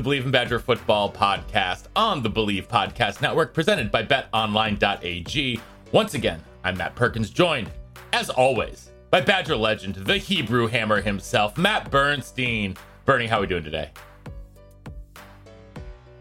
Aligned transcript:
The 0.00 0.08
Bleav 0.08 0.24
in 0.24 0.30
Badger 0.30 0.58
Football 0.58 1.12
podcast 1.12 1.88
on 1.94 2.22
the 2.22 2.30
Bleav 2.30 2.66
Podcast 2.68 3.20
Network, 3.20 3.52
presented 3.52 3.90
by 3.90 4.02
BetOnline.ag. 4.02 5.60
Once 5.92 6.14
again, 6.14 6.42
I'm 6.64 6.78
Matt 6.78 6.94
Perkins, 6.94 7.28
joined, 7.28 7.70
as 8.14 8.30
always, 8.30 8.92
by 9.10 9.20
Badger 9.20 9.56
legend, 9.56 9.96
the 9.96 10.16
Hebrew 10.16 10.68
Hammer 10.68 11.02
himself, 11.02 11.58
Matt 11.58 11.90
Bernstein. 11.90 12.78
Bernie, 13.04 13.26
how 13.26 13.36
are 13.36 13.40
we 13.42 13.46
doing 13.46 13.62
today? 13.62 13.90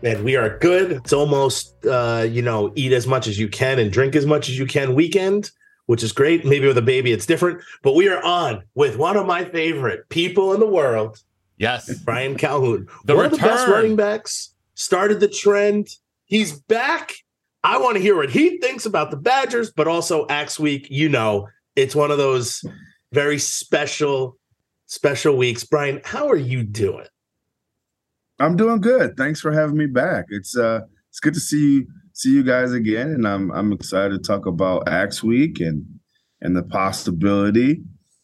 Man, 0.02 0.26
we 0.26 0.36
are 0.36 0.58
good. 0.58 0.92
It's 0.92 1.14
almost 1.14 1.74
uh, 1.86 2.28
you 2.30 2.42
know, 2.42 2.74
eat 2.76 2.92
as 2.92 3.08
much 3.08 3.28
as 3.28 3.40
you 3.40 3.48
can 3.48 3.80
and 3.80 3.94
drink 3.94 4.14
as 4.14 4.26
much 4.26 4.50
as 4.50 4.60
you 4.60 4.66
can 4.66 4.94
weekend, 4.94 5.52
which 5.86 6.04
is 6.04 6.12
great. 6.12 6.44
Maybe 6.44 6.68
with 6.68 6.78
a 6.78 6.82
baby 6.82 7.14
it's 7.14 7.26
different, 7.26 7.62
but 7.82 7.96
we 7.96 8.10
are 8.10 8.22
on 8.22 8.62
with 8.76 8.98
one 8.98 9.16
of 9.16 9.26
my 9.26 9.46
favorite 9.46 10.10
people 10.10 10.54
in 10.54 10.60
the 10.60 10.68
world, 10.68 11.24
Yes, 11.60 11.94
Brian 12.00 12.36
Calhoun. 12.36 12.88
The 13.06 13.16
one 13.16 13.26
of 13.26 13.32
the 13.32 13.38
best 13.38 13.68
running 13.68 13.96
backs, 13.96 14.56
started 14.76 15.20
the 15.20 15.28
trend. 15.28 15.90
He's 16.26 16.54
back. 16.54 17.14
I 17.64 17.78
want 17.78 17.98
to 17.98 18.02
hear 18.02 18.16
what 18.16 18.30
he 18.30 18.58
thinks 18.60 18.86
about 18.86 19.12
the 19.12 19.18
Badgers, 19.18 19.70
but 19.70 19.88
also 19.88 20.26
Axe 20.28 20.58
Week. 20.58 20.88
You 20.90 21.10
know, 21.10 21.48
it's 21.76 21.94
one 21.94 22.12
of 22.12 22.18
those 22.18 22.64
very 23.12 23.38
special, 23.38 24.38
special 24.88 25.36
weeks. 25.36 25.66
Brian, 25.66 26.00
how 26.06 26.30
are 26.30 26.38
you 26.38 26.64
doing? 26.64 27.08
I'm 28.40 28.56
doing 28.56 28.80
good. 28.80 29.18
Thanks 29.18 29.42
for 29.42 29.52
having 29.52 29.76
me 29.76 29.86
back. 29.86 30.26
It's 30.30 30.56
uh 30.56 30.82
it's 31.10 31.20
good 31.20 31.34
to 31.34 31.42
see 31.42 31.74
you 31.74 31.88
see 32.14 32.34
you 32.34 32.44
guys 32.44 32.72
again 32.72 33.10
and 33.10 33.28
I'm 33.28 33.52
I'm 33.52 33.74
excited 33.74 34.12
to 34.12 34.20
talk 34.26 34.46
about 34.46 34.88
Axe 34.88 35.22
Week 35.22 35.60
and 35.60 35.86
and 36.42 36.56
the 36.56 36.64
possibility 36.64 37.82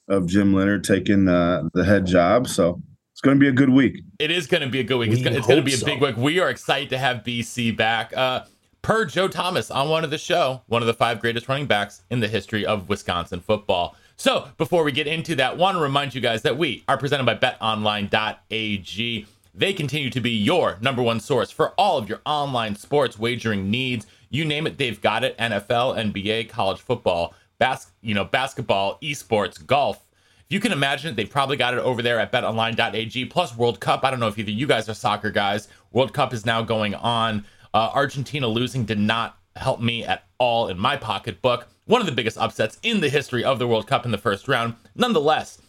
of 0.07 0.27
Jim 0.27 0.53
Leonhard 0.53 0.85
taking 0.85 1.27
uh, 1.27 1.63
the 1.73 1.83
head 1.83 2.05
job. 2.05 2.47
So 2.47 2.81
it's 3.15 3.21
going 3.21 3.37
to 3.37 3.39
be 3.39 3.47
a 3.47 3.53
good 3.53 3.69
week. 3.69 4.03
it 4.19 4.29
is 4.29 4.45
going 4.45 4.59
to 4.61 4.67
be 4.67 4.81
a 4.81 4.83
good 4.83 4.97
week. 4.97 5.09
It's 5.09 5.19
We 5.19 5.23
going, 5.23 5.37
it's 5.37 5.47
going 5.47 5.59
to 5.59 5.63
be 5.65 5.73
a 5.73 5.77
so. 5.77 5.85
big 5.85 6.01
week. 6.01 6.17
We 6.17 6.41
are 6.41 6.49
excited 6.49 6.89
to 6.89 6.97
have 6.97 7.23
BC 7.23 7.75
back. 7.77 8.11
Uh, 8.15 8.43
per 8.81 9.05
Joe 9.05 9.29
Thomas 9.29 9.71
on 9.71 9.87
one 9.87 10.03
of 10.03 10.09
the 10.11 10.17
show, 10.17 10.63
one 10.67 10.81
of 10.81 10.85
the 10.87 10.93
five 10.93 11.21
greatest 11.21 11.47
running 11.47 11.65
backs 11.65 12.01
in 12.09 12.19
the 12.19 12.27
history 12.27 12.65
of 12.65 12.89
Wisconsin 12.89 13.39
football. 13.39 13.95
So 14.17 14.49
before 14.57 14.83
we 14.83 14.91
get 14.91 15.07
into 15.07 15.33
that, 15.35 15.57
want 15.57 15.77
to 15.77 15.81
remind 15.81 16.13
you 16.13 16.19
guys 16.19 16.41
that 16.41 16.57
we 16.57 16.83
are 16.89 16.97
presented 16.97 17.23
by 17.25 17.35
BetOnline.ag. 17.35 19.25
They 19.53 19.71
continue 19.73 20.09
to 20.09 20.19
be 20.19 20.31
your 20.31 20.77
number 20.81 21.01
one 21.01 21.21
source 21.21 21.49
for 21.51 21.69
all 21.79 21.97
of 21.97 22.09
your 22.09 22.19
online 22.25 22.75
sports 22.75 23.17
wagering 23.17 23.71
needs. 23.71 24.05
You 24.29 24.43
name 24.43 24.67
it, 24.67 24.77
they've 24.77 24.99
got 24.99 25.23
it. 25.23 25.37
NFL, 25.37 26.11
NBA, 26.13 26.49
college 26.49 26.81
football, 26.81 27.33
bas- 27.59 27.91
you 28.01 28.13
know, 28.13 28.25
basketball, 28.25 28.99
esports, 29.01 29.65
golf. 29.65 30.01
You 30.47 30.59
can 30.59 30.71
imagine 30.71 31.11
it, 31.11 31.15
they've 31.15 31.29
probably 31.29 31.57
got 31.57 31.73
it 31.73 31.79
over 31.79 32.01
there 32.01 32.19
at 32.19 32.31
betonline.ag. 32.31 33.25
Plus 33.25 33.57
World 33.57 33.79
Cup. 33.79 34.03
I 34.03 34.11
don't 34.11 34.19
know 34.19 34.27
if 34.27 34.37
either 34.37 34.51
you 34.51 34.67
guys 34.67 34.87
are 34.87 34.93
soccer 34.93 35.31
guys. 35.31 35.67
World 35.91 36.13
Cup 36.13 36.33
is 36.33 36.45
now 36.45 36.61
going 36.61 36.93
on. 36.93 37.45
Uh, 37.73 37.89
Argentina 37.93 38.47
losing 38.47 38.85
did 38.85 38.99
not 38.99 39.39
help 39.55 39.81
me 39.81 40.03
at 40.03 40.25
all 40.37 40.67
in 40.67 40.77
my 40.77 40.97
pocketbook. 40.97 41.67
One 41.85 41.99
of 41.99 42.05
the 42.07 42.13
biggest 42.13 42.37
upsets 42.37 42.77
in 42.83 42.99
the 43.01 43.09
history 43.09 43.43
of 43.43 43.57
the 43.57 43.67
World 43.67 43.87
Cup 43.87 44.05
in 44.05 44.11
the 44.11 44.17
first 44.17 44.47
round. 44.47 44.75
Nonetheless, 44.95 45.61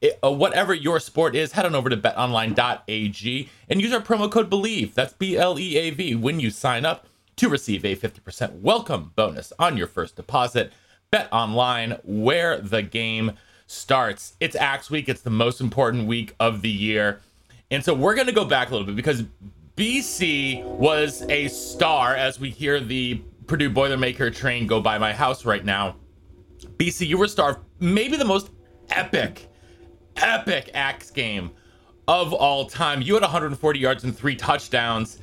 it, 0.00 0.18
uh, 0.22 0.32
whatever 0.32 0.74
your 0.74 0.98
sport 0.98 1.36
is, 1.36 1.52
head 1.52 1.64
on 1.64 1.74
over 1.74 1.88
to 1.88 1.96
betonline.ag 1.96 3.48
and 3.68 3.80
use 3.80 3.92
our 3.92 4.00
promo 4.00 4.30
code 4.30 4.50
BLEAV. 4.50 4.94
That's 4.94 5.12
B 5.12 5.36
L 5.36 5.58
E 5.58 5.76
A 5.76 5.90
V 5.90 6.14
when 6.16 6.40
you 6.40 6.50
sign 6.50 6.84
up 6.84 7.06
to 7.36 7.48
receive 7.48 7.84
a 7.84 7.96
50% 7.96 8.60
welcome 8.60 9.12
bonus 9.16 9.52
on 9.58 9.76
your 9.76 9.86
first 9.86 10.16
deposit. 10.16 10.72
Bet 11.10 11.28
online 11.32 11.98
where 12.04 12.58
the 12.58 12.82
game 12.82 13.32
starts. 13.66 14.34
It's 14.40 14.56
Axe 14.56 14.90
Week, 14.90 15.08
it's 15.08 15.22
the 15.22 15.30
most 15.30 15.60
important 15.60 16.06
week 16.06 16.34
of 16.40 16.62
the 16.62 16.70
year. 16.70 17.20
And 17.70 17.84
so 17.84 17.94
we're 17.94 18.14
going 18.14 18.26
to 18.26 18.32
go 18.32 18.44
back 18.44 18.68
a 18.68 18.70
little 18.72 18.86
bit 18.86 18.96
because 18.96 19.24
BC 19.76 20.64
was 20.64 21.22
a 21.28 21.48
star 21.48 22.14
as 22.14 22.38
we 22.38 22.50
hear 22.50 22.80
the 22.80 23.22
Purdue 23.46 23.70
Boilermaker 23.70 24.34
train 24.34 24.66
go 24.66 24.80
by 24.80 24.98
my 24.98 25.12
house 25.12 25.44
right 25.44 25.64
now. 25.64 25.96
BC, 26.76 27.06
you 27.06 27.18
were 27.18 27.28
star, 27.28 27.60
maybe 27.80 28.16
the 28.16 28.24
most 28.24 28.50
epic, 28.90 29.48
epic 30.16 30.70
axe 30.74 31.10
game 31.10 31.50
of 32.06 32.32
all 32.32 32.66
time. 32.66 33.02
You 33.02 33.14
had 33.14 33.22
140 33.22 33.78
yards 33.78 34.04
and 34.04 34.16
three 34.16 34.36
touchdowns. 34.36 35.18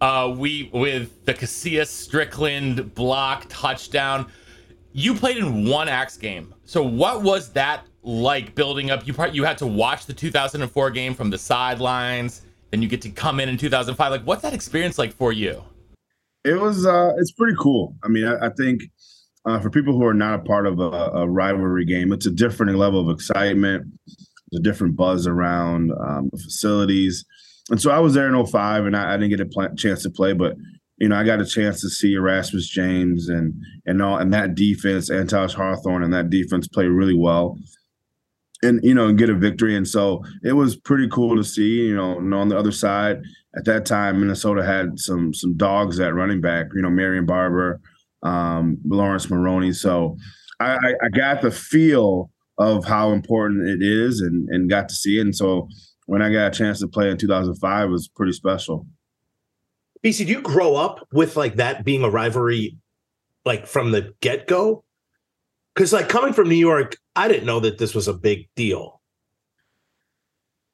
Uh, 0.00 0.32
we 0.36 0.70
with 0.72 1.24
the 1.24 1.34
Casillas 1.34 1.88
Strickland 1.88 2.94
block 2.94 3.46
touchdown. 3.48 4.30
You 4.98 5.14
played 5.14 5.36
in 5.36 5.64
one 5.64 5.88
axe 5.88 6.16
game. 6.16 6.52
So 6.64 6.82
what 6.82 7.22
was 7.22 7.52
that 7.52 7.86
like 8.02 8.56
building 8.56 8.90
up? 8.90 9.06
You 9.06 9.14
part 9.14 9.32
you 9.32 9.44
had 9.44 9.56
to 9.58 9.66
watch 9.66 10.06
the 10.06 10.12
2004 10.12 10.90
game 10.90 11.14
from 11.14 11.30
the 11.30 11.38
sidelines, 11.38 12.42
then 12.72 12.82
you 12.82 12.88
get 12.88 13.02
to 13.02 13.10
come 13.10 13.38
in 13.38 13.48
in 13.48 13.56
2005. 13.56 14.10
Like 14.10 14.22
what's 14.24 14.42
that 14.42 14.54
experience 14.54 14.98
like 14.98 15.12
for 15.12 15.32
you? 15.32 15.62
It 16.44 16.60
was 16.60 16.84
uh 16.84 17.12
it's 17.16 17.30
pretty 17.30 17.56
cool. 17.60 17.94
I 18.02 18.08
mean, 18.08 18.26
I, 18.26 18.46
I 18.46 18.48
think 18.48 18.82
uh, 19.46 19.60
for 19.60 19.70
people 19.70 19.96
who 19.96 20.04
are 20.04 20.12
not 20.12 20.34
a 20.34 20.42
part 20.42 20.66
of 20.66 20.80
a, 20.80 20.90
a 20.90 21.28
rivalry 21.28 21.84
game, 21.84 22.12
it's 22.12 22.26
a 22.26 22.32
different 22.32 22.76
level 22.76 22.98
of 22.98 23.14
excitement. 23.14 23.86
There's 24.50 24.58
a 24.58 24.62
different 24.64 24.96
buzz 24.96 25.28
around 25.28 25.92
um, 25.92 26.28
the 26.32 26.38
facilities. 26.38 27.24
And 27.70 27.80
so 27.80 27.92
I 27.92 28.00
was 28.00 28.14
there 28.14 28.26
in 28.26 28.46
05 28.46 28.86
and 28.86 28.96
I, 28.96 29.14
I 29.14 29.16
didn't 29.16 29.30
get 29.30 29.40
a 29.42 29.46
pl- 29.46 29.76
chance 29.76 30.02
to 30.02 30.10
play, 30.10 30.32
but 30.32 30.56
you 30.98 31.08
know, 31.08 31.16
I 31.16 31.24
got 31.24 31.40
a 31.40 31.46
chance 31.46 31.80
to 31.80 31.88
see 31.88 32.14
Erasmus 32.14 32.68
James 32.68 33.28
and 33.28 33.54
and 33.86 34.02
all 34.02 34.18
and 34.18 34.32
that 34.34 34.54
defense, 34.54 35.10
and 35.10 35.28
Anttaj 35.28 35.54
Hawthorne 35.54 36.02
and 36.02 36.12
that 36.12 36.30
defense 36.30 36.66
play 36.66 36.86
really 36.86 37.14
well. 37.14 37.58
And 38.62 38.80
you 38.82 38.92
know, 38.92 39.06
and 39.06 39.16
get 39.16 39.30
a 39.30 39.34
victory. 39.34 39.76
And 39.76 39.86
so 39.86 40.24
it 40.42 40.54
was 40.54 40.76
pretty 40.76 41.08
cool 41.08 41.36
to 41.36 41.44
see, 41.44 41.86
you 41.86 41.94
know, 41.94 42.18
and 42.18 42.34
on 42.34 42.48
the 42.48 42.58
other 42.58 42.72
side, 42.72 43.22
at 43.56 43.64
that 43.66 43.86
time, 43.86 44.18
Minnesota 44.18 44.64
had 44.64 44.98
some 44.98 45.32
some 45.32 45.56
dogs 45.56 46.00
at 46.00 46.14
running 46.14 46.40
back, 46.40 46.66
you 46.74 46.82
know, 46.82 46.90
Marion 46.90 47.24
Barber, 47.26 47.80
um, 48.24 48.78
Laurence 48.84 49.30
Maroney. 49.30 49.72
So 49.72 50.16
I, 50.58 50.76
I, 51.02 51.08
got 51.10 51.40
the 51.40 51.52
feel 51.52 52.30
of 52.58 52.84
how 52.84 53.12
important 53.12 53.68
it 53.68 53.80
is 53.80 54.20
and 54.20 54.48
and 54.48 54.68
got 54.68 54.88
to 54.88 54.94
see 54.94 55.18
it. 55.18 55.22
And 55.22 55.36
so 55.36 55.68
when 56.06 56.20
I 56.20 56.32
got 56.32 56.48
a 56.48 56.58
chance 56.58 56.80
to 56.80 56.88
play 56.88 57.10
in 57.10 57.16
2005, 57.16 57.88
it 57.88 57.92
was 57.92 58.08
pretty 58.08 58.32
special. 58.32 58.86
BC, 60.04 60.26
do 60.26 60.32
you 60.32 60.42
grow 60.42 60.76
up 60.76 61.06
with 61.12 61.36
like 61.36 61.56
that 61.56 61.84
being 61.84 62.02
a 62.02 62.10
rivalry, 62.10 62.76
like 63.44 63.66
from 63.66 63.90
the 63.90 64.14
get 64.20 64.46
go? 64.46 64.84
Because 65.74 65.92
like 65.92 66.08
coming 66.08 66.32
from 66.32 66.48
New 66.48 66.56
York, 66.56 66.96
I 67.16 67.28
didn't 67.28 67.46
know 67.46 67.60
that 67.60 67.78
this 67.78 67.94
was 67.94 68.08
a 68.08 68.14
big 68.14 68.48
deal. 68.56 69.00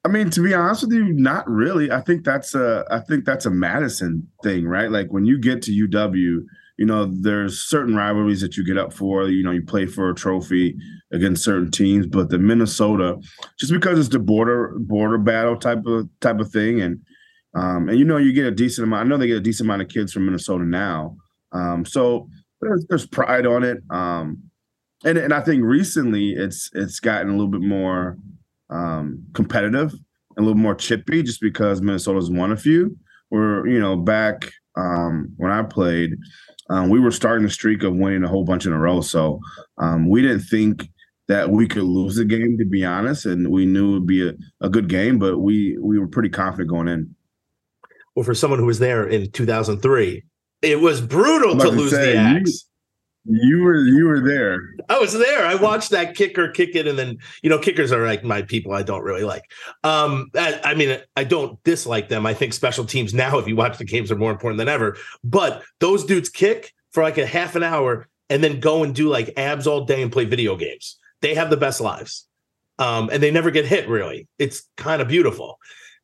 I 0.03 0.07
mean, 0.07 0.29
to 0.31 0.41
be 0.41 0.53
honest 0.53 0.83
with 0.83 0.93
you, 0.93 1.13
not 1.13 1.49
really. 1.49 1.91
I 1.91 1.99
think 2.01 2.23
that's 2.23 2.53
a 2.53 2.85
I 2.91 2.99
think 2.99 3.25
that's 3.25 3.47
a 3.47 3.51
Madison 3.51 4.27
thing, 4.43 4.67
right? 4.67 4.91
Like 4.91 5.07
when 5.09 5.25
you 5.25 5.39
get 5.39 5.63
to 5.63 5.71
UW, 5.71 6.45
you 6.77 6.85
know, 6.85 7.05
there's 7.05 7.61
certain 7.61 7.95
rivalries 7.95 8.41
that 8.41 8.55
you 8.55 8.63
get 8.63 8.77
up 8.77 8.93
for. 8.93 9.27
You 9.29 9.43
know, 9.43 9.51
you 9.51 9.63
play 9.63 9.87
for 9.87 10.09
a 10.09 10.15
trophy 10.15 10.75
against 11.11 11.43
certain 11.43 11.71
teams, 11.71 12.05
but 12.05 12.29
the 12.29 12.37
Minnesota, 12.37 13.17
just 13.57 13.71
because 13.71 13.97
it's 13.97 14.09
the 14.09 14.19
border 14.19 14.75
border 14.79 15.17
battle 15.17 15.57
type 15.57 15.85
of 15.87 16.07
type 16.19 16.39
of 16.39 16.51
thing, 16.51 16.81
and 16.81 16.99
um, 17.55 17.89
and 17.89 17.97
you 17.97 18.05
know, 18.05 18.17
you 18.17 18.33
get 18.33 18.45
a 18.45 18.51
decent 18.51 18.85
amount. 18.85 19.05
I 19.05 19.09
know 19.09 19.17
they 19.17 19.27
get 19.27 19.37
a 19.37 19.41
decent 19.41 19.67
amount 19.67 19.81
of 19.81 19.87
kids 19.87 20.11
from 20.11 20.25
Minnesota 20.25 20.65
now, 20.65 21.15
um, 21.51 21.85
so 21.85 22.27
there's, 22.61 22.85
there's 22.89 23.07
pride 23.07 23.45
on 23.45 23.63
it. 23.63 23.77
Um, 23.89 24.43
and 25.03 25.17
and 25.17 25.33
I 25.33 25.41
think 25.41 25.63
recently 25.63 26.31
it's 26.31 26.69
it's 26.73 26.99
gotten 26.99 27.29
a 27.29 27.31
little 27.31 27.47
bit 27.47 27.61
more 27.61 28.17
um, 28.69 29.23
competitive, 29.33 29.93
a 30.37 30.41
little 30.41 30.55
more 30.55 30.75
chippy, 30.75 31.23
just 31.23 31.41
because 31.41 31.81
Minnesota's 31.81 32.29
won 32.29 32.51
a 32.51 32.57
few. 32.57 32.97
Where 33.29 33.65
you 33.67 33.79
know 33.79 33.95
back 33.95 34.51
um, 34.75 35.33
when 35.37 35.51
I 35.51 35.63
played, 35.63 36.15
um, 36.69 36.89
we 36.89 36.99
were 36.99 37.11
starting 37.11 37.45
the 37.45 37.51
streak 37.51 37.83
of 37.83 37.95
winning 37.95 38.23
a 38.23 38.27
whole 38.27 38.43
bunch 38.43 38.65
in 38.65 38.73
a 38.73 38.79
row. 38.79 39.01
So 39.01 39.39
we 40.05 40.21
didn't 40.21 40.41
think 40.41 40.89
that 41.27 41.49
we 41.49 41.67
could 41.67 41.83
lose 41.83 42.15
the 42.15 42.25
game, 42.25 42.57
to 42.57 42.65
be 42.65 42.85
honest, 42.85 43.25
and 43.25 43.49
we 43.49 43.65
knew 43.65 43.91
it 43.91 43.93
would 43.93 44.07
be 44.07 44.27
a, 44.27 44.33
a 44.61 44.69
good 44.69 44.87
game, 44.87 45.17
but 45.17 45.39
we 45.39 45.77
we 45.81 45.97
were 45.97 46.07
pretty 46.07 46.29
confident 46.29 46.69
going 46.69 46.87
in. 46.87 47.14
Well, 48.15 48.23
for 48.23 48.33
someone 48.33 48.59
who 48.59 48.65
was 48.65 48.79
there 48.79 49.07
in 49.07 49.29
2003, 49.31 50.23
it 50.61 50.79
was 50.79 51.01
brutal 51.01 51.57
to 51.57 51.69
lose 51.69 51.91
say, 51.91 52.05
the 52.07 52.11
you- 52.13 52.17
axe. 52.17 52.65
You 53.27 53.63
were 53.63 53.79
you 53.79 54.05
were 54.05 54.21
there. 54.21 54.75
I 54.87 54.99
was 54.99 55.11
there. 55.11 55.47
I 55.47 55.55
watched 55.55 55.89
that 55.89 56.15
kicker 56.15 56.47
kick 56.49 56.75
it, 56.75 56.85
and 56.85 56.97
then 56.97 57.17
you 57.41 57.49
know, 57.49 57.57
kickers 57.57 57.91
are 57.91 58.05
like 58.05 58.23
my 58.23 58.43
people. 58.43 58.71
I 58.71 58.83
don't 58.83 59.01
really 59.01 59.23
like. 59.23 59.49
Um, 59.83 60.29
I, 60.35 60.61
I 60.63 60.75
mean, 60.75 60.99
I 61.15 61.23
don't 61.23 61.61
dislike 61.63 62.07
them. 62.07 62.27
I 62.27 62.35
think 62.35 62.53
special 62.53 62.85
teams 62.85 63.15
now, 63.15 63.39
if 63.39 63.47
you 63.47 63.55
watch 63.55 63.79
the 63.79 63.83
games, 63.83 64.11
are 64.11 64.15
more 64.15 64.31
important 64.31 64.59
than 64.59 64.69
ever. 64.69 64.95
But 65.23 65.63
those 65.79 66.05
dudes 66.05 66.29
kick 66.29 66.71
for 66.91 67.01
like 67.01 67.17
a 67.17 67.25
half 67.25 67.55
an 67.55 67.63
hour 67.63 68.07
and 68.29 68.43
then 68.43 68.59
go 68.59 68.83
and 68.83 68.93
do 68.93 69.09
like 69.09 69.33
abs 69.37 69.65
all 69.65 69.85
day 69.85 70.03
and 70.03 70.11
play 70.11 70.25
video 70.25 70.55
games. 70.55 70.99
They 71.21 71.33
have 71.33 71.49
the 71.49 71.57
best 71.57 71.81
lives, 71.81 72.27
um, 72.77 73.09
and 73.11 73.23
they 73.23 73.31
never 73.31 73.49
get 73.49 73.65
hit. 73.65 73.89
Really, 73.89 74.27
it's 74.37 74.69
kind 74.77 75.01
of 75.01 75.07
beautiful. 75.07 75.57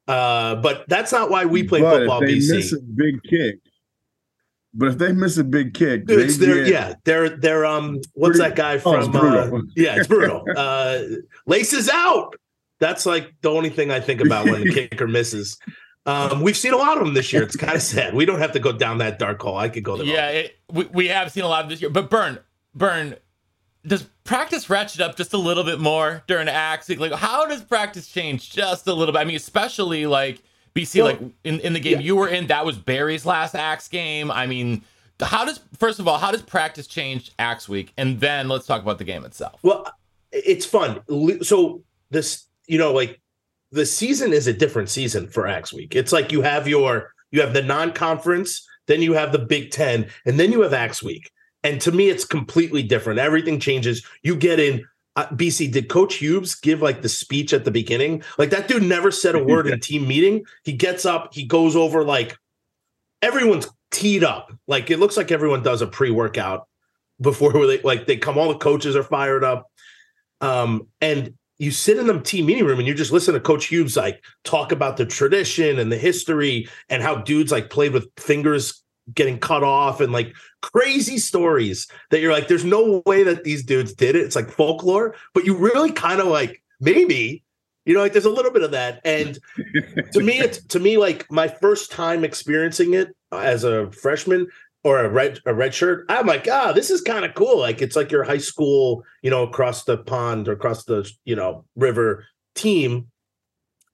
Uh, 0.08 0.56
but 0.56 0.86
that's 0.88 1.12
not 1.12 1.30
why 1.30 1.46
we 1.46 1.64
play 1.64 1.82
but 1.82 2.00
football. 2.00 2.22
if 2.24 2.28
they 2.30 2.36
BC. 2.38 2.56
miss 2.58 2.74
a 2.74 2.80
big 2.82 3.24
kick, 3.24 3.56
but 4.74 4.88
if 4.90 4.98
they 4.98 5.12
miss 5.14 5.38
a 5.38 5.44
big 5.44 5.74
kick, 5.74 6.06
Dude, 6.06 6.20
they 6.20 6.24
it's 6.26 6.38
their, 6.38 6.56
get- 6.64 6.68
yeah, 6.68 6.94
they're 7.06 7.30
they're 7.30 7.66
um 7.66 8.00
what's 8.14 8.38
Pretty- 8.38 8.50
that 8.50 8.56
guy 8.56 8.74
Oh, 8.84 8.96
it's 8.98 9.08
from 9.08 9.16
uh, 9.16 9.60
yeah, 9.76 9.98
it's 9.98 10.08
brutal. 10.08 10.44
uh 10.56 11.00
laces 11.46 11.90
out. 11.90 12.36
That's 12.80 13.06
like 13.06 13.32
the 13.42 13.52
only 13.52 13.70
thing 13.70 13.92
I 13.92 14.00
think 14.00 14.22
about 14.22 14.46
when 14.46 14.64
the 14.64 14.74
kicker 14.90 15.08
misses. 15.08 15.60
Um, 16.08 16.42
we've 16.42 16.58
seen 16.58 16.74
a 16.74 16.78
lot 16.78 16.98
of 16.98 17.06
them 17.06 17.14
this 17.14 17.32
year. 17.32 17.44
It's 17.44 17.56
kind 17.56 17.76
of 17.76 17.82
sad. 17.84 18.16
We 18.16 18.26
don't 18.26 18.40
have 18.40 18.54
to 18.54 18.60
go 18.60 18.72
down 18.72 18.98
that 18.98 19.20
dark 19.20 19.40
hole. 19.40 19.56
I 19.56 19.70
could 19.70 19.84
go 19.84 19.98
there. 19.98 20.08
Yeah, 20.08 20.30
it, 20.30 20.56
we, 20.72 20.86
we 20.86 21.08
have 21.10 21.32
seen 21.32 21.44
a 21.44 21.48
lot 21.48 21.64
of 21.64 21.70
this 21.70 21.80
year. 21.80 21.92
But 21.92 22.10
Burn, 22.10 22.40
Burn, 22.74 23.18
does 23.86 24.04
practice 24.24 24.70
ratchet 24.70 25.02
up 25.02 25.16
just 25.16 25.34
a 25.34 25.38
little 25.38 25.64
bit 25.64 25.80
more 25.80 26.24
during 26.28 26.48
Axe? 26.48 26.88
Week? 26.88 27.00
Like, 27.00 27.14
how 27.14 27.46
does 27.46 27.64
practice 27.64 28.08
change 28.08 28.52
just 28.52 28.88
a 28.88 28.94
little 28.94 29.14
bit? 29.14 29.20
I 29.20 29.26
mean, 29.26 29.36
especially 29.36 30.06
like 30.06 30.42
BC, 30.76 31.04
Well, 31.04 31.14
like 31.14 31.20
in, 31.44 31.60
in 31.62 31.74
the 31.74 31.80
game 31.80 31.94
yeah. 31.94 32.06
you 32.06 32.16
were 32.16 32.28
in, 32.28 32.48
that 32.48 32.66
was 32.66 32.78
Barry's 32.78 33.26
last 33.26 33.56
Axe 33.56 33.88
game. 33.88 34.32
I 34.32 34.48
mean, 34.48 34.84
how 35.20 35.46
does 35.46 35.60
first 35.78 36.00
of 36.00 36.08
all, 36.08 36.18
how 36.18 36.32
does 36.32 36.42
practice 36.42 36.88
change 36.88 37.32
Axe 37.40 37.68
week? 37.68 37.94
And 37.98 38.20
then 38.20 38.48
let's 38.48 38.66
talk 38.66 38.82
about 38.82 38.98
the 38.98 39.04
game 39.04 39.26
itself. 39.26 39.60
Well, 39.64 39.88
it's 40.32 40.66
fun. 40.66 41.02
So 41.44 41.84
this, 42.10 42.46
you 42.68 42.78
know, 42.78 42.94
like 42.94 43.20
the 43.72 43.86
season 43.86 44.34
is 44.34 44.48
a 44.48 44.54
different 44.54 44.90
season 44.90 45.28
for 45.28 45.48
Axe 45.48 45.74
Week. 45.74 45.96
It's 45.96 46.12
like 46.12 46.32
you 46.32 46.42
have 46.42 46.68
your 46.68 47.14
you 47.32 47.42
have 47.42 47.54
the 47.54 47.62
non-conference, 47.62 48.68
then 48.88 49.02
you 49.02 49.14
have 49.14 49.32
the 49.32 49.40
Big 49.40 49.72
Ten, 49.72 50.10
and 50.26 50.40
then 50.40 50.52
you 50.52 50.62
have 50.62 50.74
Axe 50.74 51.02
Week. 51.02 51.32
And 51.64 51.80
to 51.82 51.92
me, 51.92 52.10
it's 52.10 52.26
completely 52.26 52.84
different. 52.84 53.20
Everything 53.20 53.60
changes. 53.60 54.06
You 54.24 54.36
get 54.36 54.60
in. 54.60 54.86
Uh, 55.18 55.28
BC, 55.28 55.70
did 55.74 55.90
Coach 55.90 56.16
Hughes 56.16 56.56
give 56.56 56.82
like 56.82 57.02
the 57.02 57.10
speech 57.10 57.52
at 57.52 57.66
the 57.66 57.72
beginning? 57.72 58.24
Like 58.38 58.50
that 58.52 58.70
dude 58.70 58.84
never 58.84 59.12
said 59.12 59.36
a 59.36 59.44
word 59.44 59.68
in 59.68 59.78
team 59.82 60.08
meeting. 60.08 60.46
He 60.64 60.72
gets 60.72 61.06
up, 61.06 61.34
he 61.34 61.44
goes 61.44 61.76
over 61.76 62.06
like 62.06 62.38
everyone's 63.22 63.68
teed 63.92 64.24
up. 64.24 64.54
Like 64.68 64.90
it 64.90 65.00
looks 65.00 65.18
like 65.18 65.32
everyone 65.32 65.64
does 65.64 65.82
a 65.82 65.88
pre-workout 65.88 66.66
before 67.20 67.52
they 67.68 67.82
like 67.82 68.08
they 68.08 68.18
come. 68.18 68.38
All 68.38 68.50
the 68.50 68.58
coaches 68.58 68.96
are 68.96 69.04
fired 69.04 69.44
up, 69.44 69.70
um, 70.40 70.88
and 71.02 71.34
you 71.60 71.70
sit 71.70 71.98
in 71.98 72.08
the 72.08 72.20
team 72.20 72.48
meeting 72.48 72.66
room 72.66 72.80
and 72.80 72.88
you 72.88 72.96
just 72.96 73.12
listen 73.12 73.36
to 73.36 73.40
Coach 73.40 73.66
Hughes 73.66 73.96
like 73.96 74.24
talk 74.44 74.72
about 74.72 74.98
the 74.98 75.06
tradition 75.06 75.78
and 75.78 75.92
the 75.92 75.98
history 75.98 76.68
and 76.90 77.04
how 77.04 77.18
dudes 77.18 77.52
like 77.52 77.70
played 77.70 77.94
with 77.94 78.08
fingers 78.18 78.82
getting 79.14 79.40
cut 79.40 79.64
off 79.64 80.02
and 80.02 80.14
like 80.14 80.34
crazy 80.62 81.18
stories 81.18 81.88
that 82.10 82.22
you're 82.22 82.32
like, 82.32 82.48
there's 82.48 82.66
no 82.66 83.02
way 83.06 83.24
that 83.24 83.44
these 83.44 83.64
dudes 83.64 83.94
did 83.94 84.16
it. 84.16 84.24
It's 84.24 84.36
like 84.36 84.50
folklore, 84.50 85.16
but 85.34 85.46
you 85.46 85.56
really 85.56 85.92
kind 85.92 86.20
of 86.20 86.28
like 86.28 86.62
maybe. 86.80 87.44
You 87.84 87.96
know, 87.96 88.02
like 88.02 88.12
there's 88.12 88.26
a 88.26 88.30
little 88.30 88.52
bit 88.52 88.62
of 88.62 88.70
that, 88.72 89.02
and 89.04 89.40
to 90.14 90.22
me, 90.22 90.38
it's 90.38 90.64
to 90.68 90.80
me 90.80 91.00
like 91.00 91.26
my 91.32 91.48
first 91.48 91.92
time 91.92 92.24
experiencing 92.24 92.94
it 92.94 93.16
as 93.32 93.64
a 93.64 93.92
freshman 93.92 94.46
or 94.84 95.00
a 95.00 95.10
red 95.10 95.40
a 95.46 95.54
red 95.54 95.74
shirt. 95.74 96.06
I'm 96.10 96.28
like, 96.28 96.48
ah, 96.50 96.72
this 96.74 96.90
is 96.90 97.02
kind 97.02 97.26
of 97.26 97.34
cool. 97.34 97.60
Like 97.60 97.82
it's 97.82 97.96
like 97.96 98.12
your 98.12 98.24
high 98.24 98.38
school, 98.38 99.04
you 99.22 99.30
know, 99.30 99.44
across 99.44 99.84
the 99.84 99.98
pond 99.98 100.48
or 100.48 100.54
across 100.54 100.86
the 100.86 101.10
you 101.26 101.36
know 101.36 101.66
river 101.76 102.26
team 102.56 103.08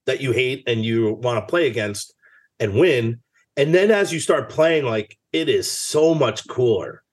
that 0.05 0.21
you 0.21 0.31
hate 0.31 0.63
and 0.67 0.83
you 0.83 1.13
want 1.13 1.37
to 1.37 1.49
play 1.49 1.67
against 1.67 2.13
and 2.59 2.73
win. 2.73 3.19
And 3.57 3.73
then 3.73 3.91
as 3.91 4.13
you 4.13 4.19
start 4.19 4.49
playing, 4.49 4.85
like 4.85 5.17
it 5.33 5.49
is 5.49 5.69
so 5.69 6.13
much 6.13 6.47
cooler. 6.47 7.03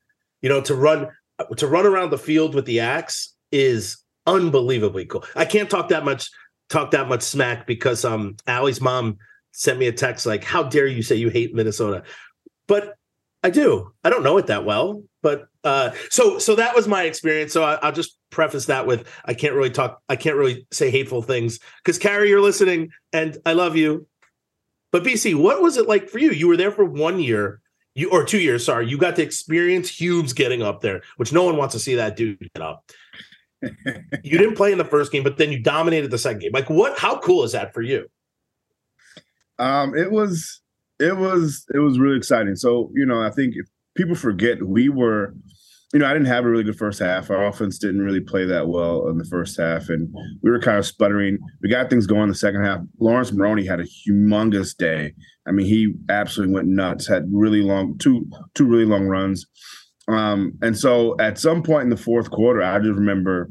You 0.43 0.50
know, 0.50 0.61
to 0.62 0.75
run 0.75 1.08
to 1.56 1.67
run 1.67 1.87
around 1.87 2.11
the 2.11 2.19
field 2.19 2.55
with 2.55 2.67
the 2.67 2.81
axe 2.81 3.35
is 3.50 3.96
unbelievably 4.26 5.06
cool. 5.06 5.25
I 5.35 5.46
can't 5.46 5.70
talk 5.70 5.88
that 5.88 6.05
much 6.05 6.31
talk 6.69 6.91
that 6.93 7.08
much 7.08 7.23
smack 7.23 7.67
because 7.67 8.05
um 8.05 8.37
Allie's 8.46 8.81
mom 8.81 9.17
sent 9.52 9.79
me 9.79 9.87
a 9.87 9.93
text 9.93 10.26
like, 10.26 10.44
"How 10.44 10.62
dare 10.62 10.87
you 10.87 11.02
say 11.02 11.17
you 11.17 11.31
hate 11.31 11.55
Minnesota?" 11.55 12.02
But 12.69 12.94
I 13.43 13.50
do. 13.50 13.93
I 14.02 14.11
don't 14.11 14.23
know 14.23 14.38
it 14.38 14.46
that 14.46 14.64
well, 14.64 15.02
but 15.23 15.49
uh, 15.64 15.91
so 16.11 16.38
so 16.38 16.55
that 16.55 16.75
was 16.75 16.88
my 16.88 17.02
experience. 17.02 17.52
So 17.52 17.62
I, 17.62 17.75
I'll 17.76 17.93
just 17.93 18.19
preface 18.31 18.67
that 18.67 18.87
with 18.87 19.06
I 19.26 19.35
can't 19.35 19.55
really 19.55 19.70
talk. 19.70 20.00
I 20.08 20.17
can't 20.17 20.37
really 20.37 20.67
say 20.73 20.91
hateful 20.91 21.20
things 21.20 21.58
because 21.82 21.99
Carrie, 21.99 22.31
you're 22.31 22.41
listening, 22.41 22.91
and 23.12 23.37
I 23.44 23.52
love 23.52 23.76
you. 23.76 24.06
But 24.94 25.02
BC, 25.02 25.35
what 25.35 25.61
was 25.61 25.76
it 25.76 25.88
like 25.88 26.08
for 26.08 26.20
you? 26.20 26.31
You 26.31 26.46
were 26.46 26.56
there 26.56 26.70
for 26.70 26.85
one 26.85 27.19
year, 27.19 27.61
you 27.96 28.11
or 28.11 28.23
two 28.23 28.38
years. 28.38 28.64
Sorry, 28.64 28.88
you 28.88 28.96
got 28.96 29.17
to 29.17 29.25
experience 29.25 29.88
Hughes 29.88 30.32
getting 30.32 30.62
up 30.62 30.82
there, 30.82 31.02
which 31.17 31.32
no 31.32 31.43
one 31.43 31.56
wants 31.56 31.75
to 31.75 31.81
see 31.81 31.96
that 31.96 32.14
dude 32.14 32.38
get 32.38 32.62
up. 32.62 32.88
you 33.61 34.38
didn't 34.38 34.55
play 34.55 34.70
in 34.70 34.79
the 34.79 34.85
first 34.85 35.11
game, 35.11 35.25
but 35.25 35.37
then 35.37 35.50
you 35.50 35.61
dominated 35.61 36.12
the 36.12 36.17
second 36.19 36.43
game. 36.43 36.52
Like, 36.55 36.70
what? 36.70 36.96
How 36.96 37.19
cool 37.19 37.43
is 37.43 37.50
that 37.50 37.75
for 37.75 37.82
you? 37.82 38.06
Um, 39.58 39.96
it 39.96 40.12
was 40.12 40.61
it 41.00 41.17
was 41.17 41.67
it 41.75 41.79
was 41.79 41.99
really 41.99 42.17
exciting. 42.17 42.55
So 42.55 42.93
you 42.94 43.05
know, 43.05 43.20
I 43.20 43.31
think 43.31 43.55
if 43.56 43.67
people 43.96 44.14
forget 44.14 44.62
we 44.62 44.91
were, 44.91 45.35
you 45.94 46.00
know, 46.00 46.06
I 46.06 46.12
didn't 46.12 46.26
have 46.26 46.44
a 46.44 46.50
really 46.50 46.64
good 46.64 46.76
first 46.76 46.99
half. 46.99 47.31
Our 47.31 47.46
offense 47.46 47.79
didn't 47.79 48.02
really 48.02 48.20
play 48.20 48.44
that 48.46 48.67
well 48.67 49.08
in 49.08 49.17
the 49.17 49.25
first 49.25 49.56
half, 49.56 49.88
and 49.88 50.12
we 50.43 50.50
were 50.50 50.58
kind 50.58 50.76
of 50.76 50.85
sputtering. 50.85 51.38
We 51.62 51.70
got 51.70 51.88
things 51.88 52.08
going 52.08 52.25
in 52.25 52.29
the 52.31 52.35
second 52.35 52.64
half. 52.64 52.81
Laurence 52.99 53.31
Maroney 53.31 53.65
had 53.65 53.79
a 53.79 53.84
humongous 53.84 54.77
day. 54.77 55.15
I 55.46 55.53
mean, 55.53 55.67
he 55.67 55.94
absolutely 56.10 56.53
went 56.53 56.67
nuts. 56.67 57.06
Had 57.06 57.29
really 57.32 57.63
long 57.63 57.96
two 57.98 58.29
two 58.55 58.65
really 58.65 58.84
long 58.84 59.06
runs. 59.06 59.46
Um, 60.08 60.58
and 60.63 60.77
so 60.77 61.15
at 61.20 61.39
some 61.39 61.63
point 61.63 61.84
in 61.84 61.91
the 61.91 61.96
fourth 61.96 62.29
quarter, 62.29 62.60
I 62.60 62.79
just 62.79 62.98
remember 62.98 63.51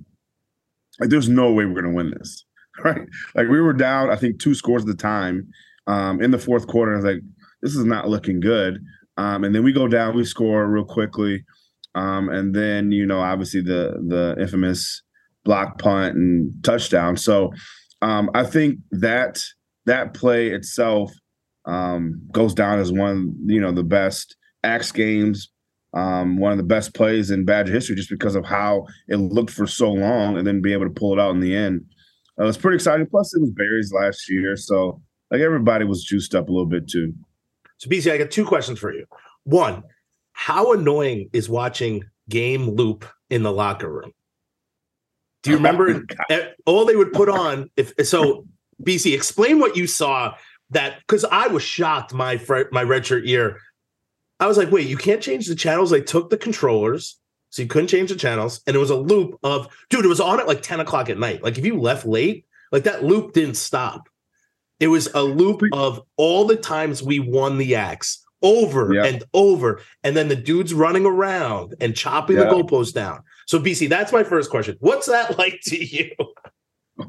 like 0.99 1.09
there's 1.09 1.29
no 1.29 1.49
way 1.53 1.63
we're 1.65 1.81
gonna 1.81 1.95
win 1.95 2.11
this. 2.11 2.45
Right. 2.83 3.07
Like 3.35 3.49
we 3.49 3.61
were 3.61 3.73
down, 3.73 4.09
I 4.09 4.15
think, 4.15 4.39
two 4.39 4.55
scores 4.55 4.81
at 4.81 4.87
the 4.87 4.95
time 4.95 5.47
um, 5.85 6.19
in 6.23 6.31
the 6.31 6.39
fourth 6.39 6.65
quarter. 6.65 6.93
I 6.93 6.95
was 6.95 7.05
like, 7.05 7.21
this 7.61 7.75
is 7.75 7.85
not 7.85 8.09
looking 8.09 8.39
good. 8.39 8.83
Um, 9.15 9.43
and 9.43 9.53
then 9.53 9.63
we 9.63 9.71
go 9.71 9.87
down, 9.87 10.15
we 10.15 10.25
score 10.25 10.67
real 10.67 10.83
quickly. 10.83 11.45
Um, 11.95 12.29
and 12.29 12.55
then, 12.55 12.91
you 12.91 13.05
know, 13.05 13.19
obviously 13.19 13.61
the 13.61 14.01
the 14.07 14.35
infamous 14.39 15.01
block 15.43 15.77
punt 15.79 16.15
and 16.15 16.51
touchdown. 16.63 17.17
So 17.17 17.51
um, 18.01 18.29
I 18.33 18.43
think 18.43 18.79
that 18.91 19.43
that 19.85 20.13
play 20.13 20.49
itself 20.49 21.11
um, 21.65 22.21
goes 22.31 22.53
down 22.53 22.79
as 22.79 22.91
one, 22.91 23.35
you 23.45 23.61
know, 23.61 23.71
the 23.71 23.83
best 23.83 24.35
axe 24.63 24.91
games, 24.91 25.49
um, 25.93 26.37
one 26.37 26.51
of 26.51 26.57
the 26.57 26.63
best 26.63 26.93
plays 26.93 27.31
in 27.31 27.45
Badger 27.45 27.71
history, 27.71 27.95
just 27.95 28.09
because 28.09 28.35
of 28.35 28.45
how 28.45 28.85
it 29.07 29.17
looked 29.17 29.51
for 29.51 29.67
so 29.67 29.91
long, 29.91 30.37
and 30.37 30.47
then 30.47 30.61
be 30.61 30.73
able 30.73 30.85
to 30.85 30.93
pull 30.93 31.13
it 31.13 31.19
out 31.21 31.31
in 31.31 31.39
the 31.39 31.55
end. 31.55 31.85
Uh, 32.39 32.43
it 32.43 32.47
was 32.47 32.57
pretty 32.57 32.75
exciting. 32.75 33.05
Plus, 33.05 33.33
it 33.33 33.41
was 33.41 33.51
Barry's 33.51 33.93
last 33.93 34.29
year, 34.29 34.55
so 34.55 35.01
like 35.31 35.41
everybody 35.41 35.85
was 35.85 36.03
juiced 36.03 36.35
up 36.35 36.49
a 36.49 36.51
little 36.51 36.65
bit 36.65 36.87
too. 36.87 37.13
So, 37.77 37.89
BC, 37.89 38.11
I 38.11 38.17
got 38.17 38.31
two 38.31 38.45
questions 38.45 38.79
for 38.79 38.93
you. 38.93 39.05
One, 39.43 39.83
how 40.43 40.73
annoying 40.73 41.29
is 41.31 41.47
watching 41.47 42.03
game 42.27 42.71
loop 42.71 43.05
in 43.29 43.43
the 43.43 43.51
locker 43.51 43.89
room? 43.89 44.11
Do 45.41 45.51
you 45.51 45.55
remember 45.55 46.05
eh, 46.29 46.49
all 46.65 46.83
they 46.83 46.97
would 46.97 47.13
put 47.13 47.29
on? 47.29 47.69
If 47.77 47.93
so, 48.05 48.45
BC, 48.83 49.13
explain 49.13 49.59
what 49.59 49.77
you 49.77 49.87
saw. 49.87 50.35
That 50.71 50.99
because 50.99 51.23
I 51.23 51.47
was 51.47 51.63
shocked 51.63 52.13
my 52.13 52.35
fr- 52.35 52.69
my 52.73 52.83
redshirt 52.83 53.25
year. 53.25 53.59
I 54.41 54.47
was 54.47 54.57
like, 54.57 54.69
wait, 54.69 54.87
you 54.87 54.97
can't 54.97 55.21
change 55.21 55.47
the 55.47 55.55
channels. 55.55 55.91
They 55.91 56.01
took 56.01 56.29
the 56.29 56.37
controllers, 56.37 57.17
so 57.49 57.61
you 57.61 57.69
couldn't 57.69 57.87
change 57.87 58.09
the 58.09 58.17
channels, 58.17 58.61
and 58.67 58.75
it 58.75 58.79
was 58.79 58.89
a 58.89 58.97
loop 58.97 59.39
of 59.43 59.69
dude. 59.89 60.03
It 60.03 60.09
was 60.09 60.19
on 60.19 60.41
at 60.41 60.47
like 60.47 60.61
ten 60.61 60.81
o'clock 60.81 61.09
at 61.09 61.17
night. 61.17 61.41
Like 61.41 61.57
if 61.57 61.65
you 61.65 61.79
left 61.79 62.05
late, 62.05 62.45
like 62.73 62.83
that 62.83 63.05
loop 63.05 63.31
didn't 63.31 63.55
stop. 63.55 64.09
It 64.81 64.87
was 64.87 65.07
a 65.13 65.21
loop 65.23 65.61
of 65.71 66.01
all 66.17 66.43
the 66.43 66.57
times 66.57 67.01
we 67.01 67.19
won 67.19 67.57
the 67.57 67.75
axe 67.75 68.22
over 68.43 68.93
Yeah. 68.93 69.05
and 69.05 69.23
over, 69.33 69.81
and 70.03 70.15
then 70.15 70.27
the 70.27 70.35
dudes 70.35 70.73
running 70.73 71.05
around 71.05 71.73
and 71.81 71.95
chopping 71.95 72.35
the 72.35 72.43
Yeah. 72.43 72.51
goalposts 72.51 72.93
down. 72.93 73.21
So, 73.47 73.59
BC, 73.59 73.87
that's 73.87 74.11
my 74.11 74.23
first 74.23 74.51
question. 74.51 74.75
What's 74.79 75.07
that 75.07 75.37
like 75.39 75.59
to 75.65 75.83
you? 75.83 76.11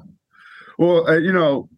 Well, 0.79 1.09
uh, 1.09 1.19
you 1.19 1.33
know, 1.33 1.69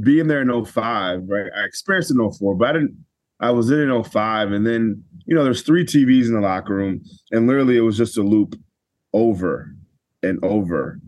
being 0.00 0.28
there 0.28 0.40
in 0.40 0.64
05, 0.64 1.24
right? 1.28 1.50
I 1.54 1.64
experienced 1.64 2.10
it 2.10 2.14
in 2.18 2.30
04, 2.30 2.54
but 2.56 2.68
I 2.68 2.72
didn't. 2.72 3.04
I 3.40 3.50
was 3.50 3.70
in 3.70 3.78
in 3.80 4.02
05, 4.02 4.52
and 4.52 4.66
then 4.66 5.04
you 5.26 5.34
know, 5.34 5.44
there's 5.44 5.60
three 5.62 5.84
TVs 5.84 6.26
in 6.26 6.32
the 6.32 6.40
locker 6.40 6.74
room, 6.74 7.02
and 7.32 7.46
literally 7.46 7.76
it 7.76 7.82
was 7.82 7.98
just 7.98 8.16
a 8.16 8.22
loop 8.22 8.54
over 9.12 9.74
and 10.22 10.42
over 10.42 10.98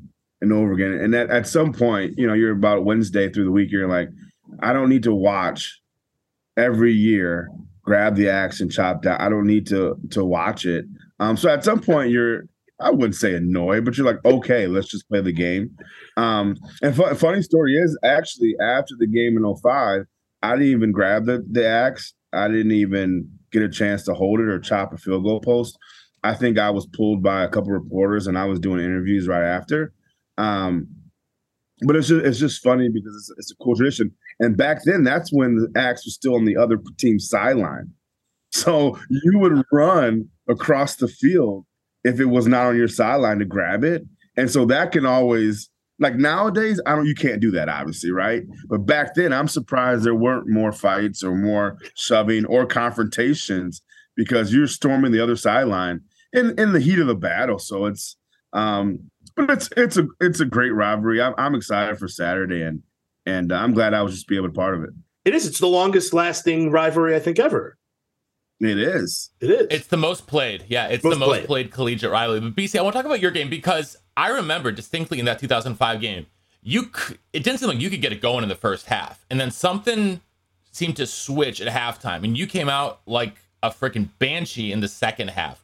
and 0.43 0.53
over 0.53 0.73
again. 0.73 0.93
And 0.93 1.15
that 1.15 1.31
at 1.31 1.49
some 1.49 1.73
point, 1.73 2.19
you 2.19 2.27
know, 2.27 2.35
you're 2.35 2.53
about 2.53 2.85
Wednesday 2.85 3.31
through 3.31 3.45
the 3.45 3.51
week, 3.51 3.73
you're 3.73 3.89
like, 3.89 4.11
I 4.63 4.73
don't 4.75 4.91
need 4.91 5.05
to 5.05 5.15
watch 5.15 5.80
every 6.57 6.93
year 6.93 7.49
grab 7.83 8.15
the 8.15 8.29
axe 8.29 8.61
and 8.61 8.71
chop 8.71 9.03
down. 9.03 9.21
I 9.21 9.29
don't 9.29 9.47
need 9.47 9.67
to 9.69 9.97
to 10.11 10.25
watch 10.25 10.67
it. 10.67 10.85
Um, 11.19 11.37
so 11.37 11.49
at 11.49 11.65
some 11.65 11.81
point 11.81 12.11
you're 12.11 12.45
I 12.81 12.91
wouldn't 12.91 13.15
say 13.15 13.35
annoyed, 13.35 13.85
but 13.85 13.97
you're 13.97 14.07
like, 14.07 14.25
okay, 14.25 14.67
let's 14.67 14.89
just 14.89 15.09
play 15.09 15.21
the 15.21 15.33
game. 15.33 15.77
Um, 16.17 16.57
and 16.83 16.97
fu- 16.97 17.15
funny 17.15 17.43
story 17.43 17.75
is 17.77 17.99
actually 18.03 18.55
after 18.61 18.95
the 18.99 19.07
game 19.07 19.37
in 19.37 19.55
05, 19.55 20.07
I 20.43 20.53
didn't 20.53 20.69
even 20.69 20.93
grab 20.93 21.27
the, 21.27 21.45
the 21.51 21.67
axe. 21.67 22.15
I 22.33 22.49
didn't 22.49 22.73
even 22.73 23.29
get 23.53 23.63
a 23.63 23.69
chance 23.69 24.05
to 24.05 24.15
hold 24.15 24.41
it 24.41 24.49
or 24.49 24.59
chop 24.59 24.95
a 24.95 24.97
field 24.97 25.25
goal 25.25 25.41
post. 25.41 25.77
I 26.23 26.35
think 26.35 26.59
I 26.59 26.71
was 26.71 26.87
pulled 26.87 27.23
by 27.23 27.43
a 27.43 27.49
couple 27.49 27.71
reporters 27.71 28.27
and 28.27 28.39
I 28.39 28.45
was 28.45 28.61
doing 28.61 28.83
interviews 28.83 29.29
right 29.29 29.45
after. 29.45 29.93
Um, 30.39 30.89
but 31.87 31.97
it's 31.97 32.09
just, 32.09 32.25
it's 32.25 32.39
just 32.39 32.63
funny 32.63 32.89
because 32.89 33.15
it's, 33.15 33.33
it's 33.39 33.53
a 33.53 33.63
cool 33.63 33.75
tradition. 33.77 34.13
And 34.41 34.57
back 34.57 34.83
then, 34.85 35.05
that's 35.05 35.33
when 35.33 35.57
the 35.57 35.81
axe 35.81 36.05
was 36.05 36.15
still 36.15 36.35
on 36.35 36.47
the 36.47 36.57
other 36.57 36.79
team's 36.99 37.29
sideline. 37.29 37.93
So 38.53 38.99
you 39.09 39.39
would 39.39 39.63
run 39.71 40.29
across 40.49 40.97
the 40.97 41.07
field 41.07 41.67
if 42.03 42.19
it 42.19 42.25
was 42.25 42.49
not 42.49 42.67
on 42.67 42.77
your 42.77 42.89
sideline 42.89 43.39
to 43.39 43.45
grab 43.45 43.85
it. 43.85 44.03
And 44.37 44.51
so 44.51 44.65
that 44.65 44.91
can 44.91 45.07
always 45.07 45.71
like 46.01 46.15
nowadays, 46.17 46.81
I 46.87 46.97
don't 46.97 47.07
you 47.07 47.15
can't 47.15 47.41
do 47.41 47.51
that, 47.53 47.69
obviously, 47.69 48.11
right? 48.11 48.43
But 48.69 48.87
back 48.87 49.15
then, 49.15 49.33
I'm 49.33 49.49
surprised 49.49 50.03
there 50.03 50.15
weren't 50.15 50.49
more 50.49 50.73
fights 50.73 51.23
or 51.23 51.37
more 51.37 51.77
shoving 51.95 52.47
or 52.47 52.65
confrontations 52.65 53.83
because 54.17 54.53
you're 54.53 54.67
storming 54.67 55.13
the 55.13 55.23
other 55.23 55.37
sideline 55.37 56.01
in, 56.33 56.59
in 56.59 56.73
the 56.73 56.81
heat 56.81 56.99
of 56.99 57.07
the 57.07 57.15
battle. 57.15 57.59
So 57.59 57.87
it's 57.87 58.17
um 58.53 58.99
but 59.37 59.51
it's 59.51 59.69
it's 59.77 59.97
a 59.97 60.07
it's 60.21 60.41
a 60.41 60.47
great 60.47 60.71
rivalry. 60.71 61.23
I'm, 61.23 61.35
I'm 61.39 61.55
excited 61.55 61.99
for 61.99 62.09
Saturday 62.09 62.63
and 62.63 62.83
and 63.27 63.53
I'm 63.53 63.73
glad 63.75 63.95
I 63.95 64.03
was 64.03 64.15
just 64.15 64.29
be 64.29 64.37
able 64.37 64.49
to 64.49 64.53
part 64.55 64.75
of 64.75 64.83
it. 64.85 64.91
It 65.25 65.35
is. 65.35 65.47
It's 65.47 65.59
the 65.59 65.67
longest 65.67 66.13
lasting 66.15 66.71
rivalry 66.71 67.15
I 67.15 67.19
think 67.21 67.39
ever. 67.39 67.77
It 68.61 68.79
is. 68.79 69.31
It 69.41 69.51
is. 69.51 69.67
It's 69.71 69.87
the 69.87 69.97
most 69.97 70.27
played. 70.27 70.65
Yeah, 70.69 70.87
it's 70.89 71.03
Most 71.03 71.15
the 71.15 71.19
most 71.21 71.29
played. 71.31 71.47
played. 71.47 71.71
collegiate 71.73 72.11
rivalry. 72.11 72.41
But 72.41 72.57
BC, 72.57 72.79
I 72.79 72.83
want 72.83 72.93
to 72.95 72.99
talk 72.99 73.07
about 73.07 73.21
your 73.21 73.31
game 73.31 73.49
because 73.49 73.97
I 74.17 74.29
remember 74.29 74.71
distinctly 74.71 75.19
in 75.19 75.25
that 75.25 75.39
2005 75.39 76.01
game, 76.01 76.27
you 76.63 76.91
c- 76.95 77.17
it 77.33 77.43
didn't 77.43 77.61
seem 77.61 77.71
like 77.71 77.81
you 77.81 77.89
could 77.89 78.03
get 78.03 78.13
it 78.13 78.21
going 78.21 78.43
in 78.43 78.51
the 78.51 78.55
first 78.55 78.87
half, 78.87 79.25
and 79.31 79.41
then 79.41 79.51
something 79.51 80.21
seemed 80.73 80.97
to 80.97 81.07
switch 81.07 81.61
at 81.63 81.69
halftime, 81.73 82.23
and 82.23 82.37
you 82.37 82.47
came 82.47 82.69
out 82.69 83.01
like 83.07 83.37
a 83.63 83.71
freaking 83.71 84.09
banshee 84.19 84.73
in 84.73 84.81
the 84.81 84.89
second 84.89 85.29
half. 85.29 85.63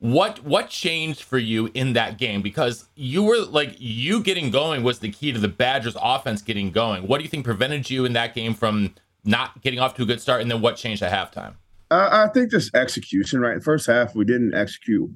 What 0.00 0.42
what 0.42 0.70
changed 0.70 1.22
for 1.22 1.38
you 1.38 1.70
in 1.74 1.92
that 1.92 2.16
game? 2.16 2.40
Because 2.40 2.86
you 2.96 3.22
were 3.22 3.38
like 3.38 3.76
you 3.78 4.22
getting 4.22 4.50
going 4.50 4.82
was 4.82 4.98
the 5.00 5.10
key 5.10 5.30
to 5.30 5.38
the 5.38 5.48
Badgers 5.48 5.96
offense 6.00 6.40
getting 6.40 6.70
going. 6.70 7.06
What 7.06 7.18
do 7.18 7.24
you 7.24 7.30
think 7.30 7.44
prevented 7.44 7.90
you 7.90 8.06
in 8.06 8.14
that 8.14 8.34
game 8.34 8.54
from 8.54 8.94
not 9.24 9.60
getting 9.60 9.78
off 9.78 9.94
to 9.96 10.02
a 10.02 10.06
good 10.06 10.20
start, 10.20 10.40
and 10.40 10.50
then 10.50 10.62
what 10.62 10.76
changed 10.76 11.02
at 11.02 11.12
halftime? 11.12 11.54
Uh, 11.90 12.08
I 12.10 12.32
think 12.32 12.50
just 12.50 12.74
execution, 12.74 13.40
right? 13.40 13.62
First 13.62 13.86
half, 13.86 14.14
we 14.14 14.24
didn't 14.24 14.54
execute 14.54 15.10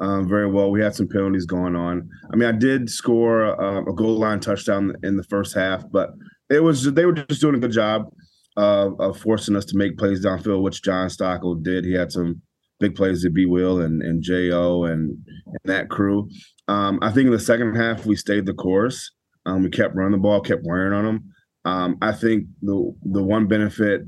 um, 0.00 0.28
very 0.28 0.50
well. 0.50 0.70
We 0.70 0.80
had 0.80 0.94
some 0.94 1.06
penalties 1.06 1.46
going 1.46 1.76
on. 1.76 2.08
I 2.32 2.36
mean, 2.36 2.48
I 2.48 2.52
did 2.52 2.90
score 2.90 3.60
uh, 3.60 3.82
a 3.82 3.92
goal 3.94 4.18
line 4.18 4.40
touchdown 4.40 4.96
in 5.02 5.16
the 5.16 5.24
first 5.24 5.54
half, 5.54 5.84
but 5.90 6.10
it 6.50 6.62
was 6.62 6.92
they 6.92 7.06
were 7.06 7.12
just 7.12 7.40
doing 7.40 7.54
a 7.54 7.58
good 7.58 7.72
job 7.72 8.12
of, 8.56 9.00
of 9.00 9.18
forcing 9.18 9.54
us 9.54 9.64
to 9.66 9.76
make 9.76 9.98
plays 9.98 10.24
downfield, 10.24 10.62
which 10.62 10.82
John 10.82 11.08
Stocco 11.08 11.54
did. 11.54 11.84
He 11.84 11.92
had 11.92 12.10
some 12.10 12.42
big 12.80 12.94
plays 12.94 13.22
to 13.22 13.30
B. 13.30 13.46
Will 13.46 13.80
and 13.80 14.02
and 14.02 14.22
Jo 14.22 14.84
and 14.84 15.16
and 15.46 15.58
that 15.64 15.90
crew. 15.90 16.28
Um, 16.68 16.98
I 17.02 17.10
think 17.10 17.26
in 17.26 17.32
the 17.32 17.38
second 17.38 17.74
half 17.74 18.06
we 18.06 18.16
stayed 18.16 18.46
the 18.46 18.54
course. 18.54 19.10
Um, 19.46 19.62
we 19.62 19.70
kept 19.70 19.94
running 19.94 20.12
the 20.12 20.18
ball, 20.18 20.40
kept 20.40 20.64
wearing 20.64 20.92
on 20.92 21.04
them. 21.04 21.32
Um, 21.64 21.98
I 22.02 22.12
think 22.12 22.46
the 22.62 22.94
the 23.04 23.22
one 23.22 23.46
benefit 23.46 24.02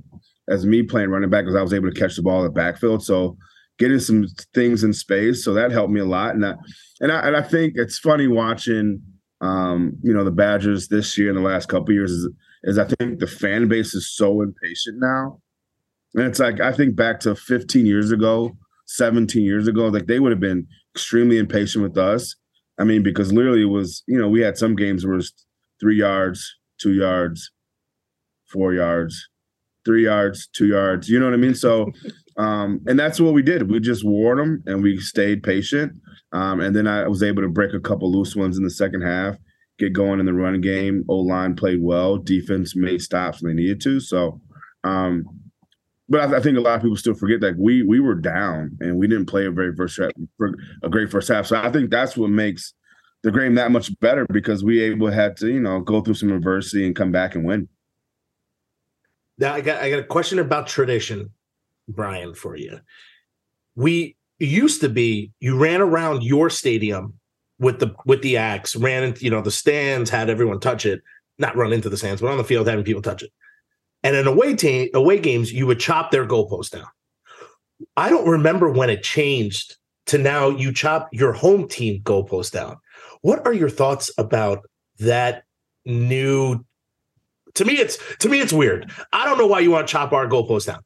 as 0.49 0.67
me 0.67 0.83
playing 0.83 1.11
running 1.11 1.31
back 1.31 1.45
was 1.45 1.55
I 1.55 1.63
was 1.63 1.75
able 1.75 1.91
to 1.91 1.99
catch 1.99 2.17
the 2.17 2.23
ball 2.23 2.39
in 2.39 2.45
the 2.45 2.51
backfield. 2.51 3.03
So 3.03 3.37
getting 3.79 3.99
some 3.99 4.27
things 4.55 4.85
in 4.85 4.93
space, 4.93 5.45
so 5.45 5.53
that 5.55 5.71
helped 5.71 5.93
me 5.93 6.01
a 6.01 6.05
lot. 6.05 6.35
And 6.35 6.47
I, 6.47 6.55
and 7.01 7.13
I, 7.13 7.27
and 7.27 7.37
I 7.37 7.43
think 7.43 7.75
it's 7.77 7.99
funny 7.99 8.27
watching, 8.27 9.03
um, 9.41 9.97
you 10.03 10.15
know, 10.15 10.25
the 10.25 10.31
Badgers 10.31 10.89
this 10.89 11.19
year 11.19 11.29
in 11.29 11.37
the 11.37 11.43
last 11.43 11.69
couple 11.69 11.93
years 11.93 12.11
is, 12.11 12.29
is 12.65 12.79
I 12.79 12.85
think 12.85 13.19
the 13.19 13.27
fan 13.27 13.69
base 13.69 13.95
is 13.95 14.15
so 14.15 14.41
impatient 14.41 14.99
now. 15.01 15.41
And 16.17 16.25
it's 16.25 16.41
like 16.41 16.61
I 16.61 16.73
think 16.73 16.97
back 16.97 17.21
to 17.21 17.37
15 17.37 17.87
years 17.87 18.11
ago, 18.11 18.57
17 18.87 19.45
years 19.45 19.69
ago, 19.69 19.89
like 19.89 20.07
they 20.07 20.19
would 20.19 20.33
have 20.33 20.41
been 20.41 20.67
extremely 20.95 21.39
impatient 21.39 21.85
with 21.85 21.99
us. 21.99 22.35
I 22.79 22.85
mean, 22.85 23.03
because 23.03 23.33
literally 23.33 23.63
it 23.63 23.67
was, 23.67 24.03
you 24.09 24.19
know, 24.19 24.29
we 24.29 24.41
had 24.41 24.59
some 24.59 24.75
games 24.75 25.07
where 25.07 25.19
it's 25.19 25.33
three 25.79 25.99
yards, 25.99 26.57
two 26.81 26.95
yards, 26.95 27.51
four 28.51 28.73
yards, 28.75 29.29
three 29.85 30.05
yards, 30.05 30.49
two 30.49 30.69
yards. 30.69 31.09
You 31.09 31.19
know 31.19 31.27
what 31.27 31.35
I 31.35 31.39
mean? 31.39 31.55
So, 31.55 31.93
um, 32.39 32.81
and 32.87 32.99
that's 32.99 33.21
what 33.21 33.35
we 33.35 33.43
did. 33.43 33.71
We 33.71 33.81
just 33.81 34.05
wore 34.05 34.37
them 34.37 34.63
and 34.67 34.83
we 34.83 34.99
stayed 34.99 35.43
patient. 35.43 35.93
Um, 36.33 36.61
and 36.61 36.75
then 36.75 36.87
I 36.87 37.07
was 37.09 37.23
able 37.23 37.43
to 37.43 37.49
break 37.49 37.73
a 37.73 37.81
couple 37.81 38.11
loose 38.11 38.35
ones 38.35 38.57
in 38.57 38.65
the 38.65 38.71
second 38.71 39.03
half, 39.03 39.37
get 39.79 39.93
going 39.93 40.21
in 40.21 40.27
the 40.27 40.35
run 40.35 40.61
game. 40.61 41.05
O 41.09 41.17
line 41.17 41.57
played 41.57 41.83
well. 41.83 42.19
Defense 42.19 42.75
made 42.75 43.01
stops 43.03 43.43
when 43.43 43.55
they 43.55 43.63
needed 43.63 43.81
to. 43.83 44.01
So, 44.01 44.41
um, 44.85 45.25
but 46.09 46.21
I, 46.21 46.37
I 46.37 46.41
think 46.41 46.57
a 46.57 46.61
lot 46.61 46.77
of 46.77 46.83
people 46.83 46.97
still 46.97 47.15
forget 47.15 47.41
that 47.41 47.57
we 47.59 47.83
we 47.83 48.01
were 48.01 48.15
down 48.15 48.77
and 48.81 48.97
we 48.97 49.07
didn't 49.07 49.27
play 49.27 49.47
a 49.47 49.51
very 49.51 49.75
first 49.75 49.99
a 49.99 50.89
great 50.89 51.11
first 51.11 51.29
half. 51.29 51.47
So 51.47 51.57
I 51.57 51.71
think 51.71 51.91
that's 51.91 52.17
what 52.17 52.31
makes 52.31 52.75
the 53.23 53.33
game 53.33 53.55
that 53.57 53.71
much 53.71 53.99
better 54.01 54.27
because 54.27 54.63
we 54.63 54.81
able 54.83 55.11
had 55.11 55.37
to 55.39 55.49
you 55.49 55.61
know 55.61 55.81
go 55.81 56.01
through 56.01 56.15
some 56.15 56.33
adversity 56.33 56.87
and 56.87 56.95
come 56.95 57.13
back 57.13 57.35
and 57.35 57.45
win. 57.45 57.69
Now 59.39 59.55
I 59.55 59.61
got 59.61 59.83
I 59.83 59.91
got 59.91 59.99
a 59.99 60.05
question 60.05 60.39
about 60.39 60.67
tradition, 60.67 61.31
Brian, 61.89 62.35
for 62.35 62.57
you. 62.57 62.81
We 63.75 64.17
used 64.39 64.81
to 64.83 64.89
be 64.89 65.33
you 65.41 65.59
ran 65.59 65.81
around 65.81 66.23
your 66.23 66.51
stadium 66.51 67.15
with 67.59 67.81
the 67.81 67.95
with 68.05 68.23
the 68.23 68.37
axe, 68.37 68.77
ran 68.77 69.03
into 69.03 69.25
you 69.25 69.31
know 69.31 69.43
the 69.43 69.51
stands, 69.51 70.09
had 70.09 70.31
everyone 70.31 70.61
touch 70.61 70.87
it, 70.87 71.03
not 71.39 71.57
run 71.57 71.73
into 71.73 71.89
the 71.89 71.97
stands, 71.97 72.21
but 72.21 72.31
on 72.31 72.39
the 72.39 72.45
field 72.45 72.69
having 72.69 72.85
people 72.85 73.03
touch 73.03 73.23
it. 73.23 73.31
And 74.03 74.15
in 74.17 74.27
away 74.27 74.55
team 74.55 74.89
away 74.95 75.19
games, 75.19 75.53
you 75.53 75.67
would 75.67 75.81
chop 75.81 76.11
their 76.11 76.27
goalpost 76.27 76.71
down. 76.71 76.87
I 77.97 78.09
don't 78.09 78.29
remember 78.29 78.71
when 78.71 78.91
it 78.91 79.03
changed 79.03 79.77
to 80.07 80.19
now 80.19 80.49
you 80.49 80.73
chop 80.73 81.09
your 81.13 81.33
home 81.33 81.69
team 81.69 82.01
goalpost 82.03 82.53
down. 82.53 82.77
What 83.23 83.45
are 83.47 83.53
your 83.53 83.69
thoughts 83.69 84.11
about 84.19 84.61
that 84.99 85.45
new 85.85 86.65
to 87.55 87.65
me 87.65 87.75
it's 87.75 87.99
to 88.19 88.29
me 88.29 88.41
it's 88.41 88.53
weird 88.53 88.91
i 89.13 89.25
don't 89.25 89.39
know 89.39 89.47
why 89.47 89.61
you 89.61 89.71
want 89.71 89.87
to 89.87 89.93
chop 89.93 90.13
our 90.13 90.27
goalpost 90.27 90.67
down 90.67 90.81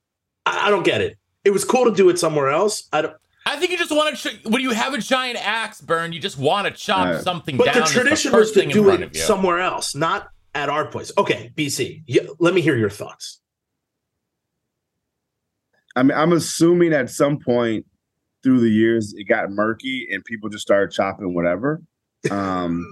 I, 0.45 0.67
I 0.67 0.71
don't 0.71 0.85
get 0.85 1.01
it 1.01 1.17
it 1.43 1.51
was 1.51 1.65
cool 1.65 1.87
to 1.87 1.91
do 1.93 2.11
it 2.11 2.19
somewhere 2.19 2.51
else 2.51 2.87
i 2.93 3.03
don't 3.03 3.15
I 3.47 3.57
think 3.57 3.73
you 3.73 3.79
just 3.79 3.91
want 3.91 4.15
to. 4.17 4.29
Ch- 4.29 4.45
when 4.45 4.61
you 4.61 4.71
have 4.71 4.93
a 4.93 4.99
giant 4.99 5.39
axe 5.45 5.81
burn, 5.81 6.13
you 6.13 6.21
just 6.21 6.37
want 6.39 6.67
to 6.69 6.73
chop 6.75 7.07
Yeah. 7.07 7.21
something 7.23 7.57
but 7.57 7.65
down. 7.65 7.75
the 7.77 7.81
It's 7.81 7.91
tradition 7.91 8.31
first 8.31 8.55
was 8.55 8.65
to 8.67 8.71
do 8.71 8.91
it 8.91 9.17
somewhere 9.17 9.59
else 9.61 9.95
not 9.95 10.29
at 10.55 10.69
our 10.69 10.87
place 10.87 11.13
okay 11.17 11.53
bc 11.57 12.03
yeah, 12.07 12.23
let 12.39 12.55
me 12.55 12.61
hear 12.61 12.77
your 12.77 12.91
thoughts 12.91 13.41
I 15.97 16.03
mean, 16.03 16.17
I'm 16.17 16.33
assuming 16.33 16.93
at 16.93 17.11
some 17.11 17.39
point 17.39 17.85
through 18.43 18.61
the 18.61 18.71
years 18.71 19.13
it 19.17 19.25
got 19.25 19.51
murky 19.51 20.07
and 20.11 20.25
people 20.25 20.49
just 20.49 20.63
started 20.63 20.93
chopping 20.93 21.35
whatever. 21.35 21.83
Um, 22.31 22.85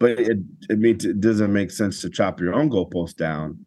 but 0.00 0.12
it 0.18 0.38
it 0.70 0.78
means 0.78 1.04
it 1.04 1.20
doesn't 1.20 1.52
make 1.52 1.70
sense 1.70 2.00
to 2.00 2.08
chop 2.08 2.40
your 2.40 2.54
own 2.54 2.70
goalpost 2.70 3.16
down. 3.16 3.58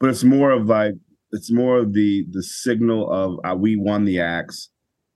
But 0.00 0.10
it's 0.10 0.24
more 0.24 0.50
of 0.50 0.66
like 0.66 0.94
it's 1.30 1.52
more 1.52 1.78
of 1.78 1.92
the 1.92 2.26
the 2.32 2.42
signal 2.42 3.08
of 3.08 3.38
uh, 3.44 3.54
we 3.54 3.76
won 3.76 4.04
the 4.04 4.18
axe, 4.18 4.68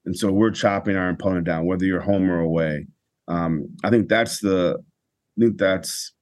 and 0.04 0.16
so 0.16 0.30
we're 0.30 0.52
chopping 0.52 0.94
our 0.94 1.08
opponent 1.08 1.44
down, 1.44 1.66
whether 1.66 1.84
you're 1.84 2.00
home 2.00 2.30
or 2.30 2.38
away. 2.38 2.86
Um, 3.26 3.66
I 3.82 3.90
think 3.90 4.08
that's 4.08 4.38
the 4.38 4.76
I 4.78 5.40
think 5.40 5.58
that's 5.58 6.12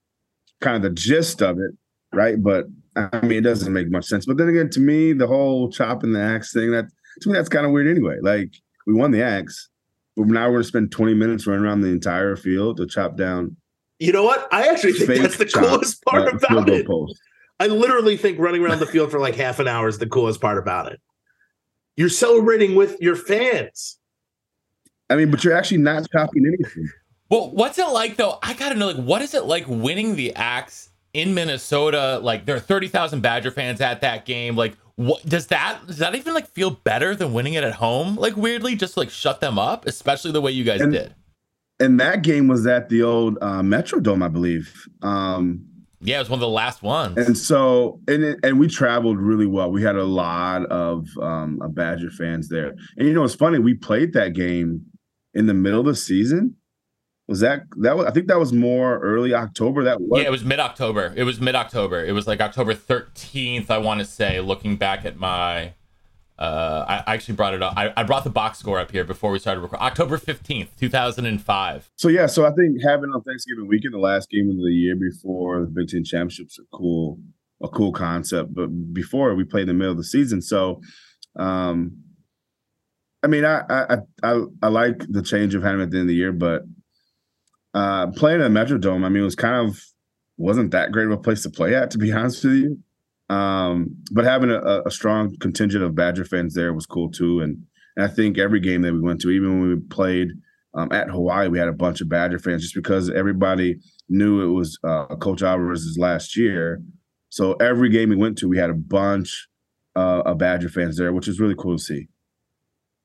kind 0.64 0.76
of 0.76 0.83
the 0.83 0.90
gist 0.90 1.42
of 1.42 1.59
it, 1.59 1.73
right? 2.12 2.42
But 2.42 2.66
I 2.97 3.21
mean, 3.23 3.38
it 3.38 3.42
doesn't 3.42 3.73
make 3.73 3.90
much 3.90 4.06
sense. 4.06 4.26
But 4.26 4.37
then 4.38 4.49
again, 4.49 4.71
to 4.71 4.80
me, 4.80 5.12
the 5.12 5.26
whole 5.26 5.71
chopping 5.71 6.12
the 6.12 6.21
axe 6.21 6.52
thing 6.52 6.71
that 6.73 6.87
to 7.21 7.28
me 7.28 7.35
that's 7.35 7.49
kind 7.49 7.66
of 7.66 7.73
weird 7.73 7.88
anyway. 7.88 8.18
Like 8.21 8.50
we 8.87 8.94
won 8.94 9.11
the 9.11 9.23
axe, 9.23 9.68
but 10.16 10.26
now 10.26 10.49
we're 10.49 10.56
gonna 10.56 10.64
spend 10.64 10.92
20 10.92 11.14
minutes 11.14 11.47
running 11.47 11.64
around 11.64 11.80
the 11.83 11.88
entire 11.88 12.37
field 12.37 12.78
to 12.78 12.87
chop 12.87 13.16
down. 13.16 13.56
you 14.00 14.12
know 14.12 14.25
what 14.25 14.49
i 14.52 14.66
actually 14.66 14.92
think 14.92 15.23
that's 15.23 15.38
the 15.38 15.47
coolest 15.47 16.02
part 16.04 16.26
uh, 16.26 16.37
about 16.37 16.68
it 16.68 16.85
post. 16.87 17.16
i 17.61 17.66
literally 17.68 18.16
think 18.16 18.38
running 18.40 18.61
around 18.62 18.80
the 18.80 18.87
field 18.87 19.09
for 19.11 19.21
like 19.21 19.37
half 19.37 19.61
an 19.61 19.68
hour 19.68 19.87
is 19.87 19.99
the 19.99 20.06
coolest 20.06 20.40
part 20.40 20.59
about 20.59 20.90
it 20.90 21.00
you're 21.97 22.09
celebrating 22.09 22.75
with 22.75 23.00
your 23.00 23.14
fans 23.14 23.99
I 25.11 25.16
mean, 25.16 25.30
but 25.30 25.44
you're 25.44 25.54
actually 25.56 25.78
not 25.78 26.11
chopping 26.11 26.44
anything. 26.47 26.88
Well, 27.31 27.50
what's 27.50 27.78
it 27.78 27.88
like 27.88 28.16
though? 28.16 28.38
I 28.43 28.54
gotta 28.54 28.75
know, 28.75 28.87
like, 28.88 28.97
what 29.04 29.23
is 29.23 29.35
it 29.35 29.45
like 29.45 29.64
winning 29.66 30.16
the 30.16 30.35
axe 30.35 30.90
in 31.14 31.33
Minnesota. 31.33 32.19
Like 32.23 32.45
there 32.45 32.57
are 32.57 32.61
thirty 32.61 32.88
thousand 32.88 33.21
Badger 33.23 33.50
fans 33.50 33.81
at 33.81 34.02
that 34.02 34.26
game. 34.26 34.57
Like 34.57 34.76
what 34.97 35.25
does 35.26 35.47
that 35.47 35.87
does 35.87 35.99
that 35.99 36.14
even 36.14 36.35
like 36.35 36.49
feel 36.49 36.71
better 36.71 37.14
than 37.16 37.33
winning 37.33 37.54
it 37.54 37.64
at 37.64 37.75
home? 37.75 38.16
Like 38.16 38.37
weirdly, 38.37 38.76
just 38.76 38.97
like 38.97 39.09
shut 39.11 39.40
them 39.40 39.59
up, 39.59 39.87
especially 39.87 40.33
the 40.33 40.40
way 40.43 40.50
you 40.50 40.64
guys 40.64 40.81
And- 40.83 40.93
did. 40.93 41.14
And 41.81 41.99
that 41.99 42.23
game 42.23 42.47
was 42.47 42.69
at 42.69 42.88
the 42.88 43.02
old 43.02 43.37
uh, 43.43 43.61
Metrodome, 43.61 44.25
I 44.25 44.28
believe. 44.28 44.73
Um, 45.02 45.66
Yeah, 46.00 46.16
it 46.16 46.19
was 46.21 46.31
one 46.31 46.37
of 46.37 46.40
the 46.43 46.49
last 46.49 46.85
ones. 46.85 47.16
and 47.16 47.37
so 47.37 48.00
and 48.07 48.23
it, 48.23 48.38
and 48.45 48.61
we 48.61 48.69
traveled 48.69 49.19
really 49.19 49.47
well. 49.47 49.73
We 49.73 49.83
had 49.83 49.97
a 49.97 50.04
lot 50.04 50.66
of 50.66 51.09
um, 51.21 51.61
of 51.62 51.75
Badger 51.75 52.11
fans 52.11 52.49
there. 52.49 52.75
And 52.97 53.09
you 53.09 53.12
know, 53.14 53.25
it's 53.25 53.35
funny. 53.35 53.59
We 53.59 53.75
played 53.75 54.12
that 54.12 54.35
game 54.35 54.83
in 55.35 55.47
the 55.47 55.54
middle 55.54 55.81
of 55.81 55.87
the 55.87 55.97
season. 55.97 56.54
Was 57.26 57.40
that 57.40 57.62
that 57.78 57.97
was? 57.97 58.07
I 58.07 58.11
think 58.11 58.26
that 58.28 58.38
was 58.38 58.52
more 58.52 58.99
early 58.99 59.33
October. 59.33 59.85
That 59.85 59.99
was 60.00 60.21
yeah, 60.21 60.26
it 60.26 60.31
was 60.31 60.45
mid 60.45 60.61
October. 60.61 61.14
It 61.16 61.25
was 61.25 61.40
mid 61.40 61.54
October. 61.54 62.04
It 62.04 62.12
was 62.12 62.26
like 62.26 62.40
October 62.40 62.75
thirteenth. 62.75 63.71
I 63.71 63.78
want 63.78 64.00
to 64.00 64.07
say, 64.07 64.40
looking 64.40 64.76
back 64.76 65.04
at 65.04 65.16
my. 65.16 65.73
Uh, 66.37 66.85
I 67.07 67.14
actually 67.14 67.37
brought 67.37 67.54
it 67.54 67.62
up. 67.62 67.75
I, 67.76 67.93
I 67.97 68.02
brought 68.02 68.25
the 68.25 68.31
box 68.31 68.59
score 68.59 68.81
up 68.81 68.90
here 68.90 69.04
before 69.04 69.31
we 69.31 69.38
started 69.38 69.61
recording. 69.61 69.87
October 69.87 70.19
15th, 70.19 70.66
2005. 70.81 71.90
So 71.95 72.09
yeah, 72.09 72.26
so 72.26 72.45
I 72.45 72.50
think 72.50 72.83
having 72.83 73.11
on 73.11 73.23
Thanksgiving 73.23 73.69
weekend, 73.69 73.95
the 73.95 73.99
last 73.99 74.31
game 74.31 74.50
of 74.50 74.57
the 74.57 74.73
year 74.73 74.97
before 74.97 75.61
the 75.61 75.69
Big 75.69 75.87
Ten 75.87 76.02
championships, 76.02 76.59
a 76.59 76.62
cool, 76.76 77.21
a 77.62 77.69
cool 77.69 77.93
concept. 77.93 78.52
But 78.52 78.66
before 78.93 79.33
we 79.37 79.45
played 79.45 79.62
in 79.62 79.69
the 79.69 79.75
middle 79.75 79.93
of 79.93 79.97
the 79.97 80.02
season, 80.02 80.43
so 80.43 80.81
um, 81.37 81.99
I 83.23 83.28
mean, 83.28 83.45
I 83.45 83.62
I 83.71 83.99
I, 84.23 84.43
I 84.62 84.69
like 84.69 85.04
the 85.09 85.23
change 85.23 85.54
of 85.54 85.62
having 85.62 85.81
at 85.81 85.90
the 85.90 85.99
end 85.99 86.02
of 86.02 86.09
the 86.09 86.14
year, 86.14 86.33
but 86.33 86.62
uh, 87.75 88.09
playing 88.12 88.40
at 88.40 88.50
Metrodome, 88.50 89.04
I 89.04 89.09
mean, 89.09 89.23
it 89.23 89.26
was 89.26 89.35
kind 89.35 89.69
of 89.69 89.81
wasn't 90.37 90.73
that 90.73 90.93
great 90.93 91.07
of 91.07 91.12
a 91.12 91.19
place 91.19 91.43
to 91.43 91.50
play 91.50 91.75
at, 91.75 91.90
to 91.93 91.99
be 91.99 92.12
honest 92.14 92.45
with 92.45 92.54
you. 92.54 92.78
Um, 93.35 93.97
but 94.12 94.25
having 94.25 94.50
a, 94.50 94.83
a 94.85 94.90
strong 94.90 95.37
contingent 95.38 95.83
of 95.83 95.95
Badger 95.95 96.25
fans 96.25 96.54
there 96.54 96.73
was 96.73 96.87
cool 96.87 97.11
too, 97.11 97.40
and, 97.40 97.62
and 97.97 98.04
I 98.04 98.09
think 98.09 98.38
every 98.38 98.61
game 98.61 98.83
that 98.83 98.93
we 98.93 99.00
went 99.00 99.21
to, 99.23 99.31
even 99.31 99.61
when 99.61 99.69
we 99.71 99.81
played 99.81 100.28
um, 100.75 100.93
at 100.93 101.09
Hawaii, 101.09 101.49
we 101.49 101.59
had 101.59 101.69
a 101.69 101.73
bunch 101.73 102.00
of 102.00 102.09
Badger 102.09 102.38
fans 102.38 102.62
just 102.62 102.75
because 102.75 103.11
everybody 103.11 103.76
knew 104.09 104.43
it 104.43 104.52
was 104.52 104.78
uh, 104.85 105.07
Coach 105.16 105.43
Alvarez's 105.43 105.97
last 105.99 106.37
year. 106.37 106.83
So 107.31 107.54
every 107.54 107.88
game 107.88 108.11
we 108.11 108.16
went 108.16 108.38
to, 108.38 108.49
we 108.49 108.59
had 108.59 108.71
a 108.71 108.75
bunch 108.75 109.49
uh, 109.97 110.23
of 110.26 110.38
Badger 110.38 110.69
fans 110.69 110.99
there, 110.99 111.12
which 111.12 111.28
is 111.28 111.40
really 111.40 111.54
cool 111.57 111.76
to 111.76 111.83
see. 111.83 112.09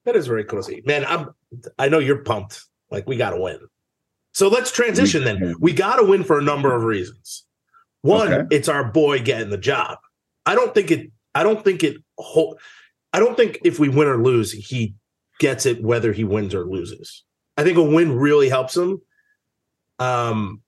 That 0.06 0.16
is 0.16 0.28
very 0.28 0.44
cool 0.44 0.60
to 0.60 0.64
see. 0.64 0.82
Man, 0.86 1.06
I'm 1.06 1.30
I 1.78 1.90
know 1.90 2.00
you're 2.00 2.24
pumped. 2.24 2.62
Like 2.90 3.08
we 3.08 3.16
gotta 3.16 3.40
win. 3.40 3.60
So 4.40 4.48
let's 4.48 4.72
transition 4.72 5.26
then. 5.26 5.54
We 5.60 5.74
gotta 5.74 6.06
win 6.06 6.24
for 6.24 6.40
a 6.40 6.42
number 6.42 6.74
of 6.74 6.84
reasons. 6.86 7.44
One, 8.04 8.32
Okay. 8.34 8.56
it's 8.56 8.70
our 8.70 8.86
boy 8.86 9.20
getting 9.20 9.50
the 9.50 9.58
job. 9.58 9.98
I 10.46 10.56
don't 10.56 10.74
think 10.74 10.92
it 10.92 11.12
I 11.36 11.44
don't 11.44 11.62
think 11.62 11.84
it 11.84 11.98
whole 12.18 12.58
I 13.12 13.20
don't 13.20 13.36
think 13.36 13.60
if 13.66 13.80
we 13.80 13.90
win 13.90 14.08
or 14.08 14.24
lose, 14.24 14.54
he 14.54 14.96
gets 15.40 15.66
it 15.66 15.84
whether 15.84 16.14
he 16.14 16.24
wins 16.24 16.56
or 16.56 16.64
loses. 16.64 17.26
I 17.58 17.66
think 17.66 17.78
a 17.78 17.84
win 17.84 18.14
really 18.18 18.48
helps 18.48 18.78
him. 18.78 19.02
Um 20.00 20.62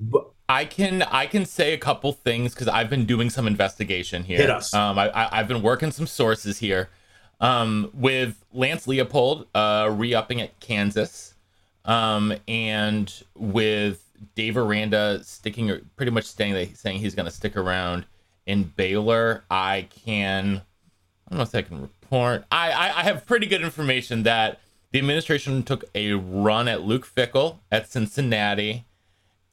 but 0.00 0.30
I 0.48 0.64
can 0.64 1.02
I 1.02 1.26
can 1.26 1.44
say 1.44 1.74
a 1.74 1.78
couple 1.78 2.12
things 2.14 2.54
because 2.54 2.68
I've 2.68 2.88
been 2.88 3.04
doing 3.04 3.28
some 3.28 3.46
investigation 3.46 4.24
here. 4.24 4.38
Hit 4.38 4.48
us. 4.48 4.72
Um, 4.72 4.98
I, 4.98 5.10
I 5.10 5.40
I've 5.40 5.48
been 5.48 5.60
working 5.60 5.90
some 5.90 6.06
sources 6.06 6.60
here. 6.60 6.88
Um, 7.38 7.90
with 7.92 8.42
Lance 8.50 8.86
Leipold 8.86 9.44
uh 9.54 9.90
re-upping 9.92 10.40
at 10.40 10.58
Kansas, 10.58 11.27
um, 11.84 12.34
and 12.46 13.22
with 13.34 14.04
Dave 14.34 14.56
Aranda 14.56 15.22
sticking 15.22 15.80
pretty 15.96 16.12
much 16.12 16.24
staying 16.24 16.74
saying 16.74 16.98
he's 16.98 17.14
going 17.14 17.26
to 17.26 17.32
stick 17.32 17.56
around 17.56 18.06
in 18.46 18.64
Baylor. 18.64 19.44
I 19.50 19.88
can 20.04 20.62
I 21.26 21.30
don't 21.30 21.38
know 21.38 21.42
if 21.42 21.54
I 21.54 21.62
can 21.62 21.82
report. 21.82 22.44
I, 22.50 22.70
I 22.70 23.00
I 23.00 23.02
have 23.04 23.26
pretty 23.26 23.46
good 23.46 23.62
information 23.62 24.22
that 24.24 24.60
the 24.90 24.98
administration 24.98 25.62
took 25.62 25.84
a 25.94 26.14
run 26.14 26.66
at 26.68 26.82
Luke 26.82 27.06
Fickell 27.06 27.58
at 27.70 27.88
Cincinnati 27.88 28.86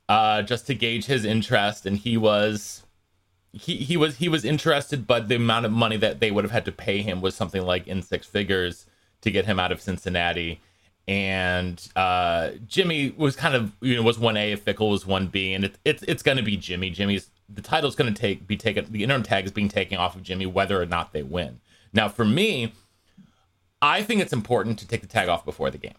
uh, 0.08 0.41
just 0.41 0.67
to 0.67 0.76
gauge 0.76 1.06
his 1.06 1.26
interest, 1.26 1.86
and 1.86 1.97
he 1.97 2.17
was 2.17 2.84
he 3.52 3.78
he 3.78 3.97
was 3.97 4.17
he 4.17 4.30
was 4.30 4.45
interested, 4.45 5.08
but 5.08 5.28
the 5.28 5.36
amount 5.36 5.65
of 5.65 5.71
money 5.71 5.97
that 5.97 6.19
they 6.19 6.32
would 6.32 6.43
have 6.43 6.52
had 6.52 6.65
to 6.65 6.71
pay 6.71 7.02
him 7.02 7.21
was 7.21 7.36
something 7.36 7.63
like 7.63 7.88
in 7.88 8.02
six 8.02 8.28
figures 8.28 8.86
to 9.21 9.32
get 9.32 9.45
him 9.45 9.60
out 9.60 9.71
of 9.71 9.82
Cincinnati. 9.82 10.62
And 11.08 11.88
uh, 11.96 12.52
Jimmy 12.68 13.13
was 13.15 13.36
kind 13.36 13.56
of 13.56 13.72
you 13.82 13.96
know 13.96 14.02
was 14.02 14.18
one 14.18 14.38
A, 14.38 14.56
Fickell 14.58 14.89
was 14.89 15.06
one 15.06 15.28
B, 15.28 15.54
and 15.54 15.65
it, 15.65 15.78
it's 15.86 16.04
it's 16.04 16.24
going 16.24 16.38
to 16.38 16.44
be 16.44 16.58
Jimmy. 16.58 16.89
Jimmy's 16.89 17.30
the 17.48 17.62
title's 17.62 17.96
going 17.96 18.12
to 18.13 18.20
take 18.20 18.48
be 18.48 18.58
taken. 18.58 18.91
The 18.91 19.04
interim 19.04 19.24
tag 19.24 19.46
is 19.46 19.52
being 19.52 19.70
taken 19.70 19.98
off 19.98 20.15
of 20.15 20.24
Jimmy, 20.24 20.46
whether 20.46 20.82
or 20.82 20.86
not 20.86 21.13
they 21.13 21.24
win. 21.24 21.60
Now, 21.94 22.10
for 22.10 22.26
me, 22.26 22.74
I 23.82 24.02
think 24.02 24.22
it's 24.22 24.34
important 24.34 24.80
to 24.80 24.88
take 24.88 25.02
the 25.02 25.08
tag 25.08 25.30
off 25.30 25.46
before 25.46 25.70
the 25.70 25.78
game 25.78 25.94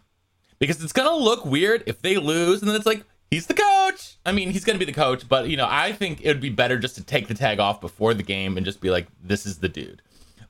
because 0.58 0.82
it's 0.82 0.92
going 0.92 1.08
to 1.08 1.14
look 1.14 1.44
weird 1.44 1.84
if 1.86 2.02
they 2.02 2.16
lose 2.16 2.60
and 2.60 2.68
then 2.68 2.76
it's 2.76 2.86
like 2.86 3.04
he's 3.30 3.46
the 3.46 3.54
coach. 3.54 4.16
I 4.24 4.32
mean, 4.32 4.50
he's 4.50 4.64
going 4.64 4.78
to 4.78 4.84
be 4.84 4.90
the 4.90 4.98
coach, 4.98 5.28
but 5.28 5.48
you 5.48 5.56
know, 5.56 5.68
I 5.68 5.92
think 5.92 6.20
it 6.22 6.28
would 6.28 6.40
be 6.40 6.50
better 6.50 6.78
just 6.78 6.96
to 6.96 7.04
take 7.04 7.28
the 7.28 7.34
tag 7.34 7.60
off 7.60 7.80
before 7.80 8.14
the 8.14 8.22
game 8.22 8.56
and 8.56 8.66
just 8.66 8.80
be 8.80 8.90
like 8.90 9.06
this 9.22 9.46
is 9.46 9.58
the 9.58 9.68
dude. 9.68 10.02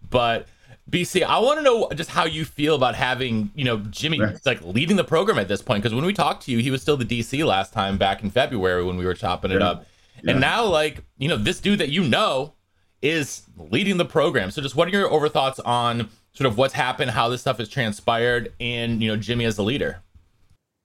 But 0.09 0.47
BC, 0.91 1.25
I 1.25 1.39
want 1.41 1.59
to 1.59 1.63
know 1.63 1.89
just 1.95 2.11
how 2.11 2.25
you 2.27 2.45
feel 2.45 2.77
about 2.77 2.95
having, 2.95 3.51
you 3.55 3.65
know, 3.65 3.79
Jimmy 3.79 4.21
Right. 4.21 4.37
like 4.47 4.63
leading 4.63 4.97
the 4.97 5.05
program 5.05 5.39
at 5.39 5.49
this 5.49 5.61
point 5.61 5.83
because 5.83 5.95
when 5.95 6.05
we 6.05 6.13
talked 6.13 6.45
to 6.45 6.53
you, 6.53 6.59
he 6.59 6.71
was 6.71 6.81
still 6.81 6.97
the 6.97 7.05
DC 7.05 7.45
last 7.45 7.73
time 7.73 7.99
back 7.99 8.23
in 8.23 8.31
February 8.31 8.85
when 8.85 8.97
we 8.97 9.05
were 9.05 9.15
chopping 9.15 9.51
it 9.51 9.61
Yeah. 9.61 9.69
up. 9.71 9.87
And 10.29 10.41
now 10.41 10.65
like, 10.65 11.03
you 11.19 11.29
know, 11.29 11.37
this 11.37 11.61
dude 11.61 11.81
that 11.81 11.89
you 11.91 12.03
know 12.05 12.55
is 13.03 13.43
leading 13.57 13.97
the 13.97 14.05
program. 14.05 14.51
So 14.51 14.63
just 14.63 14.77
what 14.77 14.89
are 14.89 14.91
your 14.93 15.09
overthoughts 15.11 15.59
on 15.65 16.09
sort 16.33 16.47
of 16.47 16.57
what's 16.57 16.75
happened, 16.75 17.11
how 17.11 17.29
this 17.29 17.41
stuff 17.41 17.59
has 17.59 17.69
transpired, 17.69 18.53
and 18.61 19.03
you 19.03 19.09
know 19.09 19.17
Jimmy 19.17 19.45
as 19.45 19.57
the 19.57 19.63
leader? 19.65 20.03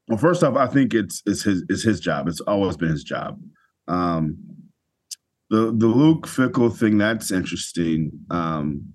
Well, 0.08 0.18
first 0.18 0.44
off, 0.44 0.56
I 0.58 0.68
think 0.68 0.94
it's 0.94 1.22
it's 1.26 1.44
his 1.44 1.64
it's 1.70 1.84
his 1.84 2.00
job. 2.00 2.28
It's 2.28 2.42
always 2.42 2.76
been 2.76 2.90
his 2.90 3.04
job. 3.04 3.40
Um, 3.88 4.38
the 5.50 5.72
the 5.76 5.88
Luke 5.88 6.28
Fickell 6.28 6.76
thing 6.76 6.98
that's 6.98 7.32
interesting. 7.32 8.12
Um, 8.30 8.94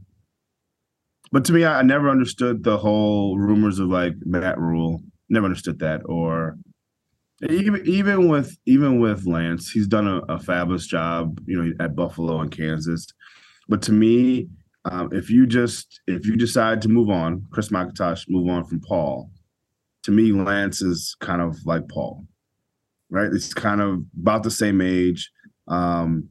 but 1.37 1.45
to 1.45 1.53
me, 1.53 1.65
I, 1.65 1.81
I 1.81 1.83
never 1.83 2.09
understood 2.09 2.65
the 2.65 2.79
whole 2.79 3.39
rumors 3.39 3.79
of 3.79 3.89
like 3.89 4.15
Matt 4.25 4.59
Rhule. 4.59 5.03
Never 5.29 5.45
understood 5.47 5.79
that. 5.81 6.01
Or 6.07 6.57
even 7.49 7.83
even 7.85 8.29
with 8.29 8.57
even 8.65 9.01
with 9.01 9.27
Lance, 9.27 9.71
he's 9.71 9.87
done 9.87 10.07
a, 10.07 10.19
a 10.33 10.39
fabulous 10.39 10.87
job. 10.87 11.39
You 11.47 11.63
know, 11.63 11.73
at 11.85 11.95
Buffalo 11.95 12.41
and 12.41 12.51
Kansas. 12.51 13.07
But 13.69 13.83
to 13.83 13.93
me, 13.93 14.49
um, 14.85 15.11
if 15.13 15.29
you 15.29 15.47
just 15.47 16.01
if 16.07 16.25
you 16.25 16.37
decide 16.37 16.81
to 16.83 16.89
move 16.89 17.11
on, 17.11 17.47
Chris 17.51 17.69
McIntosh 17.69 18.25
move 18.29 18.49
on 18.49 18.65
from 18.65 18.81
Paul 18.81 19.31
to 20.07 20.13
me, 20.13 20.31
Lance 20.31 20.83
is 20.83 21.17
kind 21.21 21.43
of 21.43 21.57
like 21.67 21.89
Paul, 21.89 22.25
right? 23.11 23.29
It's 23.33 23.53
kind 23.53 23.81
of 23.81 24.05
about 24.17 24.45
the 24.45 24.53
same 24.53 24.81
age. 24.81 25.33
Um, 25.67 26.29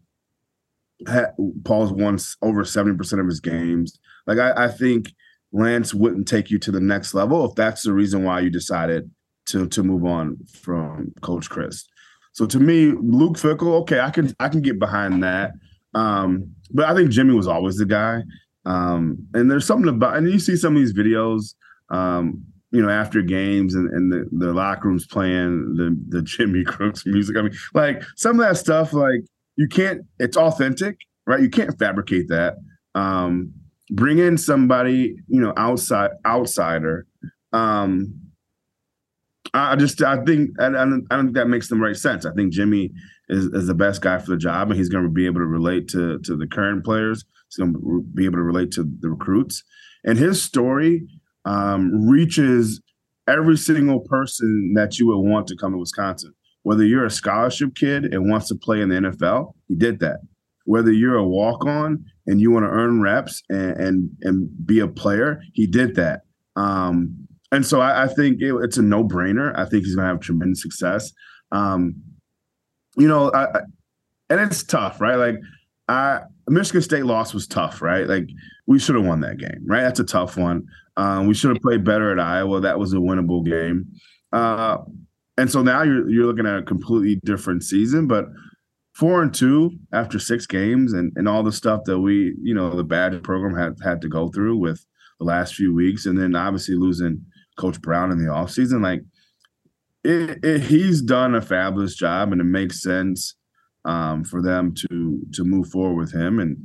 Paul's 1.63 1.91
won 1.91 2.17
over 2.41 2.63
70% 2.63 3.19
of 3.19 3.27
his 3.27 3.39
games. 3.39 3.99
Like, 4.27 4.37
I, 4.37 4.65
I 4.65 4.67
think 4.69 5.13
Lance 5.51 5.93
wouldn't 5.93 6.27
take 6.27 6.49
you 6.49 6.59
to 6.59 6.71
the 6.71 6.79
next 6.79 7.13
level 7.13 7.45
if 7.45 7.55
that's 7.55 7.83
the 7.83 7.93
reason 7.93 8.23
why 8.23 8.41
you 8.41 8.49
decided 8.49 9.09
to 9.47 9.67
to 9.67 9.83
move 9.83 10.05
on 10.05 10.37
from 10.51 11.13
Coach 11.21 11.49
Chryst. 11.49 11.85
So 12.33 12.45
to 12.47 12.59
me, 12.59 12.87
Luke 12.87 13.37
Fickell, 13.37 13.81
okay, 13.81 13.99
I 13.99 14.09
can 14.09 14.35
I 14.39 14.49
can 14.49 14.61
get 14.61 14.79
behind 14.79 15.23
that. 15.23 15.51
Um, 15.93 16.55
but 16.71 16.85
I 16.85 16.93
think 16.93 17.11
Jimmy 17.11 17.33
was 17.33 17.47
always 17.47 17.77
the 17.77 17.85
guy. 17.85 18.23
Um, 18.65 19.27
and 19.33 19.49
there's 19.49 19.65
something 19.65 19.87
about, 19.87 20.17
and 20.17 20.29
you 20.29 20.39
see 20.39 20.57
some 20.57 20.75
of 20.75 20.81
these 20.81 20.93
videos, 20.93 21.53
um, 21.89 22.43
you 22.71 22.81
know, 22.81 22.89
after 22.89 23.21
games 23.21 23.75
and, 23.75 23.89
and 23.91 24.11
the, 24.11 24.27
the 24.31 24.53
locker 24.53 24.89
rooms 24.89 25.05
playing 25.05 25.75
the 25.75 25.97
the 26.09 26.21
Jimmy 26.21 26.63
Crooks 26.65 27.05
music. 27.05 27.37
I 27.37 27.43
mean, 27.43 27.53
like 27.73 28.03
some 28.17 28.39
of 28.39 28.45
that 28.45 28.57
stuff, 28.57 28.91
like 28.91 29.21
you 29.57 29.67
can't. 29.67 30.01
It's 30.19 30.37
authentic, 30.37 30.97
right? 31.25 31.41
You 31.41 31.49
can't 31.49 31.77
fabricate 31.77 32.27
that. 32.29 32.55
Um, 32.93 33.53
bring 33.91 34.19
in 34.19 34.37
somebody, 34.37 35.15
you 35.27 35.41
know, 35.41 35.53
outside 35.57 36.11
outsider. 36.25 37.07
Um, 37.53 38.25
I 39.53 39.75
just 39.75 40.01
I 40.01 40.23
think 40.23 40.51
I, 40.59 40.67
I 40.67 40.69
don't 40.69 41.07
I 41.09 41.15
don't 41.15 41.27
think 41.27 41.35
that 41.35 41.47
makes 41.47 41.69
the 41.69 41.75
right 41.75 41.95
sense. 41.95 42.25
I 42.25 42.33
think 42.33 42.51
Jimmy 42.51 42.91
is, 43.29 43.45
is 43.45 43.67
the 43.67 43.73
best 43.73 44.01
guy 44.01 44.17
for 44.19 44.31
the 44.31 44.37
job, 44.37 44.69
and 44.69 44.77
he's 44.77 44.89
going 44.89 45.05
to 45.05 45.09
be 45.09 45.25
able 45.25 45.39
to 45.39 45.45
relate 45.45 45.87
to 45.89 46.19
to 46.19 46.35
the 46.35 46.47
current 46.47 46.83
players. 46.83 47.23
He's 47.49 47.57
going 47.57 47.73
to 47.73 48.03
be 48.13 48.25
able 48.25 48.37
to 48.37 48.43
relate 48.43 48.71
to 48.71 48.83
the 48.99 49.09
recruits, 49.09 49.63
and 50.03 50.17
his 50.17 50.41
story 50.41 51.07
um, 51.45 52.07
reaches 52.07 52.81
every 53.27 53.57
single 53.57 54.01
person 54.01 54.73
that 54.75 54.99
you 54.99 55.07
would 55.07 55.19
want 55.19 55.47
to 55.47 55.55
come 55.55 55.71
to 55.71 55.77
Wisconsin. 55.77 56.33
Whether 56.65 56.83
you're 56.83 57.05
a 57.05 57.11
scholarship 57.11 57.75
kid 57.75 58.05
and 58.05 58.27
wants 58.27 58.47
to 58.47 58.55
play 58.55 58.81
in 58.81 58.89
the 58.89 58.95
NFL, 58.95 59.53
he 59.67 59.75
did 59.75 59.99
that. 59.99 60.17
Whether 60.65 60.91
you're 60.91 61.15
a 61.15 61.23
walk 61.23 61.63
on 61.63 62.03
and 62.25 62.41
you 62.41 62.49
want 62.49 62.63
to 62.65 62.69
earn 62.71 63.01
reps 63.03 63.43
and, 63.49 63.71
and 63.79 64.09
and 64.23 64.65
be 64.65 64.79
a 64.79 64.87
player, 64.87 65.41
he 65.53 65.67
did 65.67 65.93
that. 65.97 66.21
Um, 66.55 67.27
and 67.51 67.63
so 67.63 67.81
I, 67.81 68.05
I 68.05 68.07
think 68.07 68.41
it, 68.41 68.51
it's 68.63 68.77
a 68.77 68.81
no 68.81 69.03
brainer. 69.03 69.53
I 69.55 69.65
think 69.65 69.83
he's 69.85 69.95
going 69.95 70.05
to 70.07 70.11
have 70.13 70.21
tremendous 70.21 70.63
success. 70.63 71.11
Um, 71.51 72.01
you 72.97 73.07
know, 73.07 73.29
I, 73.31 73.43
I- 73.59 73.61
and 74.31 74.39
it's 74.39 74.63
tough, 74.63 74.99
right? 74.99 75.17
Like, 75.17 75.35
I 75.87 76.21
Michigan 76.47 76.81
State 76.81 77.05
loss 77.05 77.31
was 77.31 77.45
tough, 77.45 77.79
right? 77.83 78.07
Like, 78.07 78.27
we 78.65 78.79
should 78.79 78.95
have 78.95 79.05
won 79.05 79.21
that 79.21 79.37
game, 79.37 79.63
right? 79.67 79.81
That's 79.83 79.99
a 79.99 80.03
tough 80.03 80.35
one. 80.35 80.65
Um, 80.97 81.27
we 81.27 81.35
should 81.35 81.51
have 81.51 81.61
played 81.61 81.83
better 81.83 82.11
at 82.11 82.19
Iowa. 82.19 82.61
That 82.61 82.79
was 82.79 82.91
a 82.93 82.95
winnable 82.97 83.45
game. 83.45 83.85
Uh, 84.33 84.77
and 85.37 85.51
so 85.51 85.61
now 85.61 85.83
you're 85.83 86.09
you're 86.09 86.25
looking 86.25 86.45
at 86.45 86.59
a 86.59 86.63
completely 86.63 87.19
different 87.23 87.63
season, 87.63 88.07
but 88.07 88.25
four 88.93 89.21
and 89.21 89.33
two 89.33 89.71
after 89.91 90.17
six 90.17 90.47
games 90.47 90.93
and, 90.93 91.11
and 91.17 91.27
all 91.27 91.43
the 91.43 91.51
stuff 91.51 91.81
that 91.85 91.99
we, 91.99 92.33
you 92.41 92.53
know, 92.53 92.75
the 92.75 92.83
bad 92.83 93.21
program 93.23 93.55
had 93.55 93.75
had 93.83 94.01
to 94.01 94.07
go 94.07 94.29
through 94.29 94.57
with 94.57 94.85
the 95.19 95.25
last 95.25 95.55
few 95.55 95.73
weeks, 95.73 96.05
and 96.05 96.17
then 96.17 96.35
obviously 96.35 96.75
losing 96.75 97.25
Coach 97.57 97.81
Brown 97.81 98.11
in 98.11 98.17
the 98.17 98.31
offseason, 98.31 98.81
like 98.81 99.01
it, 100.03 100.43
it, 100.43 100.61
he's 100.61 101.01
done 101.01 101.35
a 101.35 101.41
fabulous 101.41 101.95
job, 101.95 102.31
and 102.31 102.39
it 102.39 102.45
makes 102.45 102.81
sense 102.81 103.35
um, 103.85 104.23
for 104.23 104.41
them 104.41 104.73
to 104.75 105.21
to 105.33 105.43
move 105.43 105.69
forward 105.69 105.99
with 105.99 106.13
him. 106.13 106.39
And 106.39 106.57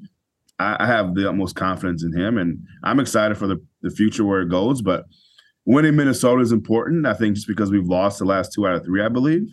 I, 0.58 0.76
I 0.80 0.86
have 0.86 1.14
the 1.14 1.28
utmost 1.28 1.56
confidence 1.56 2.04
in 2.04 2.12
him, 2.12 2.38
and 2.38 2.58
I'm 2.84 3.00
excited 3.00 3.36
for 3.36 3.46
the 3.46 3.64
the 3.82 3.90
future 3.90 4.24
where 4.24 4.42
it 4.42 4.50
goes. 4.50 4.82
But 4.82 5.04
winning 5.66 5.96
Minnesota 5.96 6.42
is 6.42 6.52
important. 6.52 7.06
I 7.06 7.14
think 7.14 7.34
just 7.34 7.48
because 7.48 7.70
we've 7.70 7.86
lost 7.86 8.18
the 8.18 8.24
last 8.24 8.52
two 8.52 8.66
out 8.66 8.74
of 8.74 8.84
three, 8.84 9.02
I 9.02 9.08
believe, 9.08 9.48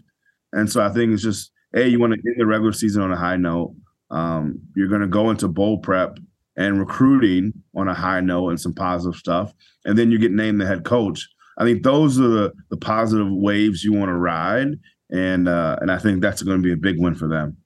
and 0.54 0.70
so 0.70 0.84
I 0.84 0.89
think 0.89 1.13
it's 1.13 1.24
just 1.24 1.52
hey, 1.74 1.88
you 1.88 2.00
want 2.00 2.13
to 2.13 2.20
end 2.26 2.36
the 2.38 2.46
regular 2.46 2.72
season 2.72 3.02
on 3.02 3.12
a 3.12 3.17
high 3.17 3.38
note. 3.38 3.76
Um, 4.10 4.60
you're 4.76 4.88
going 4.88 5.02
to 5.02 5.08
go 5.08 5.30
into 5.30 5.48
bowl 5.48 5.80
prep 5.80 6.17
and 6.56 6.80
recruiting 6.80 7.54
on 7.76 7.88
a 7.88 7.93
high 7.93 8.22
note 8.22 8.50
and 8.50 8.60
some 8.60 8.74
positive 8.74 9.20
stuff, 9.20 9.54
and 9.86 9.98
then 9.98 10.12
you 10.12 10.17
get 10.17 10.32
named 10.32 10.60
the 10.60 10.65
head 10.65 10.84
coach. 10.84 11.28
I 11.58 11.63
think 11.63 11.84
those 11.84 12.20
are 12.20 12.28
the, 12.28 12.54
the 12.70 12.78
positive 12.78 13.28
waves 13.30 13.84
you 13.84 13.93
want 13.93 14.10
to 14.10 14.15
ride, 14.15 14.70
and 15.12 15.48
uh, 15.48 15.78
and 15.82 15.91
I 15.91 15.98
think 15.98 16.22
that's 16.22 16.41
going 16.41 16.58
to 16.58 16.63
be 16.63 16.74
a 16.74 16.78
big 16.78 17.00
win 17.00 17.15
for 17.15 17.28
them. 17.28 17.58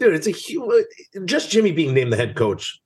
Dude, 0.00 0.14
it's 0.14 0.26
a 0.26 0.30
huge. 0.30 0.84
Just 1.24 1.50
Jimmy 1.50 1.72
being 1.72 1.94
named 1.94 2.12
the 2.12 2.16
head 2.16 2.34
coach. 2.34 2.80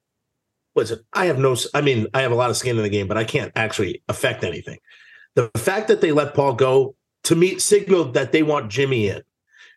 Listen, 0.79 1.01
I 1.13 1.27
have 1.27 1.39
no. 1.39 1.57
I 1.75 1.81
mean, 1.81 2.07
I 2.15 2.23
have 2.23 2.33
a 2.33 2.37
lot 2.37 2.51
of 2.51 2.57
skin 2.57 2.77
in 2.77 2.83
the 2.83 2.89
game, 2.89 3.09
but 3.09 3.19
I 3.19 3.25
can't 3.25 3.53
actually 3.57 4.03
affect 4.09 4.45
anything. 4.45 4.79
The 5.35 5.51
fact 5.57 5.89
that 5.89 6.01
they 6.01 6.13
let 6.13 6.35
Paul 6.35 6.55
go 6.55 6.95
to 7.25 7.35
me 7.35 7.59
signaled 7.59 8.15
that 8.15 8.33
they 8.33 8.43
want 8.43 8.71
Jimmy 8.71 9.09
in. 9.09 9.23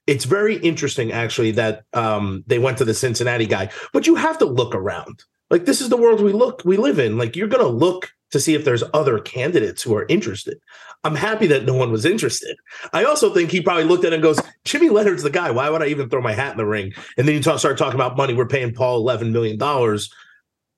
It's 0.07 0.25
very 0.25 0.57
interesting, 0.57 1.11
actually, 1.11 1.51
that 1.51 1.83
um, 1.93 2.43
they 2.47 2.59
went 2.59 2.77
to 2.79 2.85
the 2.85 2.93
Cincinnati 2.93 3.45
guy. 3.45 3.69
But 3.93 4.07
you 4.07 4.15
have 4.15 4.37
to 4.39 4.45
look 4.45 4.73
around. 4.73 5.23
Like 5.49 5.65
this 5.65 5.81
is 5.81 5.89
the 5.89 5.97
world 5.97 6.21
we 6.21 6.31
look 6.31 6.63
we 6.63 6.77
live 6.77 6.97
in. 6.97 7.17
Like 7.17 7.35
you're 7.35 7.47
going 7.47 7.63
to 7.63 7.69
look 7.69 8.11
to 8.31 8.39
see 8.39 8.55
if 8.55 8.63
there's 8.63 8.83
other 8.93 9.19
candidates 9.19 9.83
who 9.83 9.95
are 9.95 10.05
interested. 10.07 10.57
I'm 11.03 11.15
happy 11.15 11.47
that 11.47 11.65
no 11.65 11.73
one 11.73 11.91
was 11.91 12.05
interested. 12.05 12.55
I 12.93 13.03
also 13.03 13.33
think 13.33 13.51
he 13.51 13.61
probably 13.61 13.83
looked 13.83 14.05
at 14.05 14.13
it 14.13 14.15
and 14.15 14.23
goes, 14.23 14.39
Jimmy 14.63 14.89
Leonhard's 14.89 15.23
the 15.23 15.29
guy. 15.29 15.51
Why 15.51 15.69
would 15.69 15.81
I 15.81 15.87
even 15.87 16.09
throw 16.09 16.21
my 16.21 16.33
hat 16.33 16.51
in 16.51 16.57
the 16.57 16.65
ring? 16.65 16.93
And 17.17 17.27
then 17.27 17.35
you 17.35 17.43
talk, 17.43 17.59
start 17.59 17.77
talking 17.77 17.95
about 17.95 18.15
money. 18.15 18.33
We're 18.33 18.47
paying 18.47 18.73
Paul 18.73 19.03
$11 19.03 19.31
million. 19.31 19.57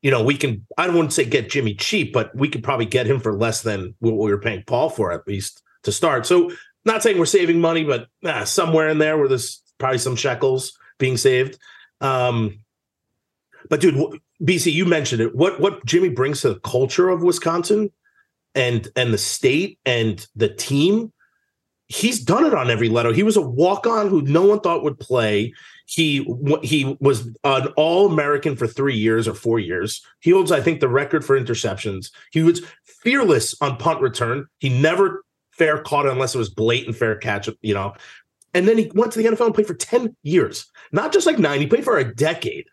You 0.04 0.12
know, 0.12 0.24
we 0.24 0.38
can, 0.38 0.63
I 0.78 0.86
don't 0.86 0.96
want 0.96 1.10
to 1.10 1.16
say 1.16 1.26
get 1.26 1.50
Jimmy 1.50 1.74
cheap, 1.74 2.13
but 2.13 2.36
we 2.36 2.48
could 2.48 2.63
probably 2.63 2.86
get 2.86 3.08
him 3.08 3.20
for 3.20 3.34
less 3.34 3.63
than 3.63 3.96
what 4.00 4.18
we 4.18 4.30
were 4.30 4.38
paying 4.38 4.63
Paul 4.68 4.89
for 4.89 5.12
at 5.12 5.28
least 5.28 5.63
to 5.84 5.92
start. 5.92 6.28
So, 6.28 6.52
not 6.86 7.02
saying 7.02 7.18
we're 7.18 7.26
saving 7.26 7.62
money, 7.62 7.84
but 7.84 8.08
nah, 8.22 8.44
somewhere 8.44 8.89
in 8.89 8.98
there 9.00 9.18
where 9.18 9.28
there's 9.28 9.62
probably 9.80 9.98
some 9.98 10.16
shekels 10.16 10.78
being 11.00 11.18
saved. 11.18 11.58
Um, 12.02 12.60
but 13.70 13.80
dude, 13.80 13.96
BC, 14.42 14.74
you 14.74 14.86
mentioned 14.86 15.22
it. 15.22 15.36
What 15.36 15.60
what 15.60 15.86
Jimmy 15.86 16.10
brings 16.10 16.42
to 16.42 16.50
the 16.50 16.60
culture 16.60 17.10
of 17.10 17.24
Wisconsin 17.24 17.92
and 18.56 18.88
and 18.96 19.13
the 19.13 19.18
state 19.18 19.80
and 19.86 20.26
the 20.36 20.50
team, 20.50 21.13
he's 21.88 22.20
done 22.20 22.46
it 22.46 22.54
on 22.54 22.70
every 22.70 22.89
letter. 22.89 23.13
He 23.13 23.24
was 23.24 23.38
a 23.38 23.42
walk 23.42 23.88
on 23.88 24.10
who 24.10 24.22
no 24.22 24.44
one 24.44 24.60
thought 24.60 24.84
would 24.84 25.00
play. 25.00 25.54
He 25.86 26.26
he 26.63 26.98
was 27.00 27.28
an 27.43 27.67
All 27.76 28.12
American 28.12 28.56
for 28.56 28.67
three 28.67 28.96
years 28.96 29.28
or 29.28 29.34
four 29.34 29.60
years. 29.60 30.06
He 30.19 30.32
holds, 30.32 30.52
I 30.52 30.62
think, 30.62 30.80
the 30.80 30.88
record 30.88 31.26
for 31.26 31.39
interceptions. 31.39 32.12
He 32.32 32.41
was 32.41 32.62
fearless 32.86 33.56
on 33.62 33.78
punt 33.78 34.02
return. 34.02 34.48
He 34.60 34.69
never 34.69 35.24
fair 35.52 35.80
caught 35.80 36.06
it 36.06 36.12
unless 36.12 36.36
it 36.36 36.39
was 36.39 36.50
blatant 36.50 36.96
fair 36.96 37.15
catch. 37.15 37.50
You 37.62 37.74
know, 37.74 37.93
and 38.54 38.67
then 38.67 38.78
he 38.78 38.91
went 38.96 39.12
to 39.13 39.19
the 39.22 39.28
NFL 39.28 39.48
and 39.48 39.56
played 39.56 39.67
for 39.67 39.74
ten 39.74 40.15
years, 40.24 40.65
not 40.91 41.12
just 41.12 41.28
like 41.28 41.38
nine. 41.38 41.60
He 41.60 41.67
played 41.67 41.84
for 41.84 41.98
a 41.98 42.15
decade. 42.15 42.65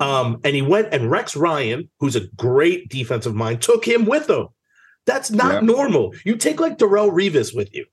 Um, 0.00 0.40
and 0.44 0.54
he 0.54 0.62
went 0.62 0.94
and 0.94 1.10
Rex 1.10 1.34
Ryan, 1.34 1.90
who's 1.98 2.14
a 2.14 2.28
great 2.36 2.88
defensive 2.88 3.34
mind, 3.34 3.60
took 3.60 3.84
him 3.84 4.04
with 4.04 4.30
him. 4.30 4.48
That's 5.06 5.30
not 5.30 5.54
yeah. 5.54 5.60
normal. 5.60 6.14
You 6.24 6.36
take 6.36 6.60
like 6.60 6.78
Darrelle 6.78 7.10
Revis 7.10 7.54
with 7.54 7.74
you, 7.74 7.86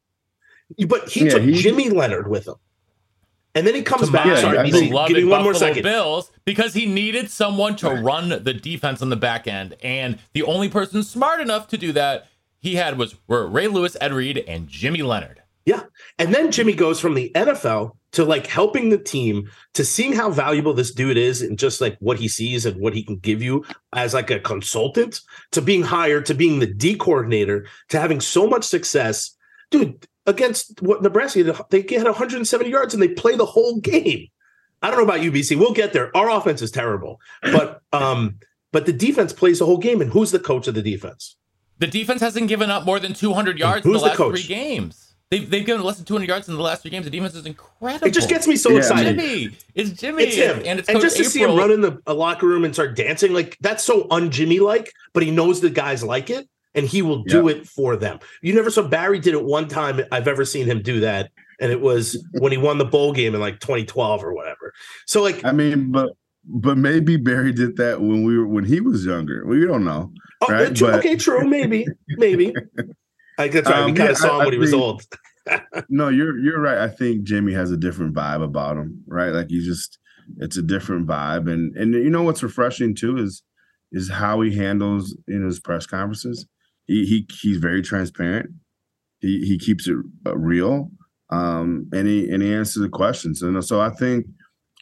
but 0.88 1.10
he 1.10 1.26
yeah, 1.26 1.32
took 1.32 1.44
he, 1.44 1.54
Jimmy 1.54 1.90
Leonhard 1.90 2.28
with 2.28 2.48
him. 2.48 2.56
And 3.58 3.66
then 3.66 3.74
he 3.74 3.82
comes 3.82 4.12
back. 4.12 4.28
Yeah, 4.28 4.36
sorry, 4.36 4.58
BC, 4.60 5.08
give 5.08 5.18
me 5.18 5.24
one 5.24 5.42
more 5.42 5.56
second. 5.56 5.82
Bills 5.82 6.32
because 6.46 6.76
he 6.76 6.86
needed 6.86 7.32
someone 7.32 7.76
to 7.78 7.90
run 7.90 8.30
the 8.30 8.54
defense 8.54 9.02
on 9.02 9.10
the 9.10 9.16
back 9.16 9.48
end, 9.48 9.76
and 9.82 10.20
the 10.34 10.44
only 10.44 10.70
person 10.70 11.02
smart 11.02 11.42
enough 11.42 11.68
to 11.70 11.78
do 11.78 11.92
that 11.94 12.28
he 12.60 12.76
had 12.76 13.00
was 13.00 13.16
were 13.28 13.48
Ray 13.48 13.68
Lewis, 13.68 13.98
Ed 14.00 14.14
Reed, 14.14 14.44
and 14.48 14.68
Jimmy 14.68 15.02
Leonhard. 15.02 15.42
Yeah, 15.66 15.86
and 16.20 16.36
then 16.36 16.52
Jimmy 16.52 16.74
goes 16.74 17.00
from 17.00 17.16
the 17.16 17.32
NFL 17.34 17.94
to 18.12 18.24
like 18.24 18.46
helping 18.46 18.90
the 18.90 18.98
team 19.00 19.50
to 19.74 19.84
seeing 19.84 20.14
how 20.14 20.30
valuable 20.30 20.76
this 20.76 20.92
dude 20.92 21.18
is 21.18 21.42
and 21.42 21.58
just 21.58 21.82
like 21.82 21.98
what 22.00 22.20
he 22.20 22.28
sees 22.28 22.64
and 22.64 22.80
what 22.80 22.94
he 22.94 23.04
can 23.04 23.18
give 23.18 23.42
you 23.42 23.66
as 23.94 24.14
like 24.14 24.30
a 24.30 24.40
consultant 24.40 25.22
to 25.52 25.62
being 25.64 25.82
hired 25.82 26.28
to 26.28 26.36
being 26.36 26.60
the 26.60 26.68
D 26.68 26.96
coordinator 26.96 27.66
to 27.90 28.00
having 28.00 28.22
so 28.22 28.48
much 28.48 28.66
success 28.66 29.36
dude 29.72 30.08
against 30.28 30.82
what 30.82 31.02
Nebraska 31.02 31.66
they 31.70 31.82
get 31.82 32.04
170 32.04 32.70
yards 32.70 32.94
and 32.94 33.02
they 33.02 33.08
play 33.08 33.36
the 33.36 33.46
whole 33.46 33.80
game 33.80 34.28
I 34.82 34.90
don't 34.90 35.00
know 35.00 35.06
about 35.06 35.22
UBC 35.22 35.58
we'll 35.58 35.74
get 35.74 35.94
there 35.94 36.16
our 36.16 36.30
offense 36.30 36.62
is 36.62 36.72
terrible 36.72 37.20
but 37.42 37.82
um 37.92 38.40
but 38.72 38.86
the 38.86 38.94
defense 38.94 39.34
plays 39.34 39.60
the 39.60 39.66
whole 39.66 39.78
game 39.78 40.02
and 40.02 40.12
who's 40.12 40.32
the 40.32 40.40
coach 40.40 40.68
of 40.68 40.76
the 40.76 40.84
defense 40.84 41.38
the 41.80 41.88
defense 41.88 42.22
hasn't 42.22 42.48
given 42.48 42.70
up 42.70 42.86
more 42.86 43.00
than 43.00 43.14
200 43.14 43.58
yards 43.58 43.86
in 43.86 43.94
the 43.94 44.00
last 44.00 44.18
the 44.18 44.30
three 44.30 44.44
games 44.44 45.08
They've, 45.30 45.50
they've 45.50 45.66
given 45.66 45.84
less 45.84 45.98
than 45.98 46.06
200 46.06 46.30
yards 46.30 46.48
in 46.48 46.56
the 46.56 46.62
last 46.62 46.84
three 46.84 46.92
games. 46.92 47.04
The 47.04 47.12
defense 47.12 47.36
is 47.36 47.46
incredible. 47.46 48.08
It 48.08 48.14
just 48.14 48.30
gets 48.30 48.48
me 48.48 48.56
so 48.56 48.70
yeah, 48.70 48.78
excited. 48.78 49.20
Jimmy. 49.20 49.58
It's 49.76 49.90
Jimmy. 49.90 50.24
It's 50.24 50.38
him. 50.38 50.62
And, 50.66 50.80
it's 50.80 50.88
and 50.88 51.02
just 51.02 51.18
to 51.18 51.24
April. 51.24 51.32
see 51.32 51.42
him 51.42 51.58
run 51.58 51.70
in 51.70 51.82
the 51.82 52.14
locker 52.14 52.48
room 52.48 52.64
and 52.64 52.74
start 52.74 52.96
dancing, 52.96 53.34
like 53.34 53.58
that's 53.60 53.84
so 53.84 54.08
un-Jimmy 54.10 54.60
like, 54.60 54.94
but 55.14 55.24
he 55.24 55.32
knows 55.32 55.60
the 55.60 55.70
guys 55.70 56.02
like 56.02 56.30
it 56.30 56.48
and 56.78 56.88
he 56.88 57.02
will 57.02 57.24
do 57.24 57.48
it 57.48 57.68
for 57.68 57.98
them. 57.98 58.20
You 58.42 58.54
never 58.54 58.70
saw 58.70 58.84
Barry 58.84 59.20
did 59.20 59.34
it 59.34 59.44
one 59.44 59.68
time 59.68 60.00
I've 60.12 60.28
ever 60.28 60.46
seen 60.46 60.68
him 60.68 60.82
do 60.82 61.00
that. 61.02 61.32
And 61.60 61.72
it 61.72 61.82
was 61.82 62.24
when 62.40 62.52
he 62.52 62.58
won 62.58 62.78
the 62.78 62.86
bowl 62.86 63.12
game 63.12 63.36
in 63.36 63.42
like 63.42 63.60
2012 63.60 64.24
or 64.24 64.34
whatever. 64.34 64.74
So 65.06 65.22
like 65.22 65.44
I 65.44 65.52
mean, 65.52 65.92
but 65.92 66.12
but 66.46 66.78
maybe 66.78 67.18
Barry 67.18 67.52
did 67.52 67.76
that 67.78 68.00
when 68.00 68.24
we 68.24 68.38
were 68.38 68.48
when 68.48 68.64
he 68.64 68.80
was 68.80 69.06
younger. 69.06 69.46
We 69.46 69.66
don't 69.66 69.84
know. 69.84 70.14
Oh, 70.42 70.54
right? 70.54 70.74
True, 70.74 70.88
but, 70.88 71.00
okay, 71.00 71.16
true. 71.16 71.46
Maybe. 71.46 71.86
Maybe. 72.10 72.54
I 73.40 73.48
guess 73.50 73.66
right. 73.66 73.80
Um, 73.80 73.92
we 73.92 73.98
kind 73.98 74.12
of 74.12 74.18
yeah, 74.18 74.22
saw 74.22 74.36
him 74.36 74.42
I, 74.42 74.46
when 74.46 74.54
he 74.54 74.60
was 74.60 74.74
old 74.74 75.04
no, 75.90 76.10
you're 76.10 76.38
you're 76.40 76.60
right. 76.60 76.78
I 76.78 76.90
think 76.90 77.24
Jimmy 77.24 77.54
has 77.54 77.72
a 77.72 77.78
different 77.78 78.14
vibe 78.14 78.44
about 78.44 78.78
him, 78.78 79.04
right? 79.08 79.30
Like 79.30 79.50
he's 79.50 79.66
just 79.66 79.98
it's 80.38 80.58
a 80.58 80.62
different 80.62 81.08
vibe, 81.08 81.52
and 81.52 81.76
and 81.76 81.94
you 81.94 82.10
know 82.10 82.24
what's 82.24 82.44
refreshing 82.44 82.96
too 82.96 83.18
is 83.18 83.44
is 83.92 84.10
how 84.10 84.42
he 84.42 84.56
handles 84.56 85.18
in 85.28 85.46
his 85.46 85.60
press 85.60 85.86
conferences. 85.86 86.46
He 86.88 87.06
he 87.06 87.28
he's 87.42 87.58
very 87.58 87.82
transparent. 87.82 88.50
He 89.20 89.46
he 89.46 89.58
keeps 89.58 89.88
it 89.88 89.98
uh, 90.26 90.38
real, 90.38 90.92
um, 91.30 91.90
and 91.94 92.08
he 92.08 92.30
and 92.30 92.42
he 92.42 92.54
answers 92.54 92.82
the 92.82 92.90
questions. 92.90 93.42
And 93.42 93.64
so 93.64 93.82
I 93.82 93.90
think 93.90 94.26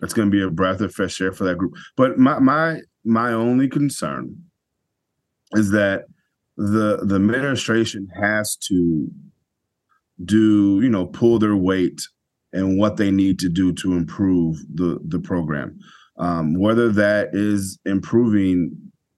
it's 0.01 0.13
going 0.13 0.29
to 0.29 0.31
be 0.31 0.43
a 0.43 0.49
breath 0.49 0.81
of 0.81 0.93
fresh 0.93 1.19
air 1.19 1.31
for 1.31 1.45
that 1.45 1.57
group. 1.57 1.73
But 1.97 2.17
my 2.17 2.39
my 2.39 2.81
my 3.03 3.33
only 3.33 3.67
concern 3.67 4.35
is 5.53 5.71
that 5.71 6.05
the 6.57 6.99
the 7.03 7.15
administration 7.15 8.07
has 8.19 8.55
to 8.55 9.07
do 10.23 10.79
you 10.81 10.89
know 10.89 11.05
pull 11.05 11.39
their 11.39 11.55
weight 11.55 12.01
and 12.53 12.79
what 12.79 12.97
they 12.97 13.11
need 13.11 13.37
to 13.39 13.49
do 13.49 13.73
to 13.73 13.93
improve 13.93 14.57
the 14.73 14.99
the 15.05 15.19
program 15.19 15.77
um, 16.17 16.57
whether 16.57 16.89
that 16.89 17.29
is 17.33 17.77
improving 17.85 18.71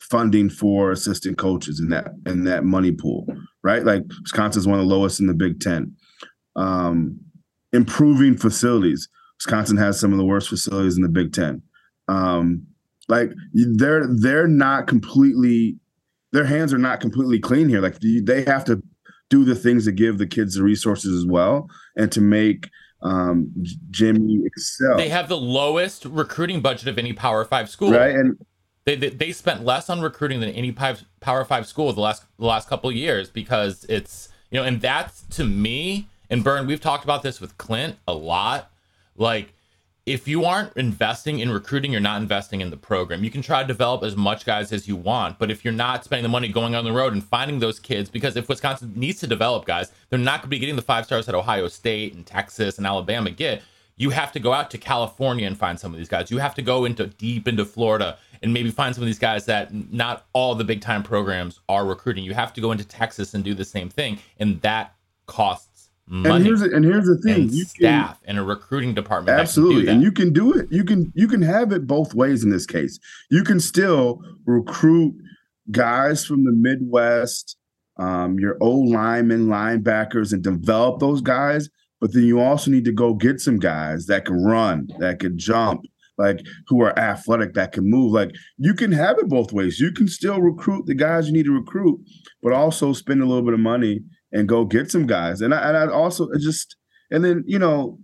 funding 0.10 0.50
for 0.50 0.91
assistant 0.91 1.38
coaches 1.38 1.80
in 1.80 1.89
that 1.89 2.08
in 2.26 2.43
that 2.46 2.63
money 2.63 2.91
pool 2.91 3.26
right? 3.67 3.84
Like 3.84 4.04
wisconsin 4.22 4.62
is 4.62 4.67
one 4.67 4.80
of 4.80 4.88
the 4.88 4.96
lowest 4.96 5.20
in 5.20 5.28
the 5.28 5.34
big 5.34 5.60
ten. 5.60 5.93
Um, 6.56 7.20
improving 7.74 8.38
facilities. 8.38 9.10
Wisconsin 9.39 9.76
has 9.76 10.00
some 10.00 10.13
of 10.13 10.17
the 10.17 10.26
worst 10.26 10.48
facilities 10.48 10.96
in 10.96 11.04
the 11.04 11.10
big 11.10 11.34
ten. 11.34 11.62
Um, 12.08 12.65
like 13.10 13.32
they're 13.54 14.08
they're 14.08 14.48
not 14.48 14.88
completely 14.88 15.78
their 16.32 16.46
hands 16.46 16.74
are 16.74 16.78
not 16.78 17.02
completely 17.02 17.39
clean 17.39 17.67
here. 17.67 17.82
Like 17.82 17.98
they 18.00 18.43
have 18.46 18.63
to 18.65 18.82
do 19.30 19.43
the 19.43 19.56
things 19.56 19.84
to 19.84 19.91
give 19.91 20.17
the 20.17 20.28
kids 20.28 20.56
the 20.56 20.63
resources 20.63 21.13
as 21.13 21.26
well 21.26 21.70
and 21.98 22.10
to 22.13 22.22
make 22.22 22.70
um, 23.02 23.52
Jimmy 23.89 24.41
excel. 24.46 24.96
They 24.96 25.10
have 25.10 25.28
the 25.28 25.38
lowest 25.38 26.06
recruiting 26.06 26.62
budget 26.62 26.88
of 26.88 26.98
any 26.98 27.12
Power 27.12 27.43
Five 27.43 27.70
school. 27.70 27.91
Right, 27.91 28.15
and 28.15 28.38
they, 28.88 28.95
they, 28.95 29.10
they 29.10 29.32
spent 29.34 29.65
less 29.65 29.89
on 29.89 30.00
recruiting 30.00 30.39
than 30.39 30.50
any 30.52 30.71
five, 30.71 31.04
Power 31.19 31.43
Five 31.43 31.67
school 31.67 31.91
the 31.91 32.00
last 32.00 32.23
the 32.39 32.45
last 32.45 32.69
couple 32.69 32.89
years 32.89 33.30
because 33.30 33.86
it's 33.89 34.30
you 34.50 34.58
know, 34.58 34.65
and 34.65 34.80
that's 34.80 35.23
to 35.32 35.43
me 35.43 36.08
and 36.30 36.41
Burn. 36.41 36.65
We've 36.65 36.80
talked 36.80 37.04
about 37.04 37.21
this 37.21 37.41
with 37.41 37.58
Clint 37.58 37.97
a 38.08 38.13
lot. 38.13 38.71
Like 39.17 39.54
if 40.06 40.26
you 40.26 40.45
aren't 40.45 40.71
investing 40.78 41.39
in 41.39 41.52
recruiting, 41.52 41.91
you're 41.91 42.00
not 42.00 42.21
investing 42.21 42.62
in 42.62 42.69
the 42.69 42.78
program. 42.78 43.26
You 43.26 43.30
can 43.30 43.41
try 43.41 43.62
to 43.62 43.67
develop 43.67 44.04
as 44.04 44.15
much 44.15 44.45
guys 44.45 44.71
as 44.71 44.88
you 44.88 44.95
want, 44.95 45.38
but 45.38 45.52
if 45.52 45.65
you're 45.65 45.73
not 45.73 46.06
spending 46.06 46.23
the 46.23 46.30
money 46.30 46.47
going 46.47 46.73
on 46.73 46.86
the 46.86 46.93
road 46.93 47.12
and 47.12 47.21
finding 47.21 47.60
those 47.60 47.82
kids, 47.82 48.10
because 48.10 48.38
if 48.38 48.47
Wisconsin 48.47 48.93
needs 48.95 49.19
to 49.19 49.28
develop 49.28 49.65
guys, 49.65 49.91
they're 50.10 50.17
not 50.17 50.39
going 50.39 50.43
to 50.43 50.47
be 50.47 50.60
getting 50.60 50.78
the 50.78 50.82
five 50.82 51.04
stars 51.04 51.26
that 51.26 51.36
Ohio 51.36 51.67
State 51.67 52.13
and 52.13 52.26
Texas 52.26 52.78
and 52.78 52.88
Alabama 52.88 53.32
get. 53.32 53.62
You 53.97 54.12
have 54.12 54.32
to 54.32 54.39
go 54.39 54.54
out 54.54 54.71
to 54.71 54.78
California 54.78 55.45
and 55.45 55.58
find 55.58 55.78
some 55.78 55.91
of 55.91 55.97
these 55.97 56.08
guys. 56.08 56.32
You 56.32 56.38
have 56.38 56.56
to 56.56 56.62
go 56.62 56.86
into 56.86 57.08
deep 57.08 57.45
into 57.45 57.65
Florida 57.65 58.17
and 58.41 58.54
maybe 58.54 58.71
find 58.71 58.93
some 58.93 59.04
of 59.04 59.06
these 59.06 59.19
guys 59.19 59.45
that 59.45 59.73
not 59.91 60.26
all 60.34 60.56
the 60.56 60.63
big 60.63 60.82
time 60.82 61.04
programs 61.04 61.60
are 61.69 61.86
recruiting. 61.86 62.23
You 62.23 62.34
have 62.34 62.54
to 62.54 62.62
go 62.62 62.71
into 62.71 62.86
Texas 62.86 63.34
and 63.34 63.43
do 63.43 63.54
the 63.54 63.65
same 63.65 63.89
thing, 63.89 64.19
and 64.39 64.62
that 64.62 64.95
costs 65.26 65.89
money. 66.08 66.36
And 66.36 66.45
here's 66.45 66.62
and 66.62 66.84
here's 66.84 67.06
the 67.06 67.17
thing: 67.17 67.50
you 67.50 67.65
staff 67.65 68.19
and 68.26 68.38
a 68.38 68.43
recruiting 68.43 68.93
department. 68.93 69.28
that 69.28 69.36
can 69.36 69.39
do 69.39 69.41
absolutely, 69.41 69.91
and 69.91 70.02
you 70.02 70.12
can 70.12 70.34
do 70.34 70.54
it. 70.54 70.71
You 70.71 70.84
can 70.84 71.12
you 71.15 71.28
can 71.28 71.41
have 71.41 71.71
it 71.71 71.88
both 71.88 72.13
ways 72.13 72.43
in 72.43 72.50
this 72.50 72.65
case. 72.65 73.00
You 73.30 73.43
can 73.43 73.60
still 73.60 74.21
recruit 74.45 75.15
guys 75.71 76.26
from 76.26 76.45
the 76.45 76.52
Midwest, 76.52 77.58
um, 77.97 78.39
your 78.39 78.58
old 78.62 78.89
linemen, 78.89 79.47
linebackers, 79.47 80.34
and 80.34 80.43
develop 80.43 81.00
those 81.00 81.21
guys. 81.21 81.69
But 82.00 82.13
then 82.13 82.23
you 82.23 82.39
also 82.39 82.69
need 82.69 82.86
to 82.86 82.91
go 82.91 83.15
get 83.15 83.41
some 83.41 83.58
guys 83.58 84.06
that 84.06 84.26
can 84.26 84.43
run, 84.43 84.88
that 85.00 85.19
can 85.19 85.38
jump, 85.38 85.82
like 86.17 86.39
who 86.67 86.82
are 86.82 86.97
athletic, 86.97 87.53
that 87.53 87.71
can 87.71 87.89
move. 87.89 88.12
Like 88.12 88.32
you 88.58 88.73
can 88.73 88.91
have 88.91 89.17
it 89.19 89.27
both 89.30 89.51
ways. 89.53 89.80
You 89.80 89.91
can 89.91 90.08
still 90.08 90.41
recruit 90.41 90.86
the 90.86 90.95
guys 90.95 91.27
you 91.27 91.34
need 91.34 91.45
to 91.45 91.51
recruit, 91.53 91.99
but 92.41 92.53
also 92.53 92.93
spend 92.93 93.21
a 93.21 93.25
little 93.25 93.43
bit 93.43 93.53
of 93.53 93.60
money 93.60 94.01
and 94.32 94.47
go 94.47 94.65
get 94.65 94.91
some 94.91 95.06
guys. 95.08 95.41
And 95.41 95.53
I, 95.53 95.67
and 95.69 95.77
I 95.77 95.88
also 95.93 96.27
just 96.39 96.75
and 97.12 97.23
then 97.23 97.43
you 97.47 97.60
know 97.60 97.99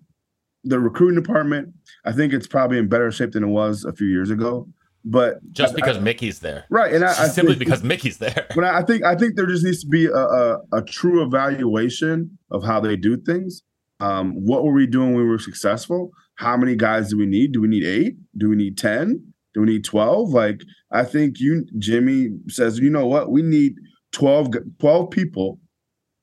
the 0.63 0.80
recruiting 0.80 1.21
department. 1.21 1.69
I 2.06 2.12
think 2.12 2.34
it's 2.34 2.47
probably 2.47 2.78
in 2.78 2.88
better 2.88 3.12
shape 3.12 3.32
than 3.32 3.43
it 3.43 3.47
was 3.47 3.84
a 3.86 3.93
few 3.93 4.08
years 4.08 4.30
ago. 4.30 4.67
But 5.06 5.39
just 5.52 5.73
I- 5.73 5.76
because 5.76 5.97
I- 5.97 6.02
Mickey's 6.02 6.39
there, 6.39 6.63
right, 6.69 6.93
and 6.93 7.04
I, 7.04 7.12
simply 7.28 7.56
think- 7.56 7.65
because 7.65 7.84
Mickey's 7.84 8.19
there. 8.19 8.47
but 8.56 8.63
I 8.63 8.84
think 8.84 9.04
I 9.04 9.15
think 9.15 9.36
there 9.36 9.45
just 9.47 9.65
needs 9.65 9.82
to 9.82 9.88
be 9.89 10.06
a, 10.06 10.13
a, 10.15 10.60
a 10.73 10.82
true 10.82 11.21
evaluation 11.23 12.38
of 12.52 12.63
how 12.63 12.80
they 12.80 12.95
do 12.95 13.17
things. 13.17 13.63
Um, 13.99 14.34
what 14.45 14.63
were 14.63 14.71
we 14.73 14.88
doing 14.88 15.13
when 15.13 15.23
we 15.23 15.30
were 15.30 15.39
successful? 15.39 16.12
How 16.36 16.58
many 16.58 16.76
guys 16.76 17.10
do 17.10 17.17
we 17.17 17.26
need? 17.26 17.54
Do 17.54 17.62
we 17.62 17.67
need 17.67 17.86
eight? 17.86 18.15
Do 18.38 18.50
we 18.50 18.56
need 18.56 18.78
ten? 18.78 19.34
Do 19.54 19.62
we 19.62 19.67
need 19.67 19.84
twelve? 19.84 20.30
Like 20.30 20.62
I 20.91 21.04
think 21.04 21.39
you, 21.39 21.65
Jimmy 21.78 22.30
says, 22.48 22.80
you 22.80 22.89
know 22.89 23.08
what? 23.08 23.32
We 23.32 23.41
need 23.41 23.74
12, 24.13 24.50
12 24.80 25.10
people 25.10 25.60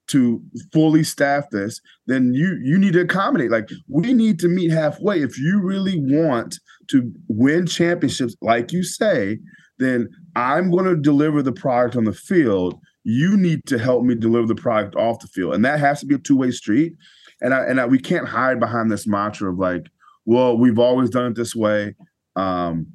to 0.08 0.42
fully 0.72 1.04
staff 1.04 1.44
this. 1.50 1.80
Then 2.06 2.34
you 2.34 2.58
you 2.62 2.78
need 2.78 2.94
to 2.94 3.02
accommodate. 3.02 3.50
Like 3.50 3.68
we 3.88 4.12
need 4.12 4.40
to 4.40 4.48
meet 4.48 4.70
halfway. 4.70 5.22
If 5.22 5.38
you 5.38 5.60
really 5.62 5.98
want 5.98 6.58
to 6.90 7.12
win 7.28 7.66
championships, 7.66 8.34
like 8.42 8.72
you 8.72 8.82
say, 8.82 9.38
then 9.78 10.08
I'm 10.34 10.70
going 10.70 10.84
to 10.84 10.96
deliver 10.96 11.42
the 11.42 11.52
product 11.52 11.96
on 11.96 12.04
the 12.04 12.12
field. 12.12 12.74
You 13.04 13.36
need 13.36 13.66
to 13.66 13.78
help 13.78 14.04
me 14.04 14.14
deliver 14.14 14.48
the 14.48 14.60
product 14.60 14.96
off 14.96 15.20
the 15.20 15.28
field, 15.28 15.54
and 15.54 15.64
that 15.64 15.80
has 15.80 16.00
to 16.00 16.06
be 16.06 16.16
a 16.16 16.18
two 16.18 16.36
way 16.36 16.50
street. 16.50 16.92
And 17.40 17.54
I 17.54 17.60
and 17.64 17.80
I, 17.80 17.86
we 17.86 17.98
can't 17.98 18.28
hide 18.28 18.58
behind 18.58 18.90
this 18.90 19.06
mantra 19.06 19.52
of 19.52 19.58
like, 19.58 19.86
well, 20.30 20.56
we've 20.56 20.78
always 20.78 21.10
done 21.10 21.32
it 21.32 21.34
this 21.34 21.56
way. 21.56 21.96
Um, 22.36 22.86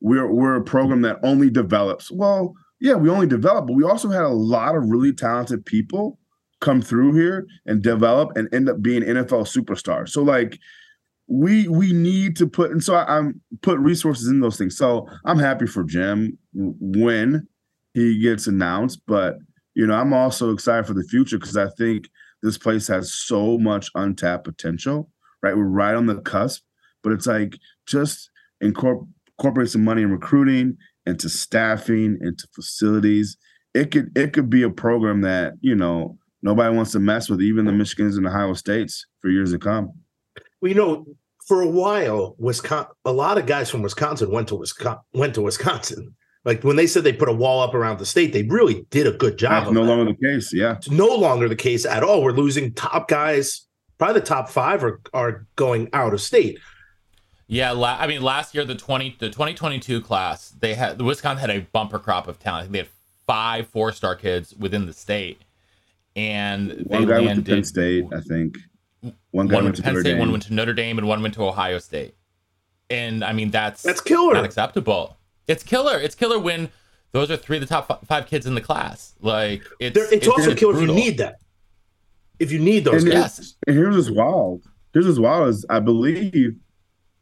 we're 0.00 0.26
we're 0.26 0.56
a 0.56 0.64
program 0.64 1.02
that 1.02 1.20
only 1.22 1.50
develops. 1.50 2.10
Well, 2.10 2.52
yeah, 2.80 2.94
we 2.94 3.08
only 3.08 3.28
develop, 3.28 3.68
but 3.68 3.74
we 3.74 3.84
also 3.84 4.08
had 4.08 4.24
a 4.24 4.28
lot 4.28 4.74
of 4.74 4.90
really 4.90 5.12
talented 5.12 5.64
people 5.64 6.18
come 6.60 6.82
through 6.82 7.14
here 7.14 7.46
and 7.64 7.80
develop 7.80 8.36
and 8.36 8.52
end 8.52 8.68
up 8.68 8.82
being 8.82 9.02
NFL 9.02 9.46
superstars. 9.46 10.08
So 10.08 10.24
like 10.24 10.58
we 11.28 11.68
we 11.68 11.92
need 11.92 12.34
to 12.38 12.48
put 12.48 12.72
and 12.72 12.82
so 12.82 12.96
I, 12.96 13.18
I'm 13.18 13.40
put 13.62 13.78
resources 13.78 14.26
in 14.26 14.40
those 14.40 14.58
things. 14.58 14.76
So 14.76 15.08
I'm 15.26 15.38
happy 15.38 15.68
for 15.68 15.84
Jim 15.84 16.36
when 16.52 17.46
he 17.94 18.20
gets 18.20 18.48
announced, 18.48 19.00
but 19.06 19.36
you 19.74 19.86
know 19.86 19.94
I'm 19.94 20.12
also 20.12 20.52
excited 20.52 20.86
for 20.86 20.94
the 20.94 21.04
future 21.04 21.38
because 21.38 21.56
I 21.56 21.68
think 21.78 22.08
this 22.42 22.58
place 22.58 22.88
has 22.88 23.14
so 23.14 23.58
much 23.58 23.90
untapped 23.94 24.42
potential. 24.42 25.08
Right, 25.46 25.56
we're 25.56 25.64
right 25.64 25.94
on 25.94 26.06
the 26.06 26.20
cusp, 26.20 26.62
but 27.02 27.12
it's 27.12 27.26
like 27.26 27.58
just 27.86 28.30
incorporate 28.60 29.08
incorporate 29.38 29.68
some 29.70 29.84
money 29.84 30.02
in 30.02 30.10
recruiting, 30.10 30.76
into 31.04 31.28
staffing, 31.28 32.18
into 32.20 32.46
facilities. 32.54 33.36
It 33.74 33.90
could 33.90 34.16
it 34.16 34.32
could 34.32 34.48
be 34.48 34.62
a 34.62 34.70
program 34.70 35.20
that 35.22 35.54
you 35.60 35.74
know 35.74 36.18
nobody 36.42 36.74
wants 36.74 36.92
to 36.92 36.98
mess 36.98 37.28
with, 37.28 37.42
even 37.42 37.66
the 37.66 37.72
Michigans 37.72 38.16
and 38.16 38.26
Ohio 38.26 38.54
States 38.54 39.06
for 39.20 39.28
years 39.28 39.52
to 39.52 39.58
come. 39.58 39.92
Well, 40.60 40.70
you 40.70 40.74
know, 40.74 41.06
for 41.46 41.60
a 41.60 41.68
while, 41.68 42.34
Wisconsin, 42.38 42.92
a 43.04 43.12
lot 43.12 43.38
of 43.38 43.46
guys 43.46 43.70
from 43.70 43.82
Wisconsin 43.82 44.30
went 44.30 44.48
to 44.48 44.56
Wisconsin. 44.56 45.02
Went 45.12 45.34
to 45.34 45.42
Wisconsin. 45.42 46.14
Like 46.44 46.62
when 46.62 46.76
they 46.76 46.86
said 46.86 47.02
they 47.02 47.12
put 47.12 47.28
a 47.28 47.32
wall 47.32 47.60
up 47.60 47.74
around 47.74 47.98
the 47.98 48.06
state, 48.06 48.32
they 48.32 48.44
really 48.44 48.86
did 48.90 49.06
a 49.06 49.12
good 49.12 49.36
job. 49.36 49.64
That's 49.64 49.74
no 49.74 49.84
that. 49.84 49.88
longer 49.88 50.12
the 50.12 50.26
case. 50.26 50.52
Yeah, 50.54 50.76
It's 50.76 50.88
no 50.88 51.08
longer 51.08 51.48
the 51.48 51.56
case 51.56 51.84
at 51.84 52.04
all. 52.04 52.22
We're 52.22 52.32
losing 52.32 52.72
top 52.72 53.08
guys. 53.08 53.66
Probably 53.98 54.20
the 54.20 54.26
top 54.26 54.48
five 54.48 54.84
are 54.84 55.00
are 55.14 55.46
going 55.56 55.88
out 55.92 56.12
of 56.12 56.20
state. 56.20 56.58
Yeah, 57.48 57.70
la- 57.70 57.96
I 57.98 58.06
mean, 58.06 58.22
last 58.22 58.54
year 58.54 58.64
the 58.64 58.74
twenty 58.74 59.16
the 59.18 59.30
twenty 59.30 59.54
twenty 59.54 59.78
two 59.78 60.00
class, 60.00 60.50
they 60.50 60.74
had 60.74 60.98
the 60.98 61.04
Wisconsin 61.04 61.48
had 61.48 61.56
a 61.56 61.60
bumper 61.72 61.98
crop 61.98 62.26
of 62.28 62.38
talent. 62.38 62.72
They 62.72 62.78
had 62.78 62.88
five 63.26 63.68
four 63.68 63.92
star 63.92 64.14
kids 64.16 64.54
within 64.58 64.86
the 64.86 64.92
state, 64.92 65.40
and 66.14 66.70
they 66.70 66.82
one 66.98 67.06
guy 67.06 67.20
went 67.20 67.44
to 67.46 67.50
Penn 67.54 67.64
State, 67.64 68.04
I 68.14 68.20
think. 68.20 68.58
One 69.30 69.46
guy 69.46 69.54
one 69.56 69.64
went 69.64 69.64
went 69.64 69.76
to 69.76 69.82
to 69.82 69.84
Penn 69.84 69.94
Notre 69.94 70.00
State, 70.02 70.18
one 70.18 70.26
Dame. 70.28 70.32
went 70.32 70.42
to 70.44 70.52
Notre 70.54 70.72
Dame, 70.74 70.98
and 70.98 71.06
one 71.08 71.22
went 71.22 71.34
to 71.34 71.44
Ohio 71.44 71.78
State. 71.78 72.14
And 72.90 73.24
I 73.24 73.32
mean, 73.32 73.50
that's 73.50 73.82
That's 73.82 74.00
killer. 74.00 74.34
not 74.34 74.44
acceptable. 74.44 75.16
It's 75.46 75.62
killer. 75.62 75.98
It's 75.98 76.14
killer 76.14 76.38
when 76.38 76.70
those 77.12 77.30
are 77.30 77.36
three 77.36 77.56
of 77.56 77.60
the 77.60 77.66
top 77.66 77.86
fi- 77.88 77.98
five 78.06 78.26
kids 78.26 78.46
in 78.46 78.54
the 78.54 78.60
class. 78.60 79.14
Like 79.20 79.62
it's 79.80 79.94
There- 79.94 80.12
it's, 80.12 80.26
also 80.28 80.50
it's 80.50 80.60
killer 80.60 80.74
if 80.74 80.80
you 80.88 80.94
need 80.94 81.18
that. 81.18 81.36
If 82.38 82.52
you 82.52 82.58
need 82.58 82.84
those 82.84 83.02
And 83.02 83.12
guys. 83.12 83.38
Yes. 83.38 83.54
And 83.66 83.76
here's 83.76 83.96
what's 83.96 84.10
wild. 84.10 84.64
Here's 84.92 85.06
what's 85.06 85.18
wild 85.18 85.48
is 85.48 85.66
I 85.70 85.80
believe 85.80 86.54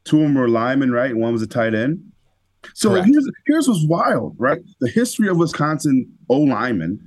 two 0.05 0.17
of 0.19 0.23
them 0.23 0.35
were 0.35 0.49
linemen, 0.49 0.91
right? 0.91 1.11
And 1.11 1.21
one 1.21 1.33
was 1.33 1.43
a 1.43 1.47
tight 1.47 1.75
end. 1.75 2.03
So 2.75 2.91
Correct. 2.91 3.07
here's 3.07 3.31
here's 3.47 3.69
what's 3.69 3.87
wild, 3.87 4.37
right? 4.39 4.61
The 4.81 4.89
history 4.89 5.29
of 5.29 5.37
Wisconsin 5.37 6.11
O 6.31 6.39
linemen, 6.41 6.99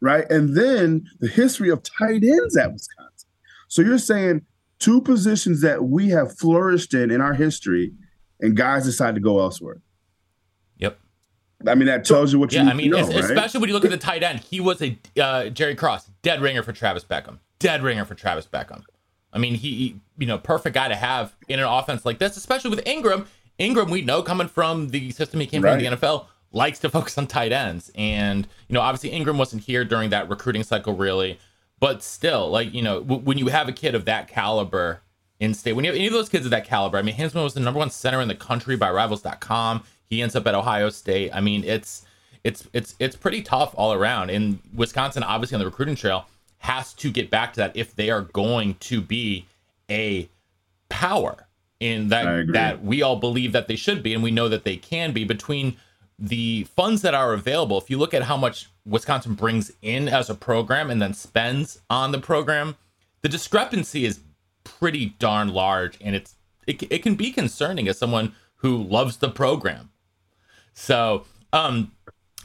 right? 0.00 0.28
And 0.30 0.54
then 0.56 1.06
the 1.20 1.28
history 1.28 1.70
of 1.70 1.82
tight 1.82 2.22
ends 2.22 2.56
at 2.56 2.72
Wisconsin. 2.72 3.28
So 3.68 3.82
you're 3.82 3.98
saying 3.98 4.42
two 4.78 5.00
positions 5.00 5.62
that 5.62 5.84
we 5.84 6.08
have 6.08 6.36
flourished 6.38 6.92
in 6.92 7.10
in 7.10 7.20
our 7.20 7.34
history, 7.34 7.92
and 8.40 8.56
guys 8.56 8.84
decide 8.84 9.14
to 9.14 9.20
go 9.20 9.40
elsewhere. 9.40 9.80
I 11.66 11.74
mean, 11.74 11.86
that 11.86 12.04
tells 12.04 12.32
you 12.32 12.38
what 12.38 12.52
you 12.52 12.60
Yeah, 12.60 12.70
I 12.70 12.74
mean, 12.74 12.90
know, 12.90 12.98
right? 13.00 13.14
especially 13.24 13.60
when 13.60 13.68
you 13.68 13.74
look 13.74 13.84
at 13.84 13.90
the 13.90 13.96
tight 13.96 14.22
end, 14.22 14.40
he 14.40 14.60
was 14.60 14.82
a 14.82 14.98
uh, 15.20 15.48
Jerry 15.48 15.74
Cross, 15.74 16.10
dead 16.22 16.40
ringer 16.42 16.62
for 16.62 16.72
Travis 16.72 17.04
Beckham, 17.04 17.38
dead 17.58 17.82
ringer 17.82 18.04
for 18.04 18.14
Travis 18.14 18.46
Beckham. 18.46 18.82
I 19.32 19.38
mean, 19.38 19.54
he, 19.54 20.00
you 20.18 20.26
know, 20.26 20.38
perfect 20.38 20.74
guy 20.74 20.88
to 20.88 20.94
have 20.94 21.34
in 21.48 21.58
an 21.58 21.64
offense 21.66 22.04
like 22.04 22.18
this, 22.18 22.36
especially 22.36 22.70
with 22.70 22.84
Engram. 22.84 23.26
Engram, 23.58 23.90
we 23.90 24.02
know 24.02 24.22
coming 24.22 24.48
from 24.48 24.88
the 24.88 25.10
system 25.10 25.40
he 25.40 25.46
came 25.46 25.62
from 25.62 25.78
the 25.78 25.86
NFL, 25.86 26.26
likes 26.52 26.78
to 26.80 26.88
focus 26.90 27.16
on 27.18 27.26
tight 27.26 27.52
ends, 27.52 27.90
and 27.94 28.46
you 28.68 28.74
know, 28.74 28.80
obviously 28.80 29.18
Engram 29.18 29.36
wasn't 29.38 29.62
here 29.62 29.84
during 29.84 30.10
that 30.10 30.28
recruiting 30.28 30.62
cycle, 30.62 30.94
really, 30.94 31.38
but 31.80 32.02
still, 32.02 32.50
like 32.50 32.72
you 32.74 32.82
know, 32.82 33.00
w- 33.00 33.22
when 33.22 33.38
you 33.38 33.48
have 33.48 33.68
a 33.68 33.72
kid 33.72 33.94
of 33.94 34.04
that 34.04 34.28
caliber 34.28 35.00
in 35.40 35.54
state, 35.54 35.72
when 35.72 35.84
you 35.84 35.90
have 35.90 35.96
any 35.96 36.06
of 36.06 36.12
those 36.12 36.28
kids 36.28 36.44
of 36.44 36.50
that 36.50 36.64
caliber, 36.64 36.98
I 36.98 37.02
mean, 37.02 37.14
Hinzman 37.16 37.42
was 37.42 37.54
the 37.54 37.60
number 37.60 37.78
one 37.78 37.90
center 37.90 38.20
in 38.20 38.28
the 38.28 38.34
country 38.36 38.76
by 38.76 38.90
Rivals.com. 38.90 39.82
He 40.08 40.22
ends 40.22 40.36
up 40.36 40.46
at 40.46 40.54
Ohio 40.54 40.90
State. 40.90 41.30
I 41.32 41.40
mean, 41.40 41.64
it's 41.64 42.04
it's 42.44 42.68
it's 42.72 42.94
it's 42.98 43.16
pretty 43.16 43.42
tough 43.42 43.74
all 43.76 43.92
around. 43.92 44.30
And 44.30 44.60
Wisconsin, 44.74 45.22
obviously 45.22 45.56
on 45.56 45.60
the 45.60 45.66
recruiting 45.66 45.96
trail, 45.96 46.26
has 46.58 46.92
to 46.94 47.10
get 47.10 47.30
back 47.30 47.54
to 47.54 47.60
that 47.60 47.76
if 47.76 47.94
they 47.94 48.10
are 48.10 48.22
going 48.22 48.74
to 48.80 49.00
be 49.00 49.46
a 49.90 50.28
power 50.88 51.46
in 51.80 52.08
that 52.08 52.46
that 52.52 52.84
we 52.84 53.02
all 53.02 53.16
believe 53.16 53.52
that 53.52 53.68
they 53.68 53.76
should 53.76 54.02
be, 54.02 54.14
and 54.14 54.22
we 54.22 54.30
know 54.30 54.48
that 54.48 54.64
they 54.64 54.76
can 54.76 55.12
be 55.12 55.24
between 55.24 55.76
the 56.18 56.64
funds 56.76 57.02
that 57.02 57.14
are 57.14 57.32
available. 57.32 57.78
If 57.78 57.90
you 57.90 57.98
look 57.98 58.14
at 58.14 58.22
how 58.22 58.36
much 58.36 58.70
Wisconsin 58.86 59.34
brings 59.34 59.72
in 59.82 60.08
as 60.08 60.30
a 60.30 60.34
program 60.34 60.90
and 60.90 61.02
then 61.02 61.12
spends 61.14 61.80
on 61.90 62.12
the 62.12 62.20
program, 62.20 62.76
the 63.22 63.28
discrepancy 63.28 64.04
is 64.04 64.20
pretty 64.62 65.16
darn 65.18 65.48
large, 65.48 65.98
and 66.00 66.14
it's 66.14 66.36
it, 66.66 66.82
it 66.90 67.02
can 67.02 67.14
be 67.14 67.30
concerning 67.30 67.88
as 67.88 67.98
someone 67.98 68.34
who 68.56 68.82
loves 68.82 69.18
the 69.18 69.28
program. 69.28 69.90
So, 70.74 71.24
um, 71.52 71.92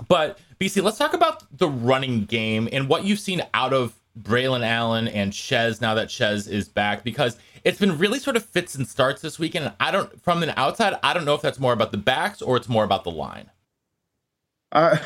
but 0.08 0.40
BC, 0.60 0.82
let's 0.84 0.98
talk 0.98 1.14
about 1.14 1.44
the 1.58 1.68
running 1.68 2.26
game 2.26 2.70
and 2.72 2.88
what 2.88 3.04
you've 3.04 3.20
seen 3.20 3.42
out 3.54 3.74
of 3.74 3.96
Braylon 4.20 4.66
Allen 4.66 5.08
and 5.08 5.34
Chez 5.34 5.82
now 5.82 5.94
that 5.96 6.10
Chez 6.10 6.48
is 6.48 6.68
back 6.68 7.04
because 7.04 7.38
it's 7.64 7.80
been 7.80 7.98
really 7.98 8.20
sort 8.20 8.36
of 8.36 8.46
fits 8.46 8.76
and 8.76 8.88
starts 8.88 9.22
this 9.22 9.40
weekend. 9.40 9.66
And 9.66 9.74
I 9.80 9.92
don't, 9.92 10.22
from 10.22 10.40
the 10.40 10.58
outside, 10.60 10.96
I 11.04 11.14
don't 11.14 11.26
know 11.26 11.36
if 11.36 11.42
that's 11.42 11.60
more 11.60 11.74
about 11.74 11.92
the 11.92 11.98
backs 11.98 12.42
or 12.42 12.58
it's 12.58 12.70
more 12.70 12.84
about 12.84 13.04
the 13.04 13.12
line. 13.12 13.50
I, 14.72 15.00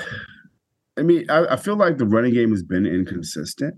I 0.97 1.01
mean, 1.01 1.29
I, 1.29 1.45
I 1.45 1.55
feel 1.55 1.75
like 1.75 1.97
the 1.97 2.05
running 2.05 2.33
game 2.33 2.51
has 2.51 2.63
been 2.63 2.85
inconsistent, 2.85 3.75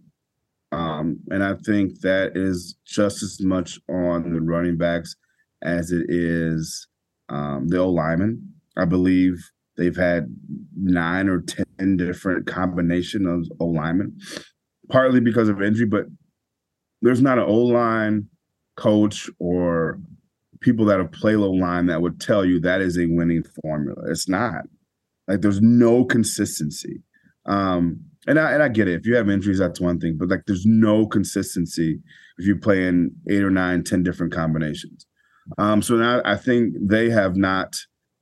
um, 0.71 1.19
and 1.29 1.43
I 1.43 1.53
think 1.55 2.01
that 2.01 2.35
is 2.35 2.75
just 2.85 3.23
as 3.23 3.39
much 3.41 3.79
on 3.87 4.33
the 4.33 4.41
running 4.41 4.77
backs 4.77 5.15
as 5.61 5.91
it 5.91 6.05
is 6.09 6.87
um, 7.29 7.67
the 7.67 7.77
old 7.77 7.95
lineman. 7.95 8.54
I 8.77 8.85
believe 8.85 9.51
they've 9.77 9.95
had 9.95 10.27
nine 10.75 11.29
or 11.29 11.41
ten 11.41 11.97
different 11.97 12.47
combination 12.47 13.25
of 13.25 13.47
O 13.59 13.65
linemen, 13.65 14.17
partly 14.89 15.19
because 15.19 15.49
of 15.49 15.61
injury, 15.61 15.85
but 15.85 16.05
there's 17.01 17.21
not 17.21 17.37
an 17.37 17.45
O 17.45 17.57
line 17.57 18.27
coach 18.77 19.29
or 19.39 19.99
people 20.61 20.85
that 20.85 20.99
have 20.99 21.11
played 21.11 21.35
O 21.35 21.51
line 21.51 21.85
that 21.87 22.01
would 22.01 22.19
tell 22.19 22.43
you 22.45 22.59
that 22.59 22.81
is 22.81 22.97
a 22.97 23.05
winning 23.07 23.43
formula. 23.61 24.01
It's 24.09 24.27
not. 24.27 24.63
Like 25.27 25.41
there's 25.41 25.61
no 25.61 26.05
consistency. 26.05 27.03
Um, 27.45 28.01
and 28.27 28.39
I 28.39 28.53
and 28.53 28.63
I 28.63 28.69
get 28.69 28.87
it. 28.87 28.95
If 28.95 29.05
you 29.05 29.15
have 29.15 29.29
injuries, 29.29 29.59
that's 29.59 29.79
one 29.79 29.99
thing, 29.99 30.17
but 30.19 30.29
like 30.29 30.43
there's 30.47 30.65
no 30.65 31.05
consistency 31.05 31.99
if 32.37 32.45
you 32.45 32.55
play 32.57 32.87
in 32.87 33.11
eight 33.29 33.43
or 33.43 33.51
nine, 33.51 33.83
ten 33.83 34.03
different 34.03 34.33
combinations. 34.33 35.05
Um, 35.57 35.81
so 35.81 35.95
now 35.95 36.21
I 36.25 36.35
think 36.35 36.73
they 36.81 37.09
have 37.11 37.35
not 37.35 37.75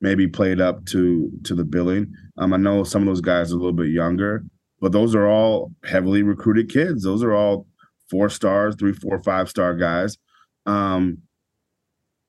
maybe 0.03 0.27
played 0.27 0.61
up 0.61 0.85
to 0.85 1.31
to 1.45 1.55
the 1.55 1.63
billing. 1.63 2.13
Um, 2.37 2.53
I 2.53 2.57
know 2.57 2.83
some 2.83 3.01
of 3.01 3.07
those 3.07 3.21
guys 3.21 3.51
are 3.51 3.55
a 3.55 3.57
little 3.57 3.73
bit 3.73 3.89
younger, 3.89 4.43
but 4.79 4.91
those 4.91 5.15
are 5.15 5.27
all 5.27 5.71
heavily 5.85 6.21
recruited 6.21 6.69
kids. 6.69 7.03
Those 7.03 7.23
are 7.23 7.33
all 7.33 7.65
four 8.11 8.29
stars, 8.29 8.75
three, 8.77 8.93
four, 8.93 9.23
five 9.23 9.49
star 9.49 9.75
guys. 9.75 10.17
Um, 10.67 11.19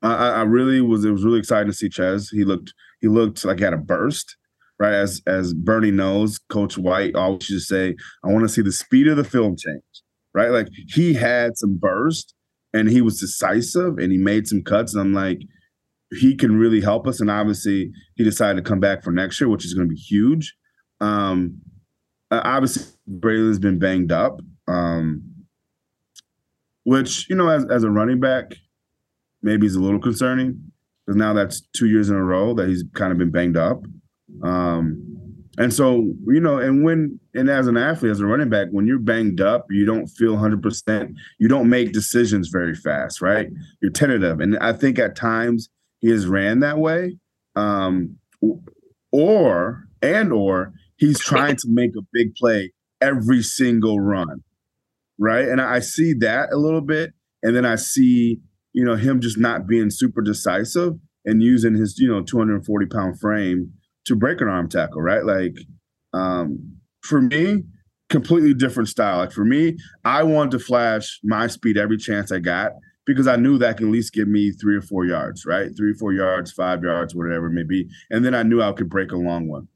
I, 0.01 0.29
I 0.29 0.43
really 0.43 0.81
was. 0.81 1.05
It 1.05 1.11
was 1.11 1.25
really 1.25 1.41
exciting 1.41 1.71
to 1.71 1.77
see 1.77 1.91
Chez. 1.91 2.31
He 2.31 2.45
looked. 2.45 2.73
He 3.03 3.09
looked 3.09 3.45
like 3.45 3.59
he 3.59 3.65
had 3.65 3.75
a 3.75 3.79
burst 3.79 4.37
right? 4.79 4.95
As 4.95 5.23
as 5.27 5.55
Bernie 5.55 5.91
knows, 5.91 6.39
Coach 6.49 6.77
White 6.77 7.15
always 7.15 7.49
used 7.49 7.69
to 7.69 7.75
say, 7.75 7.97
"I 8.25 8.29
want 8.29 8.45
to 8.45 8.49
see 8.49 8.63
the 8.63 8.73
speed 8.73 9.09
of 9.09 9.17
the 9.17 9.25
film 9.25 9.57
change." 9.57 9.83
Right? 10.33 10.51
Like 10.51 10.69
he 10.89 11.15
had 11.15 11.57
some 11.57 11.77
burst, 11.77 12.35
and 12.73 12.89
he 12.89 13.01
was 13.01 13.21
decisive, 13.21 13.99
and 13.99 14.11
he 14.13 14.19
made 14.19 14.49
some 14.49 14.63
cuts, 14.63 14.95
and 14.95 15.01
I'm 15.01 15.15
like, 15.15 15.43
he 16.19 16.35
can 16.37 16.57
really 16.57 16.81
help 16.81 17.07
us. 17.07 17.21
And 17.21 17.31
obviously, 17.31 17.91
he 18.17 18.25
decided 18.25 18.63
to 18.63 18.69
come 18.69 18.81
back 18.81 19.03
for 19.03 19.11
next 19.11 19.41
year, 19.41 19.49
which 19.49 19.65
is 19.65 19.75
going 19.75 19.89
to 19.89 19.95
be 19.95 20.01
huge. 20.01 20.55
Um, 21.01 21.61
obviously, 22.31 22.85
Braylon's 23.09 23.59
been 23.59 23.79
banged 23.79 24.13
up, 24.13 24.41
um, 24.69 25.23
which 26.85 27.29
you 27.29 27.37
know, 27.37 27.49
as 27.49 27.67
as 27.71 27.85
a 27.85 27.91
running 27.91 28.21
back, 28.21 28.55
maybe 29.43 29.67
is 29.67 29.77
a 29.77 29.81
little 29.81 30.01
concerning 30.01 30.73
because 31.05 31.17
now 31.17 31.33
that's 31.33 31.61
two 31.77 31.87
years 31.87 32.09
in 32.09 32.17
a 32.17 32.25
row 32.25 32.55
that 32.55 32.69
he's 32.69 32.85
kind 32.95 33.13
of 33.13 33.19
been 33.19 33.31
banged 33.31 33.57
up. 33.57 33.85
Um, 34.43 35.15
and 35.57 35.73
so, 35.73 36.13
you 36.27 36.41
know, 36.41 36.59
and 36.59 36.83
when, 36.83 37.21
and 37.35 37.49
as 37.49 37.67
an 37.67 37.77
athlete, 37.77 38.11
as 38.11 38.21
a 38.21 38.27
running 38.27 38.49
back, 38.49 38.69
when 38.73 38.87
you're 38.87 38.99
banged 38.99 39.41
up, 39.41 39.67
you 39.71 39.85
don't 39.85 40.09
feel 40.09 40.35
100%, 40.35 41.15
you 41.39 41.47
don't 41.47 41.69
make 41.69 41.93
decisions 41.93 42.49
very 42.49 42.75
fast, 42.75 43.21
right? 43.21 43.49
You're 43.81 43.93
tentative. 43.93 44.41
And 44.41 44.59
I 44.59 44.73
think 44.73 44.99
at 44.99 45.15
times 45.15 45.69
has 46.11 46.27
ran 46.27 46.61
that 46.61 46.79
way. 46.79 47.19
Um, 47.57 48.17
or, 49.13 49.85
and, 50.03 50.33
or 50.33 50.73
he's 50.97 51.21
trying 51.21 51.57
to 51.57 51.69
make 51.69 51.91
a 51.97 52.03
big 52.13 52.35
play 52.35 52.73
every 53.01 53.43
single 53.43 54.01
run, 54.01 54.43
right? 55.19 55.47
And 55.47 55.61
I 55.61 55.81
see 55.81 56.15
that 56.15 56.51
a 56.53 56.57
little 56.57 56.81
bit. 56.81 57.13
And 57.43 57.55
then 57.55 57.65
I 57.65 57.77
see, 57.77 58.41
you 58.73 58.85
know, 58.85 58.97
him 58.97 59.21
just 59.21 59.39
not 59.39 59.67
being 59.67 59.91
super 59.91 60.23
decisive 60.23 60.95
and 61.25 61.43
using 61.43 61.75
his, 61.75 61.99
you 61.99 62.09
know, 62.09 62.23
240 62.23 62.87
pound 62.87 63.21
frame 63.21 63.73
to 64.07 64.17
break 64.17 64.41
an 64.41 64.49
arm 64.49 64.69
tackle, 64.69 65.01
right? 65.01 65.25
Like 65.25 65.57
um, 66.13 66.79
for 67.03 67.21
me, 67.21 67.65
completely 68.11 68.55
different 68.55 68.89
style. 68.89 69.19
Like 69.19 69.33
for 69.33 69.45
me, 69.45 69.77
I 70.05 70.23
wanted 70.23 70.53
to 70.53 70.59
flash 70.59 71.21
my 71.23 71.47
speed 71.47 71.77
every 71.77 71.99
chance 71.99 72.31
I 72.33 72.39
got 72.39 72.73
because 73.07 73.27
I 73.27 73.37
knew 73.37 73.59
that 73.59 73.77
can 73.77 73.87
at 73.87 73.93
least 73.93 74.13
give 74.13 74.29
me 74.29 74.53
three 74.53 74.77
or 74.77 74.83
four 74.83 75.05
yards, 75.05 75.45
right? 75.45 75.71
Three 75.77 75.93
or 75.93 75.95
four 75.95 76.13
yards, 76.13 76.53
five 76.53 76.83
yards, 76.83 77.15
whatever 77.15 77.47
it 77.47 77.53
may 77.53 77.63
be. 77.63 77.89
And 78.11 78.25
then 78.25 78.35
I 78.35 78.43
knew 78.43 78.63
I 78.63 78.73
could 78.73 78.89
break 78.89 79.13
a 79.13 79.17
long 79.17 79.49
one. 79.49 79.69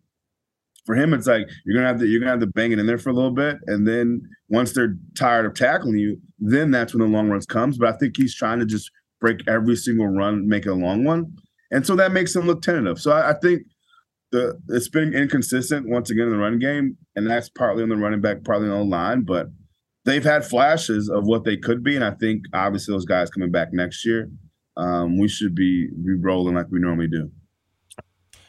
For 0.87 0.95
him, 0.95 1.13
it's 1.13 1.27
like 1.27 1.47
you're 1.67 1.77
gonna 1.77 1.89
have 1.89 2.01
to 2.01 2.07
you're 2.07 2.21
gonna 2.21 2.31
have 2.31 2.41
to 2.41 2.47
bang 2.47 2.73
it 2.73 2.79
in 2.79 2.87
there 2.87 2.97
for 2.97 3.11
a 3.11 3.13
little 3.13 3.31
bit, 3.31 3.59
and 3.67 3.87
then 3.87 4.23
once 4.49 4.73
they're 4.73 4.97
tired 5.19 5.45
of 5.45 5.53
tackling 5.53 5.99
you, 5.99 6.19
then 6.39 6.71
that's 6.71 6.95
when 6.95 7.01
the 7.01 7.15
long 7.15 7.29
runs 7.29 7.45
comes. 7.45 7.77
But 7.77 7.95
I 7.95 7.99
think 7.99 8.17
he's 8.17 8.35
trying 8.35 8.59
to 8.61 8.65
just 8.65 8.91
break 9.21 9.47
every 9.47 9.77
single 9.77 10.07
run, 10.07 10.49
make 10.49 10.65
a 10.65 10.73
long 10.73 11.05
one, 11.05 11.37
and 11.71 11.87
so 11.87 11.95
that 11.97 12.13
makes 12.13 12.35
him 12.35 12.47
look 12.47 12.63
tentative. 12.63 12.99
So 12.99 13.11
I, 13.11 13.31
I 13.31 13.35
think 13.35 13.65
the 14.33 14.59
it's 14.69 14.89
been 14.89 15.13
inconsistent 15.13 15.89
once 15.89 16.09
again 16.09 16.25
in 16.25 16.33
the 16.33 16.39
running 16.39 16.59
game, 16.59 16.97
and 17.17 17.27
that's 17.27 17.51
partly 17.51 17.83
on 17.83 17.91
the 17.91 17.97
running 17.97 18.23
back, 18.23 18.45
partly 18.45 18.71
on 18.71 18.79
the 18.79 18.85
line. 18.85 19.23
But 19.23 19.49
they've 20.09 20.25
had 20.25 20.45
flashes 20.45 21.09
of 21.11 21.27
what 21.27 21.45
they 21.45 21.57
could 21.57 21.85
be, 21.85 21.95
and 21.95 22.05
I 22.05 22.13
think 22.13 22.45
obviously 22.55 22.95
those 22.95 23.05
guys 23.05 23.31
coming 23.31 23.51
back 23.51 23.73
next 23.73 24.05
year, 24.05 24.31
um, 24.77 25.19
we 25.19 25.29
should 25.29 25.55
be 25.55 25.89
be 25.89 26.15
rolling 26.15 26.55
like 26.55 26.67
we 26.71 26.81
normally 26.81 27.09
do. 27.09 27.31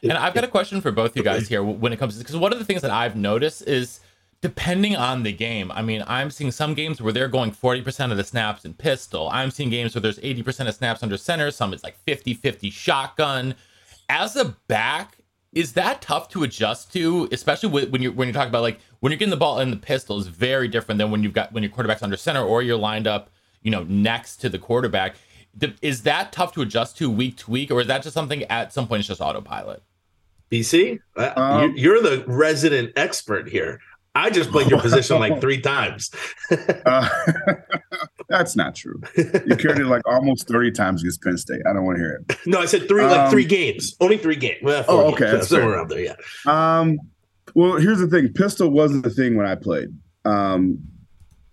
And 0.01 0.13
I've 0.13 0.33
got 0.33 0.45
a 0.45 0.47
question 0.47 0.79
for 0.79 0.91
both 0.91 1.17
you 1.17 1.23
guys 1.23 1.49
here 1.49 1.61
when 1.61 1.91
it 1.91 1.99
comes 1.99 2.15
to 2.15 2.19
because 2.19 2.37
one 2.37 2.53
of 2.53 2.59
the 2.59 2.65
things 2.65 2.81
that 2.81 2.91
I've 2.91 3.17
noticed 3.17 3.67
is 3.67 3.99
depending 4.41 4.95
on 4.95 5.23
the 5.23 5.33
game. 5.33 5.69
I 5.73 5.81
mean, 5.81 6.01
I'm 6.07 6.31
seeing 6.31 6.51
some 6.51 6.73
games 6.73 7.01
where 7.01 7.11
they're 7.11 7.27
going 7.27 7.51
40% 7.51 8.11
of 8.11 8.15
the 8.15 8.23
snaps 8.23 8.63
in 8.63 8.73
pistol. 8.73 9.27
I'm 9.29 9.51
seeing 9.51 9.69
games 9.69 9.93
where 9.93 10.01
there's 10.01 10.19
80% 10.19 10.69
of 10.69 10.75
snaps 10.75 11.03
under 11.03 11.17
center. 11.17 11.51
Some 11.51 11.73
it's 11.73 11.83
like 11.83 11.97
50 12.05 12.33
50 12.35 12.69
shotgun. 12.69 13.55
As 14.07 14.37
a 14.37 14.55
back, 14.67 15.17
is 15.51 15.73
that 15.73 16.01
tough 16.01 16.29
to 16.29 16.43
adjust 16.43 16.93
to, 16.93 17.27
especially 17.31 17.69
when 17.69 18.01
you're 18.01 18.13
when 18.13 18.27
you're 18.27 18.33
talking 18.33 18.49
about 18.49 18.61
like 18.61 18.79
when 18.99 19.12
you're 19.12 19.17
getting 19.17 19.31
the 19.31 19.38
ball 19.38 19.59
in 19.59 19.71
the 19.71 19.77
pistol 19.77 20.19
is 20.19 20.27
very 20.27 20.67
different 20.67 20.97
than 20.97 21.12
when 21.12 21.23
you've 21.23 21.33
got 21.33 21.51
when 21.53 21.63
your 21.63 21.71
quarterback's 21.71 22.03
under 22.03 22.17
center 22.17 22.43
or 22.43 22.62
you're 22.62 22.77
lined 22.77 23.07
up, 23.07 23.29
you 23.62 23.71
know, 23.71 23.83
next 23.83 24.38
to 24.38 24.49
the 24.49 24.59
quarterback. 24.59 25.15
Is 25.81 26.03
that 26.03 26.31
tough 26.31 26.53
to 26.53 26.62
adjust 26.62 26.97
to 26.97 27.09
week 27.09 27.38
to 27.38 27.51
week, 27.51 27.71
or 27.71 27.81
is 27.81 27.88
that 27.88 28.03
just 28.03 28.13
something 28.13 28.43
at 28.43 28.71
some 28.71 28.88
point 28.88 28.99
it's 28.99 29.07
just 29.07 29.21
autopilot? 29.21 29.81
BC, 30.51 30.99
uh, 31.15 31.33
um, 31.35 31.73
you're 31.75 32.01
the 32.01 32.23
resident 32.27 32.91
expert 32.95 33.47
here. 33.49 33.79
I 34.15 34.29
just 34.29 34.51
played 34.51 34.69
your 34.69 34.81
position 34.81 35.19
like 35.19 35.39
three 35.41 35.62
times. 35.62 36.12
uh, 36.85 37.07
that's 38.29 38.55
not 38.55 38.75
true. 38.75 39.01
You 39.15 39.55
carried 39.55 39.79
it 39.79 39.85
like 39.85 40.01
almost 40.07 40.47
30 40.47 40.71
times 40.71 41.03
against 41.03 41.21
Penn 41.21 41.38
State. 41.38 41.62
I 41.69 41.73
don't 41.73 41.85
want 41.85 41.97
to 41.97 42.03
hear 42.03 42.23
it. 42.27 42.38
No, 42.47 42.59
I 42.59 42.65
said 42.65 42.88
three, 42.88 43.03
um, 43.03 43.12
like 43.12 43.29
three 43.29 43.45
games. 43.45 43.95
Only 43.99 44.17
three 44.17 44.35
games. 44.35 44.59
Well, 44.63 44.83
oh, 44.88 45.13
okay. 45.13 45.31
Games. 45.31 45.47
Somewhere 45.47 45.73
around 45.73 45.89
there, 45.89 45.99
yeah. 46.01 46.15
Um, 46.47 46.99
well, 47.55 47.77
here's 47.77 47.99
the 47.99 48.07
thing. 48.07 48.33
Pistol 48.33 48.69
wasn't 48.69 49.03
the 49.03 49.09
thing 49.09 49.35
when 49.35 49.45
I 49.45 49.55
played. 49.55 49.89
Um, 50.25 50.79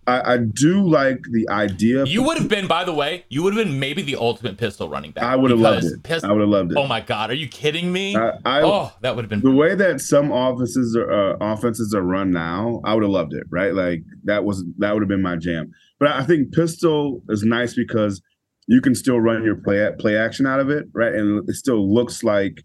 I, 0.07 0.33
I, 0.33 0.37
do 0.37 0.87
like 0.87 1.21
the 1.31 1.47
idea. 1.49 2.05
You 2.05 2.23
would 2.23 2.37
have 2.37 2.47
been, 2.47 2.65
by 2.65 2.85
the 2.85 2.93
way, 2.93 3.25
you 3.27 3.43
would 3.43 3.53
have 3.53 3.65
been 3.65 3.77
maybe 3.77 4.01
the 4.01 4.15
ultimate 4.15 4.57
pistol 4.57 4.87
running 4.87 5.11
back. 5.11 5.25
I 5.25 5.35
would 5.35 5.51
have 5.51 5.59
loved 5.59 5.83
it. 5.83 6.01
Pistol, 6.01 6.29
I 6.29 6.33
would 6.33 6.39
have 6.41 6.49
loved 6.49 6.71
it. 6.71 6.77
Oh 6.77 6.87
my 6.87 7.01
god, 7.01 7.29
are 7.29 7.35
you 7.35 7.47
kidding 7.47 7.91
me? 7.91 8.15
I, 8.15 8.31
I, 8.45 8.61
oh, 8.61 8.91
that 9.01 9.15
would 9.15 9.25
have 9.25 9.29
been 9.29 9.41
the 9.41 9.51
way 9.51 9.75
that 9.75 9.99
some 9.99 10.31
offenses 10.31 10.95
are 10.95 11.11
uh, 11.11 11.37
offenses 11.41 11.93
are 11.93 12.01
run 12.01 12.31
now. 12.31 12.81
I 12.85 12.93
would 12.93 13.03
have 13.03 13.11
loved 13.11 13.33
it. 13.33 13.43
Right, 13.49 13.73
like 13.73 14.03
that 14.23 14.45
was 14.45 14.63
that 14.77 14.93
would 14.93 15.01
have 15.01 15.09
been 15.09 15.21
my 15.21 15.35
jam. 15.35 15.71
But 15.99 16.09
I 16.09 16.23
think 16.23 16.53
pistol 16.53 17.21
is 17.27 17.43
nice 17.43 17.73
because 17.73 18.21
you 18.67 18.79
can 18.79 18.95
still 18.95 19.19
run 19.19 19.43
your 19.43 19.55
play 19.55 19.89
play 19.99 20.17
action 20.17 20.47
out 20.47 20.61
of 20.61 20.69
it, 20.69 20.85
right, 20.93 21.13
and 21.13 21.47
it 21.49 21.55
still 21.55 21.93
looks 21.93 22.23
like 22.23 22.63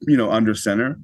you 0.00 0.16
know 0.16 0.32
under 0.32 0.54
center. 0.54 0.98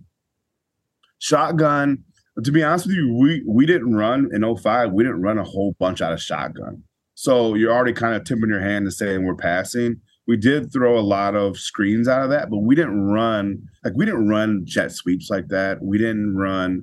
Shotgun 1.22 2.04
to 2.42 2.52
be 2.52 2.62
honest 2.62 2.86
with 2.86 2.96
you, 2.96 3.14
we 3.14 3.42
we 3.46 3.66
didn't 3.66 3.94
run 3.94 4.28
in 4.32 4.56
05, 4.56 4.92
we 4.92 5.04
didn't 5.04 5.22
run 5.22 5.38
a 5.38 5.44
whole 5.44 5.74
bunch 5.78 6.00
out 6.00 6.12
of 6.12 6.20
shotgun. 6.20 6.82
So 7.14 7.54
you're 7.54 7.72
already 7.72 7.92
kind 7.92 8.14
of 8.14 8.24
tipping 8.24 8.48
your 8.48 8.60
hand 8.60 8.84
and 8.84 8.92
saying 8.92 9.24
we're 9.24 9.36
passing. 9.36 10.00
We 10.26 10.36
did 10.36 10.72
throw 10.72 10.98
a 10.98 11.02
lot 11.02 11.34
of 11.34 11.58
screens 11.58 12.08
out 12.08 12.22
of 12.22 12.30
that, 12.30 12.48
but 12.48 12.58
we 12.58 12.74
didn't 12.74 13.02
run 13.02 13.62
like 13.84 13.94
we 13.96 14.06
didn't 14.06 14.28
run 14.28 14.62
jet 14.64 14.92
sweeps 14.92 15.28
like 15.30 15.48
that. 15.48 15.82
We 15.82 15.98
didn't 15.98 16.34
run 16.34 16.82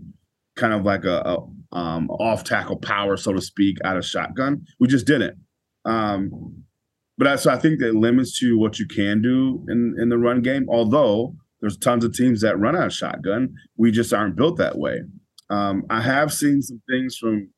kind 0.56 0.74
of 0.74 0.84
like 0.84 1.06
a, 1.06 1.22
a 1.26 1.76
um, 1.76 2.10
off 2.12 2.44
tackle 2.44 2.78
power, 2.78 3.18
so 3.18 3.34
to 3.34 3.42
speak, 3.42 3.78
out 3.86 3.98
of 3.98 4.06
shotgun. 4.06 4.66
We 4.80 4.88
just 4.88 5.08
didn't. 5.08 5.38
Um, 5.86 6.64
but 7.18 7.28
I, 7.28 7.36
so 7.38 7.52
I 7.52 7.58
think 7.58 7.80
that 7.80 7.96
limits 7.96 8.38
to 8.40 8.58
what 8.58 8.80
you 8.80 8.88
can 8.88 9.22
do 9.22 9.66
in 9.68 9.96
in 10.00 10.10
the 10.10 10.18
run 10.18 10.42
game. 10.42 10.68
Although 10.70 11.36
there's 11.62 11.78
tons 11.78 12.06
of 12.06 12.14
teams 12.14 12.42
that 12.42 12.60
run 12.60 12.76
out 12.76 12.88
of 12.88 12.94
shotgun, 12.94 13.54
we 13.78 13.92
just 13.92 14.14
aren't 14.14 14.36
built 14.36 14.58
that 14.58 14.78
way. 14.78 15.02
Um, 15.50 15.84
I 15.90 16.02
have 16.02 16.32
seen 16.32 16.62
some 16.62 16.82
things 16.90 17.18
from 17.18 17.50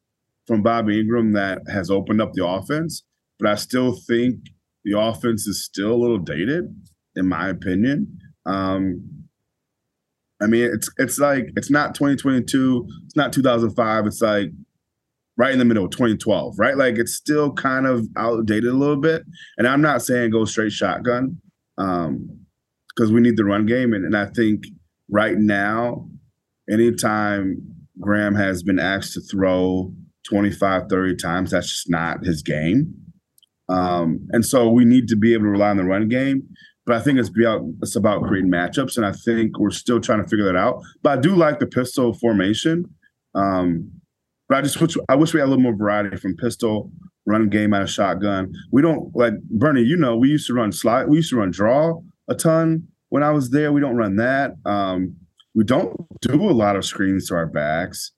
from 0.47 0.63
Bobby 0.63 1.01
Engram 1.01 1.33
that 1.33 1.59
has 1.71 1.89
opened 1.91 2.21
up 2.21 2.33
the 2.33 2.45
offense, 2.45 3.03
but 3.39 3.49
I 3.49 3.55
still 3.55 3.93
think 3.93 4.35
the 4.83 4.99
offense 4.99 5.47
is 5.47 5.63
still 5.63 5.93
a 5.93 6.01
little 6.01 6.17
dated, 6.17 6.65
in 7.15 7.27
my 7.27 7.49
opinion. 7.49 8.17
Um, 8.45 9.27
I 10.41 10.47
mean, 10.47 10.69
it's 10.73 10.89
it's 10.97 11.19
like 11.19 11.51
it's 11.55 11.69
not 11.69 11.93
2022, 11.93 12.87
it's 13.05 13.15
not 13.15 13.31
2005. 13.31 14.07
It's 14.07 14.21
like 14.21 14.49
right 15.37 15.53
in 15.53 15.59
the 15.59 15.65
middle 15.65 15.85
of 15.85 15.91
2012, 15.91 16.57
right? 16.57 16.75
Like 16.75 16.97
it's 16.97 17.13
still 17.13 17.53
kind 17.53 17.85
of 17.85 18.07
outdated 18.17 18.69
a 18.69 18.73
little 18.73 18.99
bit. 18.99 19.23
And 19.57 19.67
I'm 19.67 19.81
not 19.81 20.01
saying 20.01 20.31
go 20.31 20.45
straight 20.45 20.71
shotgun, 20.71 21.39
um, 21.77 22.40
because 22.95 23.11
we 23.11 23.21
need 23.21 23.37
the 23.37 23.45
run 23.45 23.65
game, 23.65 23.93
and, 23.93 24.05
and 24.05 24.15
I 24.15 24.25
think 24.25 24.65
right 25.09 25.37
now, 25.37 26.07
anytime 26.69 27.57
Graham 27.99 28.35
has 28.35 28.63
been 28.63 28.79
asked 28.79 29.13
to 29.13 29.21
throw 29.21 29.93
25, 30.29 30.83
30 30.89 31.15
times. 31.15 31.51
That's 31.51 31.69
just 31.69 31.89
not 31.89 32.25
his 32.25 32.41
game. 32.41 32.93
Um, 33.69 34.27
and 34.31 34.45
so 34.45 34.69
we 34.69 34.85
need 34.85 35.07
to 35.09 35.15
be 35.15 35.33
able 35.33 35.45
to 35.45 35.49
rely 35.49 35.69
on 35.69 35.77
the 35.77 35.83
run 35.83 36.09
game. 36.09 36.47
But 36.85 36.95
I 36.95 36.99
think 36.99 37.19
it's 37.19 37.29
about 37.29 37.61
it's 37.81 37.95
about 37.95 38.23
creating 38.23 38.51
matchups, 38.51 38.97
and 38.97 39.05
I 39.05 39.11
think 39.11 39.59
we're 39.59 39.69
still 39.69 40.01
trying 40.01 40.23
to 40.23 40.27
figure 40.27 40.45
that 40.45 40.55
out. 40.55 40.81
But 41.03 41.19
I 41.19 41.21
do 41.21 41.35
like 41.35 41.59
the 41.59 41.67
pistol 41.67 42.11
formation. 42.13 42.85
Um, 43.35 43.91
but 44.49 44.57
I 44.57 44.61
just 44.61 44.81
wish 44.81 44.97
I 45.07 45.15
wish 45.15 45.33
we 45.33 45.39
had 45.39 45.45
a 45.45 45.49
little 45.49 45.63
more 45.63 45.75
variety 45.75 46.17
from 46.17 46.35
pistol, 46.35 46.91
run 47.27 47.49
game 47.49 47.73
out 47.75 47.83
of 47.83 47.89
shotgun. 47.89 48.51
We 48.71 48.81
don't 48.81 49.15
like 49.15 49.33
Bernie. 49.43 49.83
You 49.83 49.95
know, 49.95 50.17
we 50.17 50.29
used 50.29 50.47
to 50.47 50.53
run 50.55 50.71
slide. 50.71 51.07
We 51.07 51.17
used 51.17 51.29
to 51.29 51.37
run 51.37 51.51
draw 51.51 52.01
a 52.31 52.35
ton 52.35 52.87
when 53.09 53.23
I 53.23 53.31
was 53.31 53.49
there. 53.51 53.71
We 53.71 53.81
don't 53.81 53.95
run 53.95 54.15
that. 54.15 54.55
Um, 54.65 55.15
we 55.53 55.63
don't 55.63 55.95
do 56.21 56.49
a 56.49 56.51
lot 56.51 56.75
of 56.75 56.85
screens 56.85 57.27
to 57.27 57.35
our 57.35 57.45
backs. 57.45 58.11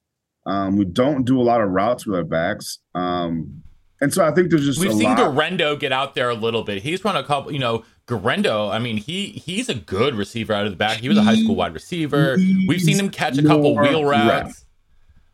Um, 0.46 0.76
we 0.76 0.84
don't 0.84 1.24
do 1.24 1.40
a 1.40 1.42
lot 1.42 1.60
of 1.60 1.70
routes 1.70 2.06
with 2.06 2.16
our 2.16 2.24
backs. 2.24 2.78
Um, 2.94 3.62
and 4.00 4.12
so 4.12 4.24
I 4.24 4.30
think 4.32 4.50
there's 4.50 4.64
just 4.64 4.78
we've 4.80 4.92
seen 4.92 5.04
lot. 5.04 5.16
Guerendo 5.16 5.76
get 5.76 5.90
out 5.92 6.14
there 6.14 6.28
a 6.28 6.34
little 6.34 6.62
bit. 6.62 6.82
He's 6.82 7.04
run 7.04 7.16
a 7.16 7.24
couple, 7.24 7.52
you 7.52 7.58
know, 7.58 7.84
Guerendo. 8.06 8.68
I 8.68 8.78
mean, 8.78 8.98
he 8.98 9.28
he's 9.28 9.68
a 9.68 9.74
good 9.74 10.14
receiver 10.14 10.52
out 10.52 10.66
of 10.66 10.72
the 10.72 10.76
back. 10.76 10.98
He 10.98 11.08
was 11.08 11.16
a 11.16 11.22
high 11.22 11.36
school 11.36 11.54
wide 11.56 11.72
receiver. 11.72 12.36
We've 12.68 12.80
seen 12.82 12.98
him 12.98 13.08
catch 13.08 13.38
a 13.38 13.42
couple 13.42 13.74
wheel 13.76 14.04
routes. 14.04 14.28
reps. 14.28 14.64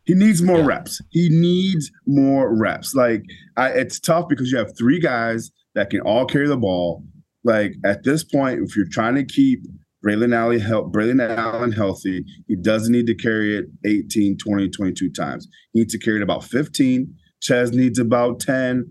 He 0.05 0.13
needs 0.15 0.41
more 0.41 0.59
Yeah. 0.59 0.65
reps. 0.65 1.01
He 1.09 1.29
needs 1.29 1.91
more 2.07 2.55
reps. 2.55 2.95
Like 2.95 3.23
I, 3.57 3.69
it's 3.69 3.99
tough 3.99 4.27
because 4.29 4.51
you 4.51 4.57
have 4.57 4.75
three 4.77 4.99
guys 4.99 5.51
that 5.75 5.89
can 5.89 5.99
all 6.01 6.25
carry 6.25 6.47
the 6.47 6.57
ball. 6.57 7.03
Like 7.43 7.73
at 7.85 8.03
this 8.03 8.23
point, 8.23 8.61
if 8.63 8.75
you're 8.75 8.85
trying 8.89 9.15
to 9.15 9.25
keep 9.25 9.63
Braylon 10.05 10.35
Allen, 10.35 10.59
help 10.59 10.93
Braylon 10.93 11.35
Allen 11.35 11.71
healthy, 11.71 12.23
he 12.47 12.55
doesn't 12.55 12.91
need 12.91 13.07
to 13.07 13.15
carry 13.15 13.57
it 13.57 13.65
18, 13.85 14.37
20, 14.37 14.69
22 14.69 15.11
times. 15.11 15.47
He 15.73 15.79
needs 15.79 15.93
to 15.93 15.99
carry 15.99 16.17
it 16.17 16.23
about 16.23 16.43
15. 16.43 17.13
Chez 17.41 17.71
needs 17.71 17.99
about 17.99 18.39
10. 18.39 18.85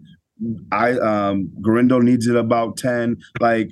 I 0.73 0.93
um 0.93 1.51
Guerendo 1.63 2.01
needs 2.01 2.27
it 2.27 2.37
about 2.37 2.77
10. 2.77 3.17
Like 3.41 3.69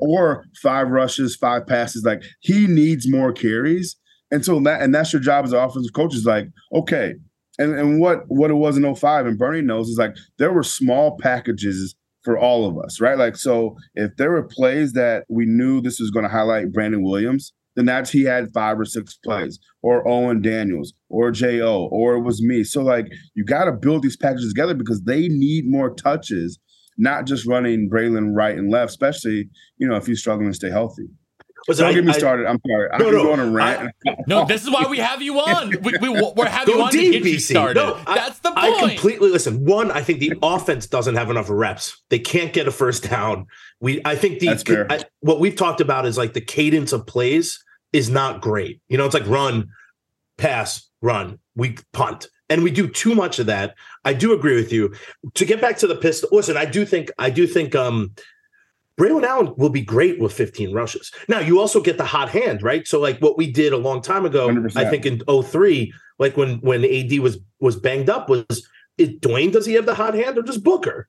or 0.00 0.44
five 0.62 0.88
rushes, 0.88 1.36
five 1.36 1.66
passes. 1.66 2.04
Like 2.04 2.22
he 2.40 2.66
needs 2.66 3.08
more 3.08 3.32
carries. 3.32 3.96
And 4.30 4.44
so 4.44 4.60
that 4.60 4.82
and 4.82 4.94
that's 4.94 5.12
your 5.12 5.22
job 5.22 5.44
as 5.44 5.52
an 5.52 5.58
offensive 5.58 5.92
coach 5.92 6.14
is 6.14 6.24
like, 6.24 6.46
okay. 6.74 7.14
And 7.58 7.74
and 7.74 8.00
what 8.00 8.22
what 8.28 8.50
it 8.50 8.54
was 8.54 8.76
in 8.76 8.94
05 8.94 9.26
and 9.26 9.38
Bernie 9.38 9.62
knows 9.62 9.88
is 9.88 9.98
like 9.98 10.14
there 10.38 10.52
were 10.52 10.62
small 10.62 11.18
packages 11.18 11.94
for 12.22 12.38
all 12.38 12.66
of 12.66 12.76
us, 12.84 13.00
right? 13.00 13.18
Like 13.18 13.36
so 13.36 13.76
if 13.94 14.10
there 14.16 14.30
were 14.30 14.42
plays 14.42 14.92
that 14.92 15.24
we 15.28 15.46
knew 15.46 15.80
this 15.80 16.00
was 16.00 16.10
going 16.10 16.24
to 16.24 16.30
highlight 16.30 16.72
Brandon 16.72 17.02
Williams, 17.02 17.52
then 17.74 17.86
that's 17.86 18.10
he 18.10 18.24
had 18.24 18.52
five 18.52 18.78
or 18.78 18.84
six 18.84 19.18
plays, 19.24 19.58
or 19.82 20.06
Owen 20.06 20.42
Daniels, 20.42 20.92
or 21.08 21.30
J.O., 21.30 21.88
or 21.90 22.14
it 22.16 22.22
was 22.22 22.42
me. 22.42 22.64
So 22.64 22.82
like 22.82 23.08
you 23.34 23.44
got 23.44 23.64
to 23.64 23.72
build 23.72 24.02
these 24.02 24.16
packages 24.16 24.52
together 24.52 24.74
because 24.74 25.02
they 25.02 25.28
need 25.28 25.64
more 25.66 25.94
touches, 25.94 26.58
not 26.98 27.26
just 27.26 27.46
running 27.46 27.88
Braylon 27.90 28.34
right 28.34 28.56
and 28.56 28.70
left, 28.70 28.90
especially, 28.90 29.48
you 29.78 29.88
know, 29.88 29.96
if 29.96 30.06
he's 30.06 30.20
struggling 30.20 30.50
to 30.50 30.54
stay 30.54 30.70
healthy. 30.70 31.08
Listen, 31.68 31.84
Don't 31.84 31.92
I- 31.92 31.94
get 31.94 32.04
me 32.04 32.12
I- 32.12 32.18
started. 32.18 32.46
I'm 32.46 32.60
sorry. 32.68 32.90
I'm 32.90 33.00
can 33.00 33.12
no, 33.12 33.22
go 33.24 33.32
on 33.32 33.40
a 33.40 33.46
rant. 33.50 33.92
No, 34.26 34.44
this 34.44 34.62
is 34.64 34.70
why 34.70 34.84
we 34.88 34.98
have 34.98 35.22
you 35.22 35.38
on. 35.38 35.70
We, 35.82 35.92
we 36.00 36.08
we're 36.08 36.46
having 36.48 36.74
Go 36.74 36.78
you 36.80 36.84
on 36.84 36.90
to 36.92 36.98
deep, 36.98 37.22
get 37.22 37.32
you 37.32 37.38
started. 37.38 37.74
No, 37.80 38.00
I- 38.06 38.14
That's 38.16 38.38
the 38.40 38.50
point. 38.50 38.58
I 38.64 38.78
completely 38.88 39.30
listen. 39.30 39.64
One, 39.64 39.90
I 39.90 40.02
think 40.02 40.18
the 40.20 40.32
offense 40.42 40.86
doesn't 40.86 41.14
have 41.14 41.30
enough 41.30 41.46
reps. 41.48 42.02
They 42.08 42.18
can't 42.18 42.52
get 42.52 42.66
a 42.66 42.72
first 42.72 43.08
down. 43.08 43.46
We, 43.80 44.00
I 44.04 44.16
think 44.16 44.40
the 44.40 44.48
That's 44.48 44.62
fair. 44.64 44.86
I- 44.90 45.04
what 45.20 45.38
we've 45.40 45.56
talked 45.56 45.80
about 45.80 46.04
is 46.06 46.18
like 46.18 46.32
the 46.32 46.40
cadence 46.40 46.92
of 46.92 47.06
plays 47.06 47.62
is 47.92 48.08
not 48.10 48.40
great. 48.40 48.80
You 48.88 48.98
know, 48.98 49.04
it's 49.04 49.14
like 49.14 49.26
run, 49.26 49.68
pass, 50.38 50.88
run, 51.00 51.38
we 51.54 51.76
punt, 51.92 52.28
and 52.48 52.62
we 52.62 52.70
do 52.70 52.88
too 52.88 53.14
much 53.14 53.38
of 53.38 53.46
that. 53.46 53.74
I 54.04 54.14
do 54.14 54.32
agree 54.32 54.54
with 54.56 54.72
you. 54.72 54.94
To 55.34 55.44
get 55.44 55.60
back 55.60 55.76
to 55.78 55.86
the 55.86 55.96
pistol, 55.96 56.28
listen, 56.32 56.56
I 56.56 56.64
do 56.64 56.84
think 56.84 57.10
I 57.18 57.30
do 57.30 57.46
think 57.46 57.74
um 57.74 58.14
Braylon 59.00 59.24
Allen 59.24 59.54
will 59.56 59.70
be 59.70 59.80
great 59.80 60.20
with 60.20 60.32
15 60.32 60.72
rushes. 60.72 61.10
Now, 61.28 61.40
you 61.40 61.58
also 61.58 61.80
get 61.80 61.96
the 61.96 62.04
hot 62.04 62.28
hand, 62.28 62.62
right? 62.62 62.86
So, 62.86 63.00
like 63.00 63.18
what 63.20 63.38
we 63.38 63.50
did 63.50 63.72
a 63.72 63.78
long 63.78 64.02
time 64.02 64.26
ago, 64.26 64.48
100%. 64.48 64.76
I 64.76 64.88
think 64.88 65.06
in 65.06 65.22
03, 65.26 65.92
like 66.18 66.36
when 66.36 66.60
when 66.60 66.84
AD 66.84 67.18
was 67.20 67.38
was 67.58 67.76
banged 67.76 68.10
up, 68.10 68.28
was 68.28 68.68
is 68.98 69.10
Dwayne, 69.20 69.52
does 69.52 69.66
he 69.66 69.74
have 69.74 69.86
the 69.86 69.94
hot 69.94 70.14
hand 70.14 70.36
or 70.36 70.42
just 70.42 70.62
Booker? 70.62 71.08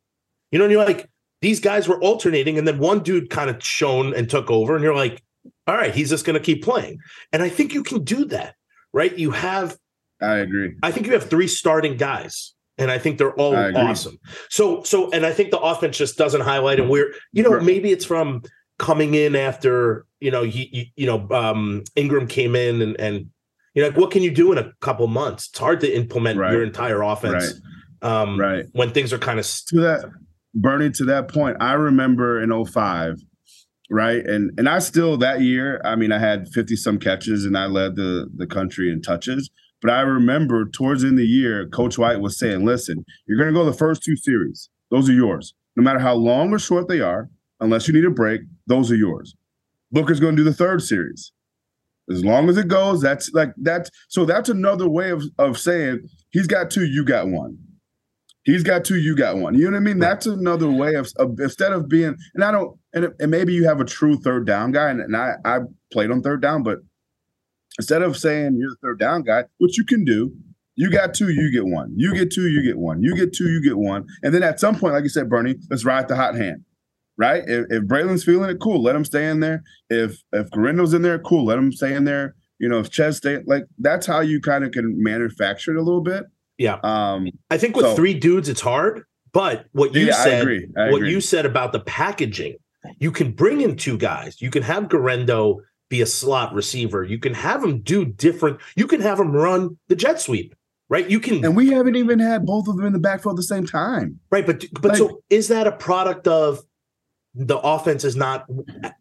You 0.52 0.60
know, 0.60 0.66
and 0.66 0.72
you're 0.72 0.86
like, 0.86 1.10
these 1.42 1.60
guys 1.60 1.88
were 1.88 2.02
alternating, 2.02 2.58
and 2.58 2.68
then 2.68 2.80
one 2.80 3.04
dude 3.04 3.30
kind 3.30 3.50
of 3.50 3.62
shone 3.64 4.14
and 4.14 4.30
took 4.30 4.50
over, 4.50 4.76
and 4.76 4.84
you're 4.84 4.96
like, 4.96 5.22
all 5.68 5.76
right, 5.76 5.94
he's 5.94 6.10
just 6.10 6.26
gonna 6.26 6.40
keep 6.40 6.64
playing. 6.64 7.00
And 7.34 7.44
I 7.44 7.50
think 7.50 7.74
you 7.74 7.84
can 7.84 8.04
do 8.04 8.26
that, 8.26 8.56
right? 8.94 9.18
You 9.18 9.32
have 9.32 9.78
I 10.22 10.38
agree. 10.38 10.76
I 10.82 10.92
think 10.92 11.06
you 11.06 11.14
have 11.14 11.30
three 11.30 11.48
starting 11.48 11.98
guys, 11.98 12.53
and 12.78 12.90
I 12.92 12.98
think 12.98 13.18
they're 13.18 13.34
all 13.36 13.56
awesome. 13.56 14.18
So, 14.50 14.84
so, 14.84 15.12
and 15.12 15.26
I 15.26 15.32
think 15.32 15.52
the 15.52 15.60
offense 15.60 15.98
just 15.98 16.18
doesn't 16.18 16.42
highlight, 16.42 16.80
and 16.80 16.90
we're, 16.90 17.14
you 17.32 17.44
know, 17.44 17.50
Sure. 17.52 17.62
maybe 17.62 17.92
it's 17.92 18.06
from 18.06 18.42
coming 18.80 19.14
in 19.14 19.36
after, 19.36 20.06
you 20.20 20.32
know, 20.32 20.42
you, 20.42 20.66
you, 20.72 20.86
you 20.96 21.06
know, 21.06 21.28
um, 21.32 21.84
Engram 21.96 22.28
came 22.28 22.56
in, 22.56 22.82
and 22.82 23.00
and 23.00 23.28
you 23.76 23.82
know, 23.82 23.90
like, 23.90 23.98
what 23.98 24.12
can 24.12 24.24
you 24.24 24.32
do 24.32 24.52
in 24.52 24.58
a 24.58 24.72
couple 24.82 25.08
months? 25.08 25.50
It's 25.50 25.60
hard 25.60 25.80
to 25.82 25.96
implement 25.96 26.40
Right. 26.40 26.52
your 26.54 26.64
entire 26.64 27.02
offense, 27.02 27.60
um, 28.02 28.40
Right. 28.40 28.66
when 28.74 28.92
things 28.92 29.12
are 29.14 29.18
kind 29.20 29.40
of 29.40 29.46
to 29.70 29.80
that 29.82 30.06
Bernie, 30.56 30.92
to 30.92 31.06
that 31.06 31.28
point, 31.30 31.58
I 31.60 31.74
remember 31.74 32.40
in 32.42 32.52
05, 32.52 33.16
right? 33.90 34.24
And 34.26 34.52
and 34.60 34.70
I 34.70 34.80
still 34.80 35.18
that 35.18 35.42
year, 35.42 35.82
I 35.84 35.96
mean, 35.96 36.12
I 36.12 36.20
had 36.20 36.48
50 36.50 36.76
some 36.76 37.00
catches 37.00 37.46
and 37.46 37.58
I 37.58 37.66
led 37.66 37.96
the 37.96 38.30
the 38.36 38.46
country 38.48 38.92
in 38.92 39.02
touches. 39.02 39.50
But 39.84 39.92
I 39.92 40.02
remember 40.02 40.66
towards 40.70 41.02
the 41.02 41.10
end 41.10 41.20
of 41.20 41.24
the 41.24 41.28
year, 41.28 41.68
Coach 41.68 41.98
White 41.98 42.22
was 42.22 42.40
saying, 42.40 42.66
listen, 42.66 43.04
you're 43.28 43.38
gonna 43.38 43.52
go 43.52 43.66
the 43.66 43.74
first 43.74 44.02
two 44.02 44.16
series. 44.16 44.70
Those 44.90 45.10
are 45.10 45.14
yours. 45.14 45.54
No 45.76 45.84
matter 45.84 46.00
how 46.00 46.14
long 46.14 46.54
or 46.54 46.60
short 46.60 46.88
they 46.88 47.02
are, 47.02 47.30
unless 47.60 47.88
you 47.88 47.94
need 47.94 48.06
a 48.06 48.10
break, 48.10 48.42
those 48.66 48.90
are 48.92 48.96
yours. 48.96 49.36
Booker's 49.92 50.22
gonna 50.22 50.38
do 50.38 50.44
the 50.46 50.54
third 50.54 50.82
series. 50.82 51.34
As 52.10 52.24
long 52.24 52.48
as 52.48 52.58
it 52.58 52.70
goes, 52.70 53.02
that's 53.02 53.32
like 53.34 53.52
that's 53.58 53.90
so 54.08 54.24
that's 54.24 54.48
another 54.48 54.88
way 54.88 55.10
of, 55.10 55.24
of 55.38 55.60
saying 55.60 56.08
he's 56.32 56.48
got 56.48 56.72
two, 56.72 56.86
you 56.86 57.04
got 57.04 57.28
one. 57.28 57.58
He's 58.46 58.64
got 58.64 58.86
two, 58.86 58.98
you 58.98 59.18
got 59.18 59.38
one. 59.38 59.54
You 59.54 59.66
know 59.66 59.72
what 59.72 59.78
I 59.78 59.82
mean? 59.82 60.00
That's 60.00 60.26
another 60.26 60.70
way 60.70 60.96
of, 60.96 61.12
of 61.18 61.38
instead 61.40 61.74
of 61.74 61.90
being 61.90 62.16
and 62.36 62.44
I 62.44 62.52
don't 62.52 62.78
and, 62.94 63.10
and 63.20 63.32
maybe 63.32 63.54
you 63.54 63.66
have 63.66 63.82
a 63.82 63.86
true 63.86 64.18
third 64.18 64.48
down 64.48 64.72
guy, 64.72 64.90
and, 64.90 65.02
and 65.02 65.18
I 65.18 65.34
I 65.44 65.60
played 65.92 66.10
on 66.10 66.22
third 66.22 66.42
down, 66.42 66.64
but 66.64 66.80
instead 67.80 68.02
of 68.02 68.18
saying 68.18 68.58
you're 68.60 68.70
the 68.72 68.78
third 68.82 69.00
down 69.00 69.24
guy, 69.24 69.44
which 69.58 69.78
you 69.78 69.86
can 69.86 70.04
do, 70.06 70.32
you 70.76 70.90
got 70.90 71.14
two, 71.14 71.30
you 71.30 71.52
get 71.52 71.66
one. 71.66 71.94
You 71.96 72.14
get 72.16 72.32
two, 72.32 72.48
you 72.50 72.64
get 72.64 72.78
one. 72.78 73.04
You 73.04 73.16
get 73.16 73.34
two, 73.34 73.48
you 73.50 73.62
get 73.64 73.78
one. 73.78 74.06
And 74.24 74.34
then 74.34 74.42
at 74.44 74.60
some 74.60 74.76
point, 74.78 74.94
like 74.96 75.04
you 75.04 75.10
said, 75.10 75.30
Bernie, 75.30 75.56
let's 75.70 75.86
ride 75.86 76.08
the 76.08 76.16
hot 76.16 76.36
hand. 76.36 76.64
Right? 77.16 77.44
If, 77.46 77.68
if 77.70 77.84
Braylon's 77.84 78.24
feeling 78.24 78.50
it, 78.50 78.58
cool, 78.60 78.82
let 78.82 78.96
him 78.96 79.06
stay 79.06 79.28
in 79.30 79.40
there. 79.40 79.62
If 79.90 80.18
if 80.32 80.50
Guerendo's 80.50 80.96
in 80.96 81.04
there, 81.04 81.20
cool, 81.20 81.46
let 81.46 81.60
him 81.60 81.72
stay 81.72 81.94
in 81.94 82.06
there. 82.06 82.34
You 82.60 82.70
know, 82.70 82.80
if 82.80 82.90
Chez 82.92 83.18
stay 83.18 83.38
like 83.46 83.66
that's 83.78 84.08
how 84.08 84.22
you 84.22 84.42
kind 84.42 84.64
of 84.64 84.72
can 84.72 84.96
manufacture 85.04 85.76
it 85.76 85.78
a 85.78 85.84
little 85.84 86.02
bit. 86.02 86.24
yeah. 86.58 86.80
Um 86.84 87.28
I 87.52 87.60
think 87.60 87.76
with 87.76 87.86
So- 87.86 87.96
three 87.96 88.16
dudes, 88.16 88.50
it's 88.50 88.62
hard. 88.62 89.04
But 89.32 89.66
what 89.74 89.94
you 89.94 90.08
Yeah, 90.08 90.16
I 90.16 90.24
said, 90.24 90.42
agree. 90.42 90.68
I 90.76 90.90
what 90.90 90.98
agree. 90.98 91.12
you 91.12 91.22
said 91.22 91.46
about 91.46 91.72
the 91.72 91.82
packaging, 91.82 92.56
you 93.00 93.12
can 93.12 93.32
bring 93.32 93.62
in 93.62 93.76
two 93.76 93.98
guys. 93.98 94.42
You 94.42 94.50
can 94.50 94.64
have 94.64 94.90
Guerendo 94.90 95.60
be 95.94 96.02
a 96.02 96.06
slot 96.08 96.52
receiver. 96.56 97.04
You 97.04 97.20
can 97.20 97.36
have 97.36 97.64
him 97.64 97.82
do 97.82 98.04
different. 98.04 98.60
You 98.76 98.88
can 98.88 99.00
have 99.02 99.20
him 99.20 99.32
run 99.32 99.78
the 99.90 99.96
jet 99.96 100.20
sweep, 100.20 100.56
right? 100.90 101.08
You 101.08 101.20
can, 101.20 101.46
and 101.46 101.56
we 101.56 101.70
haven't 101.70 101.96
even 101.96 102.18
had 102.18 102.48
both 102.48 102.68
of 102.68 102.78
them 102.78 102.86
in 102.88 102.94
the 102.94 103.00
backfield 103.00 103.36
at 103.36 103.38
the 103.38 103.44
same 103.44 103.66
time. 103.68 104.20
right? 104.32 104.44
But 104.46 104.66
but 104.82 104.90
like- 104.90 104.98
so 104.98 105.22
is 105.30 105.50
that 105.50 105.68
a 105.68 105.72
product 105.72 106.28
of 106.28 106.62
the 107.36 107.58
offense 107.60 108.04
is 108.04 108.16
not 108.16 108.46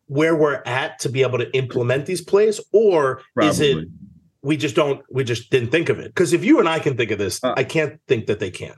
where 0.06 0.36
we're 0.36 0.62
at 0.66 0.98
to 1.00 1.08
be 1.08 1.22
able 1.22 1.38
to 1.38 1.50
implement 1.56 2.04
these 2.04 2.20
plays, 2.20 2.60
or 2.72 3.22
is 3.42 3.58
it 3.60 3.88
we 4.42 4.58
just 4.58 4.74
don't 4.74 5.00
we 5.10 5.24
just 5.24 5.48
didn't 5.50 5.70
think 5.70 5.88
of 5.88 5.98
it? 5.98 6.08
Because 6.08 6.34
if 6.34 6.44
you 6.44 6.58
and 6.60 6.68
I 6.68 6.78
can 6.78 6.94
think 6.96 7.10
of 7.10 7.18
this, 7.18 7.42
Uh, 7.42 7.54
I 7.56 7.64
can't 7.64 7.98
think 8.06 8.26
that 8.26 8.38
they 8.38 8.50
can. 8.50 8.74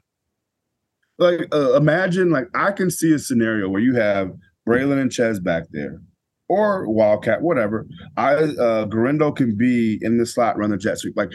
like 1.18 1.48
uh, 1.52 1.74
imagine 1.74 2.30
like 2.30 2.46
I 2.54 2.70
can 2.70 2.90
see 2.90 3.12
a 3.12 3.18
scenario 3.18 3.68
where 3.68 3.80
you 3.82 3.94
have 3.94 4.32
Braylon 4.68 5.00
and 5.00 5.12
Chez 5.12 5.40
back 5.40 5.64
there, 5.72 6.00
or 6.48 6.88
Wildcat, 6.90 7.42
whatever. 7.42 7.86
I 8.16 8.34
uh 8.34 8.84
Guerendo 8.86 9.32
can 9.32 9.56
be 9.56 9.98
in 10.02 10.18
the 10.18 10.26
slot, 10.26 10.56
run 10.58 10.70
the 10.70 10.76
jet 10.76 10.98
sweep. 10.98 11.14
Like 11.16 11.30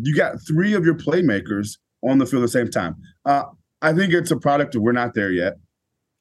you 0.00 0.16
got 0.16 0.36
three 0.46 0.74
of 0.74 0.84
your 0.84 0.94
playmakers 0.94 1.78
on 2.02 2.18
the 2.18 2.26
field 2.26 2.42
at 2.42 2.46
the 2.46 2.52
same 2.52 2.70
time. 2.70 2.96
Uh, 3.24 3.44
I 3.82 3.92
think 3.92 4.12
it's 4.12 4.30
a 4.30 4.36
product 4.36 4.74
of 4.74 4.82
we're 4.82 4.92
not 4.92 5.14
there 5.14 5.30
yet. 5.32 5.54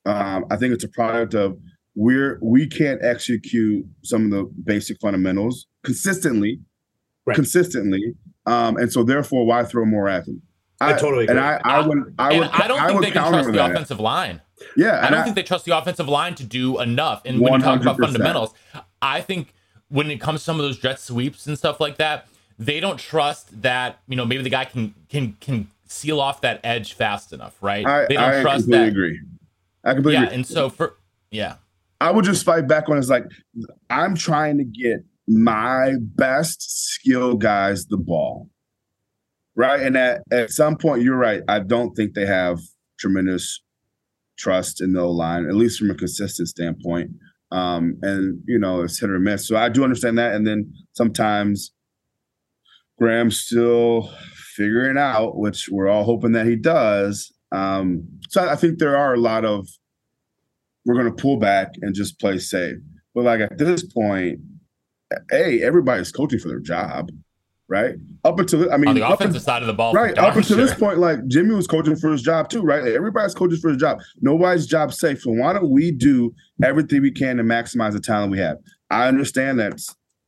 Um, 0.05 0.45
I 0.49 0.57
think 0.57 0.73
it's 0.73 0.83
a 0.83 0.89
product 0.89 1.33
of 1.35 1.57
we're 1.95 2.39
we 2.41 2.67
can't 2.67 3.03
execute 3.03 3.85
some 4.03 4.25
of 4.25 4.31
the 4.31 4.43
basic 4.63 4.99
fundamentals 5.01 5.67
consistently, 5.83 6.59
Right. 7.25 7.35
consistently. 7.35 8.15
Um, 8.47 8.77
and 8.77 8.91
so 8.91 9.03
therefore, 9.03 9.45
why 9.45 9.63
throw 9.63 9.85
more 9.85 10.07
at 10.07 10.25
them? 10.25 10.41
I 10.87 10.93
totally 10.93 11.27
And 11.27 11.37
agree. 11.37 11.41
I, 11.41 11.79
I 11.79 11.87
would, 11.87 12.15
I 12.19 12.39
would, 12.39 12.47
I 12.49 12.67
don't 12.67 12.79
think 12.87 12.93
would 12.99 13.03
they 13.03 13.11
can 13.11 13.27
trust 13.29 13.47
the 13.47 13.53
that. 13.53 13.71
offensive 13.71 13.99
line. 13.99 14.41
Yeah, 14.77 15.05
I 15.05 15.09
don't 15.09 15.23
think 15.23 15.35
they 15.35 15.43
trust 15.43 15.65
the 15.65 15.77
offensive 15.77 16.07
line 16.07 16.35
to 16.35 16.43
do 16.43 16.79
enough. 16.79 17.21
And 17.25 17.39
when 17.39 17.53
you 17.53 17.59
talk 17.59 17.81
about 17.81 17.99
fundamentals, 17.99 18.53
I 19.01 19.21
think 19.21 19.53
when 19.89 20.09
it 20.11 20.19
comes 20.21 20.41
to 20.41 20.43
some 20.45 20.57
of 20.59 20.63
those 20.63 20.77
jet 20.79 20.99
sweeps 20.99 21.47
and 21.47 21.57
stuff 21.57 21.79
like 21.79 21.97
that, 21.97 22.27
they 22.59 22.79
don't 22.79 22.97
trust 22.99 23.61
that 23.63 23.99
you 24.07 24.15
know 24.15 24.25
maybe 24.25 24.43
the 24.43 24.49
guy 24.49 24.65
can 24.65 24.93
can 25.09 25.35
can 25.41 25.67
seal 25.87 26.19
off 26.21 26.41
that 26.41 26.59
edge 26.63 26.93
fast 26.93 27.33
enough, 27.33 27.57
right? 27.61 27.85
I, 27.85 28.05
they 28.07 28.15
don't 28.15 28.23
I 28.23 28.41
trust 28.41 28.63
completely 28.65 28.85
that. 28.85 28.91
agree. 28.91 29.19
I 29.83 29.93
completely 29.93 30.13
Yeah, 30.13 30.23
agree. 30.25 30.35
and 30.35 30.47
so 30.47 30.69
for 30.69 30.95
yeah, 31.31 31.55
I 31.99 32.11
would 32.11 32.23
just 32.25 32.45
fight 32.45 32.67
back 32.67 32.87
on 32.87 32.97
it's 32.97 33.09
like 33.09 33.25
I'm 33.89 34.15
trying 34.15 34.57
to 34.59 34.63
get 34.63 35.03
my 35.27 35.93
best 35.99 36.61
skill 36.93 37.35
guys 37.35 37.85
the 37.87 37.97
ball. 37.97 38.47
Right. 39.61 39.81
And 39.81 39.95
at, 39.95 40.23
at 40.31 40.49
some 40.49 40.75
point, 40.75 41.03
you're 41.03 41.15
right. 41.15 41.43
I 41.47 41.59
don't 41.59 41.93
think 41.93 42.15
they 42.15 42.25
have 42.25 42.59
tremendous 42.99 43.61
trust 44.35 44.81
in 44.81 44.93
the 44.93 45.05
line, 45.05 45.45
at 45.45 45.53
least 45.53 45.77
from 45.77 45.91
a 45.91 45.93
consistent 45.93 46.47
standpoint. 46.47 47.11
Um, 47.51 47.99
and 48.01 48.41
you 48.47 48.57
know, 48.57 48.81
it's 48.81 48.99
hit 48.99 49.11
or 49.11 49.19
miss. 49.19 49.47
So 49.47 49.55
I 49.55 49.69
do 49.69 49.83
understand 49.83 50.17
that. 50.17 50.33
And 50.33 50.47
then 50.47 50.73
sometimes 50.93 51.73
Graham's 52.97 53.39
still 53.39 54.11
figuring 54.55 54.97
out, 54.97 55.37
which 55.37 55.69
we're 55.69 55.89
all 55.89 56.05
hoping 56.05 56.31
that 56.31 56.47
he 56.47 56.55
does. 56.55 57.31
Um, 57.51 58.07
so 58.29 58.49
I 58.49 58.55
think 58.55 58.79
there 58.79 58.97
are 58.97 59.13
a 59.13 59.19
lot 59.19 59.45
of 59.45 59.67
we're 60.87 60.95
going 60.95 61.15
to 61.15 61.21
pull 61.21 61.37
back 61.37 61.75
and 61.83 61.93
just 61.93 62.19
play 62.19 62.39
safe. 62.39 62.77
But 63.13 63.25
like 63.25 63.41
at 63.41 63.59
this 63.59 63.83
point, 63.83 64.39
a 65.31 65.61
everybody's 65.61 66.11
coaching 66.11 66.39
for 66.39 66.47
their 66.47 66.59
job, 66.59 67.11
right? 67.71 67.95
Up 68.25 68.37
until 68.37 68.71
I 68.71 68.75
mean, 68.75 68.89
on 68.89 68.95
the 68.95 69.03
up 69.03 69.13
offensive 69.13 69.41
side 69.41 69.63
of 69.63 69.67
the 69.67 69.73
ball, 69.73 69.93
right 69.93 70.15
up 70.17 70.35
until 70.35 70.57
this 70.57 70.73
point, 70.73 70.99
like 70.99 71.25
Jimmy 71.27 71.55
was 71.55 71.67
coaching 71.67 71.95
for 71.95 72.11
his 72.11 72.21
job 72.21 72.49
too, 72.49 72.61
right? 72.61 72.83
Like, 72.83 72.93
everybody's 72.93 73.33
coaching 73.33 73.59
for 73.59 73.69
his 73.69 73.77
job. 73.77 73.99
Nobody's 74.19 74.67
job 74.67 74.93
safe. 74.93 75.21
So 75.21 75.31
why 75.31 75.53
don't 75.53 75.71
we 75.71 75.89
do 75.89 76.33
everything 76.61 77.01
we 77.01 77.11
can 77.11 77.37
to 77.37 77.43
maximize 77.43 77.93
the 77.93 78.01
talent 78.01 78.29
we 78.29 78.39
have? 78.39 78.57
I 78.91 79.07
understand 79.07 79.57
that 79.59 79.79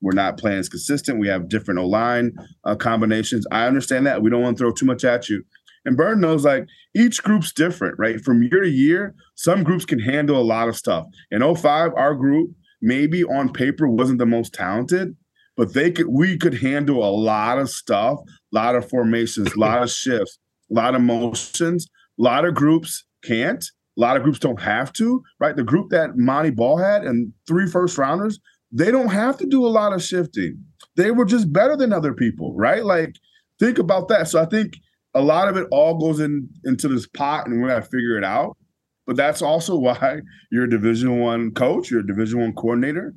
we're 0.01 0.13
not 0.13 0.37
playing 0.37 0.59
as 0.59 0.69
consistent. 0.69 1.19
We 1.19 1.27
have 1.27 1.49
different 1.49 1.81
O 1.81 1.85
line 1.85 2.31
uh, 2.63 2.75
combinations. 2.75 3.45
I 3.51 3.67
understand 3.67 4.07
that. 4.07 4.21
We 4.21 4.29
don't 4.29 4.41
want 4.41 4.57
to 4.57 4.63
throw 4.63 4.71
too 4.71 4.85
much 4.85 5.03
at 5.03 5.29
you. 5.29 5.43
And 5.85 5.97
Burn 5.97 6.21
knows 6.21 6.45
like 6.45 6.65
each 6.95 7.21
group's 7.23 7.51
different, 7.51 7.99
right? 7.99 8.21
From 8.21 8.41
year 8.41 8.61
to 8.61 8.69
year, 8.69 9.15
some 9.35 9.63
groups 9.63 9.83
can 9.83 9.99
handle 9.99 10.39
a 10.39 10.43
lot 10.43 10.69
of 10.69 10.77
stuff. 10.77 11.05
In 11.29 11.41
05, 11.41 11.91
our 11.95 12.15
group 12.15 12.51
maybe 12.81 13.25
on 13.25 13.51
paper 13.51 13.87
wasn't 13.89 14.19
the 14.19 14.25
most 14.25 14.53
talented, 14.53 15.15
but 15.56 15.74
they 15.74 15.91
could 15.91 16.08
we 16.08 16.38
could 16.38 16.56
handle 16.56 17.04
a 17.04 17.14
lot 17.16 17.60
of 17.60 17.70
stuff, 17.70 18.20
a 18.20 18.56
lot 18.56 18.76
of 18.76 18.89
formations, 18.89 19.54
a 19.54 19.60
lot 19.60 19.84
of 19.84 19.89
shifts, 19.89 20.38
a 20.72 20.74
lot 20.74 20.95
of 20.95 21.01
motions. 21.01 21.88
A 22.20 22.24
lot 22.24 22.45
of 22.45 22.54
groups 22.54 23.06
can't. 23.24 23.64
A 23.97 24.01
lot 24.01 24.18
of 24.18 24.24
groups 24.24 24.39
don't 24.39 24.62
have 24.62 24.91
to, 24.93 25.22
right? 25.39 25.56
The 25.56 25.64
group 25.64 25.89
that 25.91 26.18
Montee 26.18 26.51
Ball 26.51 26.78
had 26.78 27.04
and 27.04 27.32
three 27.47 27.68
first 27.68 27.97
rounders, 27.97 28.39
they 28.72 28.89
don't 28.91 29.10
have 29.10 29.38
to 29.38 29.45
do 29.45 29.66
a 29.66 29.70
lot 29.70 29.93
of 29.93 30.01
shifting. 30.01 30.64
They 30.95 31.12
were 31.12 31.26
just 31.26 31.54
better 31.54 31.76
than 31.76 31.93
other 31.93 32.14
people, 32.14 32.56
right? 32.56 32.84
Like, 32.84 33.16
think 33.60 33.78
about 33.78 34.08
that. 34.08 34.28
So 34.28 34.41
I 34.41 34.45
think 34.45 34.74
a 35.14 35.22
lot 35.22 35.47
of 35.47 35.58
it 35.58 35.68
all 35.72 35.99
goes 35.99 36.20
in 36.20 36.49
into 36.66 36.88
this 36.88 37.06
pot, 37.08 37.45
and 37.45 37.62
we 37.62 37.68
got 37.68 37.84
to 37.84 37.89
figure 37.89 38.18
it 38.18 38.24
out. 38.24 38.58
But 39.06 39.16
that's 39.16 39.43
also 39.43 39.76
why 39.80 40.22
you're 40.51 40.66
a 40.66 40.70
Division 40.70 41.20
One 41.20 41.51
coach, 41.51 41.91
you're 41.91 42.01
a 42.01 42.08
Division 42.08 42.39
One 42.39 42.54
coordinator. 42.54 43.14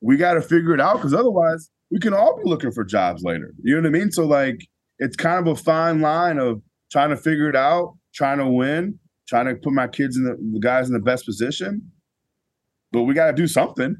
We 0.00 0.16
got 0.16 0.34
to 0.34 0.42
figure 0.42 0.74
it 0.74 0.80
out 0.80 0.96
because 0.96 1.14
otherwise, 1.14 1.70
we 1.90 1.98
can 1.98 2.12
all 2.14 2.36
be 2.36 2.48
looking 2.48 2.72
for 2.72 2.84
jobs 2.84 3.22
later. 3.22 3.52
You 3.62 3.74
know 3.76 3.82
what 3.82 3.86
I 3.96 3.98
mean? 3.98 4.10
So 4.10 4.26
like, 4.26 4.60
it's 4.98 5.16
kind 5.16 5.46
of 5.46 5.58
a 5.58 5.60
fine 5.60 6.00
line 6.00 6.38
of 6.38 6.62
trying 6.90 7.10
to 7.10 7.16
figure 7.16 7.48
it 7.48 7.56
out, 7.56 7.96
trying 8.14 8.38
to 8.38 8.46
win, 8.46 8.98
trying 9.28 9.46
to 9.46 9.54
put 9.54 9.72
my 9.72 9.86
kids 9.88 10.16
in 10.16 10.24
the, 10.24 10.36
the 10.52 10.60
guys 10.60 10.88
in 10.88 10.92
the 10.94 11.00
best 11.00 11.24
position. 11.24 11.90
But 12.92 13.02
we 13.04 13.14
got 13.14 13.26
to 13.28 13.32
do 13.32 13.46
something. 13.46 13.96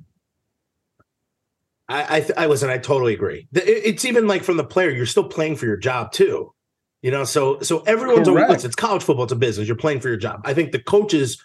I, 1.89 2.17
I, 2.17 2.21
th- 2.21 2.33
I 2.37 2.47
listen. 2.47 2.69
I 2.69 2.79
totally 2.79 3.15
agree. 3.15 3.47
It- 3.53 3.63
It's 3.69 4.05
even 4.05 4.27
like 4.27 4.43
from 4.43 4.57
the 4.57 4.65
player, 4.65 4.91
you're 4.91 5.07
still 5.07 5.29
playing 5.29 5.57
for 5.57 5.67
your 5.67 5.77
job 5.77 6.13
too. 6.13 6.53
You 7.03 7.11
know, 7.13 7.25
so 7.25 7.61
so 7.61 7.81
everyone's 7.81 8.27
Correct. 8.27 8.51
listen, 8.51 8.69
it's 8.69 8.75
college 8.75 9.03
football. 9.05 9.25
It's 9.25 9.33
a 9.33 9.37
business. 9.37 9.69
You're 9.69 9.77
playing 9.77 10.01
for 10.01 10.09
your 10.09 10.17
job. 10.17 10.41
I 10.45 10.55
think 10.55 10.73
the 10.73 10.81
coaches, 10.81 11.41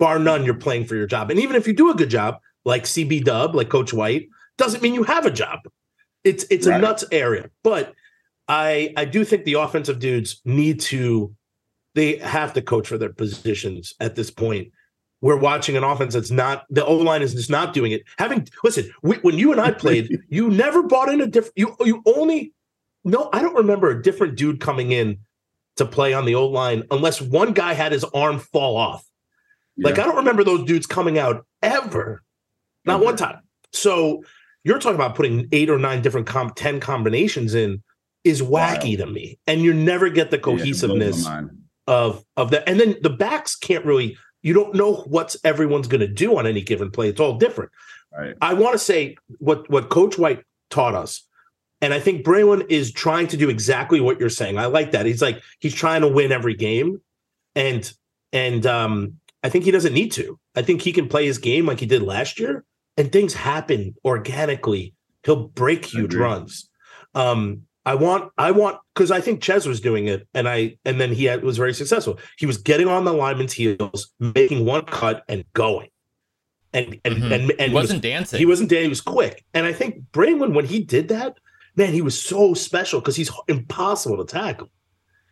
bar 0.00 0.18
none, 0.18 0.44
you're 0.44 0.54
playing 0.54 0.86
for 0.86 0.96
your 0.96 1.06
job. 1.06 1.30
And 1.30 1.38
even 1.38 1.54
if 1.54 1.66
you 1.68 1.74
do 1.74 1.90
a 1.90 1.94
good 1.94 2.10
job, 2.10 2.36
like 2.66 2.84
CB 2.84 3.24
Dub, 3.24 3.54
like 3.54 3.70
Coach 3.70 3.94
White, 3.94 4.28
doesn't 4.58 4.82
mean 4.82 4.92
you 4.92 5.04
have 5.04 5.24
a 5.24 5.30
job. 5.30 5.60
It's 6.24 6.44
it's 6.50 6.66
a 6.66 6.78
nuts 6.78 7.04
area. 7.12 7.48
But 7.62 7.94
I 8.48 8.92
I 8.96 9.06
do 9.06 9.24
think 9.24 9.44
the 9.44 9.54
offensive 9.54 10.00
dudes 10.00 10.42
need 10.44 10.80
to 10.80 11.34
they 11.94 12.16
have 12.18 12.52
to 12.52 12.62
coach 12.62 12.88
for 12.88 12.98
their 12.98 13.12
positions 13.12 13.94
at 14.00 14.16
this 14.16 14.30
point. 14.30 14.72
We're 15.22 15.38
watching 15.38 15.76
an 15.76 15.84
offense 15.84 16.12
that's 16.12 16.30
not 16.30 16.66
the 16.68 16.84
O 16.84 16.96
line 16.96 17.22
is 17.22 17.32
just 17.32 17.48
not 17.48 17.72
doing 17.72 17.92
it. 17.92 18.02
Having 18.18 18.48
listen, 18.62 18.90
we, 19.02 19.16
when 19.18 19.38
you 19.38 19.52
and 19.52 19.60
I 19.60 19.70
played, 19.70 20.20
you 20.28 20.50
never 20.50 20.82
bought 20.82 21.08
in 21.08 21.20
a 21.20 21.26
different. 21.26 21.54
You 21.56 21.74
you 21.80 22.02
only 22.04 22.52
no. 23.04 23.30
I 23.32 23.40
don't 23.40 23.54
remember 23.54 23.90
a 23.90 24.02
different 24.02 24.36
dude 24.36 24.60
coming 24.60 24.90
in 24.90 25.18
to 25.76 25.86
play 25.86 26.12
on 26.12 26.24
the 26.24 26.34
O 26.34 26.46
line 26.46 26.82
unless 26.90 27.22
one 27.22 27.52
guy 27.52 27.74
had 27.74 27.92
his 27.92 28.04
arm 28.04 28.40
fall 28.40 28.76
off. 28.76 29.06
Like 29.78 29.98
I 29.98 30.04
don't 30.04 30.16
remember 30.16 30.42
those 30.42 30.64
dudes 30.64 30.86
coming 30.86 31.18
out 31.18 31.46
ever, 31.62 32.22
not 32.86 33.00
one 33.02 33.16
time. 33.16 33.40
So 33.72 34.22
you're 34.64 34.78
talking 34.78 34.96
about 34.96 35.14
putting 35.14 35.48
eight 35.52 35.70
or 35.70 35.78
nine 35.78 36.02
different 36.02 36.26
com- 36.26 36.52
ten 36.56 36.80
combinations 36.80 37.54
in 37.54 37.82
is 38.24 38.42
wacky 38.42 38.96
to 38.96 39.06
me, 39.06 39.38
and 39.46 39.60
you 39.62 39.72
never 39.72 40.08
get 40.08 40.30
the 40.30 40.36
Yeah, 40.36 40.40
it 40.40 40.42
blows 40.42 40.56
my 40.58 40.62
cohesiveness 40.62 41.24
mind. 41.24 41.50
of 41.86 42.24
of 42.36 42.50
that. 42.50 42.68
And 42.68 42.80
then 42.80 42.96
the 43.02 43.10
backs 43.10 43.54
can't 43.56 43.84
really. 43.84 44.16
You 44.42 44.52
don't 44.52 44.74
know 44.74 44.94
what's 45.08 45.36
everyone's 45.44 45.88
going 45.88 46.00
to 46.02 46.06
do 46.08 46.38
on 46.38 46.46
any 46.46 46.62
given 46.62 46.90
play. 46.90 47.08
It's 47.08 47.20
all 47.20 47.36
different. 47.36 47.72
Right. 48.16 48.34
I 48.40 48.54
want 48.54 48.74
to 48.74 48.78
say 48.78 49.16
what 49.38 49.68
what 49.70 49.88
Coach 49.88 50.18
White 50.18 50.42
taught 50.70 50.94
us, 50.94 51.26
and 51.80 51.92
I 51.92 52.00
think 52.00 52.24
Braylon 52.24 52.64
is 52.70 52.92
trying 52.92 53.26
to 53.28 53.36
do 53.36 53.48
exactly 53.50 54.00
what 54.00 54.20
you're 54.20 54.28
saying. 54.30 54.58
I 54.58 54.66
like 54.66 54.92
that. 54.92 55.04
He's 55.06 55.20
like 55.22 55.42
he's 55.60 55.74
trying 55.74 56.00
to 56.02 56.08
win 56.08 56.32
every 56.32 56.54
game, 56.54 57.00
and 57.54 57.92
and 58.32 58.64
um, 58.66 59.14
I 59.42 59.48
think 59.48 59.64
he 59.64 59.70
doesn't 59.70 59.94
need 59.94 60.12
to. 60.12 60.38
I 60.54 60.62
think 60.62 60.80
he 60.82 60.92
can 60.92 61.08
play 61.08 61.26
his 61.26 61.38
game 61.38 61.66
like 61.66 61.80
he 61.80 61.86
did 61.86 62.02
last 62.02 62.38
year, 62.40 62.64
and 62.96 63.12
things 63.12 63.34
happen 63.34 63.94
organically. 64.04 64.94
He'll 65.24 65.48
break 65.48 65.84
huge 65.84 66.14
runs. 66.14 66.68
Um, 67.14 67.62
I 67.84 67.94
want, 67.94 68.32
I 68.36 68.50
want, 68.50 68.78
because 68.94 69.10
I 69.10 69.20
think 69.20 69.42
Chez 69.42 69.66
was 69.66 69.80
doing 69.80 70.06
it, 70.06 70.26
and 70.34 70.48
I, 70.48 70.76
and 70.84 71.00
then 71.00 71.12
he 71.12 71.24
had, 71.24 71.42
was 71.44 71.56
very 71.56 71.72
successful. 71.72 72.18
He 72.36 72.44
was 72.46 72.58
getting 72.58 72.88
on 72.88 73.04
the 73.04 73.12
lineman's 73.12 73.52
heels, 73.52 74.12
making 74.18 74.64
one 74.64 74.84
cut 74.86 75.24
and 75.28 75.44
going, 75.52 75.88
and 76.72 76.98
and 77.04 77.16
Mhm. 77.16 77.32
and 77.32 77.32
and 77.32 77.60
He 77.60 77.66
he 77.68 77.74
was- 77.74 77.84
wasn't 77.84 78.02
dancing. 78.02 78.38
he 78.40 78.46
wasn't 78.46 78.70
dead. 78.70 78.82
He 78.82 78.88
was 78.88 79.00
quick. 79.00 79.44
And 79.54 79.66
I 79.66 79.72
think 79.72 80.02
Braylon, 80.12 80.52
when 80.52 80.66
he 80.66 80.80
did 80.80 81.08
that, 81.08 81.36
man, 81.76 81.92
he 81.92 82.02
was 82.02 82.20
so 82.20 82.54
special 82.54 83.00
because 83.00 83.14
he's 83.16 83.30
impossible 83.48 84.16
to 84.18 84.24
tackle. 84.24 84.68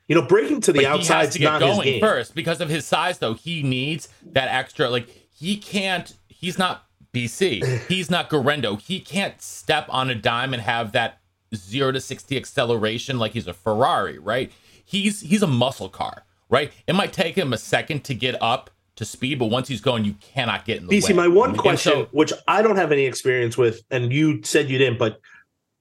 You 0.07 0.15
know, 0.15 0.23
breaking 0.23 0.61
to 0.63 0.73
the 0.73 0.81
but 0.81 0.87
outside 0.87 1.15
he 1.15 1.19
has 1.21 1.29
is 1.29 1.33
to 1.35 1.39
get 1.41 1.61
going 1.61 2.01
first 2.01 2.35
because 2.37 2.61
of 2.61 2.69
his 2.69 2.85
size. 2.87 3.19
Though 3.19 3.35
he 3.35 3.63
needs 3.65 4.09
that 4.33 4.49
extra. 4.49 4.89
Like 4.91 5.09
he 5.37 5.57
can't. 5.57 6.13
He's 6.29 6.57
not 6.59 6.85
BC. 7.15 7.87
He's 7.89 8.11
not 8.11 8.29
Guerendo. 8.29 8.77
He 8.77 9.01
can't 9.01 9.41
step 9.41 9.87
on 9.89 10.11
a 10.11 10.15
dime 10.15 10.53
and 10.53 10.63
have 10.63 10.93
that 10.93 11.21
zero 11.55 11.93
to 11.93 12.01
sixty 12.01 12.37
acceleration 12.37 13.19
like 13.19 13.33
he's 13.33 13.47
a 13.47 13.55
Ferrari, 13.55 14.19
right? 14.19 14.51
He's 14.85 15.21
he's 15.21 15.43
a 15.43 15.47
muscle 15.47 15.89
car, 15.89 16.25
right? 16.51 16.73
It 16.87 16.95
might 16.95 17.13
take 17.13 17.37
him 17.37 17.53
a 17.53 17.59
second 17.59 18.05
to 18.05 18.15
get 18.15 18.41
up 18.43 18.71
to 18.97 19.05
speed, 19.05 19.39
but 19.39 19.47
once 19.47 19.69
he's 19.69 19.81
going, 19.81 20.05
you 20.05 20.15
cannot 20.21 20.65
get 20.65 20.79
in 20.81 20.87
the 20.87 20.97
BC, 21.01 21.09
way. 21.11 21.15
my 21.15 21.29
one 21.29 21.51
And 21.51 21.59
question, 21.59 21.93
so- 21.93 22.09
which 22.13 22.33
I 22.47 22.63
don't 22.63 22.77
have 22.77 22.93
any 22.93 23.07
experience 23.07 23.57
with, 23.59 23.83
and 23.91 24.13
you 24.13 24.41
said 24.45 24.71
you 24.71 24.79
didn't, 24.79 24.99
but 25.01 25.21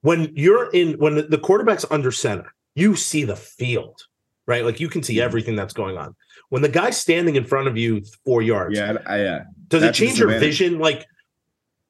when 0.00 0.32
you're 0.34 0.68
in, 0.72 0.94
when 0.98 1.14
the- 1.14 1.22
the 1.22 1.38
quarterback's 1.38 1.84
under 1.92 2.10
center, 2.10 2.52
you 2.74 2.96
see 2.96 3.22
the 3.22 3.36
field, 3.36 4.00
right? 4.48 4.64
Like 4.64 4.80
you 4.80 4.88
can 4.88 5.00
Mm-hmm. 5.00 5.06
see 5.06 5.20
everything 5.20 5.54
that's 5.54 5.72
going 5.72 5.96
on. 5.96 6.16
When 6.48 6.62
the 6.62 6.68
guy's 6.68 6.96
standing 6.96 7.36
in 7.36 7.44
front 7.44 7.68
of 7.68 7.76
you 7.76 8.02
four 8.24 8.42
yards, 8.42 8.76
Yeah, 8.76 8.96
I, 9.06 9.22
yeah. 9.22 9.44
does 9.68 9.82
it 9.84 9.94
change 9.94 10.18
your 10.18 10.28
disadvantage. 10.28 10.58
vision? 10.58 10.78
Like, 10.80 11.06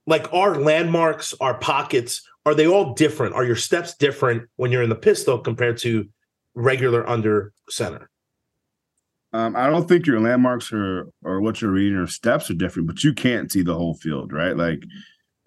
like 0.06 0.32
our 0.32 0.56
landmarks, 0.56 1.34
our 1.40 1.54
pockets, 1.54 2.22
are 2.46 2.54
they 2.54 2.66
all 2.66 2.92
different? 2.94 3.34
Are 3.34 3.44
your 3.44 3.56
steps 3.56 3.94
different 3.94 4.48
when 4.56 4.70
you're 4.70 4.82
in 4.82 4.90
the 4.90 4.94
pistol 4.94 5.38
compared 5.38 5.78
to 5.78 6.08
regular 6.54 7.08
under 7.08 7.52
center? 7.68 8.10
Um, 9.32 9.56
I 9.56 9.66
don't 9.66 9.88
think 9.88 10.06
your 10.06 10.20
landmarks 10.20 10.72
or 10.72 11.08
or 11.24 11.40
what 11.40 11.60
you're 11.60 11.72
reading 11.72 11.98
or 11.98 12.06
steps 12.06 12.50
are 12.50 12.54
different, 12.54 12.86
but 12.86 13.02
you 13.02 13.12
can't 13.12 13.50
see 13.50 13.62
the 13.62 13.74
whole 13.74 13.94
field, 13.94 14.32
right? 14.32 14.56
Like, 14.56 14.84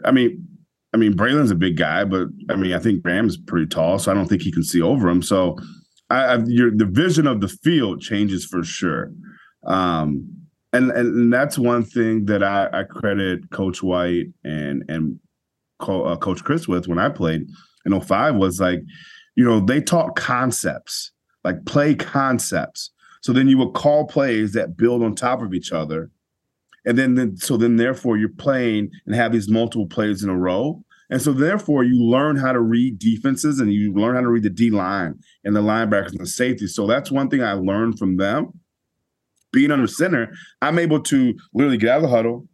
I 0.03 0.11
mean, 0.11 0.45
I 0.93 0.97
mean, 0.97 1.13
Braylon's 1.13 1.51
a 1.51 1.55
big 1.55 1.77
guy, 1.77 2.03
but 2.03 2.27
I 2.49 2.55
mean, 2.57 2.73
I 2.73 2.79
think 2.79 3.01
Graham's 3.01 3.37
pretty 3.37 3.67
tall, 3.67 3.97
so 3.97 4.11
I 4.11 4.13
don't 4.13 4.27
think 4.27 4.41
he 4.41 4.51
can 4.51 4.63
see 4.63 4.81
over 4.81 5.07
him. 5.07 5.21
So, 5.21 5.57
I, 6.09 6.23
I 6.23 6.37
your 6.47 6.69
the 6.71 6.85
vision 6.85 7.27
of 7.27 7.39
the 7.39 7.47
field 7.47 8.01
changes 8.01 8.43
for 8.43 8.61
sure, 8.61 9.13
um, 9.65 10.27
and 10.73 10.91
and 10.91 11.33
that's 11.33 11.57
one 11.57 11.83
thing 11.83 12.25
that 12.25 12.43
I, 12.43 12.69
I 12.73 12.83
credit 12.83 13.49
Coach 13.51 13.81
White 13.81 14.27
and 14.43 14.83
and 14.89 15.19
Co- 15.79 16.05
uh, 16.05 16.17
Coach 16.17 16.43
Chryst 16.43 16.67
with 16.67 16.87
when 16.87 16.99
I 16.99 17.09
played 17.09 17.47
in 17.85 17.99
05 17.99 18.35
was 18.35 18.59
like, 18.59 18.81
you 19.35 19.45
know, 19.45 19.59
they 19.59 19.81
taught 19.81 20.15
concepts, 20.15 21.11
like 21.43 21.65
play 21.65 21.95
concepts. 21.95 22.91
So 23.21 23.33
then 23.33 23.47
you 23.47 23.57
would 23.59 23.73
call 23.73 24.07
plays 24.07 24.53
that 24.53 24.77
build 24.77 25.03
on 25.03 25.15
top 25.15 25.41
of 25.41 25.53
each 25.53 25.71
other. 25.71 26.11
And 26.85 26.97
then, 26.97 27.15
then 27.15 27.37
so 27.37 27.57
then 27.57 27.75
therefore 27.75 28.17
you're 28.17 28.29
playing 28.29 28.89
and 29.05 29.15
have 29.15 29.31
these 29.31 29.49
multiple 29.49 29.87
plays 29.87 30.23
in 30.23 30.29
a 30.29 30.37
row. 30.37 30.83
And 31.09 31.21
so 31.21 31.31
therefore 31.31 31.83
you 31.83 32.03
learn 32.03 32.35
how 32.35 32.51
to 32.51 32.59
read 32.59 32.99
defenses 32.99 33.59
and 33.59 33.71
you 33.71 33.93
learn 33.93 34.15
how 34.15 34.21
to 34.21 34.29
read 34.29 34.43
the 34.43 34.49
D 34.49 34.69
line 34.69 35.19
and 35.43 35.55
the 35.55 35.61
linebackers 35.61 36.11
and 36.11 36.19
the 36.19 36.27
safeties. 36.27 36.75
So 36.75 36.87
that's 36.87 37.11
one 37.11 37.29
thing 37.29 37.43
I 37.43 37.53
learned 37.53 37.97
from 37.97 38.17
them 38.17 38.51
being 39.57 39.71
under 39.71 39.87
center, 39.87 40.31
I'm 40.61 40.77
able 40.77 41.01
to 41.01 41.33
literally 41.51 41.79
get 41.79 41.89
out 41.89 41.95
of 41.97 42.03
the 42.03 42.09
huddle, 42.09 42.47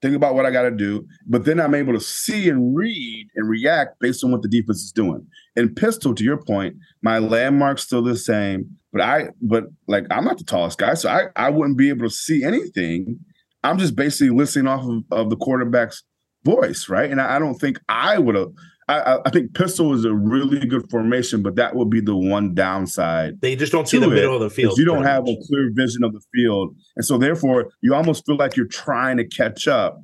think 0.00 0.16
about 0.16 0.34
what 0.34 0.46
I 0.46 0.50
got 0.50 0.62
to 0.62 0.70
do, 0.70 1.06
but 1.26 1.44
then 1.44 1.60
I'm 1.60 1.74
able 1.74 1.92
to 1.92 2.00
see 2.00 2.48
and 2.48 2.74
read 2.74 3.28
and 3.36 3.50
react 3.50 4.00
based 4.00 4.24
on 4.24 4.32
what 4.32 4.40
the 4.40 4.48
defense 4.48 4.78
is 4.78 4.90
doing. 4.90 5.26
And 5.56 5.76
pistol, 5.76 6.14
to 6.14 6.24
your 6.24 6.42
point, 6.42 6.76
my 7.02 7.18
landmark's 7.18 7.82
still 7.82 8.00
the 8.00 8.16
same, 8.16 8.78
but 8.94 9.02
I, 9.02 9.28
but 9.42 9.64
like 9.88 10.06
I'm 10.10 10.24
not 10.24 10.38
the 10.38 10.44
tallest 10.44 10.78
guy, 10.78 10.94
so 10.94 11.10
I, 11.10 11.24
I 11.36 11.50
wouldn't 11.50 11.76
be 11.76 11.90
able 11.90 12.08
to 12.08 12.14
see 12.14 12.42
anything. 12.42 13.18
I'm 13.62 13.76
just 13.76 13.94
basically 13.94 14.34
listening 14.34 14.68
off 14.68 14.88
of, 14.88 15.02
of 15.10 15.28
the 15.28 15.36
quarterback's 15.36 16.02
voice, 16.46 16.88
right? 16.88 17.10
And 17.10 17.20
I, 17.20 17.36
I 17.36 17.38
don't 17.38 17.56
think 17.56 17.78
I 17.90 18.16
would 18.18 18.36
have. 18.36 18.52
I, 18.88 19.18
I 19.26 19.30
think 19.30 19.54
pistol 19.54 19.92
is 19.92 20.06
a 20.06 20.14
really 20.14 20.66
good 20.66 20.88
formation, 20.90 21.42
but 21.42 21.56
that 21.56 21.76
would 21.76 21.90
be 21.90 22.00
the 22.00 22.16
one 22.16 22.54
downside. 22.54 23.40
They 23.42 23.54
just 23.54 23.70
don't 23.70 23.86
see 23.86 23.98
the 23.98 24.08
middle 24.08 24.34
of 24.34 24.40
the 24.40 24.48
field. 24.48 24.78
You 24.78 24.86
don't 24.86 25.02
have 25.04 25.24
much. 25.24 25.36
a 25.36 25.46
clear 25.46 25.70
vision 25.74 26.02
of 26.04 26.14
the 26.14 26.22
field, 26.34 26.74
and 26.96 27.04
so 27.04 27.18
therefore 27.18 27.70
you 27.82 27.94
almost 27.94 28.24
feel 28.24 28.36
like 28.36 28.56
you're 28.56 28.66
trying 28.66 29.18
to 29.18 29.24
catch 29.26 29.68
up, 29.68 30.00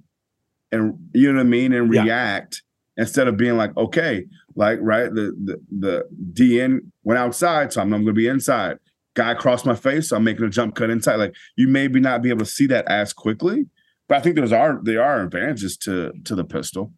and 0.70 0.98
you 1.14 1.32
know 1.32 1.38
what 1.38 1.46
I 1.46 1.48
mean, 1.48 1.72
and 1.72 1.92
Yeah. 1.92 2.02
react 2.02 2.62
instead 2.96 3.26
of 3.26 3.36
being 3.36 3.56
like, 3.56 3.76
okay, 3.76 4.26
like 4.54 4.78
right, 4.82 5.12
the 5.14 5.34
the 5.42 5.60
the 5.70 6.04
DN 6.34 6.80
went 7.04 7.18
outside, 7.18 7.72
so 7.72 7.80
I'm, 7.80 7.92
I'm 7.94 8.04
going 8.04 8.14
to 8.14 8.20
be 8.20 8.28
inside. 8.28 8.78
Guy 9.14 9.32
crossed 9.34 9.64
my 9.64 9.74
face, 9.76 10.10
so 10.10 10.16
I'm 10.16 10.24
making 10.24 10.44
a 10.44 10.50
jump 10.50 10.74
cut 10.74 10.90
inside. 10.90 11.16
Like 11.16 11.34
you 11.56 11.68
maybe 11.68 12.00
not 12.00 12.20
be 12.20 12.28
able 12.28 12.40
to 12.40 12.50
see 12.50 12.66
that 12.66 12.86
as 12.88 13.12
quickly, 13.14 13.66
but 14.08 14.18
I 14.18 14.20
think 14.20 14.36
there's 14.36 14.52
are 14.52 14.78
there 14.82 15.02
are 15.02 15.22
advantages 15.22 15.78
to 15.78 16.12
to 16.24 16.34
the 16.34 16.44
pistol. 16.44 16.92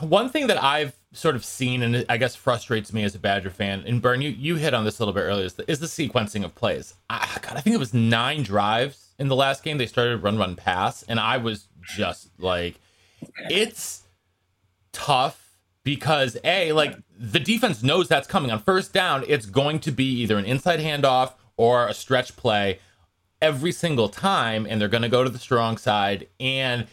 One 0.00 0.28
thing 0.28 0.46
that 0.46 0.62
I've 0.62 0.94
sort 1.12 1.34
of 1.34 1.44
seen 1.44 1.82
and 1.82 2.06
I 2.08 2.16
guess 2.16 2.36
frustrates 2.36 2.92
me 2.92 3.02
as 3.02 3.14
a 3.14 3.18
Badger 3.18 3.50
fan, 3.50 3.82
and 3.84 4.00
Burn, 4.00 4.22
you, 4.22 4.30
you 4.30 4.54
hit 4.54 4.74
on 4.74 4.84
this 4.84 4.98
a 4.98 5.02
little 5.02 5.12
bit 5.12 5.22
earlier, 5.22 5.44
is 5.44 5.54
the, 5.54 5.68
is 5.70 5.80
the 5.80 5.86
sequencing 5.86 6.44
of 6.44 6.54
plays. 6.54 6.94
I, 7.10 7.38
God, 7.42 7.56
I 7.56 7.60
think 7.60 7.74
it 7.74 7.80
was 7.80 7.92
nine 7.92 8.44
drives 8.44 9.08
in 9.18 9.26
the 9.28 9.34
last 9.34 9.64
game. 9.64 9.78
They 9.78 9.86
started 9.86 10.22
run, 10.22 10.38
run, 10.38 10.54
pass, 10.54 11.02
and 11.02 11.18
I 11.18 11.36
was 11.36 11.66
just 11.82 12.30
like, 12.38 12.76
it's 13.50 14.04
tough 14.92 15.58
because 15.82 16.36
a 16.44 16.70
like 16.72 16.96
the 17.18 17.40
defense 17.40 17.82
knows 17.82 18.06
that's 18.06 18.28
coming 18.28 18.52
on 18.52 18.60
first 18.60 18.92
down. 18.92 19.24
It's 19.26 19.46
going 19.46 19.80
to 19.80 19.90
be 19.90 20.04
either 20.20 20.38
an 20.38 20.44
inside 20.44 20.78
handoff 20.78 21.32
or 21.56 21.88
a 21.88 21.94
stretch 21.94 22.36
play 22.36 22.78
every 23.40 23.72
single 23.72 24.08
time, 24.08 24.64
and 24.64 24.80
they're 24.80 24.88
going 24.88 25.02
to 25.02 25.08
go 25.08 25.24
to 25.24 25.30
the 25.30 25.40
strong 25.40 25.76
side 25.76 26.28
and. 26.38 26.86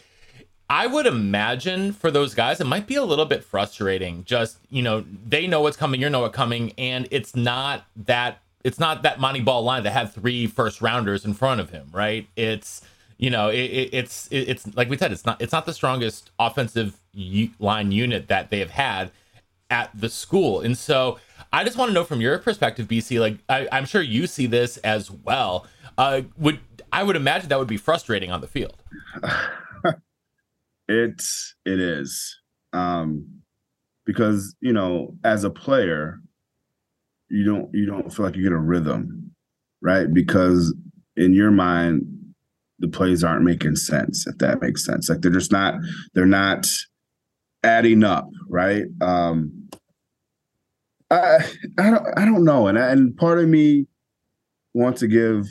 I 0.70 0.86
would 0.86 1.06
imagine 1.06 1.92
for 1.92 2.12
those 2.12 2.32
guys, 2.32 2.60
it 2.60 2.66
might 2.66 2.86
be 2.86 2.94
a 2.94 3.02
little 3.02 3.24
bit 3.26 3.42
frustrating. 3.42 4.22
Just 4.22 4.58
you 4.70 4.82
know, 4.82 5.04
they 5.26 5.48
know 5.48 5.60
what's 5.62 5.76
coming, 5.76 6.00
you 6.00 6.08
know 6.08 6.20
what's 6.20 6.36
coming, 6.36 6.72
and 6.78 7.08
it's 7.10 7.34
not 7.34 7.84
that 7.96 8.40
it's 8.62 8.78
not 8.78 9.02
that 9.02 9.18
Montee 9.18 9.40
Ball 9.44 9.64
line 9.64 9.82
that 9.82 9.90
had 9.90 10.12
three 10.12 10.46
first 10.46 10.80
rounders 10.80 11.24
in 11.24 11.34
front 11.34 11.60
of 11.60 11.70
him, 11.70 11.88
right? 11.92 12.28
It's 12.36 12.82
you 13.18 13.30
know, 13.30 13.48
it, 13.48 13.58
it, 13.58 13.90
it's 13.92 14.28
it, 14.28 14.48
it's 14.48 14.76
like 14.76 14.88
we 14.88 14.96
said, 14.96 15.10
it's 15.10 15.26
not 15.26 15.42
it's 15.42 15.52
not 15.52 15.66
the 15.66 15.74
strongest 15.74 16.30
offensive 16.38 16.96
u- 17.12 17.50
line 17.58 17.90
unit 17.90 18.28
that 18.28 18.50
they 18.50 18.60
have 18.60 18.70
had 18.70 19.10
at 19.70 19.90
the 19.92 20.08
school, 20.08 20.60
and 20.60 20.78
so 20.78 21.18
I 21.52 21.64
just 21.64 21.78
want 21.78 21.88
to 21.88 21.94
know 21.94 22.04
from 22.04 22.20
your 22.20 22.38
perspective, 22.38 22.86
BC. 22.86 23.18
Like 23.18 23.38
I, 23.48 23.66
I'm 23.72 23.86
sure 23.86 24.02
you 24.02 24.28
see 24.28 24.46
this 24.46 24.76
as 24.78 25.10
well. 25.10 25.66
Uh, 25.98 26.22
would 26.38 26.60
I 26.92 27.02
would 27.02 27.16
imagine 27.16 27.48
that 27.48 27.58
would 27.58 27.66
be 27.66 27.76
frustrating 27.76 28.30
on 28.30 28.40
the 28.40 28.46
field. 28.46 28.76
It's 30.90 31.54
it 31.64 31.78
is. 31.78 32.36
Um 32.72 33.24
because, 34.04 34.56
you 34.60 34.72
know, 34.72 35.14
as 35.22 35.44
a 35.44 35.50
player, 35.50 36.18
you 37.28 37.44
don't 37.44 37.70
you 37.72 37.86
don't 37.86 38.12
feel 38.12 38.26
like 38.26 38.34
you 38.34 38.42
get 38.42 38.50
a 38.52 38.58
rhythm, 38.58 39.30
right? 39.80 40.12
Because 40.12 40.74
in 41.16 41.32
your 41.32 41.52
mind, 41.52 42.02
the 42.80 42.88
plays 42.88 43.22
aren't 43.22 43.44
making 43.44 43.76
sense, 43.76 44.26
if 44.26 44.38
that 44.38 44.60
makes 44.60 44.84
sense. 44.84 45.08
Like 45.08 45.20
they're 45.20 45.30
just 45.30 45.52
not 45.52 45.74
they're 46.14 46.26
not 46.26 46.66
adding 47.62 48.02
up, 48.02 48.28
right? 48.48 48.84
Um 49.00 49.68
I 51.08 51.38
I 51.78 51.90
don't 51.90 52.06
I 52.18 52.24
don't 52.24 52.44
know. 52.44 52.66
And 52.66 52.76
and 52.76 53.16
part 53.16 53.38
of 53.38 53.48
me 53.48 53.86
wants 54.74 54.98
to 55.00 55.06
give 55.06 55.46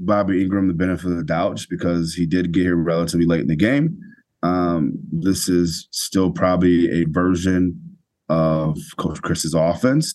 Bobby 0.00 0.44
Engram 0.44 0.66
the 0.66 0.74
benefit 0.74 1.12
of 1.12 1.16
the 1.16 1.22
doubt 1.22 1.58
just 1.58 1.70
because 1.70 2.14
he 2.14 2.26
did 2.26 2.50
get 2.50 2.62
here 2.62 2.74
relatively 2.74 3.26
late 3.26 3.42
in 3.42 3.46
the 3.48 3.54
game. 3.54 3.96
Um, 4.42 4.92
this 5.12 5.48
is 5.48 5.88
still 5.90 6.30
probably 6.30 7.02
a 7.02 7.04
version 7.08 7.78
of 8.28 8.78
Coach 8.96 9.20
Chryst's 9.22 9.54
offense. 9.54 10.14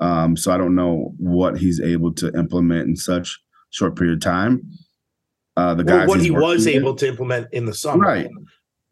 Um, 0.00 0.36
so 0.36 0.52
I 0.52 0.56
don't 0.58 0.74
know 0.74 1.12
what 1.18 1.58
he's 1.58 1.80
able 1.80 2.12
to 2.14 2.32
implement 2.38 2.88
in 2.88 2.96
such 2.96 3.36
short 3.70 3.96
period 3.96 4.14
of 4.14 4.20
time. 4.20 4.62
Uh, 5.56 5.74
the 5.74 5.82
guys 5.84 6.08
what 6.08 6.20
he 6.20 6.30
was 6.30 6.64
with- 6.66 6.74
able 6.74 6.94
to 6.94 7.08
implement 7.08 7.48
in 7.52 7.64
the 7.64 7.74
summer. 7.74 8.04
Right. 8.04 8.28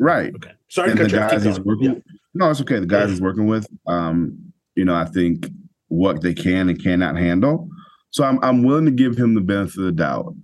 right? 0.01 0.35
Okay. 0.35 0.51
Sorry 0.69 0.91
and 0.91 0.99
to 0.99 1.05
the 1.05 1.11
cut 1.11 1.17
you 1.17 1.23
off. 1.25 1.31
guys 1.31 1.45
he's 1.45 1.61
working. 1.61 1.93
Yeah. 1.95 2.01
No, 2.35 2.51
it's 2.51 2.61
okay. 2.61 2.81
The 2.81 2.87
guys 2.87 3.05
Yeah. 3.07 3.11
he's 3.13 3.21
working 3.21 3.47
with, 3.47 3.67
um, 3.87 4.37
you 4.75 4.85
know, 4.85 4.95
I 4.95 5.05
think 5.05 5.49
what 5.89 6.21
they 6.23 6.35
can 6.35 6.69
and 6.69 6.83
cannot 6.83 7.17
handle. 7.17 7.69
So 8.11 8.25
I'm 8.25 8.43
I'm 8.43 8.65
willing 8.65 8.85
to 8.87 8.91
give 8.91 9.17
him 9.17 9.35
the 9.35 9.41
benefit 9.41 9.79
of 9.79 9.85
the 9.85 9.93
doubt. 9.93 10.35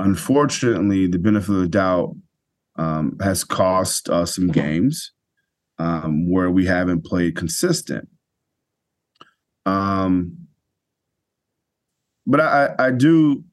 Unfortunately, 0.00 1.06
the 1.06 1.18
benefit 1.18 1.50
of 1.54 1.60
the 1.60 1.68
doubt 1.68 2.14
um, 2.78 3.16
has 3.20 3.44
cost 3.44 4.08
us 4.08 4.34
some 4.34 4.48
games 4.48 5.12
um, 5.78 6.30
where 6.30 6.50
we 6.50 6.64
haven't 6.64 7.04
played 7.04 7.36
consistent. 7.36 8.08
Um, 9.66 10.48
but 12.26 12.40
I, 12.40 12.70
I 12.78 12.90
do. 12.90 13.44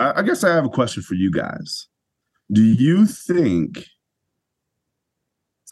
I, 0.00 0.20
I 0.20 0.22
guess 0.22 0.42
I 0.42 0.54
have 0.54 0.64
a 0.64 0.70
question 0.70 1.02
for 1.02 1.14
you 1.14 1.30
guys. 1.30 1.86
Do 2.50 2.62
you 2.62 3.06
think? 3.06 3.86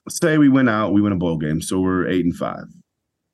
say 0.08 0.38
we 0.38 0.48
went 0.48 0.68
out, 0.68 0.92
we 0.92 1.00
win 1.00 1.12
a 1.12 1.16
bowl 1.16 1.38
game, 1.38 1.60
so 1.60 1.80
we're 1.80 2.06
eight 2.08 2.24
and 2.24 2.36
five, 2.36 2.66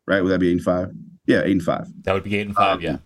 right? 0.06 0.22
Would 0.22 0.30
that 0.30 0.38
be 0.38 0.48
eight 0.48 0.52
and 0.52 0.62
five? 0.62 0.90
Yeah, 1.26 1.42
eight 1.42 1.52
and 1.52 1.62
five. 1.62 1.86
That 2.02 2.12
would 2.12 2.24
be 2.24 2.36
eight 2.36 2.46
and 2.46 2.54
five. 2.54 2.76
Um, 2.76 2.82
yeah. 2.82 2.96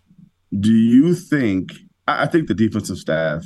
Do 0.59 0.73
you 0.73 1.15
think? 1.15 1.73
I, 2.07 2.25
I 2.25 2.27
think 2.27 2.49
the 2.49 2.55
defensive 2.55 2.99
staff 2.99 3.43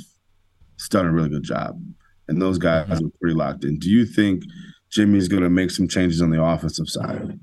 has 0.77 0.89
done 0.89 1.05
a 1.05 1.11
really 1.11 1.29
good 1.29 1.43
job, 1.43 1.81
and 2.29 2.41
those 2.41 2.57
guys 2.57 2.87
Mhm. 2.87 3.07
are 3.07 3.11
pretty 3.19 3.35
locked 3.35 3.63
in. 3.65 3.77
Do 3.79 3.89
you 3.89 4.05
think 4.05 4.43
Jimmy's 4.91 5.27
going 5.27 5.43
to 5.43 5.49
make 5.49 5.71
some 5.71 5.87
changes 5.87 6.21
on 6.21 6.29
the 6.29 6.41
offensive 6.41 6.87
side? 6.87 7.39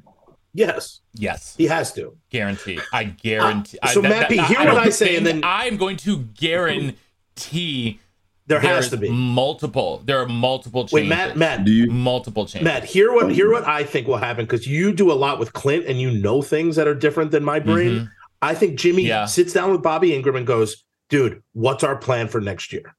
Yes, 0.55 1.01
Yes. 1.12 1.55
he 1.59 1.66
has 1.66 1.93
to. 1.95 2.16
Guarantee. 2.30 2.78
I 2.93 3.05
guarantee. 3.05 3.78
Uh, 3.82 3.89
so, 3.89 4.03
I, 4.05 4.09
Matt 4.09 4.28
P, 4.30 4.39
hear 4.39 4.57
don't 4.64 4.68
what 4.74 4.87
I 4.87 4.89
say, 4.91 5.16
and 5.16 5.26
then- 5.26 5.43
I'm 5.45 5.76
going 5.76 5.99
to 5.99 6.18
guarantee 6.34 8.01
There 8.47 8.61
has 8.61 8.89
there's 8.89 8.91
to 8.91 8.97
be. 8.97 9.11
multiple. 9.11 10.03
There 10.07 10.18
are 10.20 10.26
multiple 10.28 10.82
changes. 10.84 10.93
Wait, 10.95 11.09
Matt, 11.09 11.37
Matt, 11.37 11.64
Do 11.64 11.72
you? 11.72 11.91
multiple 11.91 12.47
changes. 12.47 12.64
Matt, 12.64 12.84
hear 12.84 13.12
what 13.12 13.32
hear 13.32 13.51
what 13.51 13.66
I 13.66 13.82
think 13.84 14.07
will 14.07 14.16
happen 14.18 14.45
because 14.45 14.66
you 14.66 14.93
do 14.93 15.11
a 15.11 15.14
lot 15.14 15.39
with 15.39 15.53
Clint 15.53 15.84
and 15.87 16.01
you 16.01 16.11
know 16.11 16.43
things 16.43 16.76
that 16.76 16.87
are 16.89 16.95
different 16.95 17.32
than 17.32 17.45
my 17.45 17.59
brain. 17.59 17.91
Mhm. 17.93 18.11
I 18.43 18.55
think 18.55 18.78
Jimmy 18.78 19.03
Yeah. 19.07 19.26
sits 19.26 19.53
down 19.53 19.72
with 19.72 19.82
Bobby 19.82 20.11
Engram 20.11 20.37
and 20.37 20.47
goes, 20.47 20.84
"Dude, 21.11 21.43
what's 21.53 21.82
our 21.82 21.97
plan 21.97 22.28
for 22.28 22.41
next 22.41 22.72
year?" 22.72 22.95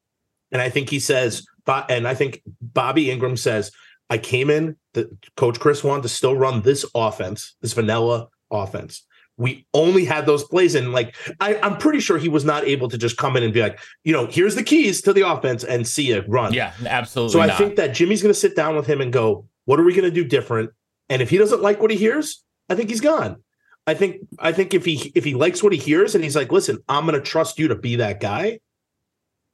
And 0.51 0.61
I 0.61 0.69
think 0.69 0.89
he 0.89 0.99
says, 0.99 1.41
Bo- 1.41 1.45
and 1.67 2.07
I 2.07 2.13
think 2.13 2.41
Bobby 2.61 3.07
Engram 3.07 3.37
says, 3.37 3.71
"I 4.09 4.17
came 4.17 4.49
in. 4.49 4.77
The 4.93 5.09
coach 5.35 5.59
Chryst 5.59 5.83
wanted 5.83 6.03
to 6.03 6.09
still 6.09 6.35
run 6.35 6.61
this 6.61 6.85
offense, 6.95 7.55
this 7.61 7.73
vanilla 7.73 8.27
offense. 8.51 9.05
We 9.39 9.67
only 9.73 10.03
had 10.03 10.25
those 10.25 10.43
plays, 10.43 10.73
and 10.73 10.91
like 10.91 11.15
I, 11.39 11.57
I'm 11.57 11.77
pretty 11.77 11.99
sure 11.99 12.17
he 12.17 12.29
was 12.29 12.43
not 12.43 12.63
able 12.65 12.89
to 12.89 12.97
just 12.97 13.17
come 13.17 13.37
in 13.37 13.43
and 13.43 13.53
be 13.53 13.61
like, 13.61 13.79
you 14.03 14.11
know, 14.11 14.25
here's 14.25 14.55
the 14.55 14.63
keys 14.63 15.01
to 15.03 15.13
the 15.13 15.29
offense 15.29 15.63
and 15.63 15.87
see 15.87 16.11
it 16.11 16.27
run. 16.27 16.53
Yeah, 16.53 16.73
absolutely. 16.85 17.33
So 17.33 17.39
I 17.41 17.47
not. 17.47 17.57
think 17.57 17.75
that 17.75 17.93
Jimmy's 17.93 18.21
going 18.21 18.33
to 18.33 18.39
sit 18.39 18.55
down 18.55 18.75
with 18.75 18.87
him 18.87 18.99
and 18.99 19.13
go, 19.13 19.45
"What 19.65 19.79
are 19.79 19.83
we 19.83 19.93
going 19.93 20.09
to 20.09 20.11
do 20.11 20.23
different?" 20.23 20.71
And 21.09 21.21
if 21.21 21.29
he 21.29 21.37
doesn't 21.37 21.61
like 21.61 21.79
what 21.81 21.91
he 21.91 21.97
hears, 21.97 22.43
I 22.69 22.75
think 22.75 22.89
he's 22.89 23.01
gone. 23.01 23.37
I 23.85 23.93
think 23.93 24.17
I 24.39 24.51
think 24.51 24.73
if 24.73 24.83
he 24.83 25.11
if 25.15 25.23
he 25.23 25.33
likes 25.33 25.63
what 25.63 25.71
he 25.71 25.79
hears 25.79 26.15
and 26.15 26.23
he's 26.23 26.35
like, 26.35 26.51
"Listen, 26.51 26.79
I'm 26.89 27.05
going 27.05 27.15
to 27.15 27.25
trust 27.25 27.57
you 27.59 27.69
to 27.69 27.75
be 27.75 27.95
that 27.97 28.19
guy." 28.19 28.59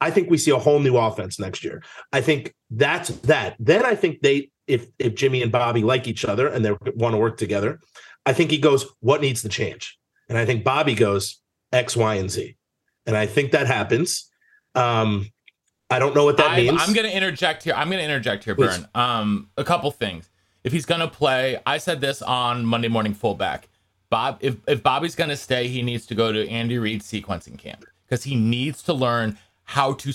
I 0.00 0.10
think 0.10 0.30
we 0.30 0.38
see 0.38 0.50
a 0.50 0.58
whole 0.58 0.80
new 0.80 0.96
offense 0.96 1.38
next 1.38 1.64
year. 1.64 1.82
I 2.12 2.20
think 2.20 2.54
that's 2.70 3.08
that. 3.20 3.56
Then 3.58 3.84
I 3.84 3.94
think 3.94 4.20
they 4.20 4.50
if 4.66 4.88
if 4.98 5.14
Jimmy 5.14 5.42
and 5.42 5.52
Bobby 5.52 5.82
like 5.82 6.06
each 6.06 6.24
other 6.24 6.48
and 6.48 6.64
they 6.64 6.72
want 6.94 7.14
to 7.14 7.18
work 7.18 7.36
together, 7.36 7.80
I 8.26 8.32
think 8.32 8.50
he 8.50 8.58
goes, 8.58 8.86
"What 9.00 9.20
needs 9.20 9.42
to 9.42 9.48
change?" 9.48 9.98
And 10.28 10.38
I 10.38 10.44
think 10.44 10.64
Bobby 10.64 10.94
goes 10.94 11.40
X, 11.72 11.96
Y, 11.96 12.14
and 12.14 12.30
Z. 12.30 12.56
And 13.06 13.16
I 13.16 13.26
think 13.26 13.52
that 13.52 13.66
happens. 13.66 14.30
Um, 14.74 15.30
I 15.90 15.98
don't 15.98 16.14
know 16.14 16.24
what 16.24 16.38
that 16.38 16.52
I, 16.52 16.56
means. 16.56 16.80
I'm 16.80 16.94
going 16.94 17.06
to 17.06 17.14
interject 17.14 17.62
here. 17.62 17.74
I'm 17.74 17.88
going 17.88 17.98
to 17.98 18.04
interject 18.04 18.44
here, 18.44 18.54
Please. 18.54 18.78
Burn. 18.78 18.88
Um, 18.94 19.50
a 19.56 19.64
couple 19.64 19.90
things. 19.90 20.30
If 20.64 20.72
he's 20.72 20.86
going 20.86 21.02
to 21.02 21.08
play, 21.08 21.60
I 21.66 21.76
said 21.76 22.00
this 22.00 22.22
on 22.22 22.64
Monday 22.64 22.88
Morning 22.88 23.12
Fullback. 23.12 23.68
Bob, 24.08 24.38
if, 24.40 24.56
if 24.66 24.82
Bobby's 24.82 25.14
going 25.14 25.30
to 25.30 25.36
stay, 25.36 25.68
he 25.68 25.82
needs 25.82 26.06
to 26.06 26.14
go 26.14 26.32
to 26.32 26.48
Andy 26.48 26.78
Reid 26.78 27.02
sequencing 27.02 27.58
camp 27.58 27.84
because 28.06 28.24
he 28.24 28.34
needs 28.34 28.82
to 28.84 28.94
learn 28.94 29.38
how 29.64 29.94
to 29.94 30.12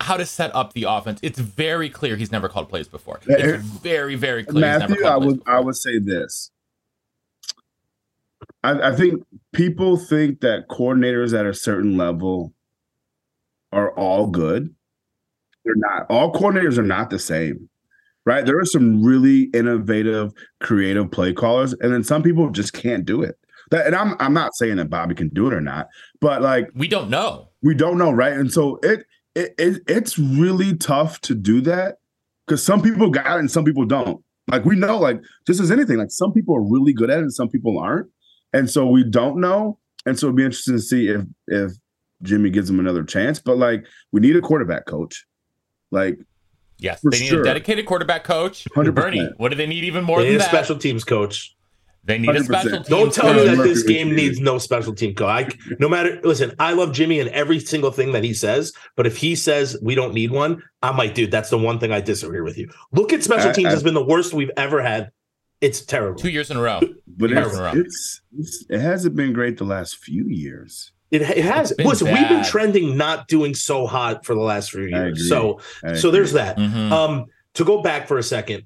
how 0.00 0.16
to 0.16 0.26
set 0.26 0.54
up 0.54 0.74
the 0.74 0.84
offense. 0.84 1.18
It's 1.22 1.38
very 1.38 1.88
clear 1.88 2.16
he's 2.16 2.32
never 2.32 2.48
called 2.48 2.68
plays 2.68 2.88
before. 2.88 3.20
It's 3.26 3.64
very 3.82 4.14
very 4.14 4.44
clear 4.44 4.70
he's 4.70 4.80
never 4.80 4.94
Matthew, 4.94 5.06
I 5.06 5.16
would 5.16 5.42
I 5.46 5.60
would 5.60 5.76
say 5.76 5.98
this. 5.98 6.50
I, 8.62 8.90
I 8.90 8.96
think 8.96 9.24
people 9.52 9.96
think 9.96 10.40
that 10.40 10.68
coordinators 10.68 11.38
at 11.38 11.46
a 11.46 11.54
certain 11.54 11.96
level 11.96 12.52
are 13.72 13.92
all 13.92 14.26
good. 14.26 14.74
They're 15.64 15.74
not 15.76 16.06
all 16.10 16.32
coordinators 16.32 16.78
are 16.78 16.82
not 16.82 17.10
the 17.10 17.18
same. 17.18 17.68
Right? 18.24 18.46
There 18.46 18.56
are 18.56 18.64
some 18.64 19.02
really 19.02 19.50
innovative, 19.52 20.32
creative 20.60 21.10
play 21.10 21.32
callers, 21.32 21.72
and 21.80 21.92
then 21.92 22.04
some 22.04 22.22
people 22.22 22.50
just 22.50 22.72
can't 22.72 23.04
do 23.04 23.20
it. 23.20 23.36
That, 23.72 23.86
and 23.88 23.96
I'm 23.96 24.14
I'm 24.20 24.32
not 24.34 24.54
saying 24.54 24.76
that 24.76 24.88
Bobby 24.90 25.14
can 25.16 25.28
do 25.30 25.48
it 25.48 25.52
or 25.52 25.60
not, 25.60 25.88
but 26.20 26.40
like 26.42 26.68
We 26.76 26.86
don't 26.86 27.10
know. 27.10 27.48
we 27.62 27.74
don't 27.74 27.98
know, 27.98 28.12
right? 28.12 28.32
And 28.34 28.52
so 28.52 28.78
it 28.84 29.04
it, 29.34 29.54
it 29.58 29.82
it's 29.88 30.18
really 30.18 30.76
tough 30.76 31.20
to 31.22 31.34
do 31.34 31.60
that 31.62 31.96
because 32.46 32.62
some 32.62 32.80
people 32.82 33.10
got 33.10 33.36
it 33.36 33.40
and 33.40 33.50
some 33.50 33.64
people 33.64 33.84
don't. 33.86 34.22
Like 34.48 34.64
we 34.64 34.76
know, 34.76 34.98
like 34.98 35.20
just 35.46 35.58
as 35.60 35.70
anything, 35.70 35.96
like 35.96 36.10
some 36.10 36.32
people 36.32 36.54
are 36.54 36.62
really 36.62 36.92
good 36.92 37.10
at 37.10 37.18
it 37.18 37.22
and 37.22 37.32
some 37.32 37.48
people 37.48 37.78
aren't, 37.78 38.08
and 38.52 38.68
so 38.70 38.86
we 38.86 39.02
don't 39.04 39.40
know. 39.40 39.78
And 40.04 40.18
so 40.18 40.26
it'd 40.26 40.36
be 40.36 40.44
interesting 40.44 40.74
to 40.76 40.80
see 40.82 41.08
if 41.08 41.22
if 41.48 41.72
Jimmy 42.22 42.50
gives 42.50 42.68
him 42.68 42.78
another 42.78 43.02
chance. 43.04 43.38
But 43.40 43.56
like 43.58 43.86
we 44.12 44.20
need 44.20 44.36
a 44.36 44.40
quarterback 44.40 44.84
coach. 44.86 45.24
Like 45.90 46.18
Yes, 46.78 47.00
they 47.02 47.20
need 47.20 47.28
sure. 47.28 47.40
a 47.42 47.44
dedicated 47.44 47.86
quarterback 47.86 48.24
coach. 48.24 48.66
100%. 48.76 48.92
Bernie, 48.94 49.28
what 49.36 49.50
do 49.50 49.54
they 49.54 49.66
need 49.68 49.84
even 49.84 50.02
more 50.04 50.18
They 50.18 50.24
need 50.24 50.30
than 50.32 50.36
a 50.36 50.38
that? 50.40 50.48
special 50.48 50.76
teams 50.76 51.04
coach. 51.04 51.54
They 52.04 52.18
need 52.18 52.30
a 52.30 52.40
100%. 52.40 52.44
special 52.44 52.70
team. 52.70 52.82
Don't 52.88 53.12
tell 53.12 53.32
me 53.32 53.44
that 53.44 53.62
this 53.62 53.82
game 53.84 54.14
needs 54.14 54.40
no 54.40 54.58
special 54.58 54.94
team 54.94 55.14
coach. 55.14 55.28
I, 55.54 55.74
no 55.78 55.88
matter, 55.88 56.20
listen, 56.24 56.52
I 56.58 56.72
love 56.72 56.92
Jimmy 56.92 57.20
and 57.20 57.28
every 57.30 57.60
single 57.60 57.92
thing 57.92 58.12
that 58.12 58.24
he 58.24 58.34
says. 58.34 58.72
But 58.96 59.06
if 59.06 59.16
he 59.16 59.34
says 59.36 59.76
we 59.82 59.94
don't 59.94 60.12
need 60.12 60.30
one, 60.32 60.62
I'm 60.82 60.96
like, 60.96 61.14
dude, 61.14 61.30
that's 61.30 61.50
the 61.50 61.58
one 61.58 61.78
thing 61.78 61.92
I 61.92 62.00
disagree 62.00 62.40
with 62.40 62.58
you. 62.58 62.68
Look 62.92 63.12
at 63.12 63.22
special 63.22 63.52
teams 63.52 63.68
I- 63.68 63.70
has 63.70 63.82
been 63.82 63.94
the 63.94 64.04
worst 64.04 64.34
we've 64.34 64.50
ever 64.56 64.82
had. 64.82 65.10
It's 65.60 65.80
terrible. 65.84 66.18
two 66.18 66.30
years 66.30 66.50
in 66.50 66.56
a 66.56 66.60
row. 66.60 66.80
but 67.06 67.30
Years 67.30 67.46
it's, 67.46 67.54
in 67.56 67.60
a 67.60 67.64
row. 67.64 67.72
it's, 67.76 68.20
it's 68.36 68.64
it 68.68 68.80
hasn't 68.80 69.14
been 69.14 69.32
great 69.32 69.58
the 69.58 69.64
last 69.64 69.96
few 69.98 70.26
years. 70.26 70.90
It, 71.12 71.22
it 71.22 71.44
has. 71.44 71.70
It's 71.70 71.76
been 71.76 71.86
Listen, 71.86 72.08
we've 72.08 72.28
been 72.28 72.42
trending 72.42 72.96
not 72.96 73.28
doing 73.28 73.54
so 73.54 73.86
hot 73.86 74.24
for 74.26 74.34
the 74.34 74.40
last 74.40 74.72
few 74.72 74.86
years. 74.86 75.28
So, 75.28 75.60
so 75.94 76.10
there's 76.10 76.30
agree. 76.34 76.42
that. 76.42 76.56
Mhm. 76.56 76.90
Um, 76.90 77.26
to 77.54 77.64
go 77.64 77.80
back 77.80 78.08
for 78.08 78.18
a 78.18 78.22
second, 78.24 78.64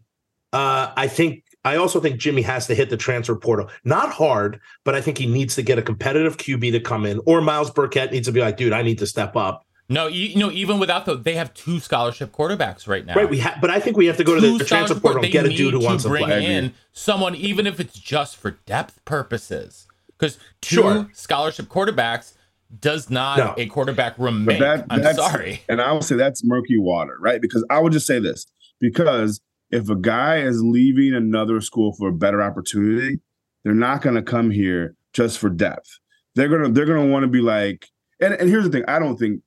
uh, 0.55 0.93
I 0.97 1.07
think 1.09 1.43
I 1.67 1.77
also 1.77 1.99
think 2.01 2.19
Jimmy 2.21 2.43
has 2.43 2.67
to 2.69 2.75
hit 2.77 2.91
the 2.91 2.97
transfer 2.97 3.35
portal. 3.35 3.69
Not 3.85 4.13
hard, 4.13 4.61
but 4.85 4.95
I 4.95 5.01
think 5.01 5.19
he 5.19 5.27
needs 5.27 5.57
to 5.57 5.63
get 5.63 5.79
a 5.79 5.83
competitive 5.83 6.37
QB 6.37 6.71
to 6.73 6.81
come 6.81 7.05
in, 7.05 7.21
or 7.27 7.41
Myles 7.41 7.71
Burkett 7.73 8.13
needs 8.13 8.29
to 8.29 8.33
be 8.33 8.41
like, 8.41 8.57
dude, 8.57 8.73
I 8.73 8.83
need 8.83 8.99
to 8.99 9.07
step 9.07 9.35
up. 9.35 9.65
No, 9.89 10.07
you, 10.07 10.27
you 10.27 10.39
know, 10.39 10.51
even 10.51 10.79
without 10.79 11.07
the, 11.07 11.17
they 11.17 11.35
have 11.35 11.53
two 11.55 11.79
scholarship 11.81 12.33
quarterbacks 12.33 12.87
right 12.89 13.05
now. 13.05 13.15
Right? 13.15 13.29
We 13.29 13.39
have, 13.39 13.61
but 13.61 13.71
I 13.71 13.81
think 13.81 13.97
we 13.97 14.07
have 14.07 14.17
to 14.17 14.25
go 14.25 14.35
to 14.35 14.41
the, 14.41 14.59
the 14.59 14.65
transfer 14.65 14.99
portal 14.99 15.23
and 15.23 15.33
get 15.33 15.45
a 15.47 15.49
dude 15.49 15.75
who 15.75 15.81
wants 15.85 16.05
to 16.05 16.09
bring 16.09 16.25
play. 16.25 16.45
in 16.45 16.73
someone, 16.93 17.35
even 17.35 17.67
if 17.67 17.79
it's 17.81 17.99
just 17.99 18.37
for 18.37 18.53
depth 18.67 19.05
purposes. 19.05 19.87
Because 20.19 20.39
two 20.61 20.77
Sure. 20.77 21.11
scholarship 21.13 21.67
quarterbacks 21.67 22.33
does 22.81 23.11
not 23.11 23.39
No. 23.39 23.55
a 23.57 23.67
quarterback 23.67 24.19
room 24.19 24.45
make. 24.45 24.59
that- 24.61 24.87
I'm 24.91 25.03
sorry. 25.15 25.63
And 25.69 25.81
I 25.81 25.93
will 25.93 26.03
say 26.03 26.17
that's 26.17 26.43
murky 26.45 26.79
water, 26.79 27.17
right? 27.21 27.41
Because 27.41 27.65
I 27.71 27.79
would 27.81 27.93
just 27.93 28.07
say 28.07 28.19
this 28.19 28.47
because 28.81 29.41
if 29.71 29.89
a 29.89 29.97
guy 29.97 30.39
is 30.39 30.63
leaving 30.63 31.15
another 31.15 31.61
school 31.61 31.95
for 31.99 32.09
a 32.09 32.15
better 32.15 32.43
opportunity, 32.43 33.19
they're 33.65 33.75
not 33.75 34.03
going 34.03 34.17
to 34.17 34.23
come 34.23 34.51
here 34.51 34.95
just 35.13 35.39
for 35.39 35.49
depth. 35.49 35.99
They're 36.35 36.49
gonna 36.49 36.69
they're 36.71 36.85
gonna 36.85 37.07
want 37.07 37.23
to 37.25 37.29
be 37.29 37.41
like, 37.41 37.89
and, 38.21 38.35
and 38.35 38.49
here's 38.49 38.65
the 38.65 38.71
thing: 38.71 38.85
I 38.87 38.99
don't 38.99 39.17
think 39.17 39.41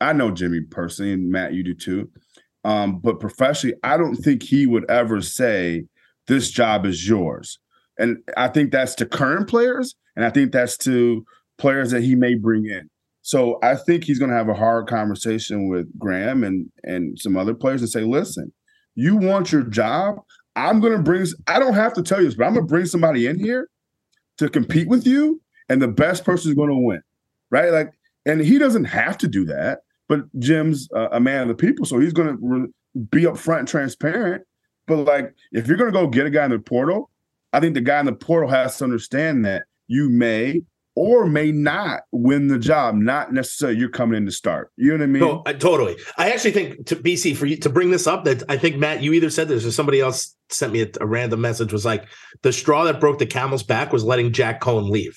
I 0.00 0.12
know 0.12 0.30
Jimmy 0.30 0.60
personally, 0.60 1.12
and 1.12 1.30
Matt, 1.30 1.52
you 1.52 1.64
do 1.64 1.74
too. 1.74 2.10
Um, 2.64 3.00
but 3.00 3.20
professionally, 3.20 3.76
I 3.82 3.96
don't 3.96 4.16
think 4.16 4.42
he 4.42 4.66
would 4.66 4.88
ever 4.90 5.20
say 5.20 5.84
this 6.28 6.50
job 6.50 6.86
is 6.86 7.08
yours. 7.08 7.58
And 7.98 8.18
I 8.36 8.48
think 8.48 8.70
that's 8.70 8.94
to 8.96 9.06
current 9.06 9.48
players, 9.48 9.96
and 10.14 10.24
I 10.24 10.30
think 10.30 10.52
that's 10.52 10.76
to 10.78 11.24
players 11.58 11.90
that 11.90 12.02
he 12.02 12.14
may 12.14 12.34
bring 12.36 12.66
in. 12.66 12.88
So 13.22 13.58
I 13.62 13.74
think 13.74 14.04
he's 14.04 14.18
going 14.18 14.30
to 14.30 14.36
have 14.36 14.48
a 14.48 14.54
hard 14.54 14.86
conversation 14.86 15.68
with 15.68 15.86
Graham 15.98 16.44
and 16.44 16.70
and 16.84 17.18
some 17.18 17.36
other 17.36 17.54
players 17.54 17.82
and 17.82 17.90
say, 17.90 18.04
"Listen, 18.04 18.52
you 18.98 19.16
want 19.16 19.52
your 19.52 19.62
job? 19.62 20.16
I'm 20.56 20.80
going 20.80 20.92
to 20.92 20.98
bring. 20.98 21.24
I 21.46 21.60
don't 21.60 21.74
have 21.74 21.92
to 21.94 22.02
tell 22.02 22.18
you 22.18 22.26
this, 22.26 22.34
but 22.34 22.46
I'm 22.46 22.54
going 22.54 22.66
to 22.66 22.70
bring 22.70 22.86
somebody 22.86 23.26
in 23.26 23.38
here 23.38 23.68
to 24.38 24.48
compete 24.48 24.88
with 24.88 25.06
you, 25.06 25.40
and 25.68 25.80
the 25.80 25.86
best 25.86 26.24
person 26.24 26.50
is 26.50 26.56
going 26.56 26.70
to 26.70 26.76
win, 26.76 27.00
right? 27.50 27.70
Like, 27.70 27.92
and 28.26 28.40
he 28.40 28.58
doesn't 28.58 28.86
have 28.86 29.16
to 29.18 29.28
do 29.28 29.44
that, 29.44 29.80
but 30.08 30.22
Jim's 30.40 30.88
uh, 30.96 31.10
a 31.12 31.20
man 31.20 31.42
of 31.42 31.48
the 31.48 31.54
people, 31.54 31.86
so 31.86 32.00
he's 32.00 32.12
going 32.12 32.28
to 32.28 32.38
re- 32.40 32.68
be 33.10 33.22
upfront 33.22 33.60
and 33.60 33.68
transparent. 33.68 34.42
But 34.88 35.04
like, 35.04 35.32
if 35.52 35.68
you're 35.68 35.76
going 35.76 35.92
to 35.92 35.98
go 35.98 36.08
get 36.08 36.26
a 36.26 36.30
guy 36.30 36.46
in 36.46 36.50
the 36.50 36.58
portal, 36.58 37.10
I 37.52 37.60
think 37.60 37.74
the 37.74 37.80
guy 37.80 38.00
in 38.00 38.06
the 38.06 38.12
portal 38.12 38.48
has 38.50 38.78
to 38.78 38.84
understand 38.84 39.44
that 39.44 39.62
you 39.86 40.10
may 40.10 40.62
or 40.98 41.26
may 41.26 41.52
not 41.52 42.00
win 42.10 42.48
the 42.48 42.58
job, 42.58 42.96
not 42.96 43.32
necessarily 43.32 43.78
you're 43.78 43.88
coming 43.88 44.16
in 44.16 44.26
to 44.26 44.32
start. 44.32 44.72
You 44.74 44.88
know 44.88 44.94
what 44.94 45.02
I 45.04 45.06
mean? 45.06 45.22
No, 45.22 45.42
I, 45.46 45.52
totally. 45.52 45.96
I 46.16 46.32
actually 46.32 46.50
think 46.50 46.86
to 46.86 46.96
BC 46.96 47.36
for 47.36 47.46
you 47.46 47.56
to 47.58 47.70
bring 47.70 47.92
this 47.92 48.08
up 48.08 48.24
that 48.24 48.42
I 48.48 48.56
think 48.56 48.78
Matt, 48.78 49.00
you 49.00 49.12
either 49.12 49.30
said 49.30 49.46
this 49.46 49.64
or 49.64 49.70
somebody 49.70 50.00
else 50.00 50.34
sent 50.50 50.72
me 50.72 50.82
a, 50.82 50.88
a 51.00 51.06
random 51.06 51.40
message 51.40 51.72
was 51.72 51.84
like 51.84 52.08
the 52.42 52.52
straw 52.52 52.82
that 52.82 52.98
broke 52.98 53.20
the 53.20 53.26
camel's 53.26 53.62
back 53.62 53.92
was 53.92 54.02
letting 54.02 54.32
Jack 54.32 54.60
Coan 54.60 54.90
leave. 54.90 55.16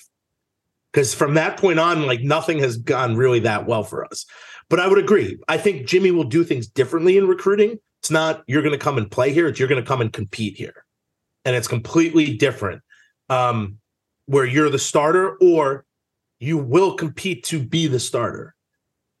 Because 0.92 1.14
from 1.14 1.34
that 1.34 1.56
point 1.56 1.80
on, 1.80 2.06
like 2.06 2.20
nothing 2.20 2.60
has 2.60 2.76
gone 2.76 3.16
really 3.16 3.40
that 3.40 3.66
well 3.66 3.82
for 3.82 4.04
us. 4.04 4.24
But 4.70 4.78
I 4.78 4.86
would 4.86 4.98
agree. 4.98 5.36
I 5.48 5.58
think 5.58 5.88
Jimmy 5.88 6.12
will 6.12 6.22
do 6.22 6.44
things 6.44 6.68
differently 6.68 7.18
in 7.18 7.26
recruiting. 7.26 7.80
It's 8.02 8.10
not 8.10 8.44
you're 8.46 8.62
going 8.62 8.78
to 8.78 8.84
come 8.84 8.98
and 8.98 9.10
play 9.10 9.32
here. 9.32 9.48
It's 9.48 9.58
you're 9.58 9.68
going 9.68 9.82
to 9.82 9.88
come 9.88 10.00
and 10.00 10.12
compete 10.12 10.56
here, 10.56 10.84
and 11.44 11.56
it's 11.56 11.66
completely 11.66 12.36
different. 12.36 12.82
Um, 13.28 13.78
where 14.32 14.46
you're 14.46 14.70
the 14.70 14.78
starter, 14.78 15.36
or 15.42 15.84
you 16.40 16.56
will 16.56 16.94
compete 16.94 17.44
to 17.44 17.62
be 17.62 17.86
the 17.86 18.00
starter. 18.00 18.54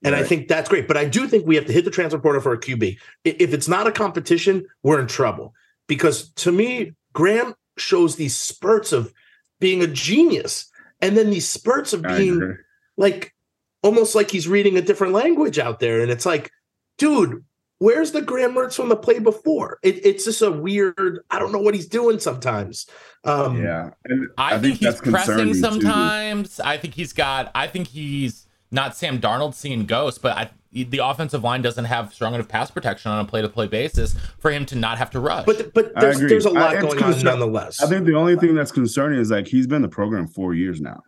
And 0.02 0.14
I 0.16 0.24
think 0.24 0.48
that's 0.48 0.70
great. 0.70 0.88
But 0.88 0.96
I 0.96 1.04
do 1.04 1.28
think 1.28 1.46
we 1.46 1.54
have 1.54 1.66
to 1.66 1.72
hit 1.72 1.84
the 1.84 1.90
transfer 1.90 2.18
portal 2.18 2.40
for 2.40 2.54
a 2.54 2.58
QB. 2.58 2.96
If 3.24 3.52
it's 3.52 3.68
not 3.68 3.86
a 3.86 3.92
competition, 3.92 4.66
we're 4.82 4.98
in 4.98 5.06
trouble. 5.06 5.54
Because 5.86 6.30
to 6.30 6.50
me, 6.50 6.94
Graham 7.12 7.54
shows 7.76 8.16
these 8.16 8.34
spurts 8.36 8.90
of 8.90 9.12
being 9.60 9.82
a 9.82 9.86
genius 9.86 10.70
and 11.02 11.14
then 11.14 11.28
these 11.28 11.46
spurts 11.46 11.92
of 11.92 12.02
being 12.02 12.56
like 12.96 13.34
almost 13.82 14.14
like 14.14 14.30
he's 14.30 14.48
reading 14.48 14.78
a 14.78 14.82
different 14.82 15.12
language 15.12 15.58
out 15.58 15.78
there. 15.78 16.00
And 16.00 16.10
it's 16.10 16.24
like, 16.24 16.50
dude, 16.96 17.44
where's 17.82 18.12
the 18.12 18.22
Graham 18.22 18.54
Mertz 18.54 18.76
from 18.76 18.88
the 18.88 18.96
play 18.96 19.18
before? 19.18 19.78
It, 19.82 20.06
it's 20.06 20.24
just 20.24 20.40
a 20.40 20.50
weird, 20.50 21.20
I 21.30 21.38
don't 21.38 21.50
know 21.50 21.58
what 21.58 21.74
he's 21.74 21.88
doing 21.88 22.20
sometimes. 22.20 22.86
Um, 23.24 23.62
yeah, 23.62 23.90
and 24.04 24.28
I, 24.38 24.58
think, 24.58 24.78
he's 24.78 25.00
pressing 25.00 25.12
concerning, 25.12 25.54
too. 25.54 25.60
sometimes. 25.60 26.60
I 26.60 26.76
think 26.76 26.94
he's 26.94 27.12
got. 27.12 27.50
I 27.54 27.66
think 27.66 27.88
he's 27.88 28.46
not 28.70 28.96
Sam 28.96 29.20
Darnold 29.20 29.54
seeing 29.54 29.84
ghosts, 29.86 30.18
but 30.18 30.36
I, 30.36 30.50
the 30.72 30.98
offensive 30.98 31.44
line 31.44 31.62
doesn't 31.62 31.84
have 31.84 32.12
strong 32.14 32.34
enough 32.34 32.48
pass 32.48 32.70
protection 32.70 33.10
on 33.12 33.24
a 33.24 33.28
play-to-play 33.28 33.68
basis 33.68 34.16
for 34.38 34.50
him 34.50 34.64
to 34.66 34.76
not 34.76 34.98
have 34.98 35.10
to 35.10 35.20
rush. 35.20 35.46
But 35.46 35.74
but 35.74 35.92
there's, 36.00 36.16
agree. 36.16 36.30
there's 36.30 36.46
a 36.46 36.50
I- 36.50 36.52
lot 36.52 36.74
it's 36.74 36.94
going 36.94 37.02
on 37.02 37.20
nonetheless. 37.20 37.82
I 37.82 37.86
think 37.86 38.06
the 38.06 38.14
only 38.14 38.36
thing 38.36 38.54
that's 38.54 38.72
concerning 38.72 39.20
is 39.20 39.30
like 39.30 39.46
he's 39.46 39.66
been 39.66 39.82
the 39.82 39.88
program 39.88 40.26
four 40.26 40.54
years 40.54 40.80
now. 40.80 41.02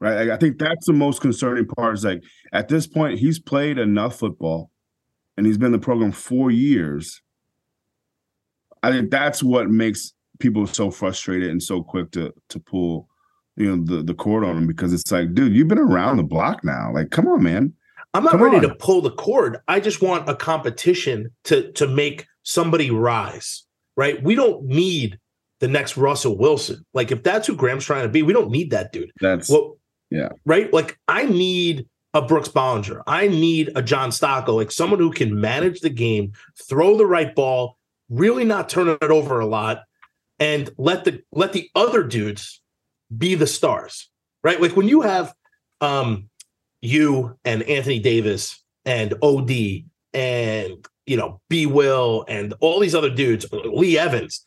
Right. 0.00 0.26
Like, 0.26 0.30
I 0.30 0.36
think 0.36 0.58
that's 0.58 0.86
the 0.86 0.92
most 0.92 1.20
concerning 1.20 1.66
part. 1.66 1.94
Is 1.94 2.04
like 2.04 2.22
at 2.52 2.68
this 2.68 2.86
point, 2.86 3.18
he's 3.18 3.40
played 3.40 3.78
enough 3.78 4.16
football 4.18 4.70
and 5.38 5.46
he's 5.46 5.56
been 5.56 5.66
in 5.66 5.72
the 5.72 5.78
program 5.78 6.12
four 6.12 6.50
years. 6.50 7.22
I 8.82 8.90
think 8.90 9.10
that's 9.10 9.42
what 9.42 9.70
makes 9.70 10.12
people 10.38 10.66
so 10.66 10.90
frustrated 10.90 11.50
and 11.50 11.62
so 11.62 11.82
quick 11.82 12.10
to 12.12 12.32
to 12.50 12.60
pull, 12.60 13.08
you 13.56 13.74
know, 13.76 13.84
the, 13.84 14.02
the 14.02 14.14
cord 14.14 14.44
on 14.44 14.56
him 14.56 14.66
because 14.66 14.92
it's 14.92 15.10
like, 15.10 15.34
dude, 15.34 15.54
you've 15.54 15.68
been 15.68 15.78
around 15.78 16.16
the 16.18 16.22
block 16.22 16.62
now. 16.64 16.92
Like, 16.92 17.10
come 17.10 17.26
on, 17.28 17.42
man. 17.42 17.72
I'm 18.14 18.24
not 18.24 18.32
Come 18.32 18.42
ready 18.42 18.56
on. 18.56 18.62
to 18.62 18.74
pull 18.74 19.00
the 19.02 19.10
cord. 19.12 19.58
I 19.68 19.80
just 19.80 20.00
want 20.02 20.28
a 20.28 20.34
competition 20.34 21.30
to 21.44 21.70
to 21.72 21.86
make 21.86 22.26
somebody 22.42 22.90
rise. 22.90 23.64
Right? 23.96 24.22
We 24.22 24.34
don't 24.34 24.64
need 24.64 25.18
the 25.60 25.68
next 25.68 25.96
Russell 25.96 26.38
Wilson. 26.38 26.84
Like 26.94 27.10
if 27.10 27.22
that's 27.24 27.46
who 27.48 27.56
Graham's 27.56 27.84
trying 27.84 28.04
to 28.04 28.08
be, 28.08 28.22
we 28.22 28.32
don't 28.32 28.50
need 28.50 28.70
that 28.70 28.92
dude. 28.92 29.10
That's 29.20 29.48
Well, 29.50 29.76
Yeah. 30.10 30.28
Right? 30.46 30.72
Like 30.72 30.98
I 31.08 31.24
need 31.26 31.88
a 32.18 32.22
Brooks 32.22 32.48
Bollinger. 32.48 33.00
I 33.06 33.28
need 33.28 33.70
a 33.76 33.82
John 33.82 34.10
Stocco, 34.10 34.56
like 34.56 34.72
someone 34.72 34.98
who 34.98 35.12
can 35.12 35.40
manage 35.40 35.80
the 35.80 35.88
game, 35.88 36.32
throw 36.68 36.96
the 36.96 37.06
right 37.06 37.32
ball, 37.32 37.78
really 38.10 38.44
not 38.44 38.68
turn 38.68 38.88
it 38.88 39.02
over 39.04 39.38
a 39.38 39.46
lot, 39.46 39.84
and 40.40 40.68
let 40.78 41.04
the 41.04 41.22
let 41.30 41.52
the 41.52 41.70
other 41.76 42.02
dudes 42.02 42.60
be 43.16 43.36
the 43.36 43.46
stars. 43.46 44.10
Right? 44.42 44.60
Like 44.60 44.76
when 44.76 44.88
you 44.88 45.02
have 45.02 45.32
um 45.80 46.28
you 46.82 47.38
and 47.44 47.62
Anthony 47.62 48.00
Davis 48.00 48.60
and 48.84 49.14
OD 49.22 49.84
and 50.12 50.84
you 51.06 51.16
know 51.16 51.40
B 51.48 51.66
Will 51.66 52.24
and 52.26 52.52
all 52.58 52.80
these 52.80 52.96
other 52.96 53.10
dudes, 53.10 53.46
Lee 53.52 53.96
Evans. 53.96 54.44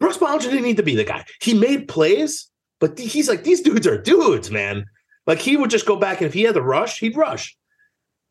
Brooks 0.00 0.18
Bollinger 0.18 0.42
didn't 0.42 0.64
need 0.64 0.76
to 0.76 0.82
be 0.82 0.96
the 0.96 1.04
guy. 1.04 1.24
He 1.40 1.54
made 1.54 1.88
plays, 1.88 2.50
but 2.78 2.98
he's 2.98 3.30
like 3.30 3.42
these 3.42 3.62
dudes 3.62 3.86
are 3.86 3.96
dudes, 3.96 4.50
man. 4.50 4.84
Like 5.26 5.40
he 5.40 5.56
would 5.56 5.70
just 5.70 5.86
go 5.86 5.96
back 5.96 6.20
and 6.20 6.26
if 6.26 6.34
he 6.34 6.42
had 6.42 6.54
the 6.54 6.62
rush, 6.62 7.00
he'd 7.00 7.16
rush. 7.16 7.56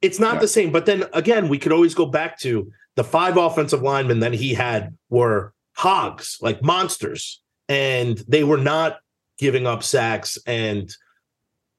It's 0.02 0.20
not 0.20 0.36
Yeah. 0.36 0.40
the 0.42 0.48
same. 0.48 0.72
But 0.72 0.86
then 0.86 1.06
again, 1.14 1.48
we 1.50 1.58
could 1.58 1.72
always 1.72 1.96
go 1.96 2.06
back 2.06 2.40
to 2.40 2.72
the 2.96 3.04
five 3.04 3.38
offensive 3.38 3.82
linemen 3.82 4.20
that 4.20 4.34
he 4.34 4.54
had 4.54 4.96
were 5.10 5.54
hogs, 5.76 6.38
like 6.42 6.62
monsters, 6.62 7.42
and 7.68 8.18
they 8.28 8.44
were 8.44 8.58
not 8.58 9.00
giving 9.40 9.66
up 9.66 9.84
sacks 9.84 10.38
and 10.46 10.94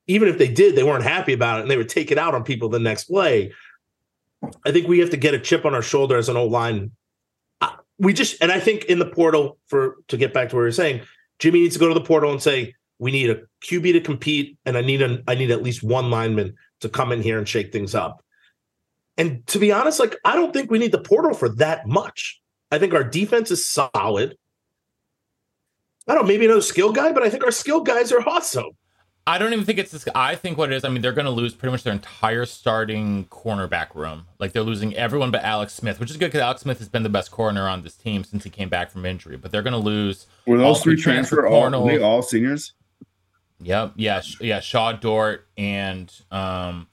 even 0.07 0.29
if 0.29 0.37
they 0.37 0.49
did, 0.49 0.77
they 0.77 0.83
weren't 0.83 1.05
happy 1.05 1.33
about 1.33 1.59
it 1.59 1.63
and 1.63 1.71
they 1.71 1.79
would 1.79 1.89
take 1.89 2.11
it 2.11 2.19
out 2.19 2.35
on 2.35 2.45
people 2.45 2.69
the 2.69 2.79
next 2.79 3.05
play. 3.05 3.53
I 4.67 4.71
think 4.71 4.87
we 4.87 4.99
have 4.99 5.09
to 5.11 5.17
get 5.17 5.33
a 5.33 5.39
chip 5.39 5.65
on 5.65 5.75
our 5.75 5.81
shoulder 5.81 6.19
as 6.19 6.29
an 6.29 6.37
old 6.37 6.53
line. 6.53 6.91
Uh, 7.63 7.71
We 7.99 8.13
just, 8.13 8.43
and 8.43 8.53
I 8.53 8.61
think 8.61 8.85
in 8.85 8.99
the 8.99 9.07
portal, 9.07 9.57
for 9.69 9.97
to 10.09 10.19
get 10.19 10.35
back 10.35 10.51
to 10.51 10.57
what 10.57 10.63
you're 10.63 10.73
saying, 10.73 11.01
Jimmy 11.39 11.61
needs 11.61 11.75
to 11.77 11.81
go 11.81 11.89
to 11.89 11.95
the 11.95 12.03
portal 12.05 12.31
and 12.33 12.43
say, 12.43 12.75
we 12.99 13.11
need 13.11 13.31
a 13.31 13.43
QB 13.65 13.93
to 13.93 14.01
compete, 14.01 14.57
and 14.65 14.77
I 14.77 14.81
need 14.81 15.03
a, 15.03 15.23
I 15.27 15.35
need 15.35 15.51
at 15.51 15.63
least 15.63 15.83
one 15.83 16.11
lineman 16.11 16.55
to 16.81 16.89
come 16.89 17.13
in 17.13 17.23
here 17.23 17.39
and 17.39 17.49
shake 17.49 17.73
things 17.73 17.95
up. 17.95 18.25
And 19.17 19.47
to 19.49 19.59
be 19.59 19.73
honest, 19.73 20.01
like 20.01 20.17
I 20.25 20.35
don't 20.37 20.53
think 20.53 20.71
we 20.71 20.79
need 20.79 20.93
the 20.93 21.01
portal 21.01 21.35
for 21.35 21.49
that 21.57 21.87
much. 21.87 22.41
I 22.71 22.79
think 22.79 22.95
our 22.95 23.05
defense 23.05 23.51
is 23.51 23.69
solid. 23.69 24.37
I 26.07 26.15
don't 26.15 26.23
know, 26.23 26.29
maybe 26.29 26.45
another 26.45 26.61
skill 26.61 26.93
guy, 26.93 27.13
but 27.13 27.23
I 27.23 27.31
think 27.31 27.45
our 27.45 27.51
skill 27.51 27.81
guys 27.81 28.13
are 28.13 28.21
awesome. 28.29 28.71
I 29.27 29.39
don't 29.39 29.55
even 29.55 29.65
think 29.65 29.79
it's 29.79 29.91
this. 29.91 30.07
I 30.15 30.35
think 30.35 30.59
what 30.59 30.71
it 30.71 30.77
is. 30.77 30.85
I 30.85 30.91
mean, 30.91 31.01
they're 31.01 31.13
going 31.13 31.25
to 31.25 31.31
lose 31.31 31.55
pretty 31.55 31.73
much 31.73 31.83
their 31.83 31.95
entire 31.95 32.45
starting 32.45 33.25
cornerback 33.27 33.95
room. 33.95 34.27
Like 34.39 34.53
they're 34.53 34.63
losing 34.63 34.95
everyone 34.97 35.31
but 35.31 35.43
Alex 35.43 35.73
Smith, 35.73 35.99
which 35.99 36.11
is 36.11 36.19
good 36.19 36.27
because 36.27 36.43
Alex 36.43 36.61
Smith 36.61 36.79
has 36.79 36.91
been 36.91 37.05
the 37.05 37.09
best 37.09 37.31
corner 37.31 37.67
on 37.67 37.83
this 37.83 37.97
team 37.97 38.23
since 38.23 38.45
he 38.45 38.51
came 38.51 38.69
back 38.69 38.91
from 38.91 39.07
injury. 39.07 39.39
But 39.39 39.51
they're 39.51 39.63
going 39.63 39.73
to 39.73 39.79
lose. 39.79 40.27
Were 40.47 40.59
all 40.61 40.75
those 40.75 40.83
three 40.83 40.97
transfer 40.97 41.47
all, 41.47 41.71
were 41.71 41.91
they 41.91 42.03
all 42.03 42.21
seniors? 42.21 42.75
Yep. 43.65 43.93
Yeah. 43.97 44.23
Yeah. 44.41 44.61
Shaw, 44.61 44.93
Dort, 44.93 45.47
and 45.57 46.13
um, 46.31 46.87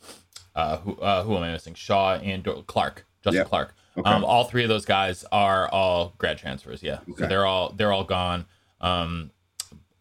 uh, 0.56 0.78
who 0.78 0.94
uh, 0.96 1.24
who 1.24 1.36
am 1.38 1.44
I 1.44 1.52
missing? 1.52 1.74
Shaw 1.74 2.16
and 2.16 2.44
Dort- 2.44 2.68
Clark, 2.68 3.06
Justin. 3.24 3.46
Clark. 3.46 3.76
Okay. 3.98 4.10
Um, 4.10 4.24
all 4.24 4.46
three 4.46 4.64
of 4.64 4.70
those 4.70 4.86
guys 4.86 5.26
are 5.32 5.68
all 5.70 6.14
grad 6.18 6.38
transfers. 6.38 6.82
Yeah. 6.82 7.00
So 7.18 7.28
they're 7.28 7.46
all 7.46 7.74
they're 7.76 7.92
all 7.92 8.06
gone. 8.06 8.46
Um, 8.80 9.32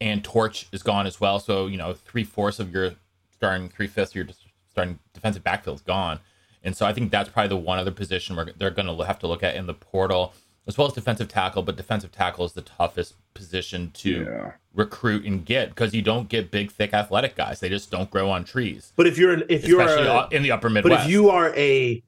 and 0.01 0.25
Torch 0.25 0.67
is 0.73 0.83
gone 0.83 1.07
as 1.07 1.21
well. 1.21 1.39
So 1.41 1.67
you 1.67 1.77
know, 1.77 1.93
three 1.93 2.25
fourths 2.25 2.61
of 2.61 2.73
your 2.73 2.95
starting, 3.33 3.69
three 3.69 3.87
fifths 3.87 4.13
of 4.13 4.17
your 4.17 4.27
starting 4.71 4.99
defensive 5.13 5.43
backfield 5.43 5.77
is 5.79 5.83
gone. 5.83 6.21
And 6.63 6.77
so 6.77 6.87
I 6.87 6.93
think 6.93 7.11
that's 7.11 7.29
probably 7.29 7.49
the 7.49 7.57
one 7.57 7.79
other 7.79 7.91
position 7.91 8.37
where 8.37 8.47
they're 8.57 8.71
going 8.71 8.87
to 8.87 9.05
have 9.05 9.19
to 9.21 9.27
look 9.27 9.43
at 9.43 9.57
in 9.57 9.67
the 9.67 9.75
portal, 9.75 10.35
as 10.67 10.77
well 10.79 10.87
as 10.87 10.93
defensive 10.95 11.29
tackle. 11.29 11.63
But 11.63 11.77
defensive 11.77 12.13
tackle 12.13 12.45
is 12.45 12.53
the 12.53 12.63
toughest 12.63 13.15
position 13.35 13.91
to 13.95 14.11
Yeah. 14.25 14.53
recruit 14.75 15.25
and 15.25 15.45
get 15.45 15.71
because 15.71 15.95
you 15.95 16.03
don't 16.03 16.29
get 16.29 16.51
big, 16.51 16.71
thick, 16.71 16.93
athletic 16.95 17.37
guys. 17.37 17.61
They 17.61 17.69
just 17.69 17.91
don't 17.91 18.11
grow 18.11 18.31
on 18.31 18.45
trees, 18.45 18.93
But 18.97 19.07
if 19.07 19.19
you're 19.19 19.33
an, 19.33 19.45
if 19.49 19.67
you're 19.67 19.81
a, 19.81 20.29
in 20.31 20.43
the 20.43 20.51
upper 20.53 20.69
but 20.69 20.75
Midwest. 20.85 21.05
if 21.07 21.11
you 21.11 21.31
are 21.31 21.55
a 21.57 22.03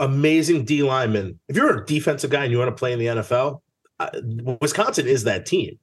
amazing 0.00 0.64
D 0.64 0.82
lineman, 0.82 1.38
if 1.48 1.56
you're 1.56 1.82
a 1.82 1.86
defensive 1.86 2.30
guy 2.30 2.42
and 2.44 2.52
you 2.52 2.58
want 2.58 2.68
to 2.68 2.74
play 2.78 2.92
in 2.92 2.98
the 2.98 3.06
NFL, 3.06 3.60
uh, 4.00 4.10
Wisconsin 4.60 5.06
is 5.06 5.24
that 5.24 5.46
team. 5.46 5.78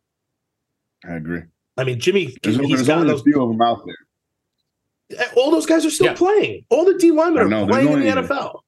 I 1.08 1.14
agree. 1.16 1.44
I 1.78 1.84
mean, 1.86 2.00
Jimmy, 2.00 2.36
There's, 2.44 2.58
he's 2.58 2.70
there's 2.70 2.88
got 2.88 3.00
only 3.00 3.14
a 3.14 3.18
few 3.18 3.42
of 3.42 3.50
them 3.50 3.62
out 3.62 3.82
there. 3.86 5.26
All 5.36 5.52
those 5.52 5.66
guys 5.66 5.86
are 5.86 5.90
still 5.90 6.08
Yeah. 6.08 6.14
playing. 6.16 6.66
All 6.70 6.86
the 6.86 6.94
D 6.96 7.12
linemen 7.12 7.50
know, 7.50 7.64
are 7.64 7.68
playing 7.68 7.88
in 7.92 8.00
the 8.02 8.10
only- 8.16 8.28
NFL. 8.28 8.60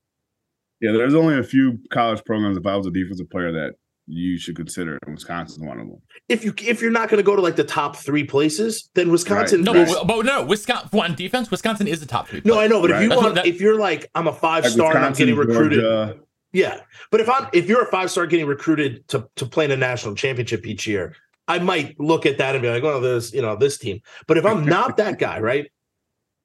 Yeah, 0.83 0.91
there's 0.91 1.13
only 1.15 1.37
a 1.39 1.43
few 1.43 1.79
college 1.91 2.23
programs. 2.25 2.57
If 2.57 2.65
I 2.65 2.75
was 2.75 2.85
a 2.85 2.91
defensive 2.91 3.29
player, 3.29 3.51
that 3.53 3.75
you 4.05 4.37
should 4.37 4.57
consider, 4.57 4.99
and 5.05 5.15
Wisconsin's 5.15 5.65
one 5.65 5.79
of 5.79 5.87
them. 5.87 6.01
If 6.27 6.43
you 6.43 6.53
if 6.61 6.81
you're 6.81 6.91
not 6.91 7.07
going 7.07 7.19
to 7.19 7.23
go 7.23 7.37
to 7.37 7.41
like 7.41 7.55
the 7.55 7.63
top 7.63 7.95
three 7.95 8.25
places, 8.25 8.89
then 8.93 9.09
Wisconsin. 9.09 9.61
no, 9.61 9.73
is- 9.75 9.93
but, 9.95 10.07
but 10.07 10.25
no, 10.25 10.43
Wisconsin 10.43 10.99
on 10.99 11.15
defense, 11.15 11.49
Wisconsin 11.49 11.87
is 11.87 12.01
the 12.01 12.05
top 12.05 12.27
three. 12.27 12.41
no, 12.43 12.59
I 12.59 12.67
know, 12.67 12.81
but 12.81 12.91
Right. 12.91 12.97
if 12.97 13.03
you 13.03 13.09
That's 13.09 13.21
want, 13.21 13.35
that, 13.35 13.45
if 13.45 13.61
you're 13.61 13.79
like, 13.79 14.09
I'm 14.13 14.27
a 14.27 14.33
five 14.33 14.63
Like 14.65 14.73
star 14.73 14.95
and 14.95 15.05
I'm 15.05 15.13
getting 15.13 15.37
recruited, 15.37 15.79
Georgia, 15.79 16.19
Yeah, 16.51 16.81
but 17.11 17.21
if 17.21 17.29
I'm 17.29 17.47
if 17.53 17.69
you're 17.69 17.83
a 17.83 17.89
five 17.91 18.11
star 18.11 18.27
getting 18.27 18.45
recruited 18.45 19.07
to 19.07 19.25
to 19.37 19.45
play 19.45 19.63
in 19.63 19.71
a 19.71 19.77
national 19.77 20.15
championship 20.15 20.67
each 20.67 20.85
year, 20.85 21.15
I 21.47 21.59
might 21.59 21.97
look 21.97 22.25
at 22.25 22.37
that 22.39 22.55
and 22.55 22.61
be 22.61 22.69
like, 22.69 22.83
well, 22.83 22.99
there's 22.99 23.33
you 23.33 23.41
know 23.41 23.55
this 23.55 23.77
team. 23.77 24.01
But 24.27 24.37
if 24.37 24.45
I'm 24.45 24.65
not 24.65 24.97
that 25.03 25.17
guy, 25.17 25.39
right, 25.39 25.71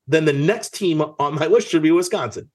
then 0.06 0.26
the 0.26 0.32
next 0.32 0.74
team 0.74 1.00
on 1.02 1.34
my 1.34 1.46
list 1.48 1.66
should 1.70 1.82
be 1.82 1.90
Wisconsin. 1.90 2.50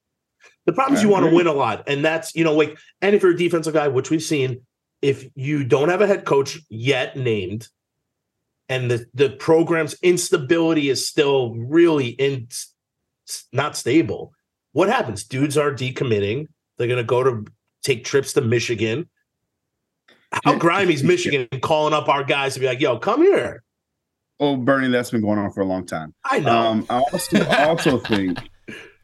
The 0.65 0.73
problem 0.73 0.95
is 0.95 1.03
you 1.03 1.09
want 1.09 1.25
to 1.25 1.35
win 1.35 1.47
a 1.47 1.53
lot, 1.53 1.83
and 1.87 2.05
that's 2.05 2.35
you 2.35 2.43
know 2.43 2.53
like, 2.53 2.77
and 3.01 3.15
if 3.15 3.21
you're 3.21 3.31
a 3.31 3.37
defensive 3.37 3.73
guy, 3.73 3.87
which 3.89 4.09
we've 4.09 4.23
seen, 4.23 4.61
if 5.01 5.25
you 5.35 5.63
don't 5.63 5.89
have 5.89 6.01
a 6.01 6.07
head 6.07 6.25
coach 6.25 6.59
yet 6.69 7.17
named, 7.17 7.67
and 8.69 8.89
the 8.89 9.05
the 9.13 9.31
program's 9.31 9.95
instability 10.01 10.89
is 10.89 11.05
still 11.07 11.53
really 11.55 12.09
in 12.09 12.47
not 13.51 13.75
stable, 13.75 14.33
what 14.71 14.89
happens? 14.89 15.25
Dudes 15.25 15.57
are 15.57 15.71
decommitting. 15.71 16.47
They're 16.77 16.87
going 16.87 16.97
to 16.97 17.03
go 17.03 17.23
to 17.23 17.45
take 17.83 18.05
trips 18.05 18.33
to 18.33 18.41
Michigan. 18.41 19.09
How 20.45 20.53
Yeah. 20.53 20.59
grimey's 20.59 21.03
Michigan 21.13 21.47
calling 21.61 21.93
up 21.93 22.07
our 22.07 22.23
guys 22.23 22.53
to 22.53 22.61
be 22.61 22.67
like, 22.67 22.79
"Yo, 22.79 22.97
come 22.99 23.21
here." 23.21 23.63
Oh, 24.39 24.55
Bernie, 24.55 24.87
that's 24.87 25.11
been 25.11 25.21
going 25.21 25.39
on 25.39 25.51
for 25.51 25.61
a 25.61 25.65
long 25.65 25.85
time. 25.85 26.13
I 26.23 26.39
know. 26.39 26.57
Um, 26.57 26.85
I 26.89 26.99
also 26.99 27.37
I 27.37 27.65
also 27.65 27.99
think 27.99 28.39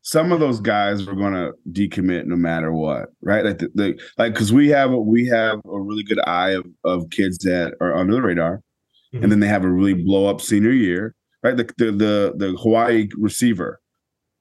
some 0.10 0.32
of 0.32 0.40
those 0.40 0.60
guys 0.60 1.08
are 1.08 1.14
going 1.14 1.34
to 1.34 1.52
decommit 1.72 2.26
no 2.26 2.36
matter 2.36 2.72
what, 2.74 3.10
right? 3.22 3.46
Like, 3.46 3.60
the, 3.60 3.70
the, 3.76 4.02
like 4.18 4.34
because 4.34 4.52
we 4.52 4.68
have 4.70 4.92
we 4.92 5.28
have 5.28 5.60
a 5.66 5.80
really 5.80 6.04
good 6.04 6.20
eye 6.28 6.50
of, 6.52 6.66
of 6.84 7.10
kids 7.12 7.38
that 7.40 7.76
are 7.80 7.96
under 7.96 8.14
the 8.16 8.22
radar, 8.22 8.62
Mhm. 9.14 9.24
and 9.24 9.32
then 9.32 9.40
they 9.40 9.48
have 9.48 9.64
a 9.64 9.70
really 9.70 9.94
blow 9.94 10.28
up 10.28 10.42
senior 10.42 10.72
year, 10.72 11.16
right? 11.44 11.56
The 11.58 11.66
the 11.78 11.92
the, 11.92 12.34
the 12.38 12.58
Hawaii 12.62 13.08
receiver, 13.18 13.80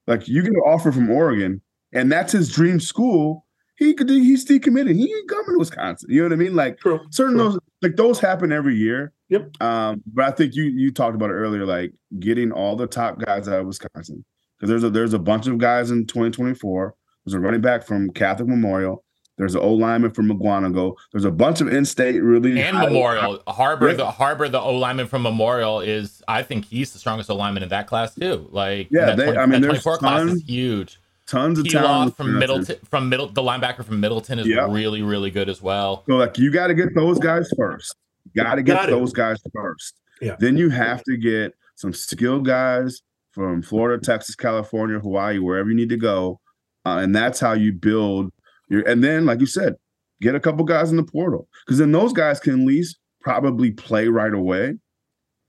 like 0.07 0.27
you 0.27 0.41
get 0.41 0.51
an 0.53 0.61
offer 0.65 0.91
from 0.91 1.09
Oregon, 1.11 1.61
and 1.93 2.11
that's 2.11 2.33
his 2.33 2.49
dream 2.51 2.79
school. 2.79 3.45
He 3.77 3.93
could 3.93 4.09
he's 4.09 4.45
decommitted. 4.45 4.95
He 4.95 5.03
ain't 5.13 5.29
coming 5.29 5.53
to 5.53 5.59
Wisconsin. 5.59 6.09
You 6.11 6.21
know 6.21 6.29
what 6.29 6.33
I 6.33 6.43
mean? 6.43 6.55
Like 6.55 6.79
True. 6.79 6.99
certain 7.11 7.35
True. 7.35 7.43
those 7.51 7.59
like 7.81 7.95
those 7.95 8.19
happen 8.19 8.51
every 8.51 8.75
year. 8.75 9.13
Yep. 9.29 9.61
Um, 9.61 10.01
but 10.13 10.25
I 10.25 10.31
think 10.31 10.55
you 10.55 10.63
you 10.63 10.91
talked 10.91 11.15
about 11.15 11.29
it 11.29 11.33
earlier, 11.33 11.65
like 11.65 11.93
getting 12.19 12.51
all 12.51 12.75
the 12.75 12.87
top 12.87 13.19
guys 13.19 13.47
out 13.47 13.59
of 13.61 13.67
Wisconsin 13.67 14.25
because 14.59 14.69
there's 14.69 14.83
a 14.83 14.89
there's 14.89 15.13
a 15.13 15.19
bunch 15.19 15.47
of 15.47 15.57
guys 15.57 15.91
in 15.91 16.05
2024. 16.05 16.93
There's 17.25 17.33
a 17.33 17.39
running 17.39 17.61
back 17.61 17.85
from 17.85 18.09
Catholic 18.11 18.47
Memorial. 18.49 19.03
There's 19.37 19.55
an 19.55 19.61
O 19.61 19.71
lineman 19.73 20.11
from 20.11 20.27
Mukwonago. 20.27 20.95
There's 21.13 21.23
a 21.23 21.31
bunch 21.31 21.61
of 21.61 21.69
in-state 21.69 22.19
really 22.21 22.59
and 22.61 22.75
high- 22.75 22.87
Memorial 22.87 23.41
Harbor, 23.47 23.87
Yeah. 23.89 23.93
the 23.93 24.11
Harbor, 24.11 24.49
the 24.49 24.59
O 24.59 24.75
lineman 24.75 25.07
from 25.07 25.21
Memorial 25.21 25.79
is, 25.79 26.21
I 26.27 26.43
think 26.43 26.65
he's 26.65 26.91
the 26.91 26.99
strongest 26.99 27.29
O 27.29 27.35
lineman 27.35 27.63
in 27.63 27.69
that 27.69 27.87
class 27.87 28.13
too. 28.15 28.49
Like, 28.51 28.89
Yeah, 28.91 29.05
that, 29.05 29.17
they- 29.17 29.23
20 29.25 29.37
I 29.37 29.45
mean, 29.45 29.61
that 29.61 29.67
there's 29.71 29.83
24 29.83 29.97
class 29.97 30.29
is 30.29 30.43
huge. 30.45 30.99
tons 31.25 31.57
of 31.57 31.69
talent 31.69 32.17
from. 32.17 32.37
Middleton, 32.37 32.75
from 32.89 33.07
Middle, 33.07 33.27
the 33.29 33.41
linebacker 33.41 33.85
from 33.85 34.01
Middleton 34.01 34.39
is 34.39 34.47
Yeah. 34.47 34.67
really, 34.69 35.01
really 35.03 35.31
good 35.31 35.47
as 35.47 35.61
well. 35.61 36.03
So 36.09 36.15
like 36.17 36.37
you 36.37 36.51
got 36.51 36.67
to 36.67 36.73
get 36.73 36.93
those 36.93 37.17
guys 37.17 37.49
first. 37.55 37.95
Got 38.35 38.55
to 38.55 38.61
get 38.63 38.73
Got 38.73 38.89
those 38.89 39.13
guys 39.13 39.37
first. 39.55 39.95
Yeah. 40.21 40.35
Then 40.37 40.57
you 40.57 40.69
have 40.69 41.01
to 41.05 41.15
get 41.15 41.53
some 41.75 41.93
skilled 41.93 42.45
guys 42.45 43.01
from 43.39 43.61
Florida, 43.61 44.03
Texas, 44.03 44.35
California, 44.35 44.99
Hawaii, 44.99 45.39
wherever 45.39 45.69
you 45.69 45.75
need 45.75 45.87
to 45.87 45.97
go, 45.97 46.41
uh, 46.85 46.97
and 46.97 47.15
that's 47.15 47.39
how 47.39 47.53
you 47.53 47.71
build 47.71 48.33
your. 48.67 48.81
And 48.81 49.01
then, 49.01 49.25
like 49.25 49.39
you 49.39 49.45
said, 49.45 49.75
get 50.21 50.35
a 50.35 50.41
couple 50.41 50.65
guys 50.65 50.91
in 50.91 50.97
the 50.97 51.05
portal 51.05 51.47
because 51.65 51.77
then 51.77 51.93
those 51.93 52.11
guys 52.11 52.41
can 52.41 52.59
at 52.59 52.67
least 52.67 52.99
probably 53.21 53.71
play 53.71 54.09
right 54.09 54.33
away 54.33 54.73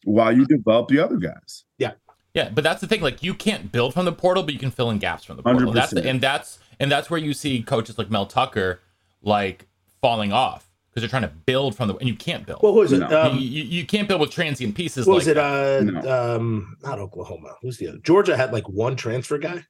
while 0.04 0.30
you 0.30 0.46
develop 0.46 0.86
the 0.86 1.00
other 1.00 1.16
guys. 1.16 1.64
Yeah, 1.78 1.94
yeah, 2.32 2.50
but 2.50 2.62
that's 2.62 2.80
the 2.80 2.86
thing. 2.86 3.00
Like, 3.00 3.24
you 3.24 3.34
can't 3.34 3.72
build 3.72 3.92
from 3.92 4.04
the 4.04 4.12
portal, 4.12 4.44
but 4.44 4.54
you 4.54 4.60
can 4.60 4.70
fill 4.70 4.90
in 4.90 4.98
gaps 4.98 5.24
from 5.24 5.38
the 5.38 5.42
portal. 5.42 5.72
That's 5.72 5.90
the, 5.90 6.08
and 6.08 6.20
that's 6.20 6.60
and 6.78 6.92
that's 6.92 7.10
where 7.10 7.18
you 7.18 7.34
see 7.34 7.60
coaches 7.60 7.98
like 7.98 8.08
Mel 8.08 8.26
Tucker 8.26 8.78
like 9.20 9.66
falling 10.00 10.32
off 10.32 10.69
because 10.90 11.02
they're 11.02 11.08
trying 11.08 11.22
to 11.22 11.34
build 11.46 11.76
from 11.76 11.88
the 11.88 11.94
and 11.96 12.08
you 12.08 12.16
can't 12.16 12.44
build. 12.46 12.62
What 12.62 12.74
was 12.74 12.92
it? 12.92 12.98
No. 12.98 13.22
Um, 13.22 13.38
you, 13.38 13.42
you, 13.48 13.62
you 13.64 13.86
can't 13.86 14.08
build 14.08 14.20
with 14.20 14.30
transient 14.30 14.74
pieces. 14.74 15.06
what 15.06 15.14
like 15.14 15.20
was 15.20 15.28
it? 15.28 15.34
that. 15.34 15.78
Uh, 15.78 16.00
No. 16.02 16.36
um, 16.36 16.76
not 16.82 16.98
Oklahoma. 16.98 17.54
Who's 17.62 17.78
the 17.78 17.88
other? 17.88 17.98
Georgia 17.98 18.36
had 18.36 18.52
like 18.52 18.68
one 18.68 18.96
transfer 18.96 19.38
guy, 19.38 19.64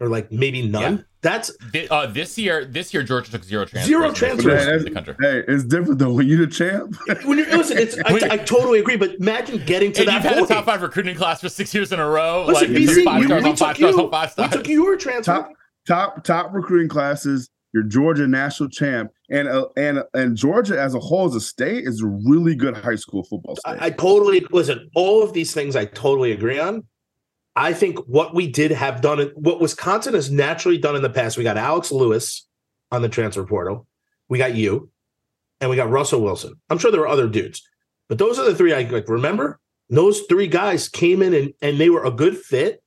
or 0.00 0.08
like 0.08 0.32
maybe 0.32 0.66
none. 0.66 0.96
Yeah. 0.96 1.02
That's 1.20 1.54
Thi- 1.70 1.86
uh, 1.88 2.06
this 2.06 2.36
year, 2.36 2.64
this 2.64 2.92
year 2.92 3.04
Georgia 3.04 3.30
took 3.30 3.44
zero 3.44 3.64
transfers. 3.64 3.86
Zero 3.86 4.10
transfers. 4.12 4.44
finished 4.44 4.66
Man, 4.66 4.78
in 4.78 4.84
the 4.84 4.90
country. 4.90 5.14
Hey, 5.20 5.44
it's 5.46 5.62
different 5.62 6.00
though 6.00 6.12
when 6.14 6.26
you're 6.26 6.44
the 6.44 6.48
champ. 6.48 6.96
when 7.24 7.38
you're 7.38 7.46
listen. 7.56 7.78
It's 7.78 7.96
I, 8.06 8.32
I 8.34 8.36
totally 8.38 8.80
agree. 8.80 8.96
But 8.96 9.14
imagine 9.20 9.62
getting 9.64 9.92
to 9.92 10.00
And 10.00 10.08
that 10.08 10.24
you've 10.24 10.32
had 10.34 10.42
a 10.42 10.46
top 10.46 10.64
five 10.64 10.82
recruiting 10.82 11.14
class 11.14 11.40
for 11.40 11.48
six 11.48 11.72
years 11.72 11.92
in 11.92 12.00
a 12.00 12.08
row. 12.08 12.44
Listen, 12.48 12.72
like 12.72 12.82
BC, 12.82 13.04
five 13.04 13.20
we, 13.20 13.26
stars 13.26 13.44
we 13.44 13.50
on 13.50 13.56
five 13.56 13.76
took 13.76 13.76
stars 13.76 13.94
you. 13.96 14.02
on 14.04 14.10
five 14.10 14.34
We 14.36 14.48
took 14.48 14.66
you. 14.68 14.74
You 14.74 14.84
were 14.86 14.94
a 14.94 14.98
transfer. 14.98 15.32
top 15.32 15.52
top 15.86 16.24
top 16.24 16.52
recruiting 16.52 16.88
classes. 16.88 17.48
Your 17.72 17.82
Georgia 17.84 18.26
national 18.26 18.68
champ 18.68 19.10
and 19.30 19.48
uh, 19.48 19.68
and 19.76 20.02
and 20.12 20.36
Georgia 20.36 20.78
as 20.78 20.94
a 20.94 21.00
whole 21.00 21.26
as 21.26 21.34
a 21.34 21.40
state 21.40 21.84
is 21.86 22.02
a 22.02 22.06
really 22.06 22.54
good 22.54 22.76
high 22.76 22.96
school 22.96 23.24
football 23.24 23.56
state. 23.56 23.78
I, 23.80 23.86
I 23.86 23.90
totally 23.90 24.44
listen. 24.50 24.90
All 24.94 25.22
of 25.22 25.32
these 25.32 25.54
things 25.54 25.74
I 25.74 25.86
totally 25.86 26.32
agree 26.32 26.58
on. 26.58 26.84
I 27.54 27.72
think 27.72 27.98
what 28.06 28.34
we 28.34 28.46
did 28.46 28.70
have 28.70 29.02
done, 29.02 29.30
what 29.34 29.60
Wisconsin 29.60 30.14
has 30.14 30.30
naturally 30.30 30.78
done 30.78 30.96
in 30.96 31.02
the 31.02 31.10
past, 31.10 31.36
we 31.36 31.44
got 31.44 31.58
Alex 31.58 31.92
Lewis 31.92 32.46
on 32.90 33.02
the 33.02 33.08
transfer 33.08 33.44
portal, 33.44 33.86
we 34.28 34.38
got 34.38 34.54
you, 34.54 34.90
and 35.60 35.68
we 35.68 35.76
got 35.76 35.90
Russell 35.90 36.22
Wilson. 36.22 36.54
I'm 36.70 36.78
sure 36.78 36.90
there 36.90 37.00
were 37.00 37.08
other 37.08 37.28
dudes, 37.28 37.62
but 38.08 38.18
those 38.18 38.38
are 38.38 38.44
the 38.44 38.54
three 38.54 38.72
I 38.72 38.82
like. 38.82 39.08
Remember, 39.08 39.60
those 39.90 40.22
three 40.28 40.46
guys 40.46 40.88
came 40.88 41.20
in 41.22 41.34
and 41.34 41.52
and 41.60 41.78
they 41.78 41.90
were 41.90 42.04
a 42.04 42.10
good 42.10 42.38
fit, 42.38 42.82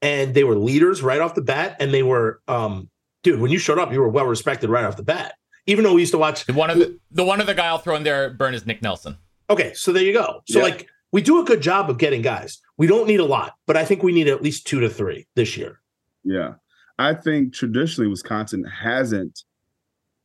and 0.00 0.34
they 0.34 0.44
were 0.44 0.56
leaders 0.56 1.02
right 1.02 1.20
off 1.20 1.34
the 1.34 1.42
bat, 1.42 1.76
and 1.80 1.92
they 1.92 2.02
were, 2.02 2.40
um, 2.46 2.88
dude. 3.22 3.40
When 3.40 3.50
you 3.50 3.58
showed 3.58 3.78
up, 3.78 3.92
you 3.92 4.00
were 4.00 4.08
well 4.08 4.26
respected 4.26 4.70
right 4.70 4.84
off 4.84 4.96
the 4.96 5.02
bat. 5.02 5.34
Even 5.66 5.84
though 5.84 5.94
we 5.94 6.00
used 6.02 6.12
to 6.12 6.18
watch 6.18 6.44
The 6.46 6.52
one 6.52 6.70
of 6.70 6.78
the 6.78 6.98
the 7.10 7.24
one 7.24 7.40
other 7.40 7.54
guy 7.54 7.66
I'll 7.68 7.78
throw 7.78 7.94
in 7.96 8.02
there, 8.02 8.30
burn 8.30 8.54
is 8.54 8.66
Nick 8.66 8.82
Nelson. 8.82 9.16
Okay, 9.48 9.72
so 9.74 9.92
there 9.92 10.02
you 10.02 10.12
go. 10.12 10.42
So 10.48 10.58
Yeah. 10.58 10.64
like 10.64 10.88
we 11.12 11.22
do 11.22 11.40
a 11.40 11.44
good 11.44 11.60
job 11.60 11.88
of 11.90 11.98
getting 11.98 12.22
guys. 12.22 12.58
We 12.78 12.86
don't 12.86 13.06
need 13.06 13.20
a 13.20 13.24
lot, 13.24 13.54
but 13.66 13.76
I 13.76 13.84
think 13.84 14.02
we 14.02 14.12
need 14.12 14.28
at 14.28 14.42
least 14.42 14.66
two 14.66 14.80
to 14.80 14.88
three 14.88 15.26
this 15.36 15.56
year. 15.56 15.80
Yeah. 16.24 16.54
I 16.98 17.14
think 17.14 17.52
traditionally 17.54 18.08
Wisconsin 18.08 18.64
hasn't 18.64 19.44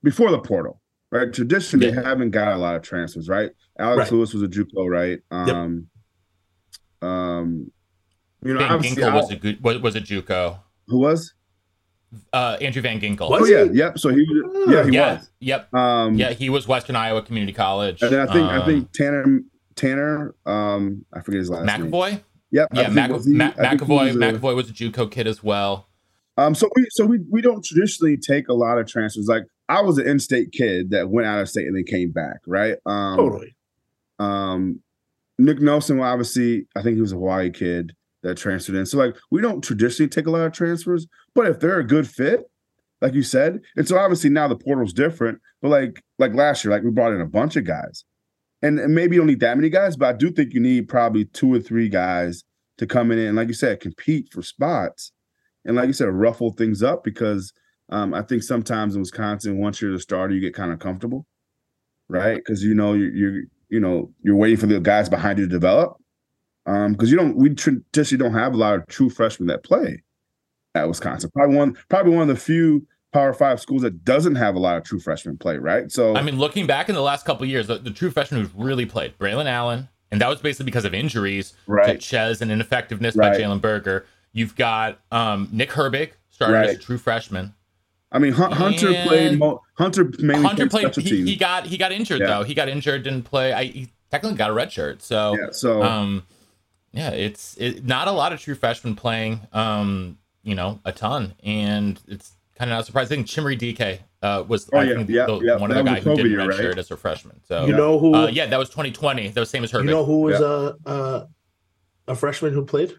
before 0.03 0.31
the 0.31 0.39
portal, 0.39 0.81
right? 1.11 1.31
Traditionally, 1.33 1.87
Yeah. 1.87 1.95
they 1.95 2.03
haven't 2.03 2.31
got 2.31 2.53
a 2.53 2.57
lot 2.57 2.75
of 2.75 2.81
transfers, 2.83 3.27
right? 3.29 3.51
Alex 3.79 3.97
Right. 3.99 4.11
Lewis 4.11 4.33
was 4.33 4.41
a 4.43 4.47
JUCO, 4.47 4.87
right? 4.89 5.19
Um, 5.29 5.87
um, 7.01 7.71
you 8.43 8.53
know, 8.53 8.59
Van 8.59 8.71
obviously, 8.71 9.03
was 9.03 9.31
a 9.31 9.35
good 9.35 9.61
was, 9.63 9.79
was 9.79 9.95
a 9.95 10.01
JUCO. 10.01 10.59
who 10.87 10.99
was? 10.99 11.33
Uh, 12.31 12.57
Andrew 12.61 12.81
Van 12.81 12.99
Ginkel. 13.01 13.29
Was 13.29 13.41
oh 13.41 13.45
he? 13.45 13.51
yeah, 13.51 13.63
yep. 13.85 13.99
So 13.99 14.09
he, 14.09 14.21
was, 14.21 14.67
yeah, 14.73 14.85
he 14.85 14.91
yeah, 14.91 15.13
was. 15.15 15.29
yep, 15.39 15.73
Um, 15.73 16.15
yeah. 16.15 16.31
He 16.31 16.49
was 16.49 16.67
Western 16.67 16.95
Iowa 16.95 17.21
Community 17.21 17.51
College. 17.53 18.01
and 18.01 18.11
then 18.11 18.27
I 18.27 18.31
think 18.33 18.45
I 18.49 18.57
Um, 18.57 18.65
think 18.65 18.91
Tanner 18.93 19.39
Tanner, 19.75 20.35
um, 20.45 21.05
I 21.13 21.19
forget 21.21 21.39
his 21.39 21.49
last 21.49 21.65
name. 21.65 21.91
McEvoy. 21.91 22.21
Yep. 22.51 22.67
I 22.71 22.75
Yeah, 22.77 22.83
think 22.85 22.95
Mac- 22.95 23.11
was 23.11 23.25
he- 23.25 23.33
Ma- 23.33 23.51
I 23.57 23.69
think 23.69 23.81
McEvoy. 23.81 24.05
was 24.05 24.15
a- 24.15 24.19
McEvoy 24.19 24.55
was 24.55 24.69
a 24.69 24.73
JUCO 24.73 25.11
kid 25.11 25.27
as 25.27 25.43
well. 25.43 25.87
Um, 26.37 26.55
so 26.55 26.69
we 26.75 26.85
so 26.91 27.05
we 27.05 27.19
we 27.29 27.41
don't 27.41 27.63
traditionally 27.63 28.15
take 28.17 28.47
a 28.47 28.53
lot 28.53 28.77
of 28.77 28.87
transfers. 28.87 29.27
Like 29.27 29.43
I 29.69 29.81
was 29.81 29.97
an 29.97 30.07
in-state 30.07 30.51
kid 30.53 30.91
that 30.91 31.09
went 31.09 31.27
out 31.27 31.39
of 31.41 31.49
state 31.49 31.67
and 31.67 31.75
then 31.75 31.83
came 31.83 32.11
back, 32.11 32.37
right? 32.47 32.77
Um, 32.85 33.17
Totally. 33.17 33.55
Um, 34.19 34.79
Nick 35.37 35.59
Nelson, 35.59 35.97
well, 35.97 36.11
obviously, 36.11 36.65
I 36.75 36.81
think 36.81 36.95
he 36.95 37.01
was 37.01 37.11
a 37.11 37.15
Hawaii 37.15 37.51
kid 37.51 37.93
that 38.23 38.35
transferred 38.35 38.75
in. 38.75 38.85
So 38.85 38.97
like 38.97 39.15
we 39.31 39.41
don't 39.41 39.63
traditionally 39.63 40.09
take 40.09 40.27
a 40.27 40.31
lot 40.31 40.45
of 40.45 40.53
transfers, 40.53 41.07
but 41.35 41.47
if 41.47 41.59
they're 41.59 41.79
a 41.79 41.87
good 41.87 42.07
fit, 42.07 42.49
like 43.01 43.13
you 43.13 43.23
said, 43.23 43.59
and 43.75 43.87
so 43.87 43.97
obviously 43.97 44.29
now 44.29 44.47
the 44.47 44.55
portal's 44.55 44.93
different. 44.93 45.39
But 45.61 45.69
like 45.69 46.01
like 46.19 46.33
last 46.33 46.63
year, 46.63 46.71
like 46.71 46.83
we 46.83 46.91
brought 46.91 47.13
in 47.13 47.21
a 47.21 47.27
bunch 47.27 47.55
of 47.55 47.63
guys, 47.63 48.03
and, 48.61 48.79
and 48.79 48.95
maybe 48.95 49.15
you 49.15 49.21
don't 49.21 49.27
need 49.27 49.39
that 49.41 49.57
many 49.57 49.69
guys, 49.69 49.95
but 49.95 50.07
I 50.07 50.17
do 50.17 50.31
think 50.31 50.53
you 50.53 50.59
need 50.59 50.89
probably 50.89 51.25
two 51.25 51.53
or 51.53 51.59
three 51.59 51.89
guys 51.89 52.43
to 52.77 52.87
come 52.87 53.11
in 53.11 53.19
and 53.19 53.35
like 53.35 53.47
you 53.47 53.53
said, 53.53 53.79
compete 53.79 54.29
for 54.31 54.41
spots, 54.41 55.11
and 55.65 55.75
like 55.75 55.87
you 55.87 55.93
said, 55.93 56.09
ruffle 56.09 56.51
things 56.51 56.81
up 56.81 57.03
because 57.03 57.53
um, 57.89 58.13
I 58.13 58.21
think 58.21 58.43
sometimes 58.43 58.95
in 58.95 59.01
Wisconsin, 59.01 59.59
once 59.59 59.81
you're 59.81 59.93
the 59.93 59.99
starter, 59.99 60.33
you 60.33 60.41
get 60.41 60.53
kind 60.53 60.71
of 60.71 60.79
comfortable, 60.79 61.25
right? 62.09 62.35
Because 62.35 62.63
you 62.63 62.73
know 62.73 62.93
you're, 62.93 63.13
you're 63.13 63.41
you 63.69 63.79
know 63.79 64.11
you're 64.21 64.35
waiting 64.35 64.57
for 64.57 64.67
the 64.67 64.79
guys 64.79 65.07
behind 65.07 65.39
you 65.39 65.45
to 65.45 65.51
develop. 65.51 65.97
Um, 66.67 66.91
because 66.93 67.09
you 67.09 67.17
don't 67.17 67.35
we 67.37 67.55
traditionally 67.55 68.21
don't 68.23 68.33
have 68.37 68.53
a 68.53 68.57
lot 68.57 68.75
of 68.75 68.85
true 68.87 69.09
freshmen 69.09 69.47
that 69.47 69.63
play 69.63 70.03
at 70.75 70.87
Wisconsin. 70.87 71.31
Probably 71.33 71.55
one 71.55 71.77
probably 71.89 72.11
one 72.13 72.23
of 72.23 72.35
the 72.35 72.35
few 72.41 72.85
Power 73.13 73.33
Five 73.33 73.59
schools 73.61 73.81
that 73.83 74.03
doesn't 74.03 74.35
have 74.35 74.55
a 74.55 74.59
lot 74.59 74.77
of 74.77 74.83
true 74.83 74.99
freshmen 74.99 75.37
play, 75.37 75.57
right? 75.57 75.89
So 75.91 76.15
I 76.15 76.21
mean, 76.21 76.37
looking 76.37 76.67
back 76.67 76.89
in 76.89 76.95
the 76.95 77.01
last 77.01 77.25
couple 77.25 77.43
of 77.43 77.49
years, 77.49 77.67
the, 77.67 77.77
the 77.77 77.89
true 77.91 78.11
freshman 78.11 78.41
who's 78.41 78.53
really 78.53 78.85
played, 78.85 79.17
Braylon 79.17 79.45
Allen, 79.45 79.87
and 80.11 80.19
that 80.21 80.27
was 80.27 80.41
basically 80.41 80.65
because 80.65 80.83
of 80.85 80.93
injuries 80.93 81.53
Right. 81.67 81.99
to 81.99 82.05
Chez 82.05 82.41
and 82.41 82.51
ineffectiveness 82.51 83.15
by 83.15 83.29
Jalen 83.37 83.61
Berger. 83.61 84.05
You've 84.33 84.55
got 84.57 84.99
um, 85.11 85.47
Nick 85.53 85.69
Herbig 85.69 86.11
started 86.29 86.57
as 86.69 86.75
a 86.75 86.79
true 86.79 86.97
freshman. 86.97 87.53
I 88.11 88.19
mean 88.19 88.33
Hun- 88.33 88.51
Hunter 88.51 88.89
And- 88.93 89.07
played 89.07 89.39
mo- 89.39 89.61
Hunter 89.77 90.11
mainly 90.19 90.45
Hunter 90.45 90.67
played 90.67 90.91
played. 90.93 91.05
He, 91.07 91.23
he 91.25 91.35
got 91.37 91.65
he 91.65 91.77
got 91.77 91.91
injured 91.93 92.19
Yeah. 92.19 92.27
though. 92.27 92.43
He 92.43 92.53
got 92.53 92.67
injured, 92.69 93.03
didn't 93.03 93.23
play. 93.23 93.53
I 93.53 93.63
he 93.63 93.87
technically 94.11 94.37
got 94.37 94.49
a 94.49 94.53
red 94.53 94.71
shirt. 94.71 95.01
So 95.01 95.33
yeah, 95.39 95.47
so 95.51 95.81
um, 95.81 96.23
yeah, 96.91 97.09
it's 97.11 97.55
it, 97.57 97.85
not 97.85 98.07
a 98.07 98.11
lot 98.11 98.33
of 98.33 98.39
true 98.39 98.55
freshmen 98.55 98.95
playing. 98.95 99.41
Um, 99.53 100.17
you 100.43 100.55
know, 100.55 100.79
a 100.85 100.91
ton, 100.91 101.33
and 101.43 101.99
it's 102.07 102.33
kind 102.57 102.71
of 102.71 102.77
not 102.77 102.85
surprising. 102.85 103.23
Chimere 103.25 103.57
Dike 103.57 104.01
uh, 104.21 104.43
was 104.47 104.69
Oh, 104.73 104.77
I 104.77 104.83
yeah, 104.83 104.93
think 104.95 105.09
yeah, 105.09 105.25
the, 105.25 105.39
yeah. 105.39 105.55
one 105.57 105.69
of 105.71 105.77
the 105.77 105.83
guys 105.83 106.03
who 106.03 106.11
COVID 106.11 106.17
did 106.17 106.31
year, 106.31 106.39
red 106.47 106.59
right? 106.65 106.77
as 106.77 106.89
a 106.89 106.97
freshman. 106.97 107.41
So 107.47 107.65
You 107.65 107.73
know 107.75 107.99
who? 107.99 108.15
uh, 108.15 108.27
yeah, 108.27 108.45
that 108.47 108.57
was 108.57 108.69
2020. 108.69 109.27
That 109.29 109.39
was 109.39 109.49
same 109.49 109.63
as 109.63 109.71
Herbig. 109.71 109.83
you 109.85 109.89
know 109.91 110.05
who 110.05 110.21
was 110.21 110.39
Yeah. 110.39 110.71
a 110.87 110.89
uh, 110.89 111.25
a 112.07 112.15
freshman 112.15 112.53
who 112.53 112.63
played? 112.65 112.95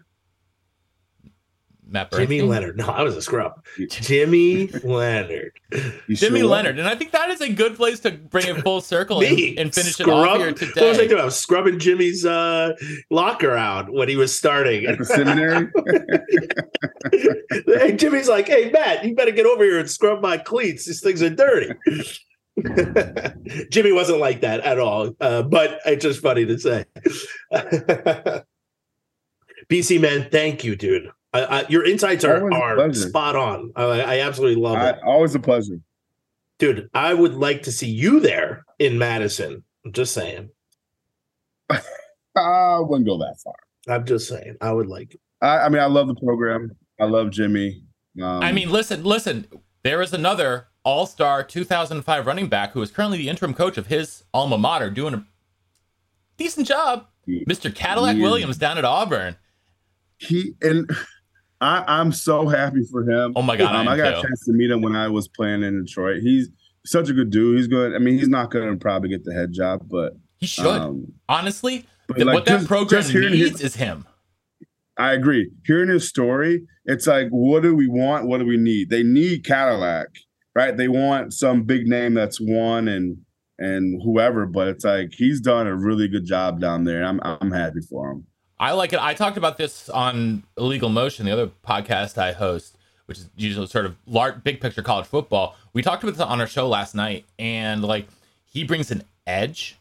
Matt 1.91 2.11
Jimmy 2.13 2.41
Leonhard. 2.41 2.77
No, 2.77 2.85
I 2.87 3.01
was 3.03 3.15
a 3.15 3.21
scrub. 3.21 3.63
Jimmy 3.89 4.67
Leonhard. 4.83 5.51
you 6.07 6.15
Jimmy 6.15 6.39
sure? 6.41 6.49
Leonhard, 6.49 6.77
and 6.79 6.87
I 6.87 6.95
think 6.95 7.11
that 7.11 7.29
is 7.29 7.41
a 7.41 7.51
good 7.51 7.75
place 7.75 7.99
to 8.01 8.11
bring 8.11 8.47
it 8.47 8.61
full 8.61 8.81
circle 8.81 9.21
and, 9.23 9.39
and 9.57 9.73
finish 9.73 9.93
scrub- 9.93 10.09
it 10.09 10.13
off 10.13 10.37
here 10.37 10.47
What 10.51 10.61
was 10.61 10.69
I 10.71 10.91
today. 10.91 11.07
doing? 11.07 11.21
I 11.21 11.25
was 11.25 11.39
scrubbing 11.39 11.79
Jimmy's 11.79 12.25
uh, 12.25 12.73
locker 13.09 13.55
out 13.55 13.91
when 13.91 14.07
he 14.09 14.15
was 14.15 14.35
starting. 14.35 14.85
at 14.85 14.97
the 14.97 15.05
seminary. 15.05 15.69
hey, 17.79 17.95
Jimmy's 17.95 18.29
like, 18.29 18.47
"Hey, 18.47 18.69
Matt, 18.71 19.03
you 19.05 19.15
better 19.15 19.31
get 19.31 19.45
over 19.45 19.63
here 19.63 19.79
and 19.79 19.89
scrub 19.89 20.21
my 20.21 20.37
cleats. 20.37 20.85
These 20.85 21.01
things 21.01 21.21
are 21.23 21.29
dirty." 21.29 21.73
Jimmy 23.71 23.93
wasn't 23.93 24.19
like 24.19 24.41
that 24.41 24.59
at 24.61 24.79
all, 24.79 25.15
uh, 25.21 25.43
but 25.43 25.79
it's 25.85 26.03
just 26.03 26.21
funny 26.21 26.45
to 26.45 26.59
say. 26.59 26.83
BC 29.69 30.01
man, 30.01 30.27
thank 30.31 30.63
you, 30.63 30.75
dude. 30.75 31.09
I, 31.33 31.43
I, 31.43 31.65
your 31.69 31.85
insights 31.85 32.23
are, 32.23 32.51
are 32.51 32.93
spot 32.93 33.35
on. 33.35 33.71
I, 33.75 33.83
I 34.01 34.19
absolutely 34.21 34.61
love 34.61 34.77
I, 34.77 34.89
it, 34.89 34.99
always 35.05 35.35
a 35.35 35.39
pleasure. 35.39 35.79
dude. 36.57 36.89
I 36.93 37.13
would 37.13 37.35
like 37.35 37.63
to 37.63 37.71
see 37.71 37.89
you 37.89 38.19
there 38.19 38.65
in 38.79 38.97
Madison. 38.97 39.63
I'm 39.85 39.91
just 39.93 40.13
saying. 40.13 40.49
I 42.35 42.79
wouldn't 42.79 43.07
go 43.07 43.17
that 43.19 43.37
far. 43.43 43.53
I'm 43.87 44.05
just 44.05 44.27
saying. 44.27 44.55
I 44.61 44.71
would 44.71 44.87
like. 44.87 45.13
it. 45.13 45.19
I, 45.41 45.59
I 45.59 45.69
mean, 45.69 45.81
I 45.81 45.85
love 45.85 46.07
the 46.07 46.15
program. 46.15 46.71
I 46.99 47.05
love 47.05 47.31
Jimmy. 47.31 47.83
Um, 48.21 48.41
I 48.43 48.51
mean, 48.51 48.69
listen, 48.71 49.03
listen. 49.03 49.47
There 49.83 50.01
is 50.01 50.13
another 50.13 50.67
All-Star 50.83 51.43
2005 51.43 52.25
running 52.27 52.47
back 52.49 52.71
who 52.73 52.81
is 52.81 52.91
currently 52.91 53.17
the 53.17 53.29
interim 53.29 53.53
coach 53.53 53.77
of 53.77 53.87
his 53.87 54.23
alma 54.33 54.57
mater, 54.57 54.89
doing 54.89 55.13
a 55.13 55.25
decent 56.37 56.67
job. 56.67 57.05
Mr. 57.27 57.73
Cadillac 57.73 58.17
Yeah. 58.17 58.23
Williams 58.23 58.57
down 58.57 58.77
at 58.77 58.83
Auburn. 58.85 59.35
he 60.17 60.53
and 60.61 60.89
I, 61.61 61.83
I'm 61.87 62.11
so 62.11 62.47
happy 62.47 62.83
for 62.89 63.01
him. 63.09 63.33
Oh 63.35 63.41
my 63.41 63.57
God, 63.57 63.75
I 63.75 63.81
Um, 63.81 63.87
am 63.87 63.93
I 63.93 63.97
got 63.97 64.11
too. 64.13 64.19
a 64.19 64.21
chance 64.23 64.45
to 64.45 64.53
meet 64.53 64.71
him 64.71 64.81
when 64.81 64.95
I 64.95 65.07
was 65.09 65.27
playing 65.27 65.63
in 65.63 65.83
Detroit. 65.85 66.21
He's 66.21 66.49
such 66.85 67.09
a 67.09 67.13
good 67.13 67.29
dude. 67.31 67.57
He's 67.57 67.67
good. 67.67 67.93
I 67.93 67.99
mean, 67.99 68.17
he's 68.17 68.29
not 68.29 68.49
going 68.51 68.71
to 68.71 68.77
probably 68.77 69.09
get 69.09 69.25
the 69.25 69.33
head 69.33 69.51
job, 69.51 69.85
but 69.89 70.13
He 70.37 70.47
should. 70.47 70.65
um, 70.65 71.11
Honestly, 71.27 71.85
but 72.07 72.15
th- 72.15 72.25
like, 72.25 72.33
what 72.33 72.45
that 72.45 72.65
program 72.65 73.03
needs 73.11 73.59
his- 73.59 73.61
is 73.61 73.75
him. 73.75 74.05
I 74.97 75.13
agree. 75.13 75.49
Hearing 75.65 75.89
his 75.89 76.07
story, 76.09 76.63
it's 76.85 77.07
like, 77.07 77.27
what 77.29 77.63
do 77.63 77.73
we 77.75 77.87
want? 77.87 78.27
What 78.27 78.39
do 78.39 78.45
we 78.45 78.57
need? 78.57 78.89
They 78.89 79.03
need 79.03 79.45
Cadillac, 79.45 80.07
right? 80.55 80.75
They 80.75 80.87
want 80.89 81.33
some 81.33 81.63
big 81.63 81.87
name 81.87 82.13
that's 82.13 82.39
won 82.41 82.87
and 82.87 83.17
and 83.61 84.01
whoever, 84.03 84.45
but 84.45 84.69
it's 84.69 84.85
like 84.85 85.11
he's 85.13 85.41
done 85.41 85.67
a 85.67 85.75
really 85.75 86.07
good 86.07 86.25
job 86.25 86.59
down 86.61 86.83
there. 86.85 87.03
I'm 87.03 87.19
I'm 87.23 87.51
happy 87.51 87.79
for 87.89 88.11
him. 88.11 88.25
I 88.59 88.73
like 88.73 88.91
it. 88.91 88.99
I 88.99 89.13
talked 89.13 89.37
about 89.37 89.57
this 89.57 89.89
on 89.89 90.43
Illegal 90.57 90.89
Motion, 90.89 91.25
the 91.25 91.31
other 91.31 91.49
podcast 91.65 92.17
I 92.17 92.33
host, 92.33 92.77
which 93.05 93.19
is 93.19 93.29
usually 93.37 93.67
sort 93.67 93.85
of 93.85 93.95
large, 94.05 94.43
big 94.43 94.59
picture 94.59 94.81
college 94.81 95.05
football. 95.05 95.55
We 95.71 95.81
talked 95.81 96.03
about 96.03 96.17
this 96.17 96.21
on 96.21 96.41
our 96.41 96.47
show 96.47 96.67
last 96.67 96.93
night, 96.93 97.25
and 97.37 97.83
like 97.83 98.07
he 98.45 98.65
brings 98.65 98.91
an 98.91 99.03
edge, 99.25 99.77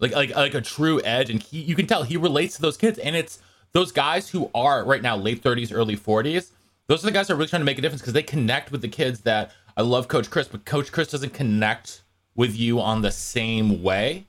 like 0.00 0.12
like 0.12 0.34
like 0.34 0.54
a 0.54 0.62
true 0.62 1.02
edge, 1.04 1.28
and 1.28 1.42
he 1.42 1.60
you 1.60 1.74
can 1.74 1.86
tell 1.86 2.04
he 2.04 2.16
relates 2.16 2.56
to 2.56 2.62
those 2.62 2.78
kids, 2.78 2.98
and 2.98 3.14
it's 3.14 3.38
those 3.72 3.92
guys 3.92 4.30
who 4.30 4.50
are 4.54 4.82
right 4.84 5.02
now 5.02 5.16
late 5.16 5.42
thirties, 5.42 5.70
early 5.70 5.96
forties. 5.96 6.52
Those 6.86 7.04
are 7.04 7.06
the 7.06 7.12
guys 7.12 7.26
that 7.26 7.34
are 7.34 7.36
really 7.36 7.48
trying 7.48 7.60
to 7.60 7.66
make 7.66 7.78
a 7.78 7.82
difference 7.82 8.00
because 8.00 8.14
they 8.14 8.22
connect 8.22 8.72
with 8.72 8.80
the 8.80 8.88
kids 8.88 9.20
that 9.20 9.52
I 9.76 9.82
love, 9.82 10.08
Coach 10.08 10.30
Chryst, 10.30 10.50
but 10.50 10.64
Coach 10.64 10.90
Chryst 10.90 11.10
doesn't 11.10 11.34
connect 11.34 12.02
with 12.34 12.56
you 12.56 12.80
on 12.80 13.02
the 13.02 13.10
same 13.12 13.82
way 13.82 14.26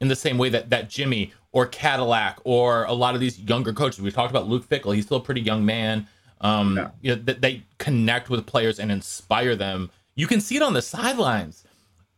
in 0.00 0.08
the 0.08 0.16
same 0.16 0.38
way 0.38 0.48
that 0.48 0.70
that 0.70 0.88
Jimmy 0.88 1.32
or 1.52 1.66
Cadillac 1.66 2.38
or 2.44 2.84
a 2.84 2.92
lot 2.92 3.14
of 3.14 3.20
these 3.20 3.38
younger 3.40 3.72
coaches. 3.72 4.00
We 4.00 4.10
talked 4.10 4.30
about 4.30 4.48
Luke 4.48 4.68
Fickell. 4.68 4.94
He's 4.94 5.06
still 5.06 5.16
a 5.18 5.22
pretty 5.22 5.40
young 5.40 5.64
man. 5.64 6.06
Um, 6.40 6.76
Yeah. 6.76 6.90
you 7.02 7.16
know, 7.16 7.22
that 7.22 7.40
they 7.42 7.64
connect 7.78 8.30
with 8.30 8.46
players 8.46 8.78
and 8.78 8.90
inspire 8.90 9.56
them. 9.56 9.90
You 10.14 10.26
can 10.26 10.40
see 10.40 10.56
it 10.56 10.62
on 10.62 10.72
the 10.74 10.82
sidelines. 10.82 11.64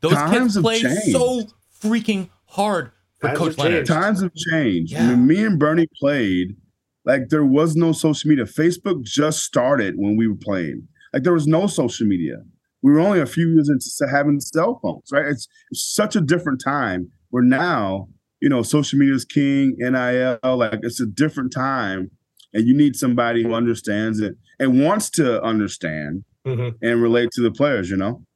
Those 0.01 0.13
Times 0.15 0.55
kids 0.55 0.59
play 0.61 0.81
changed. 0.83 1.13
so 1.13 1.43
freaking 1.83 2.29
hard 2.47 2.91
for 3.19 3.29
Times 3.29 3.39
Coach 3.39 3.59
Leonhard. 3.59 3.87
Times 3.87 4.23
have 4.23 4.35
changed. 4.35 4.93
Yeah. 4.93 5.09
When 5.11 5.27
me 5.27 5.45
and 5.45 5.59
Bernie 5.59 5.89
played, 5.99 6.57
like 7.05 7.31
there 7.31 7.45
was 7.45 7.75
no 7.75 7.93
social 7.93 8.29
media. 8.29 8.45
Facebook 8.45 9.03
just 9.03 9.41
started 9.45 9.95
when 9.97 10.17
we 10.17 10.29
were 10.29 10.37
playing. 10.37 10.87
Like 11.13 11.23
there 11.25 11.33
was 11.33 11.47
no 11.47 11.67
social 11.67 12.07
media. 12.07 12.37
We 12.83 12.93
were 12.93 13.01
only 13.01 13.21
a 13.21 13.27
few 13.27 13.49
years 13.49 13.69
into 13.69 14.11
having 14.11 14.41
cell 14.41 14.79
phones, 14.83 15.09
right? 15.13 15.27
It's, 15.27 15.47
it's 15.71 15.83
such 15.95 16.17
a 16.17 16.21
different 16.21 16.61
time 16.65 17.11
where 17.31 17.43
now, 17.43 18.09
you 18.43 18.49
know, 18.49 18.61
social 18.63 18.99
media 18.99 19.15
is 19.15 19.25
king, 19.25 19.77
NIL, 19.79 20.39
like 20.57 20.81
it's 20.83 21.01
a 21.01 21.07
different 21.07 21.53
time. 21.53 22.11
And 22.53 22.67
you 22.67 22.75
need 22.77 22.97
somebody 22.97 23.43
who 23.45 23.55
understands 23.55 24.19
it 24.21 24.35
and 24.59 24.83
wants 24.85 25.09
to 25.11 25.41
understand 25.43 26.25
Mhm. 26.45 26.75
and 26.83 27.01
relate 27.01 27.31
to 27.35 27.41
the 27.41 27.53
players, 27.53 27.89
you 27.89 27.97
know? 27.97 28.27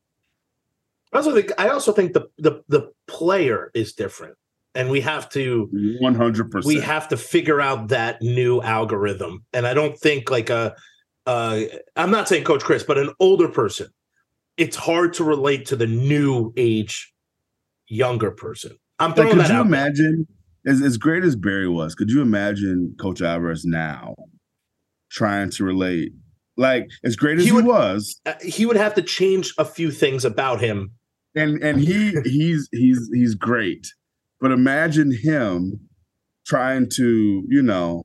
I 1.12 1.18
also 1.18 1.34
think. 1.34 1.50
I 1.58 1.68
also 1.68 1.92
think 1.92 2.12
the 2.12 2.28
the 2.38 2.62
the 2.68 2.92
player 3.08 3.70
is 3.74 3.92
different, 3.94 4.36
and 4.76 4.90
we 4.90 5.00
have 5.00 5.28
to 5.30 5.68
100%. 6.00 6.64
we 6.66 6.78
have 6.80 7.08
to 7.08 7.16
figure 7.16 7.60
out 7.60 7.88
that 7.88 8.22
new 8.22 8.60
algorithm. 8.62 9.44
And 9.52 9.66
I 9.66 9.74
don't 9.74 9.98
think 9.98 10.30
like 10.30 10.50
a, 10.50 10.74
uh, 11.26 11.62
I'm 11.96 12.10
not 12.10 12.28
saying 12.28 12.44
Coach 12.44 12.62
Chryst, 12.62 12.86
but 12.86 12.98
an 12.98 13.10
older 13.18 13.48
person, 13.48 13.88
it's 14.56 14.76
hard 14.76 15.14
to 15.14 15.24
relate 15.24 15.66
to 15.66 15.76
the 15.76 15.86
new 15.86 16.52
age, 16.56 17.12
younger 17.88 18.30
person. 18.30 18.76
I'm 18.98 19.10
Like, 19.10 19.16
throwing 19.16 19.30
could 19.32 19.40
that 19.40 19.50
you 19.50 19.56
out. 19.56 19.66
imagine 19.66 20.26
as, 20.66 20.80
as 20.82 20.96
great 20.96 21.22
as 21.24 21.36
Barry 21.36 21.68
was, 21.68 21.94
could 21.94 22.10
you 22.10 22.22
imagine 22.22 22.94
Coach 23.00 23.20
Alvarez 23.22 23.64
now 23.64 24.14
trying 25.10 25.50
to 25.50 25.64
relate? 25.64 26.12
Like 26.56 26.88
as 27.04 27.16
great 27.16 27.38
as 27.38 27.44
He 27.44 27.50
he, 27.50 27.52
would- 27.52 27.66
was, 27.66 28.18
Uh, 28.24 28.34
he 28.42 28.64
would 28.66 28.76
have 28.76 28.94
to 28.94 29.02
change 29.02 29.52
a 29.58 29.64
few 29.64 29.90
things 29.90 30.24
about 30.24 30.60
him. 30.60 30.92
and 31.34 31.62
and 31.62 31.78
he 31.80 32.12
he's 32.24 32.68
he's 32.72 33.10
he's 33.12 33.34
great, 33.34 33.86
but 34.40 34.50
imagine 34.52 35.12
him 35.12 35.80
trying 36.46 36.88
to 36.96 37.44
you 37.48 37.60
know 37.62 38.02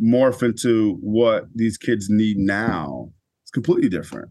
morph 0.00 0.42
into 0.42 0.94
what 1.00 1.46
these 1.54 1.76
kids 1.76 2.06
need 2.08 2.36
now. 2.36 3.10
It's 3.42 3.50
completely 3.50 3.88
different. 3.88 4.28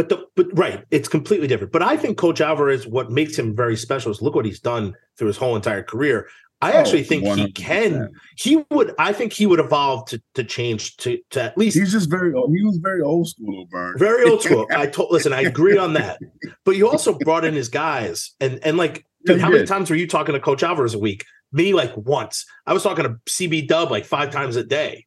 But 0.00 0.08
the 0.08 0.24
but 0.34 0.46
right, 0.56 0.82
it's 0.90 1.08
completely 1.08 1.46
different. 1.46 1.72
But 1.74 1.82
I 1.82 1.94
think 1.98 2.16
Coach 2.16 2.40
Alvarez, 2.40 2.86
what 2.86 3.10
makes 3.10 3.38
him 3.38 3.54
very 3.54 3.76
special 3.76 4.10
is 4.10 4.22
look 4.22 4.34
what 4.34 4.46
he's 4.46 4.58
done 4.60 4.94
through 5.18 5.26
his 5.26 5.36
whole 5.36 5.56
entire 5.56 5.82
career. 5.82 6.26
I 6.62 6.72
Oh, 6.72 6.76
actually 6.78 7.02
think 7.02 7.24
he 7.24 7.28
100%. 7.48 7.54
can. 7.54 8.08
He 8.38 8.64
would. 8.70 8.94
I 8.98 9.12
think 9.12 9.34
he 9.34 9.44
would 9.44 9.60
evolve 9.60 10.06
to 10.06 10.22
to 10.36 10.42
change 10.44 10.96
to 10.98 11.18
to 11.32 11.42
at 11.42 11.58
least 11.58 11.76
He's 11.76 11.92
just 11.92 12.08
very 12.08 12.32
old. 12.32 12.50
He 12.56 12.62
was 12.64 12.78
very 12.82 13.02
old 13.02 13.28
school, 13.28 13.66
Burn. 13.70 13.98
very 13.98 14.24
old 14.24 14.42
school. 14.42 14.66
I 14.74 14.86
told. 14.86 15.10
Listen, 15.12 15.34
I 15.34 15.42
agree 15.42 15.76
on 15.76 15.92
that. 15.94 16.18
But 16.64 16.76
you 16.76 16.88
also 16.88 17.18
brought 17.18 17.44
in 17.44 17.52
his 17.52 17.68
guys, 17.68 18.34
and 18.40 18.58
and 18.62 18.78
like, 18.78 19.04
dude, 19.26 19.36
he 19.36 19.42
how 19.42 19.48
many 19.50 19.60
did. 19.60 19.68
times 19.68 19.90
were 19.90 19.96
you 19.96 20.06
talking 20.06 20.32
to 20.32 20.40
Coach 20.40 20.62
Alvarez 20.62 20.94
a 20.94 20.98
week? 20.98 21.26
Me, 21.52 21.74
like 21.74 21.94
once. 21.94 22.46
I 22.66 22.72
was 22.72 22.82
talking 22.82 23.04
to 23.04 23.16
CB 23.28 23.68
Dub 23.68 23.90
like 23.90 24.06
five 24.06 24.30
times 24.30 24.56
a 24.56 24.64
day. 24.64 25.04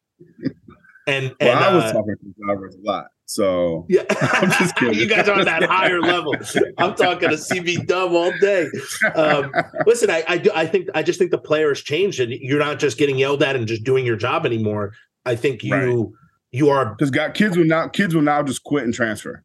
And 1.08 1.34
and 1.40 1.50
I 1.58 1.74
was 1.74 1.84
uh, 1.84 1.92
talking 1.94 2.14
to 2.22 2.50
Alvarez 2.50 2.76
a 2.76 2.80
lot, 2.90 3.06
so 3.26 3.86
Yeah, 3.88 4.02
I'm 4.10 4.50
just 4.50 4.76
kidding. 4.78 4.98
you 4.98 5.08
guys 5.08 5.28
are 5.28 5.38
on 5.38 5.44
that 5.46 5.62
higher 5.64 6.00
level. 6.00 6.34
I'm 6.78 6.94
talking 6.94 7.30
to 7.30 7.36
CB 7.36 7.86
Dub 7.86 8.12
all 8.12 8.32
day. 8.40 8.68
Um, 9.14 9.52
listen, 9.86 10.10
I 10.10 10.24
I, 10.28 10.38
do, 10.38 10.50
I 10.54 10.66
think 10.66 10.88
I 10.94 11.02
just 11.02 11.18
think 11.18 11.30
the 11.30 11.38
player 11.38 11.68
has 11.68 11.80
changed, 11.80 12.20
and 12.20 12.32
you're 12.32 12.58
not 12.58 12.78
just 12.78 12.98
getting 12.98 13.16
yelled 13.18 13.42
at 13.42 13.56
and 13.56 13.66
just 13.66 13.84
doing 13.84 14.04
your 14.06 14.16
job 14.16 14.44
anymore. 14.46 14.92
I 15.24 15.36
think 15.36 15.64
you 15.64 15.74
Right. 15.74 16.06
you 16.52 16.68
are. 16.68 16.94
because 16.94 17.10
got 17.10 17.34
kids 17.34 17.56
will 17.56 17.64
now 17.64 17.88
kids 17.88 18.14
will 18.14 18.22
now 18.22 18.42
just 18.42 18.62
quit 18.64 18.84
and 18.84 18.92
transfer. 18.92 19.42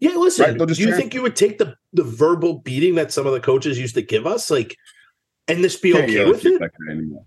Yeah, 0.00 0.16
listen. 0.16 0.58
Right, 0.58 0.68
do 0.68 0.74
you 0.74 0.86
trans- 0.86 0.96
think 1.00 1.14
you 1.14 1.22
would 1.22 1.36
take 1.36 1.58
the 1.58 1.74
the 1.92 2.04
verbal 2.04 2.58
beating 2.60 2.94
that 2.96 3.12
some 3.12 3.26
of 3.26 3.32
the 3.32 3.40
coaches 3.40 3.78
used 3.78 3.94
to 3.94 4.02
give 4.02 4.26
us, 4.26 4.50
like, 4.50 4.76
and 5.48 5.62
this 5.62 5.76
be 5.76 5.94
okay 5.94 6.12
yell 6.12 6.28
with 6.30 6.44
it? 6.44 6.60
like. 6.60 6.72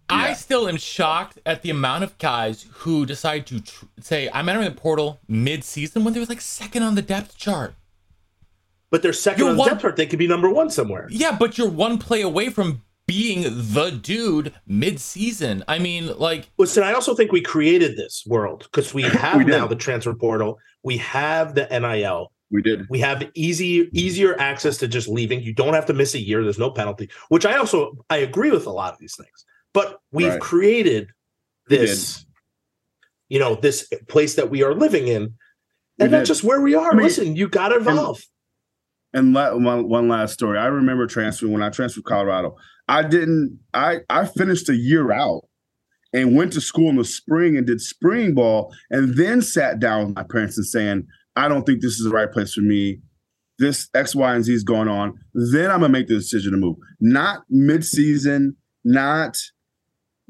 I 0.10 0.34
still 0.34 0.68
am 0.68 0.78
shocked 0.78 1.40
at 1.46 1.62
the 1.62 1.70
amount 1.70 2.04
of 2.04 2.18
guys 2.18 2.66
who 2.72 3.06
decide 3.06 3.46
to 3.48 3.62
tr- 3.62 3.86
say, 4.00 4.30
I'm 4.34 4.50
entering 4.50 4.70
the 4.70 4.76
portal 4.76 5.20
mid 5.28 5.64
season 5.64 6.04
when 6.04 6.14
they 6.14 6.20
was 6.20 6.30
like 6.30 6.42
second 6.42 6.84
on 6.84 6.96
the 6.96 7.02
depth 7.02 7.38
chart. 7.38 7.76
But 8.90 9.02
they're 9.02 9.12
2nd 9.12 9.38
You're 9.38 9.50
on 9.50 9.58
the 9.58 9.66
depth 9.66 9.82
chart. 9.82 9.96
They 9.98 10.06
could 10.06 10.20
be 10.20 10.28
number 10.28 10.50
one 10.50 10.70
somewhere. 10.70 11.08
Yeah, 11.10 11.36
but 11.38 11.58
you're 11.58 11.70
one 11.70 11.98
play 11.98 12.22
away 12.22 12.50
from 12.50 12.84
being 13.06 13.44
the 13.44 13.90
dude 13.90 14.54
mid 14.66 15.00
season. 15.00 15.64
I 15.68 15.80
mean, 15.80 16.18
like, 16.18 16.50
Listen, 16.58 16.84
I 16.84 16.94
also 16.94 17.16
think 17.16 17.32
we 17.32 17.42
created 17.42 17.98
this 17.98 18.24
world 18.26 18.64
because 18.64 18.94
we 18.94 19.02
have 19.04 19.38
We 19.38 19.46
now 19.46 19.68
the 19.68 19.76
transfer 19.76 20.14
portal. 20.14 20.60
We 20.84 20.98
have 20.98 21.56
the 21.56 21.68
NIL. 21.70 22.32
We 22.50 22.62
did. 22.62 22.88
We 22.90 23.00
have 23.00 23.30
easy, 23.34 23.90
easier 23.94 24.40
access 24.40 24.78
to 24.78 24.88
just 24.88 25.08
leaving. 25.10 25.42
You 25.42 25.54
don't 25.54 25.74
have 25.74 25.86
to 25.88 25.94
miss 25.94 26.14
a 26.16 26.20
year. 26.20 26.44
There's 26.44 26.58
no 26.60 26.72
penalty, 26.72 27.10
which 27.30 27.46
I 27.46 27.58
also 27.58 28.06
I 28.10 28.18
agree 28.18 28.52
with 28.52 28.66
a 28.66 28.72
lot 28.72 28.94
of 28.94 29.00
these 29.00 29.16
things. 29.16 29.46
But 29.74 30.00
we've 30.12 30.30
Right. 30.32 30.40
created 30.42 31.10
We 31.70 31.78
this, 31.78 32.26
you 33.28 33.40
know, 33.40 33.56
this 33.56 33.90
place 34.08 34.36
that 34.36 34.50
we 34.50 34.64
are 34.64 34.74
living 34.74 35.08
in, 35.10 35.34
and 36.00 36.14
that's 36.14 36.30
just 36.30 36.44
where 36.44 36.62
we 36.62 36.74
are. 36.74 36.92
I 36.92 36.96
mean, 36.96 37.04
Listen, 37.04 37.36
you 37.36 37.50
got 37.50 37.70
to 37.70 37.76
evolve. 37.78 38.22
And 39.14 39.34
la- 39.34 39.56
one, 39.56 39.90
one 39.90 40.08
last 40.08 40.34
story. 40.34 40.58
I 40.58 40.68
remember 40.68 41.06
transferring 41.08 41.52
when 41.54 41.62
I 41.64 41.70
transferred 41.70 42.02
to 42.04 42.10
Colorado. 42.10 42.56
I 42.88 43.04
didn't. 43.04 43.60
I 43.74 44.00
I 44.10 44.26
finished 44.26 44.70
a 44.70 44.76
year 44.76 45.12
out 45.12 45.42
and 46.14 46.36
went 46.36 46.54
to 46.54 46.62
school 46.62 46.90
in 46.90 46.96
the 46.96 47.04
spring 47.04 47.58
and 47.58 47.68
did 47.68 47.82
spring 47.82 48.34
ball, 48.34 48.74
and 48.90 49.16
then 49.18 49.42
sat 49.42 49.80
down 49.80 50.08
with 50.08 50.16
my 50.16 50.24
parents 50.24 50.58
and 50.58 50.66
saying, 50.66 51.08
"I 51.38 51.48
don't 51.48 51.66
think 51.66 51.82
this 51.82 51.94
is 52.00 52.04
the 52.04 52.10
right 52.12 52.32
place 52.32 52.54
for 52.54 52.62
me. 52.62 53.00
This 53.60 53.90
X, 53.94 54.14
Y, 54.16 54.36
and 54.36 54.44
Z 54.44 54.54
is 54.54 54.64
going 54.64 54.88
on." 54.88 55.14
Then 55.34 55.72
I'm 55.72 55.80
gonna 55.80 55.90
make 55.90 56.08
the 56.08 56.16
decision 56.16 56.52
to 56.52 56.58
move. 56.58 56.76
Not 57.00 57.44
mid-season. 57.50 58.56
Not 58.84 59.38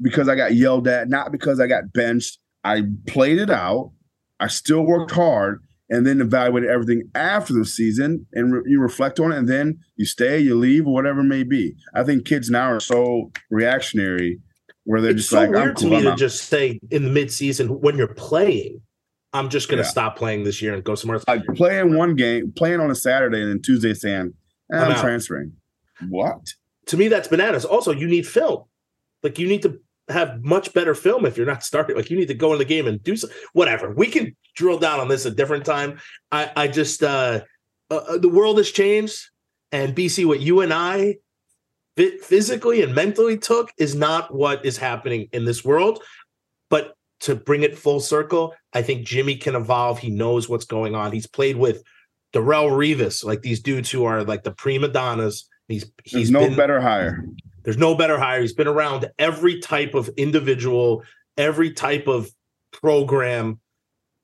because 0.00 0.28
I 0.28 0.36
got 0.36 0.54
yelled 0.54 0.86
at. 0.88 1.08
Not 1.08 1.32
because 1.32 1.58
I 1.60 1.66
got 1.66 1.92
benched. 1.92 2.38
I 2.64 2.82
played 3.06 3.38
it 3.38 3.50
out. 3.50 3.92
I 4.40 4.46
still 4.48 4.84
worked 4.86 5.10
hard 5.12 5.60
and 5.90 6.06
then 6.06 6.20
evaluated 6.20 6.68
everything 6.70 7.02
after 7.14 7.52
the 7.54 7.64
season 7.64 8.26
and 8.34 8.52
re- 8.52 8.62
you 8.66 8.80
reflect 8.80 9.18
on 9.18 9.32
it 9.32 9.38
and 9.38 9.48
then 9.48 9.78
you 9.96 10.04
stay, 10.04 10.38
you 10.38 10.54
leave, 10.56 10.86
or 10.86 10.92
whatever 10.92 11.20
it 11.20 11.24
may 11.24 11.42
be. 11.42 11.74
I 11.94 12.04
think 12.04 12.24
kids 12.26 12.50
now 12.50 12.70
are 12.72 12.80
so 12.80 13.30
reactionary 13.50 14.40
where 14.84 15.00
they're 15.00 15.12
It's 15.12 15.20
just 15.20 15.30
so 15.30 15.38
like, 15.38 15.48
I'm 15.48 15.54
weird 15.54 15.76
to 15.78 15.86
me 15.86 15.96
I'm 15.96 16.02
to 16.02 16.10
out." 16.12 16.18
just 16.18 16.44
say 16.44 16.78
in 16.90 17.02
the 17.04 17.20
midseason 17.20 17.80
when 17.80 17.96
you're 17.96 18.14
playing, 18.14 18.80
I'm 19.32 19.48
just 19.50 19.68
going 19.68 19.78
to 19.78 19.84
Yeah. 19.84 19.90
stop 19.90 20.16
playing 20.16 20.44
this 20.44 20.62
year 20.62 20.74
and 20.74 20.82
go 20.82 20.94
somewhere 20.94 21.16
else. 21.16 21.24
like 21.28 21.44
playing 21.54 21.94
one 21.94 22.14
game, 22.16 22.52
playing 22.52 22.80
on 22.80 22.90
a 22.90 22.94
Saturday, 22.94 23.42
and 23.42 23.50
then 23.50 23.62
Tuesday 23.62 23.94
saying, 23.94 24.32
eh, 24.72 24.78
I'm 24.78 24.92
I'm, 24.92 25.00
transferring. 25.00 25.52
What? 26.08 26.54
to 26.88 26.96
me 26.96 27.08
that's 27.08 27.28
bananas 27.28 27.64
also 27.64 27.92
you 27.92 28.06
need 28.08 28.26
film 28.26 28.64
like 29.22 29.38
you 29.38 29.46
need 29.46 29.62
to 29.62 29.78
have 30.08 30.42
much 30.42 30.72
better 30.72 30.94
film 30.94 31.26
if 31.26 31.36
you're 31.36 31.46
not 31.46 31.62
starting 31.70 31.96
like 31.96 32.10
you 32.10 32.16
need 32.16 32.28
to 32.28 32.34
go 32.34 32.52
in 32.52 32.58
the 32.58 32.64
game 32.64 32.86
and 32.86 33.02
do 33.04 33.16
so 33.16 33.28
whatever 33.52 33.92
we 33.92 34.06
can 34.08 34.34
drill 34.56 34.78
down 34.78 34.98
on 34.98 35.08
this 35.08 35.24
a 35.24 35.30
different 35.30 35.64
time 35.64 35.98
i 36.32 36.50
i 36.56 36.66
just 36.66 37.02
uh, 37.02 37.40
uh 37.90 37.94
uh, 37.94 38.18
the 38.18 38.28
world 38.28 38.56
has 38.58 38.70
changed 38.70 39.28
and 39.70 39.94
bc 39.94 40.24
what 40.24 40.40
you 40.40 40.60
and 40.60 40.72
i 40.72 41.16
physically 42.22 42.80
and 42.82 42.94
mentally 42.94 43.36
took 43.36 43.72
is 43.76 43.94
not 43.94 44.32
what 44.32 44.64
is 44.64 44.76
happening 44.76 45.28
in 45.32 45.44
this 45.44 45.64
world 45.64 46.02
but 46.70 46.94
to 47.20 47.34
bring 47.34 47.62
it 47.62 47.76
full 47.78 48.00
circle 48.00 48.54
i 48.72 48.82
think 48.82 49.06
jimmy 49.06 49.36
can 49.36 49.54
evolve 49.54 49.98
he 49.98 50.10
knows 50.10 50.48
what's 50.48 50.64
going 50.64 50.94
on 50.94 51.12
he's 51.12 51.26
played 51.26 51.56
with 51.56 51.82
Darrelle 52.32 52.70
Revis, 52.70 53.24
like 53.24 53.42
these 53.42 53.60
dudes 53.60 53.90
who 53.90 54.04
are 54.04 54.22
like 54.24 54.42
the 54.42 54.50
prima 54.50 54.88
donnas. 54.88 55.48
He's 55.66 55.82
There's 55.84 55.92
he's 56.04 56.30
no 56.30 56.40
been, 56.40 56.56
better 56.56 56.80
hire. 56.80 57.24
there's 57.64 57.78
no 57.78 57.94
better 57.94 58.18
hire. 58.18 58.40
He's 58.40 58.52
been 58.52 58.68
around 58.68 59.10
every 59.18 59.60
type 59.60 59.94
of 59.94 60.08
individual, 60.16 61.04
every 61.36 61.72
type 61.72 62.06
of 62.06 62.30
program, 62.72 63.60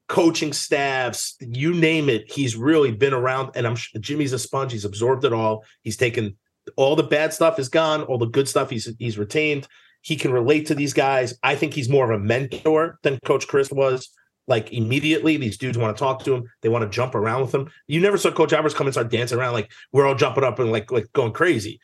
coaching 0.08 0.52
staffs, 0.52 1.36
you 1.40 1.72
name 1.72 2.08
it. 2.08 2.30
He's 2.30 2.56
really 2.56 2.92
been 2.92 3.14
around. 3.14 3.52
And 3.54 3.66
I'm 3.66 3.76
Jimmy's 4.00 4.32
a 4.32 4.38
sponge. 4.38 4.72
He's 4.72 4.84
absorbed 4.84 5.24
it 5.24 5.32
all. 5.32 5.64
He's 5.82 5.96
taken 5.96 6.36
all 6.76 6.96
the 6.96 7.02
bad 7.02 7.32
stuff 7.32 7.58
is 7.58 7.68
gone. 7.68 8.02
All 8.02 8.18
the 8.18 8.26
good 8.26 8.48
stuff 8.48 8.70
he's 8.70 8.90
he's 8.98 9.18
retained. 9.18 9.66
He 10.04 10.16
can 10.16 10.32
relate 10.32 10.66
to 10.66 10.74
these 10.74 10.92
guys. 10.92 11.32
I 11.42 11.54
think 11.54 11.72
he's 11.72 11.88
more 11.88 12.10
of 12.10 12.20
a 12.20 12.22
mentor 12.22 12.98
than 13.02 13.18
Coach 13.24 13.48
Chryst 13.48 13.72
was. 13.72 14.10
Like 14.46 14.70
immediately, 14.70 15.38
these 15.38 15.56
dudes 15.56 15.78
want 15.78 15.96
to 15.96 15.98
talk 15.98 16.22
to 16.24 16.34
him. 16.34 16.44
They 16.60 16.68
want 16.68 16.82
to 16.82 16.94
jump 16.94 17.14
around 17.14 17.40
with 17.40 17.54
him. 17.54 17.70
You 17.86 18.00
never 18.00 18.18
saw 18.18 18.30
Coach 18.30 18.52
Alvarez 18.52 18.74
come 18.74 18.86
and 18.86 18.92
start 18.92 19.10
dancing 19.10 19.38
around 19.38 19.54
like 19.54 19.72
we're 19.92 20.06
all 20.06 20.14
jumping 20.14 20.44
up 20.44 20.58
and 20.58 20.70
like 20.70 20.92
like 20.92 21.10
going 21.14 21.32
crazy. 21.32 21.80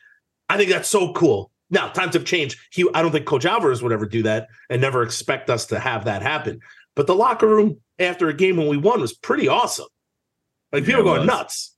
I 0.47 0.57
think 0.57 0.69
that's 0.69 0.87
so 0.87 1.13
cool. 1.13 1.49
Now 1.71 1.87
times 1.87 2.13
have 2.13 2.23
changed. 2.23 2.59
He, 2.71 2.87
I 2.93 3.01
don't 3.01 3.11
think 3.11 3.25
Coach 3.25 3.45
Alvarez 3.45 3.81
would 3.81 3.91
ever 3.91 4.05
do 4.05 4.21
that 4.21 4.49
and 4.69 4.79
never 4.79 5.01
expect 5.01 5.49
us 5.49 5.65
to 5.67 5.79
have 5.79 6.05
that 6.05 6.21
happen. 6.21 6.59
But 6.95 7.07
the 7.07 7.15
locker 7.15 7.47
room 7.47 7.79
after 7.97 8.29
a 8.29 8.33
game 8.35 8.55
when 8.55 8.67
we 8.67 8.77
won 8.77 9.01
was 9.01 9.13
pretty 9.13 9.47
awesome. 9.47 9.87
Like 10.71 10.85
people 10.85 11.03
Yeah, 11.03 11.15
going 11.15 11.25
nuts. 11.25 11.75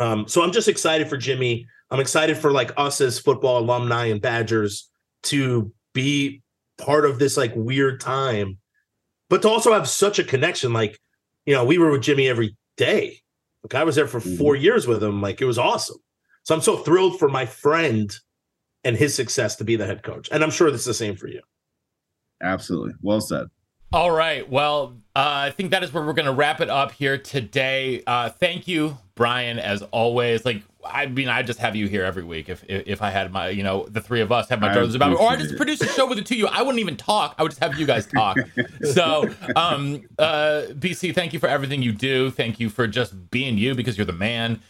Um, 0.00 0.26
so 0.26 0.42
I'm 0.42 0.50
just 0.50 0.66
excited 0.66 1.08
for 1.08 1.16
Jimmy. 1.16 1.68
I'm 1.92 2.00
excited 2.00 2.36
for 2.36 2.50
like 2.50 2.72
us 2.76 3.00
as 3.00 3.20
football 3.20 3.60
alumni 3.60 4.06
and 4.06 4.20
Badgers 4.20 4.88
to 5.24 5.72
be 5.92 6.42
part 6.78 7.04
of 7.04 7.18
this 7.18 7.36
like 7.36 7.52
weird 7.54 8.00
time, 8.00 8.58
but 9.28 9.42
to 9.42 9.48
also 9.48 9.72
have 9.72 9.88
such 9.88 10.18
a 10.18 10.24
connection. 10.24 10.72
Like, 10.72 10.98
you 11.46 11.54
know, 11.54 11.64
we 11.64 11.78
were 11.78 11.90
with 11.90 12.02
Jimmy 12.02 12.28
every 12.28 12.56
day. 12.76 13.18
Like 13.62 13.74
I 13.74 13.84
was 13.84 13.94
there 13.94 14.08
for 14.08 14.20
Mhm. 14.20 14.38
four 14.38 14.56
years 14.56 14.86
with 14.86 15.02
him. 15.02 15.20
Like 15.20 15.40
it 15.40 15.44
was 15.44 15.58
awesome. 15.58 15.98
So 16.44 16.54
I'm 16.54 16.60
so 16.60 16.78
thrilled 16.78 17.18
for 17.18 17.28
my 17.28 17.46
friend 17.46 18.12
and 18.84 18.96
his 18.96 19.14
success 19.14 19.54
to 19.56 19.64
be 19.64 19.76
the 19.76 19.86
head 19.86 20.02
coach. 20.02 20.28
And 20.32 20.42
I'm 20.42 20.50
sure 20.50 20.70
that's 20.70 20.84
the 20.84 20.94
same 20.94 21.14
for 21.16 21.28
you. 21.28 21.40
Absolutely. 22.42 22.94
Well 23.00 23.20
said. 23.20 23.46
All 23.92 24.10
right. 24.10 24.48
Well, 24.48 24.96
uh, 25.14 25.20
I 25.46 25.50
think 25.50 25.70
that 25.70 25.82
is 25.84 25.92
where 25.92 26.02
we're 26.02 26.14
going 26.14 26.26
to 26.26 26.32
wrap 26.32 26.60
it 26.60 26.70
up 26.70 26.92
here 26.92 27.18
today. 27.18 28.02
Uh, 28.06 28.30
thank 28.30 28.66
you, 28.66 28.96
Brian, 29.14 29.58
as 29.58 29.82
always. 29.92 30.44
Like, 30.46 30.62
I 30.84 31.06
mean, 31.06 31.28
I 31.28 31.42
just 31.42 31.58
have 31.60 31.76
you 31.76 31.86
here 31.86 32.04
every 32.04 32.24
week. 32.24 32.48
If 32.48 32.64
if, 32.68 32.86
if 32.86 33.02
I 33.02 33.10
had 33.10 33.32
my, 33.32 33.48
you 33.48 33.62
know, 33.62 33.86
the 33.88 34.00
three 34.00 34.20
of 34.20 34.32
us 34.32 34.48
have 34.48 34.60
my 34.60 34.70
I 34.70 34.76
druthers 34.76 34.94
about 34.94 35.16
or 35.16 35.30
I 35.30 35.36
just 35.36 35.56
produce 35.56 35.80
a 35.80 35.88
show 35.88 36.06
with 36.06 36.18
the 36.18 36.24
two 36.24 36.34
of 36.34 36.38
you, 36.38 36.46
I 36.48 36.62
wouldn't 36.62 36.80
even 36.80 36.96
talk. 36.96 37.34
I 37.38 37.42
would 37.42 37.50
just 37.50 37.62
have 37.62 37.78
you 37.78 37.86
guys 37.86 38.06
talk. 38.06 38.38
so, 38.92 39.28
um, 39.56 40.02
uh, 40.18 40.64
BC, 40.70 41.14
thank 41.14 41.32
you 41.32 41.38
for 41.38 41.48
everything 41.48 41.82
you 41.82 41.92
do. 41.92 42.30
Thank 42.30 42.60
you 42.60 42.68
for 42.68 42.86
just 42.86 43.30
being 43.30 43.58
you 43.58 43.74
because 43.74 43.96
you're 43.96 44.06
the 44.06 44.12
man. 44.12 44.60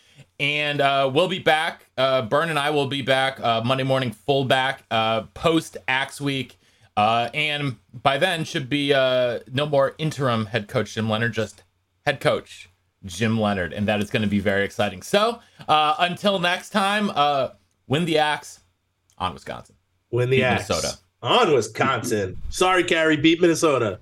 And 0.41 0.81
uh, 0.81 1.11
we'll 1.13 1.29
be 1.29 1.39
back. 1.39 1.87
Uh, 1.97 2.23
Bern 2.23 2.51
and 2.51 2.59
I 2.59 2.71
will 2.71 2.87
be 2.87 3.03
back 3.03 3.39
uh, 3.41 3.63
Monday 3.65 3.85
morning, 3.85 4.11
full 4.11 4.45
back, 4.45 4.83
uh, 4.91 5.23
post 5.35 5.77
Axe 5.87 6.21
Week. 6.21 6.59
Uh, 6.97 7.31
and 7.33 7.77
by 7.93 8.19
then 8.19 8.45
should 8.45 8.69
be 8.69 8.93
uh, 8.93 9.41
no 9.51 9.67
more 9.67 9.95
interim 9.99 10.47
head 10.47 10.69
coach 10.69 10.95
Jim 10.95 11.09
Leonhard, 11.09 11.33
just 11.33 11.63
head 12.05 12.21
coach 12.21 12.69
Jim 13.05 13.39
Leonhard. 13.39 13.73
And 13.73 13.87
that 13.89 14.01
is 14.01 14.11
going 14.11 14.23
to 14.23 14.29
be 14.29 14.39
very 14.39 14.65
exciting. 14.65 15.03
So 15.03 15.41
uh, 15.69 15.95
until 15.99 16.39
next 16.39 16.71
time, 16.71 17.11
uh, 17.15 17.51
win 17.87 18.05
the 18.05 18.19
axe 18.19 18.61
on 19.19 19.35
Wisconsin. 19.35 19.77
Win 20.11 20.31
the 20.31 20.39
Beat 20.39 20.45
axe. 20.45 20.69
Minnesota. 20.69 20.99
On 21.23 21.53
Wisconsin. 21.53 22.41
Sorry, 22.51 22.85
Carrie. 22.85 23.17
Beat 23.17 23.41
Minnesota. 23.41 24.01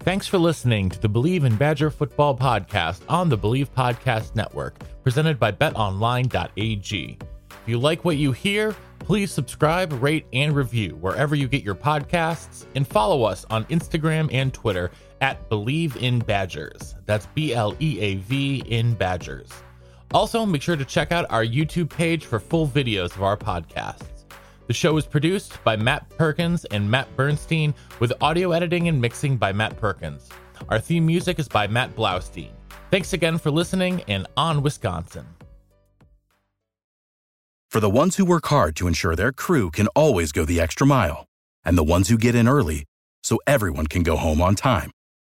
Thanks 0.00 0.26
for 0.26 0.38
listening 0.38 0.88
to 0.90 1.00
the 1.00 1.08
Bleav 1.08 1.44
in 1.44 1.56
Badger 1.56 1.90
Football 1.90 2.36
podcast 2.36 3.00
on 3.08 3.28
the 3.28 3.36
Bleav 3.36 3.68
Podcast 3.70 4.34
Network, 4.34 4.78
presented 5.02 5.38
by 5.38 5.52
betonline.ag. 5.52 7.18
If 7.50 7.58
you 7.66 7.78
like 7.78 8.04
what 8.04 8.16
you 8.16 8.32
hear, 8.32 8.74
please 9.00 9.30
subscribe, 9.30 9.92
rate, 10.02 10.24
and 10.32 10.54
review 10.54 10.96
wherever 10.96 11.34
you 11.34 11.46
get 11.46 11.62
your 11.62 11.74
podcasts, 11.74 12.64
and 12.74 12.86
follow 12.86 13.22
us 13.24 13.44
on 13.50 13.64
Instagram 13.66 14.32
and 14.32 14.54
Twitter 14.54 14.90
at 15.20 15.48
Bleav 15.48 15.96
in 15.96 16.18
Badgers. 16.20 16.94
That's 17.06 17.26
B 17.34 17.54
L 17.54 17.74
E 17.80 17.98
A 18.00 18.16
V 18.16 18.62
in 18.66 18.94
Badgers. 18.94 19.50
Also, 20.12 20.46
make 20.46 20.62
sure 20.62 20.76
to 20.76 20.84
check 20.84 21.12
out 21.12 21.26
our 21.30 21.44
YouTube 21.44 21.90
page 21.90 22.24
for 22.24 22.40
full 22.40 22.66
videos 22.66 23.14
of 23.14 23.22
our 23.22 23.36
podcasts. 23.36 24.24
The 24.66 24.74
show 24.74 24.96
is 24.96 25.06
produced 25.06 25.62
by 25.64 25.76
Matt 25.76 26.08
Perkins 26.10 26.64
and 26.66 26.90
Matt 26.90 27.14
Bernstein, 27.16 27.74
with 28.00 28.12
audio 28.20 28.52
editing 28.52 28.88
and 28.88 29.00
mixing 29.00 29.36
by 29.36 29.52
Matt 29.52 29.76
Perkins. 29.78 30.28
Our 30.68 30.78
theme 30.78 31.06
music 31.06 31.38
is 31.38 31.48
by 31.48 31.66
Matt 31.66 31.94
Blaustein. 31.94 32.50
Thanks 32.90 33.12
again 33.12 33.38
for 33.38 33.50
listening, 33.50 34.02
and 34.08 34.26
on 34.36 34.62
Wisconsin. 34.62 35.26
For 37.70 37.80
the 37.80 37.90
ones 37.90 38.16
who 38.16 38.24
work 38.24 38.46
hard 38.46 38.76
to 38.76 38.88
ensure 38.88 39.14
their 39.14 39.32
crew 39.32 39.70
can 39.70 39.88
always 39.88 40.32
go 40.32 40.46
the 40.46 40.60
extra 40.60 40.86
mile, 40.86 41.26
and 41.64 41.76
the 41.76 41.84
ones 41.84 42.08
who 42.08 42.16
get 42.16 42.34
in 42.34 42.48
early 42.48 42.84
so 43.22 43.38
everyone 43.46 43.86
can 43.86 44.02
go 44.02 44.16
home 44.16 44.40
on 44.40 44.54
time, 44.54 44.90